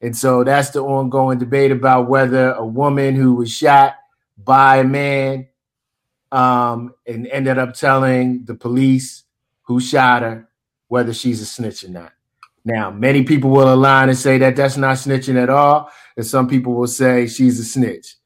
And 0.00 0.16
so 0.16 0.44
that's 0.44 0.70
the 0.70 0.80
ongoing 0.80 1.38
debate 1.38 1.72
about 1.72 2.08
whether 2.08 2.52
a 2.52 2.64
woman 2.64 3.14
who 3.14 3.34
was 3.34 3.50
shot 3.50 3.96
by 4.38 4.78
a 4.78 4.84
man 4.84 5.48
um, 6.32 6.94
and 7.06 7.26
ended 7.26 7.58
up 7.58 7.74
telling 7.74 8.44
the 8.44 8.54
police 8.54 9.24
who 9.62 9.80
shot 9.80 10.22
her 10.22 10.48
whether 10.88 11.12
she's 11.12 11.40
a 11.40 11.46
snitch 11.46 11.84
or 11.84 11.90
not. 11.90 12.12
Now, 12.64 12.90
many 12.90 13.24
people 13.24 13.50
will 13.50 13.72
align 13.72 14.08
and 14.08 14.18
say 14.18 14.38
that 14.38 14.56
that's 14.56 14.76
not 14.76 14.96
snitching 14.96 15.40
at 15.40 15.48
all, 15.48 15.90
and 16.16 16.26
some 16.26 16.48
people 16.48 16.74
will 16.74 16.86
say 16.86 17.26
she's 17.26 17.58
a 17.58 17.64
snitch. 17.64 18.16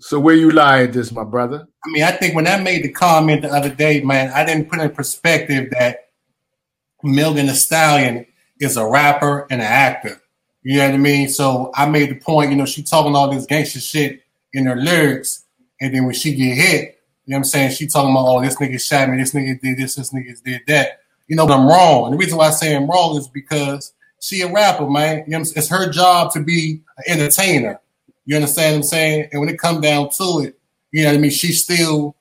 So 0.00 0.18
where 0.18 0.34
you 0.34 0.50
lie 0.50 0.82
at 0.82 0.92
this, 0.92 1.12
my 1.12 1.24
brother? 1.24 1.66
I 1.84 1.90
mean, 1.90 2.02
I 2.02 2.10
think 2.10 2.34
when 2.34 2.46
I 2.46 2.58
made 2.60 2.82
the 2.82 2.90
comment 2.90 3.42
the 3.42 3.48
other 3.48 3.72
day, 3.72 4.02
man, 4.02 4.30
I 4.34 4.44
didn't 4.44 4.68
put 4.68 4.80
in 4.80 4.90
perspective 4.90 5.70
that 5.70 6.10
Megan 7.02 7.46
Thee 7.46 7.54
Stallion 7.54 8.26
is 8.60 8.76
a 8.76 8.86
rapper 8.86 9.46
and 9.50 9.60
an 9.60 9.66
actor. 9.66 10.21
You 10.62 10.78
know 10.78 10.86
what 10.86 10.94
I 10.94 10.98
mean? 10.98 11.28
So 11.28 11.70
I 11.74 11.88
made 11.88 12.10
the 12.10 12.14
point, 12.14 12.50
you 12.50 12.56
know, 12.56 12.66
she 12.66 12.82
talking 12.82 13.14
all 13.14 13.30
this 13.30 13.46
gangster 13.46 13.80
shit 13.80 14.22
in 14.52 14.66
her 14.66 14.76
lyrics, 14.76 15.44
and 15.80 15.94
then 15.94 16.04
when 16.04 16.14
she 16.14 16.34
get 16.34 16.56
hit, 16.56 17.00
you 17.24 17.32
know 17.32 17.36
what 17.36 17.38
I'm 17.38 17.44
saying? 17.44 17.70
She 17.72 17.86
talking 17.86 18.10
about, 18.10 18.26
oh, 18.26 18.42
this 18.42 18.56
nigga 18.56 18.80
shot 18.80 19.08
me, 19.08 19.16
this 19.16 19.32
nigga 19.32 19.60
did 19.60 19.78
this, 19.78 19.94
this 19.94 20.12
nigga 20.12 20.40
did 20.42 20.62
that. 20.68 21.00
You 21.28 21.36
know, 21.36 21.46
but 21.46 21.58
I'm 21.58 21.66
wrong. 21.66 22.06
And 22.06 22.14
the 22.14 22.18
reason 22.18 22.38
why 22.38 22.48
I 22.48 22.50
say 22.50 22.74
I'm 22.74 22.88
wrong 22.88 23.16
is 23.16 23.28
because 23.28 23.92
she 24.20 24.40
a 24.42 24.52
rapper, 24.52 24.88
man. 24.88 25.24
You 25.26 25.38
know? 25.38 25.40
It's 25.40 25.68
her 25.68 25.90
job 25.90 26.32
to 26.32 26.40
be 26.40 26.82
an 26.98 27.18
entertainer. 27.20 27.80
You 28.24 28.36
understand 28.36 28.74
what 28.74 28.76
I'm 28.78 28.82
saying? 28.84 29.28
And 29.32 29.40
when 29.40 29.48
it 29.48 29.58
come 29.58 29.80
down 29.80 30.10
to 30.10 30.40
it, 30.44 30.58
you 30.90 31.02
know 31.02 31.10
what 31.10 31.16
I 31.16 31.20
mean? 31.20 31.30
She's 31.30 31.62
still 31.62 32.16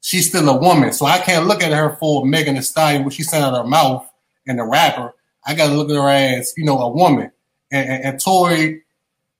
she's 0.00 0.28
still 0.28 0.48
a 0.48 0.56
woman. 0.56 0.92
So 0.92 1.06
I 1.06 1.18
can't 1.18 1.46
look 1.46 1.62
at 1.62 1.72
her 1.72 1.96
for 1.96 2.24
Megan 2.26 2.54
Thee 2.54 2.62
Stallion, 2.62 3.04
what 3.04 3.14
she 3.14 3.22
said 3.22 3.42
out 3.42 3.54
of 3.54 3.64
her 3.64 3.68
mouth 3.68 4.08
and 4.46 4.58
the 4.58 4.64
rapper. 4.64 5.14
I 5.46 5.54
gotta 5.54 5.74
look 5.74 5.90
at 5.90 5.96
her 5.96 6.08
as, 6.08 6.52
you 6.56 6.64
know, 6.64 6.78
a 6.78 6.88
woman. 6.88 7.32
And, 7.70 7.88
and, 7.88 8.04
and 8.04 8.20
Tory, 8.22 8.82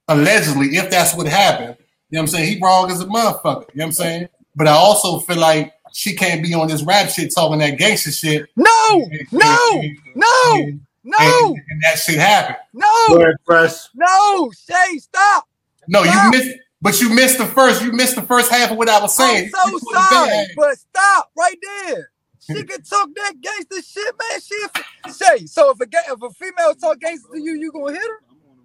allegedly, 0.09 0.77
if 0.77 0.91
that's 0.91 1.15
what 1.15 1.27
happened, 1.27 1.77
you 2.11 2.17
know 2.17 2.23
what 2.23 2.23
I'm 2.23 2.27
saying? 2.29 2.53
He 2.55 2.61
wrong 2.61 2.91
as 2.91 3.01
a 3.01 3.07
motherfucker. 3.07 3.45
You 3.45 3.79
know 3.79 3.85
what 3.85 3.85
I'm 3.87 3.93
saying? 3.93 4.29
But 4.57 4.67
I 4.67 4.73
also 4.73 5.21
feel 5.21 5.39
like 5.39 5.73
she 5.93 6.15
can't 6.15 6.43
be 6.43 6.55
on 6.55 6.69
this 6.69 6.83
rap 6.83 7.09
shit 7.09 7.33
talking 7.35 7.59
that 7.59 7.79
gangster 7.79 8.11
shit. 8.11 8.47
No, 8.57 9.09
no, 9.33 9.83
no, 10.15 10.79
no, 11.05 11.57
and 11.69 11.83
that 11.83 11.99
shit 11.99 12.19
happened. 12.19 12.59
No, 12.75 13.17
ahead, 13.17 13.37
Fresh. 13.45 13.89
no. 13.95 14.51
Che, 14.51 14.99
stop. 14.99 15.49
No, 15.89 16.03
you 16.03 16.11
Stop. 16.11 16.35
missed 16.35 16.59
but 16.83 17.01
you 17.01 17.11
missed 17.11 17.39
the 17.39 17.47
first 17.47 17.83
you 17.83 17.93
missed 17.93 18.15
the 18.15 18.23
first 18.23 18.51
half 18.51 18.71
of 18.71 18.77
what 18.77 18.89
I 18.89 19.01
was 19.01 19.17
saying. 19.17 19.51
I'm 19.57 19.71
so 19.71 19.73
You 19.73 19.81
put 19.81 19.97
it 19.97 20.03
sorry, 20.11 20.47
but 20.57 20.79
stop 20.79 21.31
right 21.37 21.57
there. 21.87 22.11
She 22.41 22.65
can 22.65 22.83
talk 22.83 23.09
that 23.17 23.35
gangster 23.41 23.83
shit, 23.83 24.15
man. 24.19 24.41
She 24.41 25.13
say 25.13 25.47
so. 25.47 25.71
If 25.71 25.81
a 25.81 25.87
ga- 25.87 25.99
if 26.09 26.23
a 26.23 26.31
female 26.31 26.75
talk 26.75 26.99
gangster 27.01 27.29
to 27.35 27.41
you, 27.41 27.53
you 27.55 27.71
gonna 27.71 27.93
hit 27.93 28.03
her? 28.03 28.21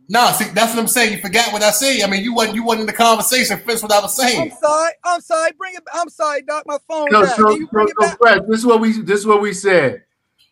Nah, 0.08 0.32
see, 0.32 0.46
that's 0.54 0.74
what 0.74 0.82
I'm 0.82 0.88
saying. 0.88 1.14
You 1.14 1.20
forgot 1.20 1.52
what 1.52 1.64
I 1.64 1.72
said. 1.72 2.02
I 2.02 2.08
mean, 2.08 2.24
you 2.24 2.34
wasn't 2.34 2.56
you 2.56 2.64
wasn't 2.64 2.82
in 2.82 2.88
the 2.88 2.94
conversation. 2.94 3.58
Finish 3.58 3.82
what 3.82 3.92
I 3.92 4.00
was 4.00 4.16
saying. 4.16 4.52
I'm 4.52 4.58
sorry. 4.58 4.92
I'm 5.04 5.22
sorry. 5.22 5.52
Bring 5.58 5.76
it. 5.76 5.84
I'm 5.94 6.10
sorry, 6.10 6.42
Doc. 6.44 6.64
My 6.68 6.78
phone 6.88 7.08
No, 7.12 7.24
died. 7.24 7.36
so, 7.36 7.48
Can 7.48 7.58
you 7.58 7.70
so, 7.74 7.82
it 7.82 7.90
so 7.90 8.08
back? 8.08 8.18
Fresh, 8.20 8.40
this 8.48 8.60
is 8.60 8.66
what 8.66 8.80
we 8.82 9.02
this 9.02 9.20
is 9.20 9.26
what 9.28 9.42
we 9.42 9.54
said. 9.54 10.04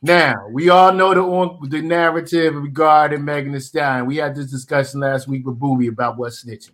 Now 0.02 0.48
we 0.50 0.70
all 0.70 0.92
know 0.92 1.14
the 1.14 1.22
on 1.22 1.70
the 1.70 1.82
narrative 1.82 2.56
regarding 2.56 3.24
Megan 3.24 3.54
Thee 3.54 3.60
Stallion. 3.60 4.06
We 4.06 4.18
had 4.18 4.36
this 4.36 4.52
discussion 4.52 5.00
last 5.00 5.28
week 5.28 5.46
with 5.46 5.58
Booby 5.60 5.88
about 5.88 6.18
what's 6.18 6.44
snitching, 6.44 6.72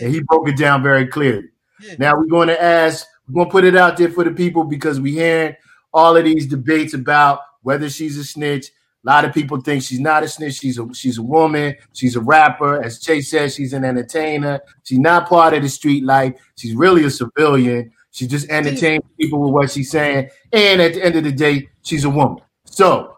and 0.00 0.12
he 0.12 0.20
broke 0.20 0.48
it 0.48 0.58
down 0.58 0.82
very 0.82 1.06
clearly. 1.06 1.48
Yeah. 1.80 1.94
Now 1.98 2.16
we're 2.16 2.26
going 2.26 2.48
to 2.48 2.60
ask, 2.62 3.06
we're 3.28 3.34
going 3.34 3.46
to 3.46 3.52
put 3.52 3.64
it 3.64 3.76
out 3.76 3.96
there 3.96 4.10
for 4.10 4.24
the 4.24 4.30
people 4.30 4.64
because 4.64 5.00
we 5.00 5.12
hearing 5.12 5.54
all 5.96 6.14
of 6.16 6.24
these 6.24 6.46
debates 6.46 6.92
about 6.94 7.40
whether 7.62 7.88
she's 7.88 8.18
a 8.18 8.24
snitch. 8.24 8.66
A 8.66 9.06
lot 9.06 9.24
of 9.24 9.32
people 9.32 9.60
think 9.60 9.82
she's 9.82 9.98
not 10.00 10.22
a 10.22 10.28
snitch. 10.28 10.58
She's 10.60 10.78
a 10.78 10.86
she's 10.92 11.16
a 11.18 11.22
woman. 11.22 11.74
She's 11.94 12.16
a 12.16 12.20
rapper. 12.20 12.82
As 12.82 13.00
Chase 13.00 13.30
says, 13.30 13.54
she's 13.54 13.72
an 13.72 13.84
entertainer. 13.84 14.60
She's 14.82 14.98
not 14.98 15.28
part 15.28 15.54
of 15.54 15.62
the 15.62 15.68
street 15.68 16.04
life. 16.04 16.34
She's 16.56 16.74
really 16.74 17.04
a 17.04 17.10
civilian. 17.10 17.92
She 18.10 18.26
just 18.26 18.48
entertains 18.50 19.04
people 19.18 19.40
with 19.40 19.52
what 19.52 19.70
she's 19.70 19.90
saying. 19.90 20.28
And 20.52 20.82
at 20.82 20.94
the 20.94 21.04
end 21.04 21.16
of 21.16 21.24
the 21.24 21.32
day, 21.32 21.68
she's 21.82 22.04
a 22.04 22.10
woman. 22.10 22.42
So, 22.64 23.16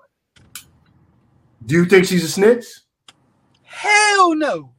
do 1.67 1.75
you 1.75 1.85
think 1.85 2.05
she's 2.07 2.25
a 2.25 2.29
snitch? 2.29 2.65
Hell 3.63 4.35
no. 4.35 4.73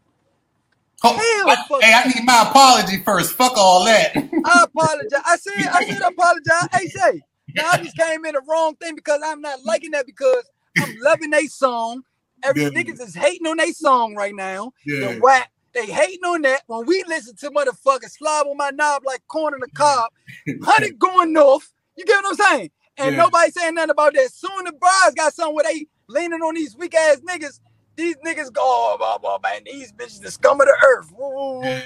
Oh, 1.04 1.14
Hell, 1.14 1.50
I- 1.50 1.56
fuck. 1.68 1.82
hey, 1.82 1.94
I 1.94 2.08
need 2.08 2.26
my 2.26 2.46
apology 2.50 2.98
first. 3.04 3.34
Fuck 3.34 3.54
all 3.58 3.84
that. 3.86 4.12
I 4.16 4.64
apologize. 4.66 5.22
I 5.26 5.38
said 5.38 5.68
I 5.68 5.86
said 5.86 6.02
apologize. 6.02 6.68
Hey 6.74 6.88
Che. 6.90 7.22
I 7.58 7.80
just 7.84 7.98
came 7.98 8.26
in 8.26 8.34
the 8.34 8.42
wrong 8.48 8.76
thing 8.76 8.96
because 8.96 9.22
I'm 9.24 9.42
not 9.42 9.64
liking 9.64 9.92
that 9.92 10.06
because 10.06 10.44
I'm 10.80 10.94
loving 11.02 11.32
they 11.32 11.48
song. 11.48 12.04
Every 12.44 12.64
Yeah. 12.64 12.70
niggas 12.70 13.02
is 13.02 13.16
hating 13.16 13.48
on 13.48 13.58
they 13.58 13.72
song 13.72 14.16
right 14.16 14.36
now. 14.36 14.74
Yeah. 14.86 15.00
The 15.14 15.20
whack. 15.22 15.52
They 15.74 15.86
hating 15.88 16.24
on 16.26 16.42
that. 16.44 16.64
When 16.68 16.86
we 16.86 17.04
listen 17.08 17.36
to 17.38 17.52
motherfuckers 17.52 18.12
slob 18.18 18.48
on 18.48 18.58
my 18.58 18.72
knob 18.72 19.04
like 19.06 19.22
corn 19.28 19.54
in 19.54 19.62
the 19.62 19.70
cob, 19.70 20.12
honey 20.64 20.92
going 20.92 21.34
north. 21.34 21.72
You 21.98 22.06
get 22.06 22.24
what 22.24 22.40
I'm 22.42 22.58
saying? 22.60 22.72
And 22.98 23.16
Yeah. 23.16 23.24
nobody 23.24 23.52
saying 23.52 23.76
nothing 23.76 23.92
about 23.92 24.14
that. 24.16 24.32
Soon 24.34 24.66
the 24.66 24.74
bras 24.74 25.14
got 25.16 25.34
something 25.34 25.56
where 25.56 25.66
they 25.66 25.88
leaning 26.10 26.42
on 26.42 26.56
these 26.56 26.78
weak 26.78 26.96
ass 26.96 27.22
niggas. 27.22 27.60
These 27.98 28.18
niggas 28.26 28.54
go, 28.54 28.62
oh, 28.64 28.96
blah, 29.00 29.18
blah, 29.20 29.40
man, 29.44 29.64
these 29.66 29.92
bitches 29.94 30.22
the 30.22 30.32
scum 30.32 30.62
of 30.62 30.68
the 30.68 30.78
earth. 30.86 31.12
Woo. 31.18 31.80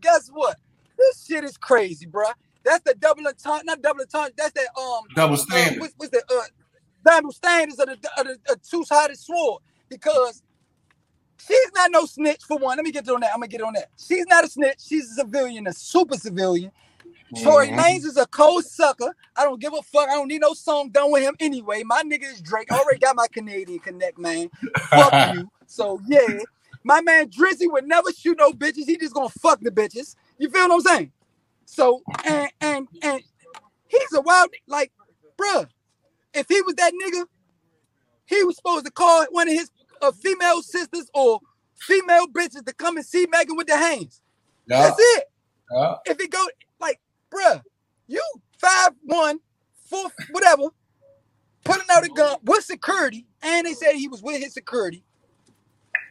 Guess 0.00 0.30
what? 0.32 0.58
This 0.98 1.26
shit 1.26 1.44
is 1.44 1.56
crazy, 1.56 2.06
bruh. 2.06 2.34
That's 2.64 2.84
the 2.84 2.94
double 2.94 3.26
entendre, 3.26 3.64
not 3.64 3.82
double 3.82 4.02
entendre. 4.02 4.32
That's 4.36 4.52
that 4.52 4.68
um 4.78 5.04
Double 5.14 5.34
uh, 5.34 5.38
standard. 5.38 5.80
what's, 5.80 5.94
what's 5.96 6.12
the 6.12 6.22
uh 6.30 6.42
double 7.04 7.32
standards 7.32 7.78
of 7.80 7.88
the, 7.88 7.94
of 8.18 8.26
the, 8.26 8.38
the 8.46 8.56
two-sided 8.68 9.18
sword 9.18 9.62
because 9.88 10.42
she's 11.46 11.72
not 11.74 11.90
no 11.92 12.06
snitch 12.06 12.42
for 12.44 12.58
one. 12.58 12.76
Let 12.76 12.84
me 12.84 12.92
get 12.92 13.08
on 13.08 13.20
that. 13.20 13.32
I'm 13.34 13.40
gonna 13.40 13.48
get 13.48 13.62
on 13.62 13.74
that. 13.74 13.88
She's 13.98 14.26
not 14.28 14.44
a 14.44 14.48
snitch. 14.48 14.80
She's 14.80 15.10
a 15.12 15.14
civilian, 15.16 15.66
a 15.66 15.72
super 15.72 16.16
civilian. 16.16 16.72
Tory 17.34 17.68
Mhm. 17.68 17.76
Lanez 17.76 18.04
is 18.04 18.16
a 18.18 18.26
cold 18.26 18.64
sucker. 18.66 19.14
I 19.36 19.44
don't 19.44 19.60
give 19.60 19.72
a 19.74 19.82
fuck. 19.82 20.08
I 20.08 20.14
don't 20.14 20.28
need 20.28 20.42
no 20.42 20.54
song 20.54 20.90
done 20.90 21.12
with 21.12 21.22
him 21.22 21.36
anyway. 21.40 21.82
My 21.84 22.02
nigga 22.02 22.24
is 22.24 22.42
Drake. 22.42 22.72
I 22.72 22.76
already 22.78 23.00
got 23.00 23.16
my 23.16 23.28
Canadian 23.32 23.80
connect, 23.80 24.18
man. 24.18 24.50
Fuck 24.94 25.16
you. 25.22 25.50
So 25.66 26.00
yeah, 26.06 26.44
my 26.84 27.00
man 27.02 27.30
Drizzy 27.30 27.70
would 27.72 27.86
never 27.86 28.12
shoot 28.12 28.38
no 28.38 28.52
bitches. 28.52 28.86
He 28.86 28.98
just 28.98 29.14
gonna 29.14 29.30
fuck 29.30 29.60
the 29.60 29.70
bitches. 29.70 30.16
You 30.38 30.50
feel 30.50 30.68
what 30.68 30.74
I'm 30.74 30.80
saying? 30.82 31.12
So 31.68 32.02
and 32.26 32.50
and 32.60 32.88
and 33.02 33.22
he's 33.88 34.14
a 34.14 34.22
wild 34.22 34.50
like, 34.68 34.92
bruh. 35.38 35.68
If 36.34 36.46
he 36.48 36.62
was 36.62 36.74
that 36.76 36.92
nigga, 36.94 37.26
he 38.26 38.44
was 38.44 38.56
supposed 38.56 38.86
to 38.86 38.92
call 38.92 39.26
one 39.30 39.48
of 39.48 39.54
his 39.54 39.70
uh, 40.02 40.12
female 40.12 40.62
sisters 40.62 41.10
or 41.14 41.40
female 41.76 42.28
bitches 42.28 42.66
to 42.66 42.74
come 42.74 42.96
and 42.96 43.06
see 43.06 43.26
Megan 43.30 43.56
with 43.56 43.68
the 43.68 43.76
hands. 43.76 44.20
Yeah, 44.68 44.82
That's 44.82 44.96
it 44.98 45.24
yeah. 45.72 45.96
if 46.06 46.20
it 46.20 46.30
go 46.30 46.44
like, 46.80 47.00
bruh, 47.32 47.62
you 48.06 48.22
five 48.58 48.92
one, 49.04 49.40
four, 49.86 50.10
whatever, 50.30 50.64
putting 51.64 51.86
out 51.90 52.04
a 52.04 52.08
gun 52.08 52.38
with 52.44 52.64
security, 52.64 53.26
and 53.42 53.66
they 53.66 53.74
said 53.74 53.94
he 53.94 54.08
was 54.08 54.22
with 54.22 54.42
his 54.42 54.54
security, 54.54 55.04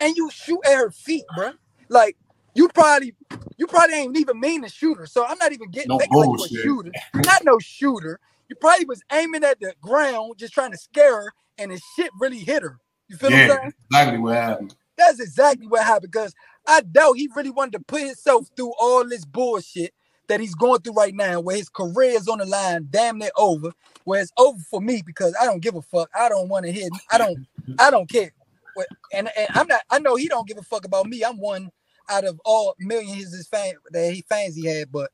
and 0.02 0.16
you 0.16 0.30
shoot 0.32 0.60
at 0.66 0.76
her 0.78 0.92
feet, 0.92 1.24
bruh. 1.38 1.54
Like 1.90 2.18
you 2.58 2.70
probably, 2.76 3.16
you 3.58 3.68
probably 3.68 3.98
ain't 3.98 4.18
even 4.18 4.42
mean 4.42 4.64
to 4.64 4.70
shoot 4.70 4.98
her. 5.00 5.08
So 5.08 5.26
I'm 5.26 5.40
not 5.40 5.54
even 5.54 5.72
getting 5.72 5.92
No 5.92 5.98
like 5.98 6.12
you 6.16 6.24
a 6.46 6.50
shooter. 6.50 6.98
Not 7.26 7.46
no 7.46 7.60
shooter. 7.60 8.20
You 8.50 8.58
probably 8.58 8.88
was 8.88 9.04
aiming 9.14 9.46
at 9.46 9.62
the 9.62 9.76
ground, 9.82 10.36
just 10.40 10.54
trying 10.54 10.74
to 10.74 10.80
scare 10.80 11.16
her, 11.24 11.34
and 11.60 11.72
the 11.72 11.80
shit 11.80 12.12
really 12.20 12.40
hit 12.40 12.64
her. 12.64 12.80
You 13.10 13.18
feel 13.18 13.32
what 13.32 13.36
I'm 13.38 13.42
Yeah, 13.42 13.58
saying? 13.58 13.74
exactly 13.90 14.20
what 14.20 14.36
happened. 14.36 14.76
That's 14.98 15.20
exactly 15.22 15.68
what 15.68 15.86
happened 15.86 16.12
because 16.14 16.34
I 16.68 16.82
doubt 16.82 17.18
he 17.18 17.30
really 17.36 17.52
wanted 17.52 17.74
to 17.74 17.82
put 17.82 18.02
himself 18.02 18.48
through 18.56 18.74
all 18.80 19.08
this 19.08 19.26
bullshit 19.26 19.94
that 20.30 20.40
he's 20.42 20.56
going 20.56 20.82
through 20.82 20.94
right 20.96 21.16
now, 21.16 21.42
where 21.42 21.58
his 21.58 21.70
career 21.70 22.12
is 22.12 22.28
on 22.30 22.40
the 22.40 22.46
line, 22.46 22.88
damn 22.92 23.20
near 23.20 23.32
over. 23.38 23.74
Where 24.06 24.22
it's 24.22 24.34
over 24.38 24.60
for 24.72 24.82
me 24.82 25.04
because 25.06 25.36
I 25.42 25.46
don't 25.46 25.62
give 25.62 25.76
a 25.76 25.82
fuck. 25.84 26.10
I 26.16 26.30
don't 26.30 26.50
want 26.50 26.66
to 26.66 26.72
hit. 26.74 26.94
I 27.12 27.18
don't. 27.18 27.40
I 27.80 27.92
don't 27.92 28.10
care. 28.10 28.32
And, 29.14 29.30
and 29.38 29.50
I'm 29.56 29.68
not. 29.68 29.82
I 29.92 30.00
know 30.00 30.16
he 30.16 30.28
don't 30.30 30.48
give 30.48 30.58
a 30.60 30.64
fuck 30.64 30.86
about 30.86 31.08
me. 31.08 31.24
I'm 31.24 31.40
one 31.40 31.72
out 32.10 32.26
of 32.26 32.40
all 32.46 32.76
millions 32.80 33.36
his 33.36 33.48
fan 33.48 33.74
that 33.92 34.14
he 34.14 34.24
fans 34.28 34.56
he 34.56 34.66
had, 34.66 34.92
but 34.92 35.12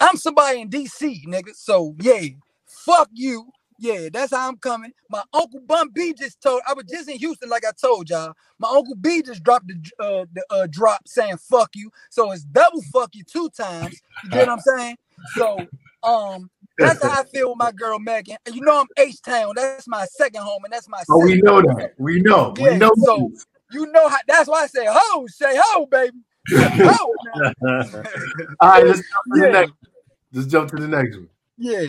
I'm 0.00 0.16
somebody 0.16 0.60
in 0.60 0.70
DC, 0.70 1.26
nigga. 1.26 1.54
So 1.54 1.94
yeah, 2.00 2.22
fuck 2.66 3.08
you. 3.12 3.50
Yeah, 3.80 4.08
that's 4.12 4.32
how 4.34 4.48
I'm 4.48 4.56
coming. 4.56 4.92
My 5.08 5.22
uncle 5.32 5.60
Bun 5.60 5.90
B 5.90 6.12
just 6.12 6.40
told. 6.40 6.62
I 6.68 6.74
was 6.74 6.84
just 6.86 7.08
in 7.08 7.16
Houston, 7.18 7.48
like 7.48 7.64
I 7.64 7.70
told 7.80 8.10
y'all. 8.10 8.32
My 8.58 8.68
uncle 8.68 8.96
B 8.96 9.22
just 9.22 9.42
dropped 9.44 9.68
the 9.68 10.04
uh, 10.04 10.24
the 10.32 10.44
uh, 10.50 10.66
drop 10.68 11.06
saying 11.06 11.36
"fuck 11.36 11.70
you," 11.74 11.90
so 12.10 12.32
it's 12.32 12.42
double 12.42 12.82
"fuck 12.92 13.10
you" 13.14 13.22
two 13.22 13.48
times. 13.50 14.00
You 14.24 14.30
get 14.30 14.48
what 14.48 14.54
I'm 14.54 14.60
saying? 14.60 14.96
So, 15.36 15.58
um, 16.02 16.50
that's 16.76 17.00
how 17.02 17.20
I 17.20 17.24
feel 17.24 17.50
with 17.50 17.58
my 17.58 17.70
girl 17.70 18.00
Megan. 18.00 18.36
And 18.46 18.54
you 18.54 18.62
know 18.62 18.80
I'm 18.80 18.86
H 18.96 19.22
Town. 19.22 19.52
That's 19.54 19.86
my 19.86 20.06
second 20.06 20.42
home, 20.42 20.64
and 20.64 20.72
that's 20.72 20.88
my. 20.88 21.04
Oh, 21.08 21.20
we 21.20 21.40
know 21.40 21.62
that. 21.62 21.94
We 21.98 22.20
know. 22.20 22.54
We 22.58 22.76
know. 22.78 22.92
so 23.04 23.30
you 23.72 23.86
know 23.92 24.08
how. 24.08 24.16
That's 24.26 24.48
why 24.48 24.62
I 24.62 24.66
say 24.66 24.86
ho, 24.88 25.26
say 25.26 25.54
ho, 25.62 25.86
baby. 25.86 26.16
Ho. 26.50 27.14
All 28.60 28.68
right, 28.70 28.86
let's 28.86 29.00
jump 29.00 29.24
to 29.24 29.40
the 29.40 29.40
Yeah. 29.44 29.50
next. 29.52 29.72
Let's 30.32 30.48
jump 30.48 30.70
to 30.70 30.76
the 30.76 30.88
next 30.88 31.16
one. 31.16 31.28
Yeah. 31.58 31.80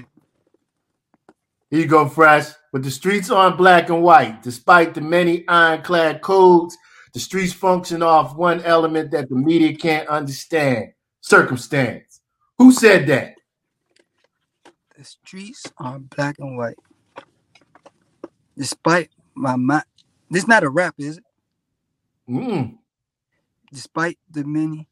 Here 1.69 1.79
you 1.81 1.85
go, 1.85 2.09
Fresh. 2.09 2.47
But 2.73 2.83
the 2.83 2.91
streets 2.91 3.29
aren't 3.31 3.57
black 3.57 3.89
and 3.89 4.03
white. 4.03 4.43
Despite 4.43 4.93
the 4.93 5.01
many 5.01 5.47
ironclad 5.47 6.21
codes, 6.21 6.77
the 7.13 7.19
streets 7.19 7.53
function 7.53 8.03
off 8.03 8.35
one 8.35 8.61
element 8.63 9.11
that 9.11 9.29
the 9.29 9.35
media 9.35 9.75
can't 9.75 10.07
understand 10.09 10.91
circumstance. 11.21 12.19
Who 12.57 12.71
said 12.73 13.07
that? 13.07 13.35
The 14.97 15.05
streets 15.05 15.65
are 15.77 15.99
black 15.99 16.35
and 16.39 16.57
white. 16.57 16.75
Despite 18.57 19.09
my 19.35 19.55
mind, 19.55 19.85
this 20.29 20.47
not 20.47 20.63
a 20.63 20.69
rap, 20.69 20.95
is 20.97 21.17
it? 21.17 21.23
Mm. 22.29 22.77
Despite 23.71 24.17
the 24.29 24.43
many. 24.43 24.87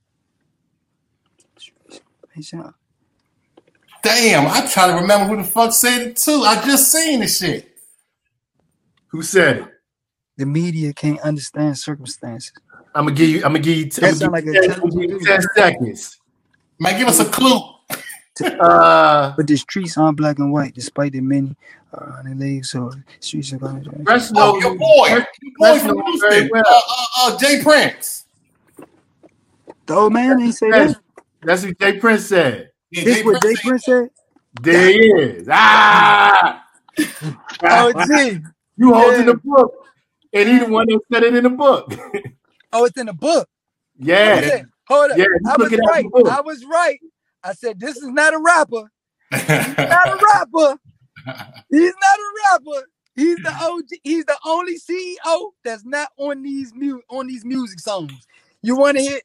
Damn, 4.04 4.48
I 4.48 4.68
try 4.72 4.88
to 4.88 4.94
remember 4.94 5.26
who 5.26 5.38
the 5.38 5.44
fuck 5.44 5.74
said 5.74 6.02
it 6.08 6.18
too. 6.18 6.44
I 6.46 6.64
just 6.66 6.92
seen 6.92 7.20
the 7.20 7.28
shit. 7.28 7.78
Who 9.08 9.22
said 9.22 9.58
it? 9.58 9.66
The 10.38 10.46
media 10.46 10.94
can't 10.94 11.20
understand 11.22 11.78
circumstances. 11.78 12.54
I'm 12.94 13.06
gonna 13.06 13.16
give 13.16 13.30
you. 13.30 13.38
I'm 13.38 13.54
gonna 13.54 13.60
give 13.60 13.78
you. 13.78 13.84
I'm 13.84 13.90
That 13.90 14.02
gonna 14.02 14.16
sound 14.16 14.36
give 14.36 14.54
you 14.54 14.62
like 14.62 14.66
a 14.66 14.68
10, 14.68 14.82
I'm 14.82 14.90
gonna 14.90 15.08
give 15.08 15.22
you 15.22 15.26
10 15.26 15.42
seconds. 15.56 16.20
Man, 16.80 17.00
give 17.00 17.08
us 17.08 17.20
a 17.20 17.26
clue. 17.26 17.60
Uh, 18.42 19.34
But 19.38 19.48
the 19.48 19.56
streets 19.58 19.98
aren't 19.98 20.18
black 20.18 20.40
and 20.40 20.52
white, 20.52 20.74
despite 20.74 21.12
the 21.14 21.22
many 21.22 21.56
uh, 21.94 22.22
the 22.24 22.36
leaves 22.36 22.76
or 22.76 22.92
streets 23.20 23.54
are 23.54 23.58
black. 23.60 23.84
Fresh 24.06 24.30
Oh, 24.36 24.54
knows. 24.54 24.64
your 24.64 24.76
boy, 24.76 25.08
your 25.08 25.20
boy 25.20 25.80
Fresh 25.80 25.82
from 25.82 26.02
Houston, 26.06 26.50
well. 26.52 26.64
uh, 26.68 26.82
uh, 26.92 27.06
uh, 27.34 27.38
J. 27.38 27.62
Prince. 27.64 28.26
The 29.86 29.94
old 29.96 30.14
man 30.14 30.42
ain't 30.42 30.54
say 30.56 30.70
That's, 30.70 30.94
that. 30.94 31.02
that's 31.44 31.64
what 31.66 31.80
J. 31.80 32.00
Prince 32.00 32.26
said. 32.26 32.72
Yeah, 32.92 33.04
This 33.06 33.18
Jay 33.18 33.24
what 33.24 33.42
Jay 33.42 33.56
said- 33.56 33.64
Prince 33.64 33.86
said. 33.86 34.10
There 34.62 34.88
he 34.90 34.98
is. 34.98 35.48
Ah, 35.52 36.64
Oh, 37.64 38.06
gee. 38.08 38.40
you 38.78 38.94
holding 38.94 39.26
the 39.28 39.36
book, 39.36 39.72
and 40.34 40.50
he 40.50 40.60
the 40.60 40.66
one 40.68 40.88
that 40.88 41.00
said 41.14 41.24
it 41.24 41.36
in 41.36 41.44
the 41.44 41.50
book. 41.50 41.94
Oh, 42.74 42.84
it's 42.84 42.98
in 43.00 43.06
the 43.06 43.14
book. 43.14 43.48
yeah. 43.98 44.64
Hold 44.90 45.12
up. 45.12 45.18
Yeah, 45.18 45.24
I 45.48 45.56
was 45.58 45.70
took 45.70 45.72
it 45.72 45.80
out 45.80 45.90
right. 45.90 46.06
I 46.30 46.42
was 46.42 46.66
right. 46.66 47.00
I 47.44 47.54
said 47.54 47.80
this 47.80 47.98
is 47.98 48.08
not 48.08 48.34
a 48.34 48.40
rapper. 48.40 48.92
not 49.32 50.08
a 50.08 50.20
rapper. 50.34 50.80
He's 51.70 51.94
not 51.94 52.20
a 52.20 52.32
rapper. 52.52 52.88
He's 53.16 53.38
the 53.38 53.52
OG. 53.62 54.00
He's 54.04 54.26
the 54.26 54.38
only 54.46 54.78
CEO 54.80 55.52
that's 55.64 55.84
not 55.84 56.10
on 56.18 56.44
these 56.44 56.72
mu- 56.76 57.02
on 57.10 57.28
these 57.28 57.44
music 57.44 57.80
songs. 57.80 58.28
You 58.62 58.76
want 58.76 58.98
to 58.98 59.04
hit 59.04 59.24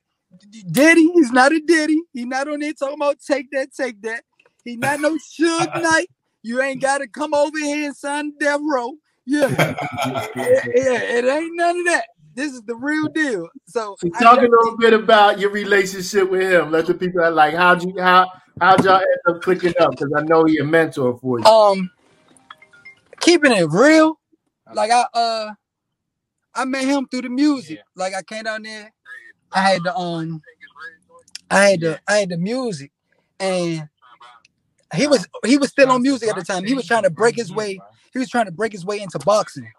Diddy? 0.71 1.11
He's 1.13 1.31
not 1.31 1.53
a 1.53 1.61
Diddy. 1.61 2.01
He's 2.13 2.27
not 2.27 2.49
on 2.49 2.61
there 2.61 2.73
talking 2.73 2.95
about 2.97 3.19
take 3.21 3.51
that, 3.53 3.75
take 3.75 4.01
that. 4.03 4.25
He 4.65 4.77
not 4.77 5.01
no 5.01 5.17
Suge 5.17 5.75
Knight. 5.83 6.09
You 6.43 6.63
ain't 6.63 6.81
got 6.81 6.99
to 6.99 7.07
come 7.07 7.35
over 7.35 7.59
here 7.59 7.87
and 7.87 7.97
sign 7.97 8.33
death 8.41 8.61
row. 8.63 8.95
Yeah. 9.27 9.49
yeah, 9.99 10.25
yeah, 10.37 10.63
it 10.75 11.25
ain't 11.25 11.55
none 11.55 11.79
of 11.79 11.85
that. 11.87 12.07
This 12.35 12.53
is 12.53 12.63
the 12.63 12.75
real 12.77 13.09
deal. 13.09 13.49
So 13.67 13.97
So 14.01 14.09
talk 14.21 14.39
a 14.39 14.43
little 14.43 14.77
bit 14.79 14.93
about 14.93 15.39
your 15.39 15.51
relationship 15.51 16.31
with 16.31 16.43
him. 16.43 16.71
Let 16.71 16.87
the 16.87 16.95
people 16.95 17.31
like 17.33 17.55
how'd 17.55 17.83
you 17.83 17.95
how 18.01 18.31
how'd 18.61 18.85
y'all 18.85 18.97
end 18.97 19.37
up 19.37 19.43
clicking 19.43 19.75
up? 19.81 19.91
Because 19.93 20.13
I 20.17 20.23
know 20.23 20.45
he 20.45 20.59
a 20.59 20.65
mentor 20.65 21.19
for 21.19 21.39
you. 21.39 21.45
um 21.45 21.91
keeping 23.21 23.53
it 23.53 23.69
real 23.71 24.19
like 24.75 24.91
i 24.91 25.05
uh 25.15 25.51
i 26.55 26.65
met 26.65 26.85
him 26.85 27.07
through 27.11 27.23
the 27.23 27.29
music 27.29 27.79
like 27.95 28.15
i 28.15 28.23
came 28.23 28.43
down 28.43 28.63
there 28.63 28.93
i 29.53 29.61
had 29.61 29.83
the 29.85 29.97
um 29.97 30.43
i 31.51 31.59
had 31.71 31.81
the 31.81 32.01
i 32.09 32.15
had 32.15 32.29
the 32.29 32.37
music 32.37 32.91
and 33.39 33.89
he 34.95 35.07
was 35.07 35.27
he 35.47 35.57
was 35.57 35.71
still 35.71 35.91
on 35.91 36.03
music 36.03 36.29
at 36.29 36.37
the 36.37 36.43
time 36.43 36.65
he 36.65 36.75
was 36.75 36.87
trying 36.87 37.05
to 37.05 37.11
break 37.11 37.37
his 37.37 37.53
way 37.53 37.79
he 38.13 38.19
was 38.19 38.29
trying 38.29 38.47
to 38.47 38.53
break 38.53 38.73
his 38.73 38.85
way 38.85 39.01
into 39.01 39.19
boxing 39.21 39.71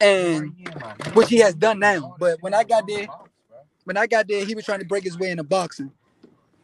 and 0.00 0.52
which 1.14 1.28
he 1.28 1.38
has 1.38 1.54
done 1.54 1.78
now 1.78 2.14
but 2.18 2.40
when 2.42 2.54
i 2.54 2.64
got 2.64 2.86
there 2.86 3.06
when 3.84 3.96
i 3.96 4.06
got 4.06 4.26
there 4.28 4.44
he 4.44 4.54
was 4.54 4.64
trying 4.64 4.78
to 4.80 4.86
break 4.86 5.04
his 5.04 5.18
way 5.18 5.30
into 5.30 5.44
boxing 5.44 5.90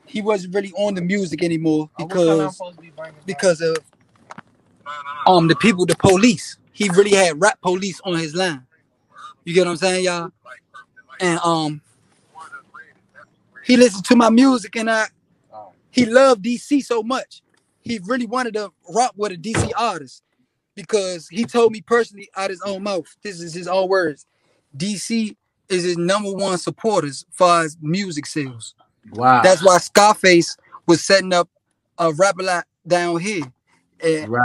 he 0.06 0.22
wasn't 0.22 0.54
really 0.54 0.72
on 0.72 0.94
the 0.94 1.02
music 1.02 1.42
anymore 1.42 1.90
because 1.98 2.60
because 3.26 3.60
of 3.60 3.76
um 5.26 5.48
the 5.48 5.56
people, 5.56 5.86
the 5.86 5.96
police. 5.96 6.58
He 6.72 6.88
really 6.90 7.14
had 7.14 7.40
rap 7.40 7.60
police 7.60 8.00
on 8.04 8.18
his 8.18 8.34
line. 8.34 8.66
You 9.44 9.54
get 9.54 9.64
what 9.64 9.72
I'm 9.72 9.76
saying, 9.76 10.04
y'all? 10.04 10.30
And 11.20 11.38
um 11.40 11.82
he 13.64 13.76
listened 13.76 14.04
to 14.06 14.16
my 14.16 14.30
music 14.30 14.76
and 14.76 14.90
I 14.90 15.06
he 15.90 16.06
loved 16.06 16.44
DC 16.44 16.84
so 16.84 17.02
much. 17.02 17.42
He 17.80 17.98
really 18.04 18.26
wanted 18.26 18.54
to 18.54 18.72
rock 18.94 19.12
with 19.16 19.32
a 19.32 19.36
DC 19.36 19.70
artist 19.76 20.22
because 20.76 21.26
he 21.28 21.44
told 21.44 21.72
me 21.72 21.80
personally 21.80 22.28
out 22.36 22.50
his 22.50 22.62
own 22.62 22.84
mouth. 22.84 23.06
This 23.22 23.40
is 23.40 23.52
his 23.52 23.66
own 23.66 23.88
words. 23.88 24.26
DC 24.76 25.34
is 25.68 25.82
his 25.82 25.96
number 25.96 26.30
one 26.30 26.58
supporters 26.58 27.24
far 27.32 27.64
as 27.64 27.76
music 27.80 28.26
sales. 28.26 28.74
Wow. 29.12 29.42
That's 29.42 29.64
why 29.64 29.78
Scarface 29.78 30.56
was 30.86 31.02
setting 31.02 31.32
up 31.32 31.48
a 31.98 32.12
rap 32.12 32.36
lot 32.38 32.66
down 32.86 33.18
here. 33.18 33.50
And, 34.00 34.28
right. 34.28 34.44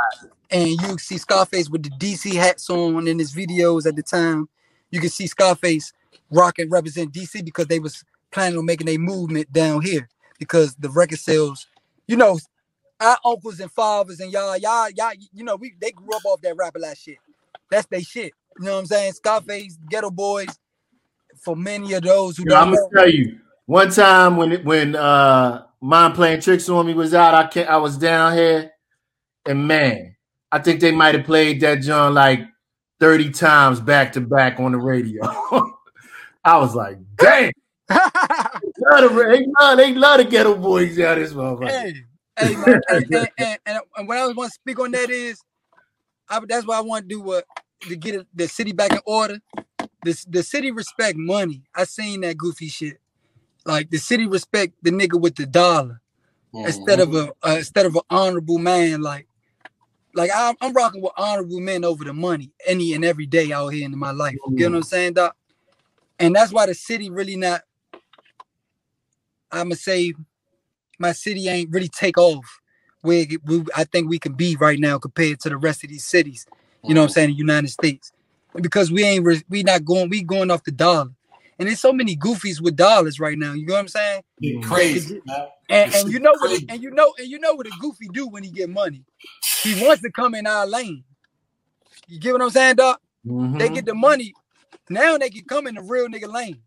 and 0.49 0.69
you 0.69 0.97
see 0.97 1.17
Scarface 1.17 1.69
with 1.69 1.83
the 1.83 1.89
DC 1.89 2.33
hats 2.33 2.69
on 2.69 3.07
in 3.07 3.19
his 3.19 3.35
videos 3.35 3.85
at 3.85 3.95
the 3.95 4.03
time. 4.03 4.47
You 4.89 4.99
can 4.99 5.09
see 5.09 5.27
Scarface 5.27 5.91
rock 6.31 6.57
and 6.59 6.71
represent 6.71 7.13
DC 7.13 7.43
because 7.43 7.67
they 7.67 7.79
was 7.79 8.03
planning 8.31 8.57
on 8.57 8.65
making 8.65 8.87
a 8.87 8.97
movement 8.97 9.51
down 9.51 9.81
here 9.81 10.07
because 10.39 10.75
the 10.75 10.89
record 10.89 11.19
sales, 11.19 11.67
you 12.07 12.15
know, 12.15 12.39
our 13.02 13.18
uncles 13.26 13.60
and 13.60 13.72
fathers 13.72 14.19
and 14.19 14.32
y'all, 14.32 14.56
y'all, 14.57 14.90
y'all, 14.91 15.11
you 15.34 15.44
know, 15.44 15.56
we 15.56 15.73
they 15.82 15.91
grew 15.91 16.15
up 16.15 16.23
off 16.26 16.41
that 16.41 16.56
Rap-A-Lot 16.56 16.98
shit. 16.98 17.18
That's 17.69 17.88
they 17.88 18.02
shit. 18.03 18.32
You 18.60 18.65
know 18.65 18.73
what 18.73 18.80
I'm 18.80 18.86
saying? 18.86 19.14
Scarface, 19.14 19.78
Geto 19.91 20.14
Boys. 20.14 20.48
For 21.41 21.56
many 21.56 21.94
of 21.94 22.03
those 22.03 22.38
who 22.38 22.44
Yo, 22.48 22.56
I'm 22.56 22.73
gonna 22.73 22.88
tell 22.94 23.10
you 23.10 23.40
One 23.65 23.90
time 23.90 24.38
when 24.38 24.52
it, 24.52 24.65
when 24.65 24.95
uh 24.95 25.64
Mind 25.82 26.14
Playing 26.14 26.41
Tricks 26.41 26.69
on 26.69 26.86
Me 26.86 26.94
was 26.94 27.14
out, 27.14 27.34
I 27.34 27.48
can 27.48 27.68
I 27.68 27.78
was 27.78 27.98
down 27.98 28.34
here, 28.34 28.72
and 29.48 29.68
man, 29.68 30.15
I 30.52 30.60
think 30.60 30.80
they 30.80 30.91
might 30.91 31.15
have 31.15 31.26
played 31.26 31.61
that 31.61 31.82
John 31.82 32.14
like 32.14 32.41
30 32.99 33.32
times 33.32 33.80
back 33.80 34.14
to 34.14 34.22
back 34.22 34.60
on 34.60 34.73
the 34.73 34.78
radio. 34.78 35.23
I 36.44 36.57
was 36.57 36.76
like, 36.76 36.98
damn. 37.15 37.52
they, 37.90 37.95
love 37.98 39.14
the, 39.15 39.26
they, 39.32 39.45
love, 39.60 39.78
they 39.78 39.94
love 39.94 40.18
the 40.19 40.26
Geto 40.26 40.61
Boys 40.61 40.99
out 40.99 41.15
this 41.15 41.34
motherfucker. 41.34 41.69
Hey, 41.69 41.94
hey, 42.47 42.55
and, 42.89 43.05
and, 43.38 43.57
and, 43.65 43.80
and, 43.97 44.07
what 44.07 44.18
I 44.18 44.27
was 44.27 44.35
want 44.35 44.49
to 44.51 44.53
speak 44.53 44.80
on 44.80 44.91
that 44.91 45.09
is, 45.09 45.41
I, 46.30 46.39
that's 46.47 46.65
why 46.65 46.77
I 46.77 46.81
want 46.81 47.07
to 47.07 47.15
do 47.15 47.22
what 47.22 47.45
to 47.81 47.95
get 47.95 48.26
the 48.34 48.47
city 48.47 48.72
back 48.72 48.91
in 48.91 49.01
order. 49.05 49.39
The, 50.03 50.26
the 50.27 50.43
city 50.43 50.72
respect 50.72 51.18
money. 51.18 51.63
I 51.76 51.84
seen 51.84 52.22
that 52.22 52.38
goofy 52.38 52.68
shit. 52.68 52.99
Like 53.65 53.89
the 53.89 53.97
city 53.97 54.26
respect 54.26 54.73
the 54.81 54.89
nigga 54.91 55.19
with 55.19 55.35
the 55.35 55.45
dollar 55.45 56.01
instead 56.53 56.99
of 56.99 57.13
a 57.15 57.31
uh, 57.43 57.55
instead 57.57 57.85
of 57.85 57.95
an 57.95 58.01
honorable 58.09 58.57
man. 58.57 59.01
Like 59.01 59.27
like 60.13 60.31
I'm, 60.34 60.55
I'm 60.61 60.73
rocking 60.73 61.01
with 61.01 61.11
honorable 61.18 61.59
men 61.59 61.85
over 61.85 62.03
the 62.03 62.13
money 62.13 62.51
any 62.65 62.93
and 62.93 63.05
every 63.05 63.26
day 63.26 63.51
out 63.51 63.69
here 63.69 63.85
in 63.85 63.97
my 63.97 64.11
life. 64.11 64.35
You 64.47 64.55
get 64.55 64.72
what 64.72 64.77
I'm 64.77 64.84
saying, 64.84 65.13
doc? 65.13 65.35
And 66.19 66.35
that's 66.35 66.51
why 66.51 66.65
the 66.65 66.73
city 66.73 67.09
really 67.09 67.35
not. 67.35 67.61
I'ma 69.51 69.76
say, 69.76 70.13
my 71.02 71.11
city 71.11 71.49
ain't 71.49 71.72
really 71.72 71.90
take 71.90 72.18
off 72.18 72.45
where 73.02 73.26
we, 73.45 73.64
I 73.76 73.84
think 73.84 74.10
we 74.10 74.19
can 74.19 74.34
be 74.34 74.56
right 74.56 74.80
now 74.80 74.99
compared 74.99 75.40
to 75.41 75.49
the 75.49 75.57
rest 75.57 75.84
of 75.84 75.90
these 75.90 76.06
cities. 76.06 76.45
You 76.84 76.94
know 76.94 77.02
what 77.02 77.07
I'm 77.07 77.14
saying? 77.14 77.30
The 77.32 77.36
United 77.36 77.69
States, 77.69 78.11
because 78.56 78.91
we 78.91 79.03
ain't 79.03 79.26
re- 79.26 79.44
we 79.49 79.64
not 79.64 79.84
going 79.86 80.10
we 80.10 80.23
going 80.23 80.52
off 80.52 80.64
the 80.64 80.72
dollar, 80.72 81.10
and 81.60 81.68
there's 81.68 81.80
so 81.80 81.94
many 81.94 82.15
goofies 82.15 82.61
with 82.61 82.76
dollars 82.76 83.19
right 83.19 83.38
now. 83.38 83.53
You 83.53 83.65
know 83.65 83.73
what 83.73 83.82
I'm 83.82 83.88
saying? 83.88 84.22
Get 84.41 84.64
crazy. 84.64 85.22
And, 85.69 85.94
and 85.95 86.11
you 86.11 86.19
know 86.19 86.32
what 86.32 86.49
crazy. 86.49 86.65
and 86.69 86.82
you 86.82 86.91
know 86.91 87.14
and 87.18 87.28
you 87.28 87.40
know 87.40 87.53
what 87.53 87.68
a 87.68 87.72
goofy 87.80 88.07
do 88.10 88.28
when 88.28 88.44
he 88.44 88.49
get 88.52 88.69
money. 88.69 89.03
He 89.64 89.84
wants 89.84 90.02
to 90.03 90.11
come 90.11 90.36
in 90.36 90.48
our 90.48 90.65
lane. 90.65 91.03
You 92.07 92.19
get 92.19 92.34
what 92.34 92.41
I'm 92.41 92.49
saying, 92.49 92.76
dog? 92.76 92.98
They 93.23 93.69
Mhm. 93.69 93.76
get 93.76 93.86
the 93.86 93.95
money. 93.95 94.34
Now 94.90 95.18
they 95.18 95.30
can 95.30 95.45
come 95.45 95.68
in 95.68 95.76
the 95.76 95.82
real 95.82 96.07
nigga 96.07 96.32
lane 96.32 96.61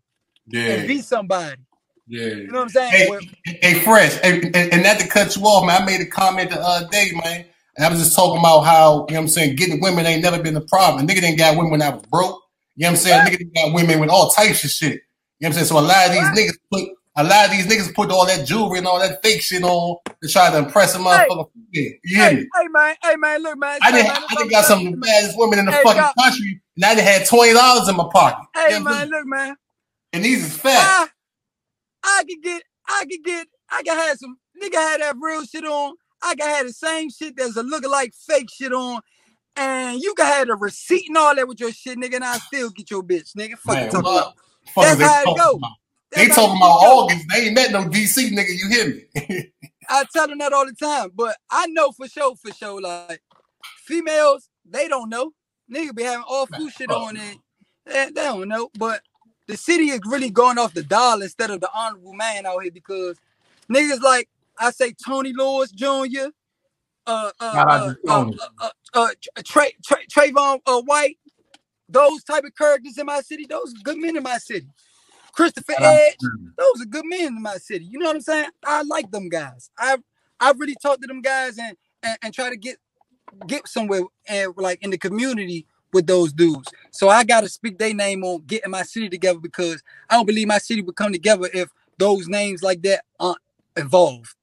yeah. 0.47 0.73
and 0.73 0.87
be 0.87 1.01
somebody. 1.01 1.61
Yeah. 2.07 2.27
You 2.27 2.47
know 2.47 2.59
what 2.59 2.63
I'm 2.63 2.69
saying? 2.69 2.91
Hey, 2.91 3.09
Well, 3.09 3.19
hey, 3.45 3.73
Fresh, 3.79 4.19
and, 4.23 4.43
and, 4.55 4.73
and 4.73 4.83
not 4.83 4.99
to 4.99 5.07
cut 5.07 5.35
you 5.35 5.43
off, 5.43 5.65
man. 5.65 5.81
I 5.81 5.85
made 5.85 6.01
a 6.01 6.05
comment 6.05 6.51
the 6.51 6.59
other 6.59 6.87
day, 6.89 7.11
man. 7.23 7.45
And 7.77 7.85
I 7.85 7.89
was 7.89 7.99
just 7.99 8.15
talking 8.15 8.39
about 8.39 8.61
how, 8.61 9.05
you 9.09 9.15
know 9.15 9.19
what 9.19 9.23
I'm 9.23 9.27
saying, 9.27 9.55
getting 9.57 9.81
women 9.81 10.05
ain't 10.05 10.23
never 10.23 10.41
been 10.41 10.55
a 10.55 10.61
problem. 10.61 11.03
A 11.03 11.07
nigga 11.07 11.21
didn't 11.21 11.37
got 11.37 11.55
women 11.57 11.71
when 11.71 11.81
I 11.81 11.89
was 11.89 12.03
broke. 12.03 12.41
You 12.75 12.83
know 12.83 12.91
what 12.91 12.99
I'm 12.99 13.03
saying? 13.03 13.25
Nigga 13.25 13.39
done 13.39 13.51
got 13.71 13.73
women 13.73 13.99
with 13.99 14.09
all 14.09 14.29
types 14.29 14.63
of 14.63 14.69
shit. 14.69 14.93
You 14.93 14.97
know 14.97 15.01
what 15.39 15.47
I'm 15.47 15.53
saying? 15.53 15.65
So 15.65 15.79
a 15.79 15.81
lot 15.81 16.07
of 16.07 16.13
these 16.13 16.51
niggas 16.51 16.57
put 16.71 16.89
a 17.17 17.23
lot 17.23 17.45
of 17.45 17.51
these 17.51 17.67
niggas 17.67 17.93
put 17.95 18.11
all 18.11 18.25
that 18.25 18.45
jewelry 18.45 18.79
and 18.79 18.87
all 18.87 18.99
that 18.99 19.21
fake 19.23 19.41
shit 19.41 19.63
on 19.63 19.97
to 20.21 20.29
try 20.29 20.51
to 20.51 20.57
impress 20.57 20.95
a 20.95 20.97
motherfucker. 20.99 21.47
Yeah, 21.71 21.89
hey, 22.05 22.35
hey 22.35 22.67
man, 22.69 22.95
hey 23.03 23.15
man, 23.15 23.41
look 23.41 23.57
man. 23.57 23.79
I 23.81 23.91
didn't 23.91 24.07
man, 24.07 24.21
I 24.29 24.35
done 24.35 24.49
got 24.49 24.65
some 24.65 24.85
of 24.85 24.91
the 24.91 24.97
baddest 24.97 25.37
women 25.37 25.59
in 25.59 25.65
the 25.65 25.71
Hey, 25.71 25.83
fucking 25.83 26.01
Doc. 26.01 26.15
country, 26.21 26.61
and 26.75 26.85
I 26.85 26.95
done 26.95 27.03
had 27.03 27.25
twenty 27.25 27.53
dollars 27.53 27.87
in 27.87 27.95
my 27.95 28.07
pocket. 28.11 28.45
You 28.55 28.61
Hey 28.61 28.79
know 28.79 28.83
man, 28.83 29.09
look 29.09 29.25
man. 29.25 29.55
And 30.13 30.23
these 30.25 30.45
is 30.45 30.57
fat. 30.57 30.77
Ah. 30.77 31.09
I, 32.05 32.23
could 32.27 32.43
get, 32.43 32.63
I 32.87 33.05
could 33.09 33.23
get, 33.23 33.47
I 33.69 33.83
could 33.83 33.93
have 33.93 34.17
some 34.17 34.37
nigga 34.61 34.75
had 34.75 35.01
that 35.01 35.15
real 35.19 35.43
shit 35.45 35.65
on. 35.65 35.95
I 36.21 36.35
could 36.35 36.45
have 36.45 36.67
the 36.67 36.73
same 36.73 37.09
shit 37.09 37.35
that's 37.35 37.57
a 37.57 37.63
lookalike 37.63 38.13
fake 38.27 38.49
shit 38.51 38.73
on. 38.73 39.01
And 39.57 40.01
you 40.01 40.13
can 40.15 40.25
have 40.25 40.47
the 40.47 40.55
receipt 40.55 41.07
and 41.07 41.17
all 41.17 41.35
that 41.35 41.47
with 41.47 41.59
your 41.59 41.71
shit, 41.71 41.97
nigga, 41.97 42.15
and 42.15 42.25
I 42.25 42.37
still 42.37 42.69
get 42.71 42.91
your 42.91 43.03
bitch, 43.03 43.35
nigga. 43.37 43.57
Fuck 43.57 43.75
Man, 43.75 43.95
about. 43.95 44.33
Fuck 44.73 44.83
That's 44.83 44.97
they 44.97 45.05
how 45.05 45.21
it 45.21 45.25
talking 45.25 45.37
go. 45.37 45.51
about? 45.57 45.71
They 46.11 46.27
talking 46.27 46.57
about. 46.57 46.79
August. 46.83 47.25
They 47.31 47.41
ain't 47.41 47.55
met 47.55 47.71
no 47.71 47.83
DC 47.83 48.31
nigga. 48.31 48.49
You 48.49 48.69
hear 48.69 48.87
me? 48.89 49.51
I 49.89 50.05
tell 50.11 50.27
them 50.27 50.39
that 50.39 50.53
all 50.53 50.65
the 50.65 50.73
time, 50.73 51.11
but 51.13 51.37
I 51.49 51.67
know 51.67 51.91
for 51.91 52.07
sure, 52.07 52.35
for 52.35 52.51
sure, 52.51 52.81
like 52.81 53.21
females, 53.85 54.49
they 54.65 54.87
don't 54.87 55.09
know. 55.09 55.31
Nigga 55.71 55.95
be 55.95 56.03
having 56.03 56.25
all 56.27 56.47
food 56.47 56.71
shit 56.71 56.91
on 56.91 57.17
it. 57.17 57.37
They, 57.85 58.05
they 58.05 58.23
don't 58.23 58.47
know. 58.47 58.69
But 58.77 59.01
the 59.47 59.57
city 59.57 59.85
is 59.89 60.01
really 60.05 60.29
going 60.29 60.57
off 60.57 60.73
the 60.73 60.83
dollar 60.83 61.23
instead 61.23 61.51
of 61.51 61.61
the 61.61 61.69
honorable 61.75 62.13
man 62.13 62.45
out 62.45 62.63
here 62.63 62.71
because 62.71 63.17
niggas 63.71 64.01
like 64.01 64.29
I 64.59 64.71
say 64.71 64.93
Tony 64.93 65.33
Lewis 65.33 65.71
Jr., 65.71 66.29
uh, 67.07 67.31
uh, 67.39 67.61
uh, 67.69 67.93
uh, 68.07 68.25
uh, 68.39 68.45
uh, 68.61 68.69
uh, 68.93 69.09
Tra- 69.45 69.71
Tra- 69.85 70.07
Trayvon 70.11 70.59
uh, 70.65 70.81
White, 70.83 71.17
those 71.89 72.23
type 72.23 72.43
of 72.45 72.55
characters 72.55 72.97
in 72.97 73.05
my 73.05 73.21
city, 73.21 73.45
those 73.49 73.73
are 73.73 73.83
good 73.83 73.97
men 73.97 74.17
in 74.17 74.23
my 74.23 74.37
city. 74.37 74.67
Christopher 75.33 75.75
Shout 75.77 75.85
out 75.85 75.93
to 75.95 76.01
Edge, 76.09 76.29
those 76.57 76.81
are 76.81 76.85
good 76.87 77.05
men 77.05 77.27
in 77.27 77.41
my 77.41 77.57
city. 77.57 77.85
You 77.85 77.99
know 77.99 78.07
what 78.07 78.15
I'm 78.17 78.21
saying? 78.21 78.49
I 78.65 78.83
like 78.83 79.11
them 79.11 79.29
guys. 79.29 79.69
I 79.77 79.97
I 80.39 80.53
really 80.57 80.75
talk 80.81 81.01
to 81.01 81.07
them 81.07 81.21
guys 81.21 81.57
and, 81.57 81.77
and 82.03 82.17
and 82.23 82.33
try 82.33 82.49
to 82.49 82.57
get 82.57 82.77
get 83.47 83.67
somewhere 83.67 84.03
and 84.27 84.53
like 84.57 84.83
in 84.83 84.91
the 84.91 84.97
community 84.97 85.67
with 85.95 86.05
those 86.05 86.33
dudes. 86.33 86.71
So 86.91 87.09
I 87.09 87.23
gotta 87.23 87.49
speak 87.49 87.79
their 87.79 87.93
name 87.93 88.23
on 88.23 88.43
getting 88.45 88.69
my 88.69 88.83
city 88.83 89.09
together 89.09 89.39
because 89.39 89.81
I 90.09 90.15
don't 90.15 90.25
believe 90.25 90.47
my 90.47 90.59
city 90.59 90.81
would 90.81 90.95
come 90.95 91.13
together 91.13 91.49
if 91.53 91.69
those 91.97 92.27
names 92.27 92.61
like 92.61 92.81
that 92.83 93.05
aren't 93.19 93.39
involved. 93.77 94.35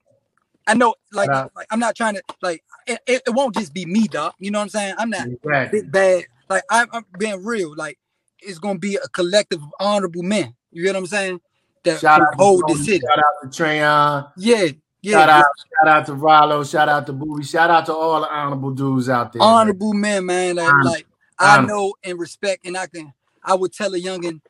I 0.66 0.74
know, 0.74 0.94
like, 1.12 1.28
like 1.28 1.66
I'm 1.70 1.78
not 1.78 1.94
trying 1.94 2.14
to 2.14 2.22
like 2.40 2.64
it, 2.86 3.00
it, 3.06 3.22
won't 3.28 3.54
just 3.54 3.74
be 3.74 3.84
me, 3.84 4.08
doc. 4.08 4.34
You 4.38 4.50
know 4.50 4.58
what 4.58 4.64
I'm 4.64 4.68
saying? 4.70 4.94
I'm 4.98 5.10
not 5.10 5.26
Exactly. 5.26 5.82
bad. 5.82 6.24
Like 6.48 6.62
I'm, 6.70 6.88
I'm 6.92 7.04
being 7.18 7.44
real. 7.44 7.76
Like 7.76 7.98
it's 8.40 8.58
gonna 8.58 8.78
be 8.78 8.96
a 8.96 9.08
collective 9.08 9.62
of 9.62 9.68
honorable 9.78 10.22
men. 10.22 10.54
You 10.70 10.82
get 10.82 10.94
what 10.94 11.00
I'm 11.00 11.06
saying? 11.06 11.40
That 11.84 12.00
Shout 12.00 12.22
out 12.22 12.30
to 12.30 12.36
hold 12.38 12.64
the 12.66 12.76
city. 12.76 13.00
Shout 13.06 13.18
out 13.18 13.52
to 13.52 13.62
Trayon. 13.62 14.30
Yeah, 14.36 14.68
yeah. 15.02 15.12
Shout 15.12 15.28
out, 15.28 15.44
shout 15.80 15.88
out 15.88 16.06
to 16.06 16.14
Rollo. 16.14 16.64
Shout 16.64 16.88
out 16.88 17.06
to 17.06 17.12
Booby. 17.12 17.44
Shout 17.44 17.70
out 17.70 17.86
to 17.86 17.94
all 17.94 18.20
the 18.20 18.30
honorable 18.30 18.70
dudes 18.70 19.08
out 19.08 19.32
there. 19.32 19.40
man. 19.40 19.48
honorable 19.48 19.92
men, 19.92 20.24
man. 20.24 20.56
Like, 20.56 20.68
Honor- 20.68 21.00
I 21.42 21.58
know 21.58 21.94
and 22.04 22.18
respect, 22.20 22.66
and 22.66 22.78
I 22.78 22.88
can. 22.88 23.14
I 23.44 23.54
would 23.56 23.74
tell 23.74 23.94
a 23.94 23.98
youngin, 24.00 24.42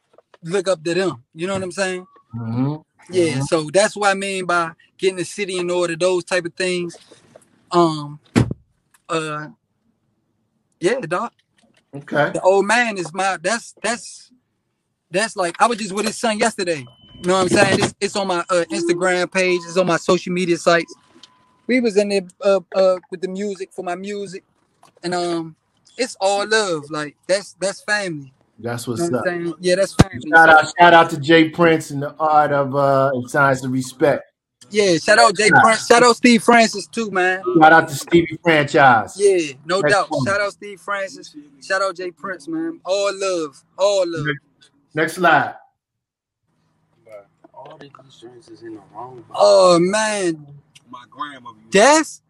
look 0.44 0.69
up 0.69 0.85
to 0.85 0.94
them. 0.94 1.24
You 1.35 1.48
know 1.48 1.55
what 1.55 1.64
I'm 1.64 1.73
saying? 1.73 2.06
Mhm. 2.35 2.85
Yeah. 3.10 3.40
So 3.40 3.70
that's 3.73 3.97
what 3.97 4.10
I 4.10 4.14
mean 4.14 4.47
by 4.47 4.73
getting 4.98 5.16
the 5.16 5.24
city 5.27 5.59
in 5.59 5.70
order. 5.70 5.97
Those 5.97 6.24
type 6.24 6.47
of 6.47 6.55
things. 6.55 6.98
Um. 7.73 8.20
Uh. 9.09 9.48
Yeah, 10.81 11.01
doc. 11.01 11.35
Okay. 11.94 12.32
The 12.35 12.43
old 12.43 12.66
man 12.66 12.98
is 12.98 13.12
my. 13.14 13.39
That's 13.43 13.74
that's 13.82 14.32
that's 15.10 15.36
like 15.36 15.56
I 15.60 15.66
was 15.69 15.78
just 15.78 15.93
with 15.93 16.06
his 16.06 16.19
son 16.19 16.39
yesterday. 16.39 16.86
You 17.23 17.28
know 17.28 17.35
what 17.35 17.43
I'm 17.43 17.48
saying? 17.51 17.81
It's, 17.81 17.94
it's 18.01 18.16
on 18.16 18.28
my 18.28 18.40
uh, 18.51 18.64
Instagram 18.73 19.32
page. 19.32 19.60
It's 19.66 19.77
on 19.78 19.86
my 19.86 19.98
social 19.98 20.32
media 20.32 20.59
sites. 20.59 20.94
We 21.66 21.81
was 21.81 21.97
in 21.97 22.10
there 22.10 22.23
uh, 22.43 22.60
uh, 22.74 22.98
with 23.10 23.23
the 23.23 23.28
music 23.28 23.73
for 23.73 23.85
my 23.85 23.97
music, 23.97 24.44
and 25.02 25.14
um, 25.14 25.56
it's 25.97 26.16
all 26.20 26.47
love. 26.47 26.85
Like 26.90 27.16
that's 27.27 27.55
that's 27.55 27.82
family. 27.82 28.32
That's 28.59 28.86
You 28.86 28.93
what's 28.93 29.02
know 29.10 29.19
what 29.19 29.19
up. 29.19 29.24
Saying? 29.27 29.55
Yeah, 29.60 29.74
that's 29.77 29.94
family. 29.94 30.20
Shout 30.35 30.48
out, 30.48 30.73
shout 30.78 30.94
out 30.94 31.10
to 31.10 31.19
J. 31.20 31.48
Prince 31.51 31.90
and 31.90 32.02
the 32.02 32.14
art 32.16 32.52
of 32.52 32.74
uh 32.77 33.10
and 33.14 33.28
science 33.31 33.64
of 33.64 33.73
respect. 33.73 34.23
yeah, 34.70 34.97
shout 34.98 35.19
out 35.19 35.36
J. 35.36 35.51
Prince. 35.51 35.86
Shout 35.86 36.02
out 36.02 36.16
Steve 36.16 36.43
Francis 36.43 36.86
too, 36.86 37.10
man. 37.10 37.43
Shout 37.60 37.73
out 37.73 37.89
to 37.89 37.94
Stevie 37.94 38.39
Franchise. 38.43 39.14
Yeah, 39.19 39.55
no 39.64 39.81
Next 39.81 39.93
doubt. 39.94 40.10
one. 40.10 40.24
Shout 40.27 40.40
out 40.40 40.52
Steve 40.52 40.81
Francis. 40.81 41.35
Shout 41.62 41.82
out 41.82 41.97
J. 41.97 42.10
Prince, 42.10 42.47
man. 42.48 42.81
All 42.85 43.10
love, 43.14 43.62
all 43.78 44.05
love. 44.06 44.27
Next 44.94 45.14
slide. 45.14 45.55
All 47.55 47.77
the 47.78 47.90
insurance 48.05 48.48
is 48.48 48.62
in 48.62 48.74
the 48.74 48.81
wrong. 48.93 49.24
Oh 49.35 49.78
man, 49.78 50.47
My 50.90 51.05
grandmother. 51.09 51.59
that's 51.70 52.20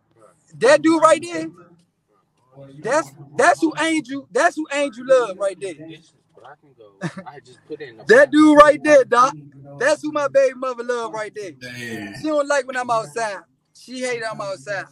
that 0.59 0.83
dude 0.83 1.03
right 1.03 1.23
there. 1.23 1.47
That's 2.83 3.13
that's 3.37 3.61
who 3.61 3.75
Angel. 3.81 4.29
That's 4.33 4.57
who 4.57 4.67
Angel 4.73 5.05
love 5.07 5.39
right 5.39 5.59
there. 5.61 5.75
But 6.37 6.47
I 6.47 6.55
can 6.61 6.75
go. 6.79 6.93
I 7.27 7.41
just 7.41 7.65
put 7.67 7.81
in 7.81 7.99
the 7.99 8.05
That 8.07 8.31
dude 8.33 8.59
right 8.59 8.83
there, 8.83 9.05
doc. 9.05 9.37
That's 9.79 10.03
who 10.03 10.13
my 10.13 10.29
baby 10.29 10.55
mother 10.57 10.85
love 10.85 11.13
right 11.13 11.33
there. 11.35 11.53
Damn. 11.53 12.15
She 12.17 12.29
don't 12.29 12.49
like 12.49 12.67
when 12.67 12.77
I'm 12.77 12.91
outside. 12.91 13.39
She 13.75 14.01
hate 14.01 14.23
I'm 14.31 14.41
outside. 14.41 14.87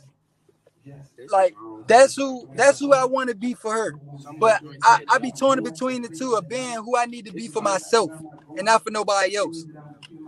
Like 1.30 1.54
that's 1.88 2.16
who 2.16 2.48
that's 2.54 2.80
who 2.80 2.92
I 2.94 3.04
want 3.06 3.30
to 3.30 3.36
be 3.36 3.54
for 3.54 3.72
her. 3.74 3.94
But 4.38 4.62
I, 4.82 4.98
I 5.08 5.18
be 5.18 5.32
torn 5.32 5.62
between 5.62 6.02
the 6.02 6.10
two 6.10 6.34
of 6.34 6.48
being 6.48 6.76
who 6.84 6.96
I 6.96 7.06
need 7.06 7.26
to 7.26 7.32
be 7.32 7.48
for 7.48 7.62
myself 7.62 8.10
and 8.56 8.66
not 8.66 8.84
for 8.84 8.90
nobody 8.90 9.36
else. 9.36 9.66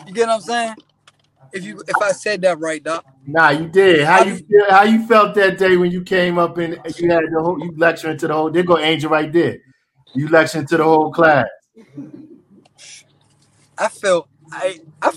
You 0.06 0.14
get 0.14 0.28
what 0.28 0.35
I'm 0.36 0.40
saying? 0.43 0.77
If 1.52 1.64
you 1.64 1.82
if 1.86 1.96
I 2.00 2.12
said 2.12 2.40
that 2.42 2.58
right, 2.58 2.82
doc. 2.82 3.04
Nah, 3.26 3.50
you 3.50 3.68
did. 3.68 4.04
How 4.04 4.24
you 4.24 4.36
feel, 4.36 4.70
how 4.70 4.84
you 4.84 5.06
felt 5.06 5.34
that 5.34 5.58
day 5.58 5.76
when 5.76 5.90
you 5.90 6.02
came 6.02 6.38
up 6.38 6.58
and 6.58 6.80
you 6.96 7.10
had 7.10 7.24
the 7.30 7.40
whole 7.42 7.58
you 7.62 7.72
lecturing 7.76 8.18
to 8.18 8.28
the 8.28 8.34
whole 8.34 8.50
there 8.50 8.62
go 8.62 8.78
Angel 8.78 9.10
right 9.10 9.32
there. 9.32 9.58
You 10.14 10.28
lecturing 10.28 10.66
to 10.66 10.76
the 10.76 10.84
whole 10.84 11.12
class. 11.12 11.46
I 13.78 13.88
felt 13.88 14.28
I 14.50 14.78
I, 15.02 15.12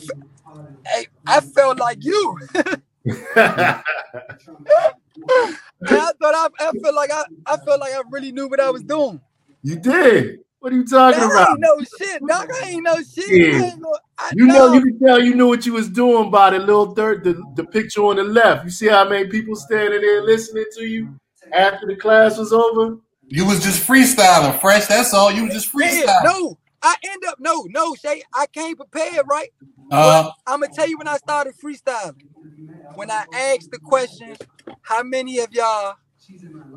I, 0.86 1.06
I 1.28 1.40
felt 1.42 1.80
like 1.80 2.04
you. 2.04 2.38
I 3.36 3.82
thought 5.88 6.14
I, 6.22 6.50
I 6.60 6.72
felt 6.82 6.96
like 6.96 7.12
I, 7.12 7.24
I 7.46 7.58
felt 7.58 7.80
like 7.80 7.94
I 7.94 8.02
really 8.10 8.32
knew 8.32 8.48
what 8.48 8.60
I 8.60 8.70
was 8.70 8.84
doing. 8.84 9.22
you 9.62 9.76
did. 9.78 10.40
What 10.60 10.74
are 10.74 10.78
you 10.78 10.86
talking 10.86 11.22
about? 11.22 11.50
ain't 11.50 11.60
no 11.60 11.80
shit, 11.80 12.26
dog. 12.26 12.50
I 12.52 12.70
ain't 12.70 12.84
no 12.84 12.96
shit. 12.96 13.30
Yeah. 13.30 13.76
I 14.26 14.34
no, 14.36 14.46
You 14.46 14.48
know, 14.48 14.74
you 14.74 14.82
can 14.82 15.00
tell 15.00 15.20
you 15.24 15.36
knew 15.36 15.48
what 15.48 15.66
you 15.66 15.74
was 15.74 15.90
doing 15.90 16.32
by 16.32 16.52
the 16.52 16.60
little 16.60 16.94
third, 16.94 17.24
the, 17.24 17.42
the 17.56 17.64
picture 17.64 18.02
on 18.02 18.16
the 18.16 18.24
left. 18.24 18.66
You 18.66 18.72
see 18.72 18.88
how 18.88 19.08
many 19.08 19.28
people 19.28 19.56
standing 19.56 20.02
there 20.02 20.24
listening 20.24 20.66
to 20.78 20.86
you 20.86 21.20
after 21.54 21.86
the 21.86 21.96
class 21.96 22.38
was 22.38 22.52
over? 22.52 22.98
You 23.28 23.46
was 23.46 23.64
just 23.64 23.88
freestyling, 23.88 24.60
fresh. 24.60 24.88
That's 24.88 25.14
all. 25.14 25.32
You 25.32 25.46
was 25.46 25.54
just 25.54 25.74
Yeah, 25.74 25.90
freestyling. 26.06 26.24
no. 26.24 26.60
I 26.82 26.96
end 27.04 27.24
up 27.28 27.38
no, 27.40 27.66
no, 27.70 27.96
Che. 27.96 28.24
I 28.34 28.46
came 28.48 28.76
prepared, 28.76 29.26
right? 29.30 29.50
Uh, 29.92 30.32
I'm 30.46 30.60
gonna 30.60 30.72
tell 30.72 30.88
you 30.88 30.98
when 30.98 31.08
I 31.08 31.18
started 31.18 31.54
freestyling. 31.64 32.16
When 32.96 33.10
I 33.12 33.24
asked 33.34 33.72
the 33.72 33.80
question, 33.80 34.36
how 34.82 35.04
many 35.04 35.40
of 35.40 35.52
y'all 35.52 35.96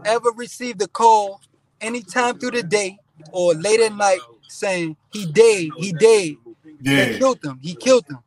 ever 0.04 0.30
received 0.34 0.80
a 0.82 0.88
call 0.88 1.40
anytime 1.80 2.38
through 2.38 2.52
the 2.52 2.62
day 2.62 2.98
or 3.32 3.54
late 3.54 3.80
at 3.80 3.94
night 3.94 4.20
saying 4.48 4.96
he 5.12 5.26
dead, 5.26 5.70
he 5.76 5.92
dead, 5.92 6.36
they 6.82 7.12
yeah. 7.12 7.18
killed 7.18 7.42
them. 7.42 7.60
he 7.62 7.74
killed 7.74 8.06
them. 8.08 8.20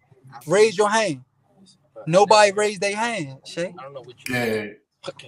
Raise 0.47 0.77
your 0.77 0.89
hand. 0.89 1.23
Nobody 2.07 2.51
raised 2.53 2.81
their 2.81 2.95
hand, 2.95 3.39
Che. 3.45 3.73
I 3.77 3.83
don't 3.83 3.93
know 3.93 4.01
what 4.01 4.15
you 4.27 4.35
Yeah. 4.35 4.67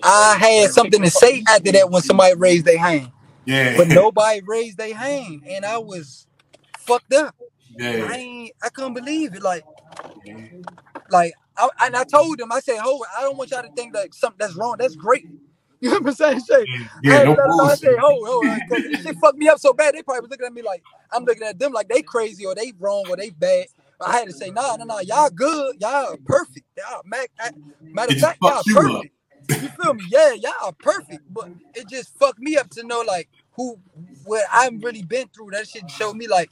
I 0.03 0.37
had 0.39 0.71
something 0.71 1.01
to 1.03 1.09
say 1.11 1.43
after 1.47 1.71
that 1.73 1.89
when 1.91 2.01
somebody 2.01 2.35
raised 2.35 2.65
their 2.65 2.79
hand, 2.79 3.11
Yeah. 3.45 3.77
but 3.77 3.87
nobody 3.89 4.41
raised 4.45 4.77
their 4.77 4.95
hand, 4.95 5.43
and 5.47 5.65
I 5.65 5.77
was 5.79 6.27
fucked 6.79 7.13
up. 7.13 7.35
I 7.39 7.83
Yeah. 7.83 8.13
ain't, 8.15 8.53
I 8.63 8.69
couldn't 8.69 8.93
believe 8.95 9.35
it. 9.35 9.43
Like, 9.43 9.65
like, 11.09 11.33
I, 11.57 11.69
and 11.81 11.95
I 11.95 12.03
told 12.05 12.39
them, 12.39 12.51
I 12.51 12.59
said, 12.61 12.79
"Hold, 12.79 13.05
I 13.17 13.21
don't 13.21 13.37
want 13.37 13.51
y'all 13.51 13.63
to 13.63 13.69
think 13.75 13.93
that 13.93 14.13
something 14.15 14.37
that's 14.39 14.55
wrong. 14.55 14.77
That's 14.79 14.95
great." 14.95 15.27
You 15.83 15.91
know 15.91 15.99
what 15.99 16.07
I'm 16.09 16.15
saying? 16.15 16.41
Che? 16.49 16.67
Yeah, 17.03 17.19
I, 17.19 17.23
no 17.23 17.35
ain't 17.35 17.37
let 17.37 17.47
them 17.47 17.57
know. 17.57 17.65
I 17.65 17.75
said, 17.77 17.91
bullshit. 17.91 17.99
"Hold, 17.99 18.27
hold," 18.29 18.61
because 18.67 18.85
this 18.89 19.01
shit 19.03 19.17
fucked 19.17 19.37
me 19.39 19.49
up 19.49 19.59
so 19.59 19.73
bad. 19.73 19.95
They 19.95 20.03
probably 20.03 20.21
was 20.23 20.31
looking 20.31 20.47
at 20.47 20.53
me 20.53 20.63
like 20.63 20.83
I'm 21.11 21.25
looking 21.25 21.43
at 21.43 21.59
them 21.59 21.73
like 21.73 21.89
they 21.89 22.03
crazy 22.03 22.45
or 22.45 22.55
they 22.55 22.73
wrong 22.79 23.07
or 23.09 23.17
they 23.17 23.31
bad. 23.31 23.67
But 23.99 24.09
I 24.09 24.13
had 24.19 24.27
to 24.27 24.33
say, 24.33 24.51
"Nah, 24.51 24.77
nah, 24.77 24.85
nah. 24.85 25.01
Y'all 25.01 25.31
good. 25.31 25.77
Y'all 25.81 26.17
perfect. 26.25 26.67
Y'all 26.77 27.01
mac, 27.05 27.31
matter 27.93 28.11
of 28.11 28.17
fact, 28.19 28.39
y'all 28.43 28.63
you 28.65 28.79
up. 28.99 29.07
perfect. 29.07 29.13
You 29.59 29.69
feel 29.69 29.95
me? 29.95 30.05
Yeah, 30.09 30.33
y'all 30.33 30.53
are 30.65 30.73
perfect. 30.73 31.23
But 31.29 31.49
it 31.75 31.89
just 31.89 32.17
fucked 32.19 32.39
me 32.39 32.57
up 32.57 32.69
to 32.71 32.83
know 32.83 33.03
like 33.07 33.29
who, 33.53 33.79
what 34.23 34.45
I've 34.53 34.83
really 34.83 35.03
been 35.03 35.29
through. 35.29 35.51
That 35.51 35.67
shit 35.67 35.89
showed 35.91 36.15
me 36.17 36.27
like 36.27 36.51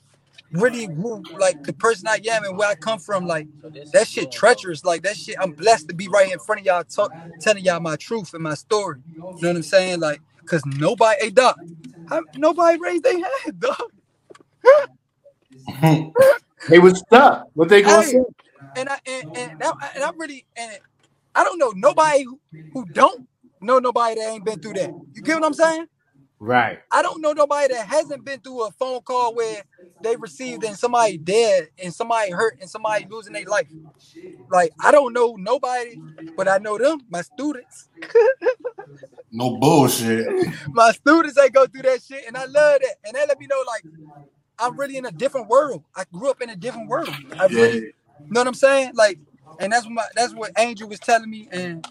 really 0.54 0.86
who, 0.86 1.24
like 1.40 1.64
the 1.64 1.74
person 1.74 2.08
I 2.10 2.20
am 2.32 2.46
and 2.46 2.58
where 2.58 2.70
I 2.70 2.76
come 2.76 3.00
from. 3.00 3.26
Like 3.28 3.48
that 3.94 4.08
shit 4.08 4.32
treacherous. 4.32 4.86
Like 4.86 5.04
that 5.04 5.18
shit. 5.18 5.36
I'm 5.42 5.52
blessed 5.54 5.90
to 5.90 5.96
be 5.96 6.08
right 6.10 6.32
in 6.32 6.40
front 6.40 6.62
of 6.62 6.68
y'all, 6.68 6.84
talk, 6.84 7.14
telling 7.40 7.64
y'all 7.66 7.80
my 7.82 7.96
truth 7.98 8.34
and 8.34 8.44
my 8.44 8.56
story. 8.56 9.00
You 9.38 9.44
know 9.44 9.50
what 9.50 9.58
I'm 9.58 9.64
saying? 9.64 10.00
Like, 10.02 10.22
cause 10.46 10.64
nobody, 10.66 11.18
hey 11.26 11.30
doc, 11.32 11.60
how, 12.06 12.24
nobody 12.36 12.80
raised 12.80 13.04
their 13.04 13.18
hand, 13.20 13.60
dog. 13.60 13.78
They 16.70 16.80
was 16.80 17.00
stuck. 17.00 17.48
What 17.54 17.70
they 17.70 17.82
gonna 17.82 18.04
Hey, 18.04 18.12
say? 18.12 18.20
and 18.76 18.90
I 18.90 19.00
and 19.08 19.26
and, 19.36 19.52
that, 19.60 19.76
and 19.96 20.04
I 20.04 20.12
really 20.18 20.46
and 20.58 20.72
I 21.36 21.44
don't 21.44 21.60
know 21.60 21.74
nobody 21.76 22.24
who, 22.24 22.40
who 22.74 22.86
don't 22.94 23.28
know 23.62 23.80
nobody 23.80 24.20
that 24.22 24.30
ain't 24.32 24.46
been 24.46 24.60
through 24.60 24.74
that. 24.76 24.92
You 25.14 25.22
get 25.24 25.36
what 25.36 25.46
I'm 25.46 25.54
saying? 25.54 25.88
Right. 26.42 26.80
I 26.92 27.04
don't 27.04 27.22
know 27.22 27.34
nobody 27.34 27.74
that 27.76 27.88
hasn't 27.88 28.26
been 28.26 28.42
through 28.42 28.66
a 28.68 28.72
phone 28.72 29.02
call 29.04 29.36
where 29.36 29.64
they 30.02 30.18
received 30.18 30.64
and 30.66 30.78
somebody 30.78 31.18
dead 31.20 31.70
and 31.84 31.94
somebody 31.94 32.32
hurt 32.32 32.58
and 32.62 32.70
somebody 32.70 33.08
losing 33.10 33.34
their 33.34 33.46
life. 33.46 33.70
Like 34.52 34.74
I 34.84 34.92
don't 34.92 35.14
know 35.14 35.36
nobody, 35.38 35.98
but 36.38 36.48
I 36.48 36.60
know 36.60 36.78
them, 36.78 37.02
my 37.10 37.22
students. 37.24 37.90
No 39.32 39.58
bullshit. 39.58 40.28
my 40.74 40.92
students 40.92 41.36
they 41.36 41.50
go 41.50 41.66
through 41.68 41.84
that 41.84 42.02
shit 42.04 42.26
and 42.28 42.38
I 42.38 42.46
love 42.46 42.80
that. 42.82 42.96
And 43.06 43.16
they 43.16 43.26
let 43.28 43.40
me 43.40 43.48
know 43.48 43.64
like 43.68 43.86
I'm 44.60 44.78
really 44.80 44.98
in 44.98 45.06
a 45.06 45.12
different 45.12 45.50
world. 45.50 45.84
I 45.96 46.06
grew 46.14 46.32
up 46.32 46.42
in 46.42 46.50
a 46.50 46.56
different 46.58 46.90
world. 46.90 47.10
I 47.40 47.48
Yeah. 47.48 47.62
really 47.62 47.78
you 47.78 47.94
know 48.32 48.42
what 48.42 48.48
I'm 48.48 48.54
saying? 48.56 48.94
Like 48.96 49.20
and 49.60 49.74
that's 49.74 49.86
what 49.86 49.94
my 49.94 50.06
that's 50.16 50.36
what 50.36 50.52
Angel 50.58 50.90
was 50.90 51.00
telling 51.00 51.30
me 51.30 51.50
and 51.52 51.88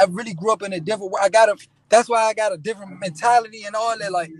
I 0.00 0.04
really 0.10 0.34
grew 0.34 0.52
up 0.52 0.62
in 0.62 0.72
a 0.74 0.80
different 0.80 1.12
world. 1.12 1.24
I 1.24 1.30
got 1.30 1.48
a 1.50 1.56
that's 1.90 2.08
why 2.08 2.22
I 2.24 2.34
got 2.34 2.52
a 2.52 2.58
different 2.58 3.00
mentality 3.00 3.64
and 3.64 3.76
all 3.76 3.98
that 3.98 4.12
like 4.12 4.32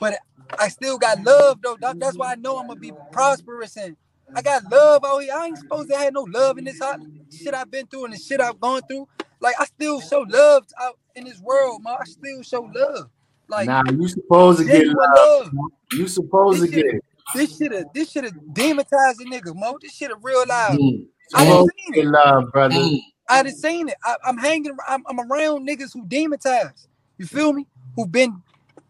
but 0.00 0.18
I 0.58 0.68
still 0.68 0.98
got 0.98 1.20
love 1.24 1.60
though. 1.62 1.78
That's 2.00 2.18
why 2.18 2.32
I 2.32 2.36
know 2.36 2.58
I'm 2.58 2.68
gonna 2.68 2.80
be 2.80 2.92
prosperous 3.12 3.76
and 3.76 3.96
I 4.34 4.42
got 4.42 4.64
love 4.70 5.04
out 5.04 5.20
here. 5.20 5.34
I 5.36 5.46
ain't 5.48 5.58
supposed 5.58 5.90
to 5.90 5.96
have 5.96 6.12
no 6.14 6.22
love 6.22 6.58
in 6.58 6.64
this 6.64 6.78
hot 6.80 7.00
shit 7.30 7.54
I've 7.54 7.70
been 7.70 7.86
through 7.86 8.06
and 8.06 8.14
the 8.14 8.18
shit 8.18 8.40
I've 8.40 8.60
gone 8.60 8.82
through. 8.88 9.08
Like 9.40 9.54
I 9.60 9.64
still 9.66 10.00
show 10.00 10.26
love 10.28 10.66
out 10.80 10.98
in 11.14 11.24
this 11.24 11.40
world, 11.40 11.82
man. 11.84 11.96
I 12.00 12.04
still 12.04 12.42
show 12.42 12.70
love. 12.74 13.10
Like 13.48 13.72
Nah, 13.72 13.82
you 13.90 14.08
supposed 14.08 14.60
to 14.60 14.66
get 14.70 14.86
love. 14.88 15.28
love. 15.46 15.52
You 15.92 16.08
supposed 16.08 16.62
to 16.62 16.68
This 16.68 16.70
get 16.70 16.86
shit, 16.86 16.86
it. 16.86 17.02
this 17.34 17.56
shit, 17.56 17.72
a, 17.72 17.86
this 17.94 18.12
shit, 18.12 18.24
a 18.26 18.30
demonetize 18.54 19.20
a 19.20 19.24
nigga, 19.26 19.54
mo. 19.54 19.78
This 19.82 19.94
shit 19.94 20.10
a 20.10 20.16
real 20.22 20.44
live. 20.48 20.80
Mm. 20.80 21.06
I 21.34 21.44
done 21.44 21.58
Supposed 21.58 21.70
seen 21.78 21.94
it. 21.96 22.10
love, 22.12 22.52
brother. 22.52 22.74
Mm. 22.76 22.98
I 23.28 23.42
done 23.44 23.52
seen 23.52 23.88
it. 23.90 23.96
I, 24.04 24.16
I'm 24.24 24.38
hanging. 24.38 24.76
I'm, 24.88 25.04
I'm 25.08 25.20
around 25.20 25.68
niggas 25.68 25.92
who 25.94 26.06
demonetized. 26.06 26.88
You 27.18 27.26
feel 27.26 27.52
me? 27.52 27.66
Who 27.96 28.06
been, 28.06 28.42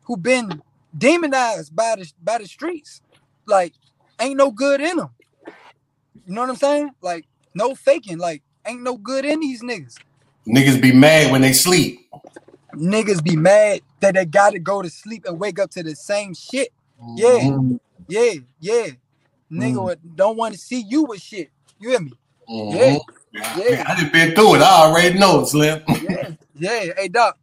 who 0.05 0.17
been 0.17 0.63
demonized 0.97 1.75
by 1.77 1.97
the 1.97 2.13
by 2.23 2.39
the 2.39 2.47
streets. 2.47 3.03
Like 3.47 3.75
ain't 4.21 4.37
no 4.39 4.51
good 4.53 4.81
in 4.81 4.99
them. 4.99 5.11
You 6.27 6.35
know 6.35 6.43
what 6.43 6.51
I'm 6.51 6.57
saying? 6.57 6.91
Like 7.03 7.27
no 7.55 7.75
faking. 7.75 8.19
Like 8.19 8.43
ain't 8.67 8.83
no 8.83 8.97
good 8.99 9.25
in 9.25 9.41
these 9.41 9.63
niggas. 9.63 10.01
Niggas 10.49 10.81
be 10.83 10.93
mad 10.93 11.33
when 11.33 11.43
they 11.43 11.53
sleep. 11.55 12.01
Niggas 12.75 13.23
be 13.25 13.37
mad 13.37 13.83
that 14.01 14.15
they 14.15 14.27
gotta 14.27 14.59
go 14.61 14.83
to 14.83 14.91
sleep 14.91 15.25
and 15.27 15.41
wake 15.41 15.59
up 15.61 15.71
to 15.73 15.83
the 15.83 15.97
same 15.97 16.35
shit. 16.35 16.71
Yeah, 17.15 17.41
Mm, 17.43 17.81
yeah, 18.09 18.35
yeah. 18.61 18.89
Nigga 19.53 19.77
mm. 19.77 19.85
would- 19.85 20.17
don't 20.17 20.37
want 20.37 20.55
to 20.55 20.61
see 20.61 20.81
you 20.83 21.05
with 21.05 21.23
shit. 21.23 21.51
You 21.79 21.91
hear 21.91 22.01
me? 22.01 22.13
Mhm. 22.49 22.79
Yeah, 22.79 22.99
Yeah, 23.35 23.85
I 23.87 23.97
just 23.99 24.13
been 24.13 24.35
through 24.35 24.57
it. 24.57 24.63
I 24.63 24.87
already 24.89 25.19
know, 25.19 25.45
Slim. 25.45 25.83
yeah, 25.89 26.31
yeah. 26.55 26.93
Hey 26.97 27.09
doc, 27.09 27.37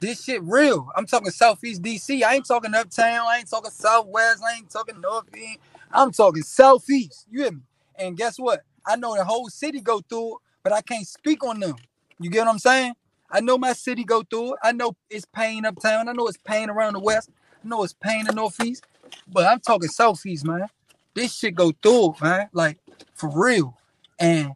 this 0.00 0.24
shit 0.24 0.42
real. 0.42 0.88
I'm 0.96 1.06
talking 1.06 1.30
Southeast 1.30 1.82
DC. 1.82 2.22
I 2.22 2.36
ain't 2.36 2.46
talking 2.46 2.74
Uptown. 2.74 3.26
I 3.26 3.38
ain't 3.38 3.50
talking 3.50 3.70
Southwest. 3.70 4.42
I 4.42 4.56
ain't 4.56 4.70
talking 4.70 5.00
North 5.00 5.26
Northeast. 5.32 5.58
I'm 5.92 6.12
talking 6.12 6.42
Southeast. 6.42 7.26
You 7.30 7.42
hear 7.42 7.52
me? 7.52 7.60
And 7.96 8.16
guess 8.16 8.38
what? 8.38 8.62
I 8.86 8.96
know 8.96 9.16
the 9.16 9.24
whole 9.24 9.48
city 9.48 9.80
go 9.80 10.00
through 10.00 10.36
it, 10.36 10.38
but 10.62 10.72
I 10.72 10.80
can't 10.80 11.06
speak 11.06 11.44
on 11.44 11.60
them. 11.60 11.76
You 12.20 12.30
get 12.30 12.46
what 12.46 12.52
I'm 12.52 12.58
saying? 12.58 12.94
I 13.30 13.40
know 13.40 13.58
my 13.58 13.74
city 13.74 14.04
go 14.04 14.22
through 14.22 14.54
it. 14.54 14.60
I 14.62 14.72
know 14.72 14.96
it's 15.10 15.26
pain 15.26 15.66
uptown. 15.66 16.08
I 16.08 16.12
know 16.12 16.26
it's 16.26 16.38
pain 16.38 16.70
around 16.70 16.94
the 16.94 17.00
west. 17.00 17.30
I 17.62 17.68
know 17.68 17.82
it's 17.84 17.92
pain 17.94 18.20
in 18.20 18.26
the 18.26 18.32
northeast. 18.32 18.84
But 19.30 19.46
I'm 19.46 19.60
talking 19.60 19.88
southeast, 19.88 20.46
man. 20.46 20.68
This 21.14 21.34
shit 21.34 21.54
go 21.54 21.72
through 21.82 22.14
it, 22.14 22.22
man. 22.22 22.48
Like 22.52 22.78
for 23.14 23.30
real. 23.34 23.76
And 24.18 24.52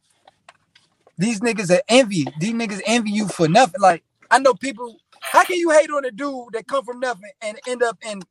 these 1.22 1.40
niggas 1.40 1.70
are 1.70 1.82
envy. 1.88 2.26
These 2.38 2.52
niggas 2.52 2.82
envy 2.84 3.12
you 3.12 3.28
for 3.28 3.48
nothing. 3.48 3.80
Like 3.80 4.02
I 4.30 4.38
know 4.38 4.54
people. 4.54 4.98
How 5.20 5.44
can 5.44 5.56
you 5.56 5.70
hate 5.70 5.88
on 5.90 6.04
a 6.04 6.10
dude 6.10 6.52
that 6.52 6.66
come 6.66 6.84
from 6.84 6.98
nothing 6.98 7.30
and 7.40 7.56
end 7.68 7.80
up 7.82 7.96
in 8.04 8.22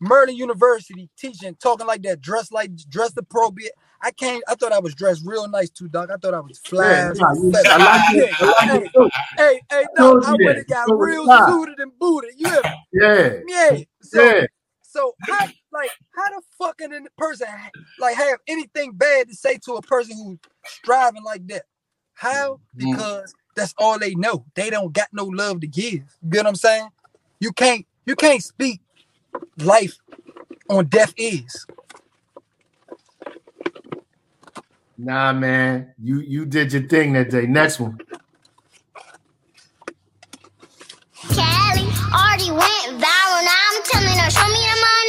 Merlin 0.00 0.36
University 0.36 1.08
teaching, 1.16 1.54
talking 1.54 1.86
like 1.86 2.02
that, 2.02 2.20
dressed 2.20 2.52
like 2.52 2.70
dressed 2.90 3.16
appropriate? 3.16 3.72
I 4.02 4.10
can't. 4.10 4.44
I 4.46 4.54
thought 4.54 4.72
I 4.72 4.78
was 4.78 4.94
dressed 4.94 5.22
real 5.24 5.48
nice 5.48 5.70
too, 5.70 5.88
dog. 5.88 6.10
I 6.10 6.16
thought 6.16 6.34
I 6.34 6.40
was 6.40 6.58
fly. 6.58 6.84
Yeah, 6.84 7.12
nah, 7.16 7.30
a 7.30 7.36
you, 7.36 7.50
feather. 7.50 7.68
I 7.70 7.76
like 7.78 8.16
it. 8.16 8.34
I 8.38 8.46
like 8.46 8.70
hey, 8.70 8.84
it 8.84 8.92
too. 8.92 9.10
hey, 9.38 9.60
hey, 9.70 9.84
told 9.96 10.24
I 10.24 10.32
that. 10.32 10.56
and 10.58 10.66
got 10.66 10.98
real 10.98 11.24
suited 11.48 11.80
and 11.80 11.98
booted. 11.98 12.34
You? 12.36 12.60
Yeah, 12.92 13.32
Yeah. 13.48 13.78
So, 14.02 14.22
yeah. 14.22 14.46
so 14.82 15.14
how, 15.22 15.46
like, 15.72 15.90
how 16.14 16.28
the 16.28 16.42
fuck 16.58 16.76
can 16.76 16.92
a 16.92 17.00
person 17.16 17.46
like 17.98 18.16
have 18.16 18.38
anything 18.46 18.92
bad 18.92 19.28
to 19.28 19.34
say 19.34 19.56
to 19.64 19.76
a 19.76 19.82
person 19.82 20.16
who's 20.18 20.38
striving 20.66 21.24
like 21.24 21.46
that? 21.46 21.62
How? 22.14 22.54
Mm. 22.54 22.60
Because 22.76 23.34
that's 23.56 23.74
all 23.78 23.98
they 23.98 24.14
know. 24.14 24.44
They 24.54 24.70
don't 24.70 24.92
got 24.92 25.08
no 25.12 25.24
love 25.24 25.60
to 25.60 25.66
give. 25.66 25.94
You 26.22 26.30
get 26.30 26.38
what 26.38 26.46
I'm 26.46 26.56
saying? 26.56 26.88
You 27.40 27.52
can't, 27.52 27.86
you 28.06 28.16
can't 28.16 28.42
speak 28.42 28.80
life 29.58 29.96
on 30.68 30.86
deaf 30.86 31.12
ears. 31.18 31.66
Nah, 34.96 35.32
man. 35.32 35.92
You 36.02 36.20
you 36.20 36.46
did 36.46 36.72
your 36.72 36.86
thing 36.88 37.14
that 37.14 37.30
day. 37.30 37.46
Next 37.46 37.80
one. 37.80 37.98
Cali 41.34 41.82
already 42.14 42.50
went 42.50 43.02
viral. 43.02 43.42
Now 43.44 43.60
I'm 43.72 43.82
telling 43.84 44.18
her, 44.18 44.30
show 44.30 44.48
me 44.48 44.62
the 44.62 44.78
money. 44.80 45.03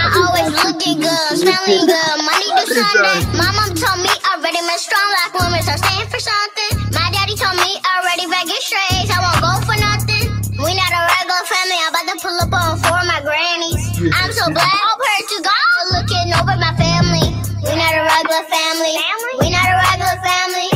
I 0.00 0.06
always 0.16 0.50
looking 0.64 0.98
good, 1.04 1.32
smelling 1.36 1.84
good. 1.84 2.16
Money 2.24 2.48
to 2.56 2.64
Sunday. 2.72 3.20
My 3.36 3.52
mom 3.52 3.70
told 3.76 4.00
me 4.00 4.12
already, 4.32 4.60
man, 4.64 4.80
strong 4.80 5.08
like 5.20 5.34
women, 5.36 5.60
so 5.60 5.76
stand 5.76 6.08
for 6.08 6.20
something. 6.20 6.72
My 6.96 7.12
daddy 7.12 7.36
told 7.36 7.56
me 7.60 7.72
already, 7.96 8.24
back 8.32 8.48
in 8.48 8.60
straight. 8.64 9.08
I 9.12 9.18
won't 9.20 9.40
go 9.44 9.52
for 9.68 9.76
nothing. 9.76 10.26
We 10.56 10.72
not 10.72 10.92
a 10.92 11.00
regular 11.04 11.44
family. 11.52 11.78
I'm 11.84 11.92
about 11.92 12.06
to 12.08 12.16
pull 12.24 12.36
up 12.40 12.52
on 12.52 12.80
four 12.80 12.98
of 12.98 13.06
my 13.12 13.20
grannies. 13.20 13.82
I'm 14.16 14.32
so 14.32 14.48
glad. 14.48 14.64
All 14.88 14.96
prayer 14.98 15.24
to 15.36 15.38
God, 15.44 15.76
looking 16.00 16.28
over 16.32 16.56
my 16.56 16.72
family. 16.80 17.26
We 17.68 17.72
not 17.76 17.92
a 17.92 18.02
regular 18.08 18.44
family. 18.48 18.96
We 19.44 19.48
not 19.52 19.68
a 19.68 19.76
regular 19.84 20.18
family. 20.24 20.68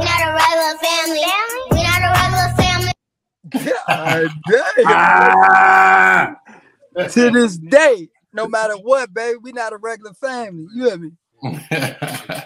We 0.00 0.04
not 0.08 0.20
a 0.24 0.30
regular 0.32 0.74
family. 0.80 1.26
We 1.76 1.80
not 1.84 2.00
a 2.00 2.10
regular 2.16 2.50
family. 2.56 2.94
God 3.88 4.30
damn. 4.48 4.86
Ah, 4.88 6.36
to 7.10 7.30
this 7.30 7.58
day, 7.58 8.08
no 8.32 8.46
matter 8.48 8.74
what, 8.74 9.12
baby, 9.12 9.38
we 9.38 9.52
not 9.52 9.72
a 9.72 9.76
regular 9.76 10.14
family. 10.14 10.66
You 10.74 10.86
hear 10.86 10.98
me? 10.98 11.12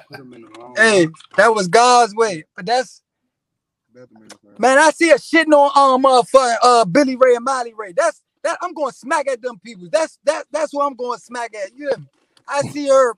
Hey, 0.76 1.08
that 1.36 1.54
was 1.54 1.68
God's 1.68 2.14
way. 2.14 2.44
But 2.56 2.66
that's 2.66 3.02
man, 4.58 4.78
I 4.78 4.90
see 4.90 5.10
a 5.10 5.16
shitting 5.16 5.52
on 5.52 5.70
um 5.76 6.02
motherfucking 6.02 6.56
uh 6.62 6.84
Billy 6.84 7.16
Ray 7.16 7.36
and 7.36 7.44
Molly 7.44 7.74
Ray. 7.74 7.92
That's 7.92 8.20
that 8.42 8.58
I'm 8.62 8.74
going 8.74 8.90
to 8.90 8.96
smack 8.96 9.28
at 9.28 9.42
them 9.42 9.58
people. 9.60 9.88
That's 9.90 10.18
that 10.24 10.46
that's 10.52 10.72
what 10.72 10.86
I'm 10.86 10.96
going 10.96 11.18
to 11.18 11.24
smack 11.24 11.54
at. 11.54 11.74
You 11.74 11.88
hear 11.88 11.98
me? 11.98 12.06
I 12.48 12.62
see 12.62 12.88
her 12.88 13.14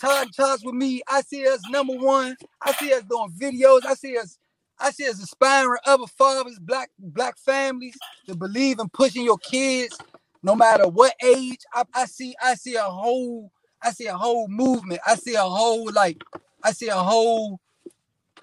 talking 0.00 0.32
talks 0.32 0.64
with 0.64 0.74
me. 0.74 1.02
I 1.08 1.22
see 1.22 1.46
us 1.46 1.60
number 1.70 1.94
one. 1.94 2.36
I 2.62 2.72
see 2.72 2.92
us 2.92 3.02
doing 3.04 3.32
videos. 3.38 3.84
I 3.86 3.94
see 3.94 4.16
us 4.18 4.38
I 4.80 4.90
see 4.90 5.08
us 5.08 5.18
inspiring 5.18 5.78
other 5.86 6.06
fathers, 6.06 6.58
black 6.60 6.90
black 6.98 7.38
families 7.38 7.96
to 8.26 8.36
believe 8.36 8.78
in 8.78 8.88
pushing 8.90 9.24
your 9.24 9.38
kids, 9.38 9.98
no 10.42 10.54
matter 10.54 10.88
what 10.88 11.14
age. 11.24 11.60
I, 11.74 11.84
I 11.94 12.04
see 12.06 12.34
I 12.42 12.54
see 12.54 12.76
a 12.76 12.82
whole 12.82 13.50
I 13.82 13.90
see 13.90 14.06
a 14.06 14.16
whole 14.16 14.48
movement. 14.48 15.00
I 15.06 15.16
see 15.16 15.34
a 15.34 15.42
whole 15.42 15.90
like 15.92 16.22
I 16.62 16.72
see 16.72 16.88
a 16.88 16.94
whole 16.96 17.60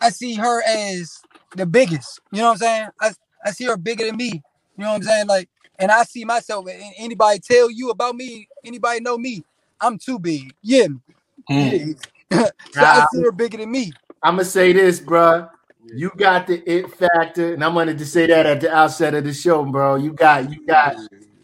I 0.02 0.10
see 0.10 0.36
her 0.36 0.62
as 0.64 1.20
the 1.56 1.66
biggest. 1.66 2.20
You 2.32 2.40
know 2.40 2.48
what 2.48 2.52
I'm 2.54 2.58
saying? 2.58 2.88
I, 3.02 3.12
I 3.46 3.52
see 3.52 3.66
her 3.66 3.78
bigger 3.78 4.06
than 4.06 4.18
me. 4.18 4.44
You 4.78 4.84
know 4.84 4.90
what 4.90 4.96
I'm 4.98 5.04
saying? 5.04 5.28
Like, 5.28 5.50
and 5.80 5.92
I 5.92 6.04
see 6.04 6.26
myself. 6.26 6.68
a- 6.68 6.94
Anybody 6.98 7.40
tell 7.40 7.72
you 7.72 7.90
about 7.90 8.16
me? 8.16 8.48
Anybody 8.64 9.00
know 9.02 9.18
me? 9.18 9.44
I'm 9.82 9.98
too 9.98 10.20
big. 10.20 10.54
Yeah. 10.62 10.88
Mm. 11.50 12.00
so 12.32 12.50
I 12.82 13.06
see 13.12 13.22
her 13.22 13.32
bigger 13.32 13.58
than 13.58 13.72
me. 13.72 13.94
I'm 14.24 14.36
gonna 14.36 14.46
say 14.46 14.74
this, 14.74 15.00
bro. 15.00 15.48
You 15.94 16.12
got 16.18 16.48
the 16.48 16.64
it 16.70 16.90
factor, 16.92 17.54
and 17.54 17.64
I'm 17.64 17.74
gonna 17.74 17.94
just 17.94 18.12
say 18.14 18.26
that 18.28 18.46
at 18.46 18.62
the 18.62 18.74
outset 18.76 19.14
of 19.14 19.24
the 19.24 19.34
show, 19.34 19.64
bro. 19.66 19.96
You 19.96 20.14
got, 20.14 20.52
you 20.52 20.66
got. 20.66 20.96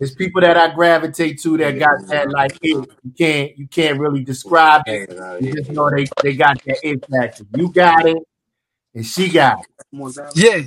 There's 0.01 0.15
people 0.15 0.41
that 0.41 0.57
I 0.57 0.73
gravitate 0.73 1.39
to 1.41 1.57
that 1.57 1.77
got 1.77 2.07
that 2.07 2.27
like 2.31 2.57
it. 2.63 2.89
You 3.03 3.11
can't, 3.15 3.55
you 3.55 3.67
can't 3.67 3.99
really 3.99 4.23
describe 4.23 4.81
it. 4.87 5.11
You 5.39 5.53
just 5.53 5.69
know 5.69 5.91
they, 5.91 6.07
they 6.23 6.35
got 6.35 6.59
that 6.65 6.79
it 6.81 7.05
factor. 7.05 7.43
You 7.53 7.71
got 7.71 8.07
it, 8.07 8.17
and 8.95 9.05
she 9.05 9.29
got 9.29 9.59
it. 9.91 10.31
Yeah. 10.33 10.61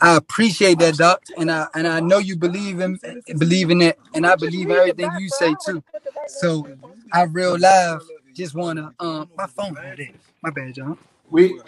I 0.00 0.14
appreciate 0.14 0.78
that, 0.78 0.96
doc, 0.96 1.24
and 1.36 1.50
I 1.50 1.66
and 1.74 1.88
I 1.88 1.98
know 1.98 2.18
you 2.18 2.36
believe 2.36 2.78
in 2.78 3.00
believe 3.36 3.70
in 3.70 3.82
it, 3.82 3.98
and 4.14 4.24
I 4.24 4.36
believe 4.36 4.70
everything 4.70 5.10
you 5.18 5.28
say 5.28 5.56
too. 5.66 5.82
So 6.28 6.68
I 7.12 7.24
real 7.24 7.58
live 7.58 8.02
just 8.32 8.54
wanna 8.54 8.94
um 9.00 9.28
my 9.36 9.48
phone 9.48 9.74
right 9.74 9.96
there. 9.96 10.10
My 10.40 10.50
bad, 10.50 10.72
John. 10.72 10.96
We 11.28 11.60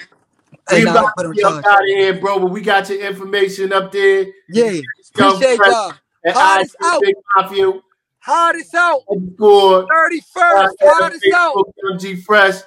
Hey, 0.69 0.79
we 0.79 0.85
nah, 0.85 1.01
about 1.01 1.15
to 1.19 1.35
get 1.35 1.45
out 1.47 1.65
of 1.65 1.87
here, 1.87 2.21
bro. 2.21 2.39
But 2.39 2.53
we 2.53 2.61
got 2.61 2.89
your 2.89 3.01
information 3.01 3.73
up 3.73 3.91
there. 3.91 4.27
Yeah, 4.49 4.81
appreciate 5.15 5.57
Fresh 5.57 5.73
y'all. 5.73 5.93
IG 6.25 6.71
out. 6.83 7.03
Big 7.03 7.15
Mafia 7.37 7.73
Hardest 8.21 8.75
out. 8.75 9.03
underscore. 9.11 9.87
Thirty 9.89 10.21
uh, 10.37 10.69
out. 11.35 11.99
G 11.99 12.17
Fresh. 12.17 12.61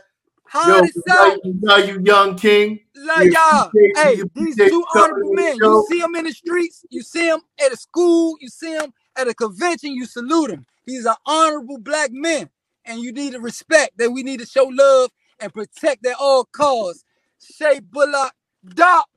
We 0.56 0.72
out. 1.10 1.40
love 1.62 1.88
you, 1.88 2.02
young 2.04 2.36
king. 2.36 2.80
Love 2.96 3.26
y'all. 3.26 3.72
Hey, 3.96 4.22
these 4.36 4.56
two 4.56 4.86
honorable 4.96 5.34
men. 5.34 5.58
You 5.58 5.86
see 5.90 6.00
them 6.00 6.16
in 6.16 6.26
the 6.26 6.32
streets. 6.32 6.86
You 6.90 7.02
see 7.02 7.28
them 7.28 7.42
at 7.64 7.72
a 7.72 7.78
school. 7.78 8.36
You 8.40 8.50
see 8.50 8.78
them 8.78 8.94
at 9.16 9.28
a 9.28 9.34
convention. 9.34 9.94
You 9.94 10.06
salute 10.06 10.50
them. 10.50 10.66
He's 10.86 11.06
an 11.06 11.16
honorable 11.26 11.80
black 11.80 12.12
man, 12.12 12.50
and 12.86 13.00
you 13.00 13.12
need 13.12 13.34
to 13.34 13.40
respect 13.40 13.98
that. 13.98 14.12
We 14.12 14.22
need 14.22 14.42
to 14.42 14.46
show 14.46 14.66
love 14.66 15.10
and 15.40 15.54
protect 15.54 16.06
at 16.06 16.18
all 16.20 16.46
costs. 16.46 17.04
Che 17.40 17.80
Bullock, 17.80 18.34
Doc. 18.64 19.08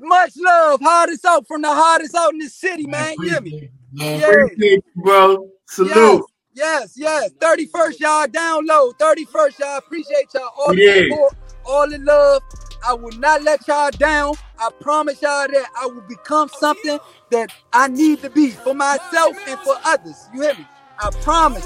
Much 0.00 0.32
love. 0.36 0.80
Hardest 0.82 1.24
out 1.24 1.46
from 1.46 1.62
the 1.62 1.72
hardest 1.72 2.14
out 2.14 2.32
in 2.32 2.38
the 2.38 2.48
city, 2.48 2.86
man. 2.86 3.16
Hear 3.22 3.40
me? 3.40 3.70
Yeah. 3.92 4.30
You, 4.56 4.82
bro. 4.96 5.48
Salute. 5.66 6.24
Yes, 6.54 6.94
yes, 6.96 7.30
yes. 7.30 7.30
31st, 7.40 8.00
y'all. 8.00 8.26
Download. 8.26 8.92
31st, 8.98 9.58
y'all. 9.58 9.78
Appreciate 9.78 10.28
y'all. 10.34 10.50
All 10.58 10.70
We 10.70 10.76
the 10.86 11.10
support, 11.10 11.34
all 11.64 11.88
the 11.88 11.98
love. 11.98 12.42
I 12.86 12.94
will 12.94 13.16
not 13.18 13.42
let 13.42 13.66
y'all 13.68 13.90
down. 13.90 14.34
I 14.58 14.70
promise 14.80 15.20
y'all 15.22 15.48
that 15.48 15.70
I 15.80 15.86
will 15.86 16.02
become 16.02 16.48
something 16.48 16.98
that 17.30 17.52
I 17.72 17.88
need 17.88 18.22
to 18.22 18.30
be 18.30 18.50
for 18.50 18.74
myself 18.74 19.36
and 19.46 19.58
for 19.60 19.74
others. 19.84 20.28
You 20.32 20.42
hear 20.42 20.54
me? 20.54 20.66
I 20.98 21.10
promise. 21.22 21.64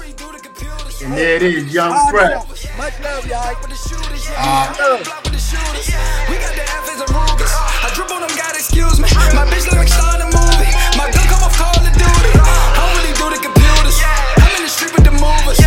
And 1.03 1.11
there 1.11 1.35
it 1.35 1.43
is, 1.43 1.73
Young 1.73 1.91
Fresh. 2.09 2.39
Much 2.77 2.99
love, 3.03 3.27
y'all. 3.27 3.53
For 3.55 3.67
the 3.67 3.75
shooters, 3.75 4.29
yeah. 4.29 4.73
Uh, 4.79 5.03
Block 5.03 5.23
with 5.23 5.33
the 5.33 5.43
shooters. 5.43 5.91
We 6.31 6.39
got 6.39 6.55
the 6.55 6.63
F 6.63 6.87
as 6.87 7.01
a 7.01 7.05
Ruger. 7.11 7.51
I 7.51 7.91
drip 7.93 8.09
on 8.11 8.21
them, 8.21 8.31
God, 8.37 8.55
excuse 8.55 8.99
me. 8.99 9.09
My 9.35 9.43
bitch 9.51 9.67
lyrics 9.67 9.91
like 9.91 9.99
Sean 9.99 10.19
the 10.23 10.31
movie. 10.31 10.71
My 10.95 11.11
gun 11.11 11.27
come 11.27 11.43
off 11.43 11.57
Call 11.59 11.75
of 11.75 11.91
Duty. 11.91 12.31
I 12.39 12.79
don't 12.79 13.11
do 13.11 13.27
the 13.27 13.43
computers. 13.43 13.99
I'm 14.39 14.55
in 14.55 14.63
the 14.63 14.69
street 14.69 14.95
with 14.95 15.03
the 15.03 15.11
movers. 15.11 15.64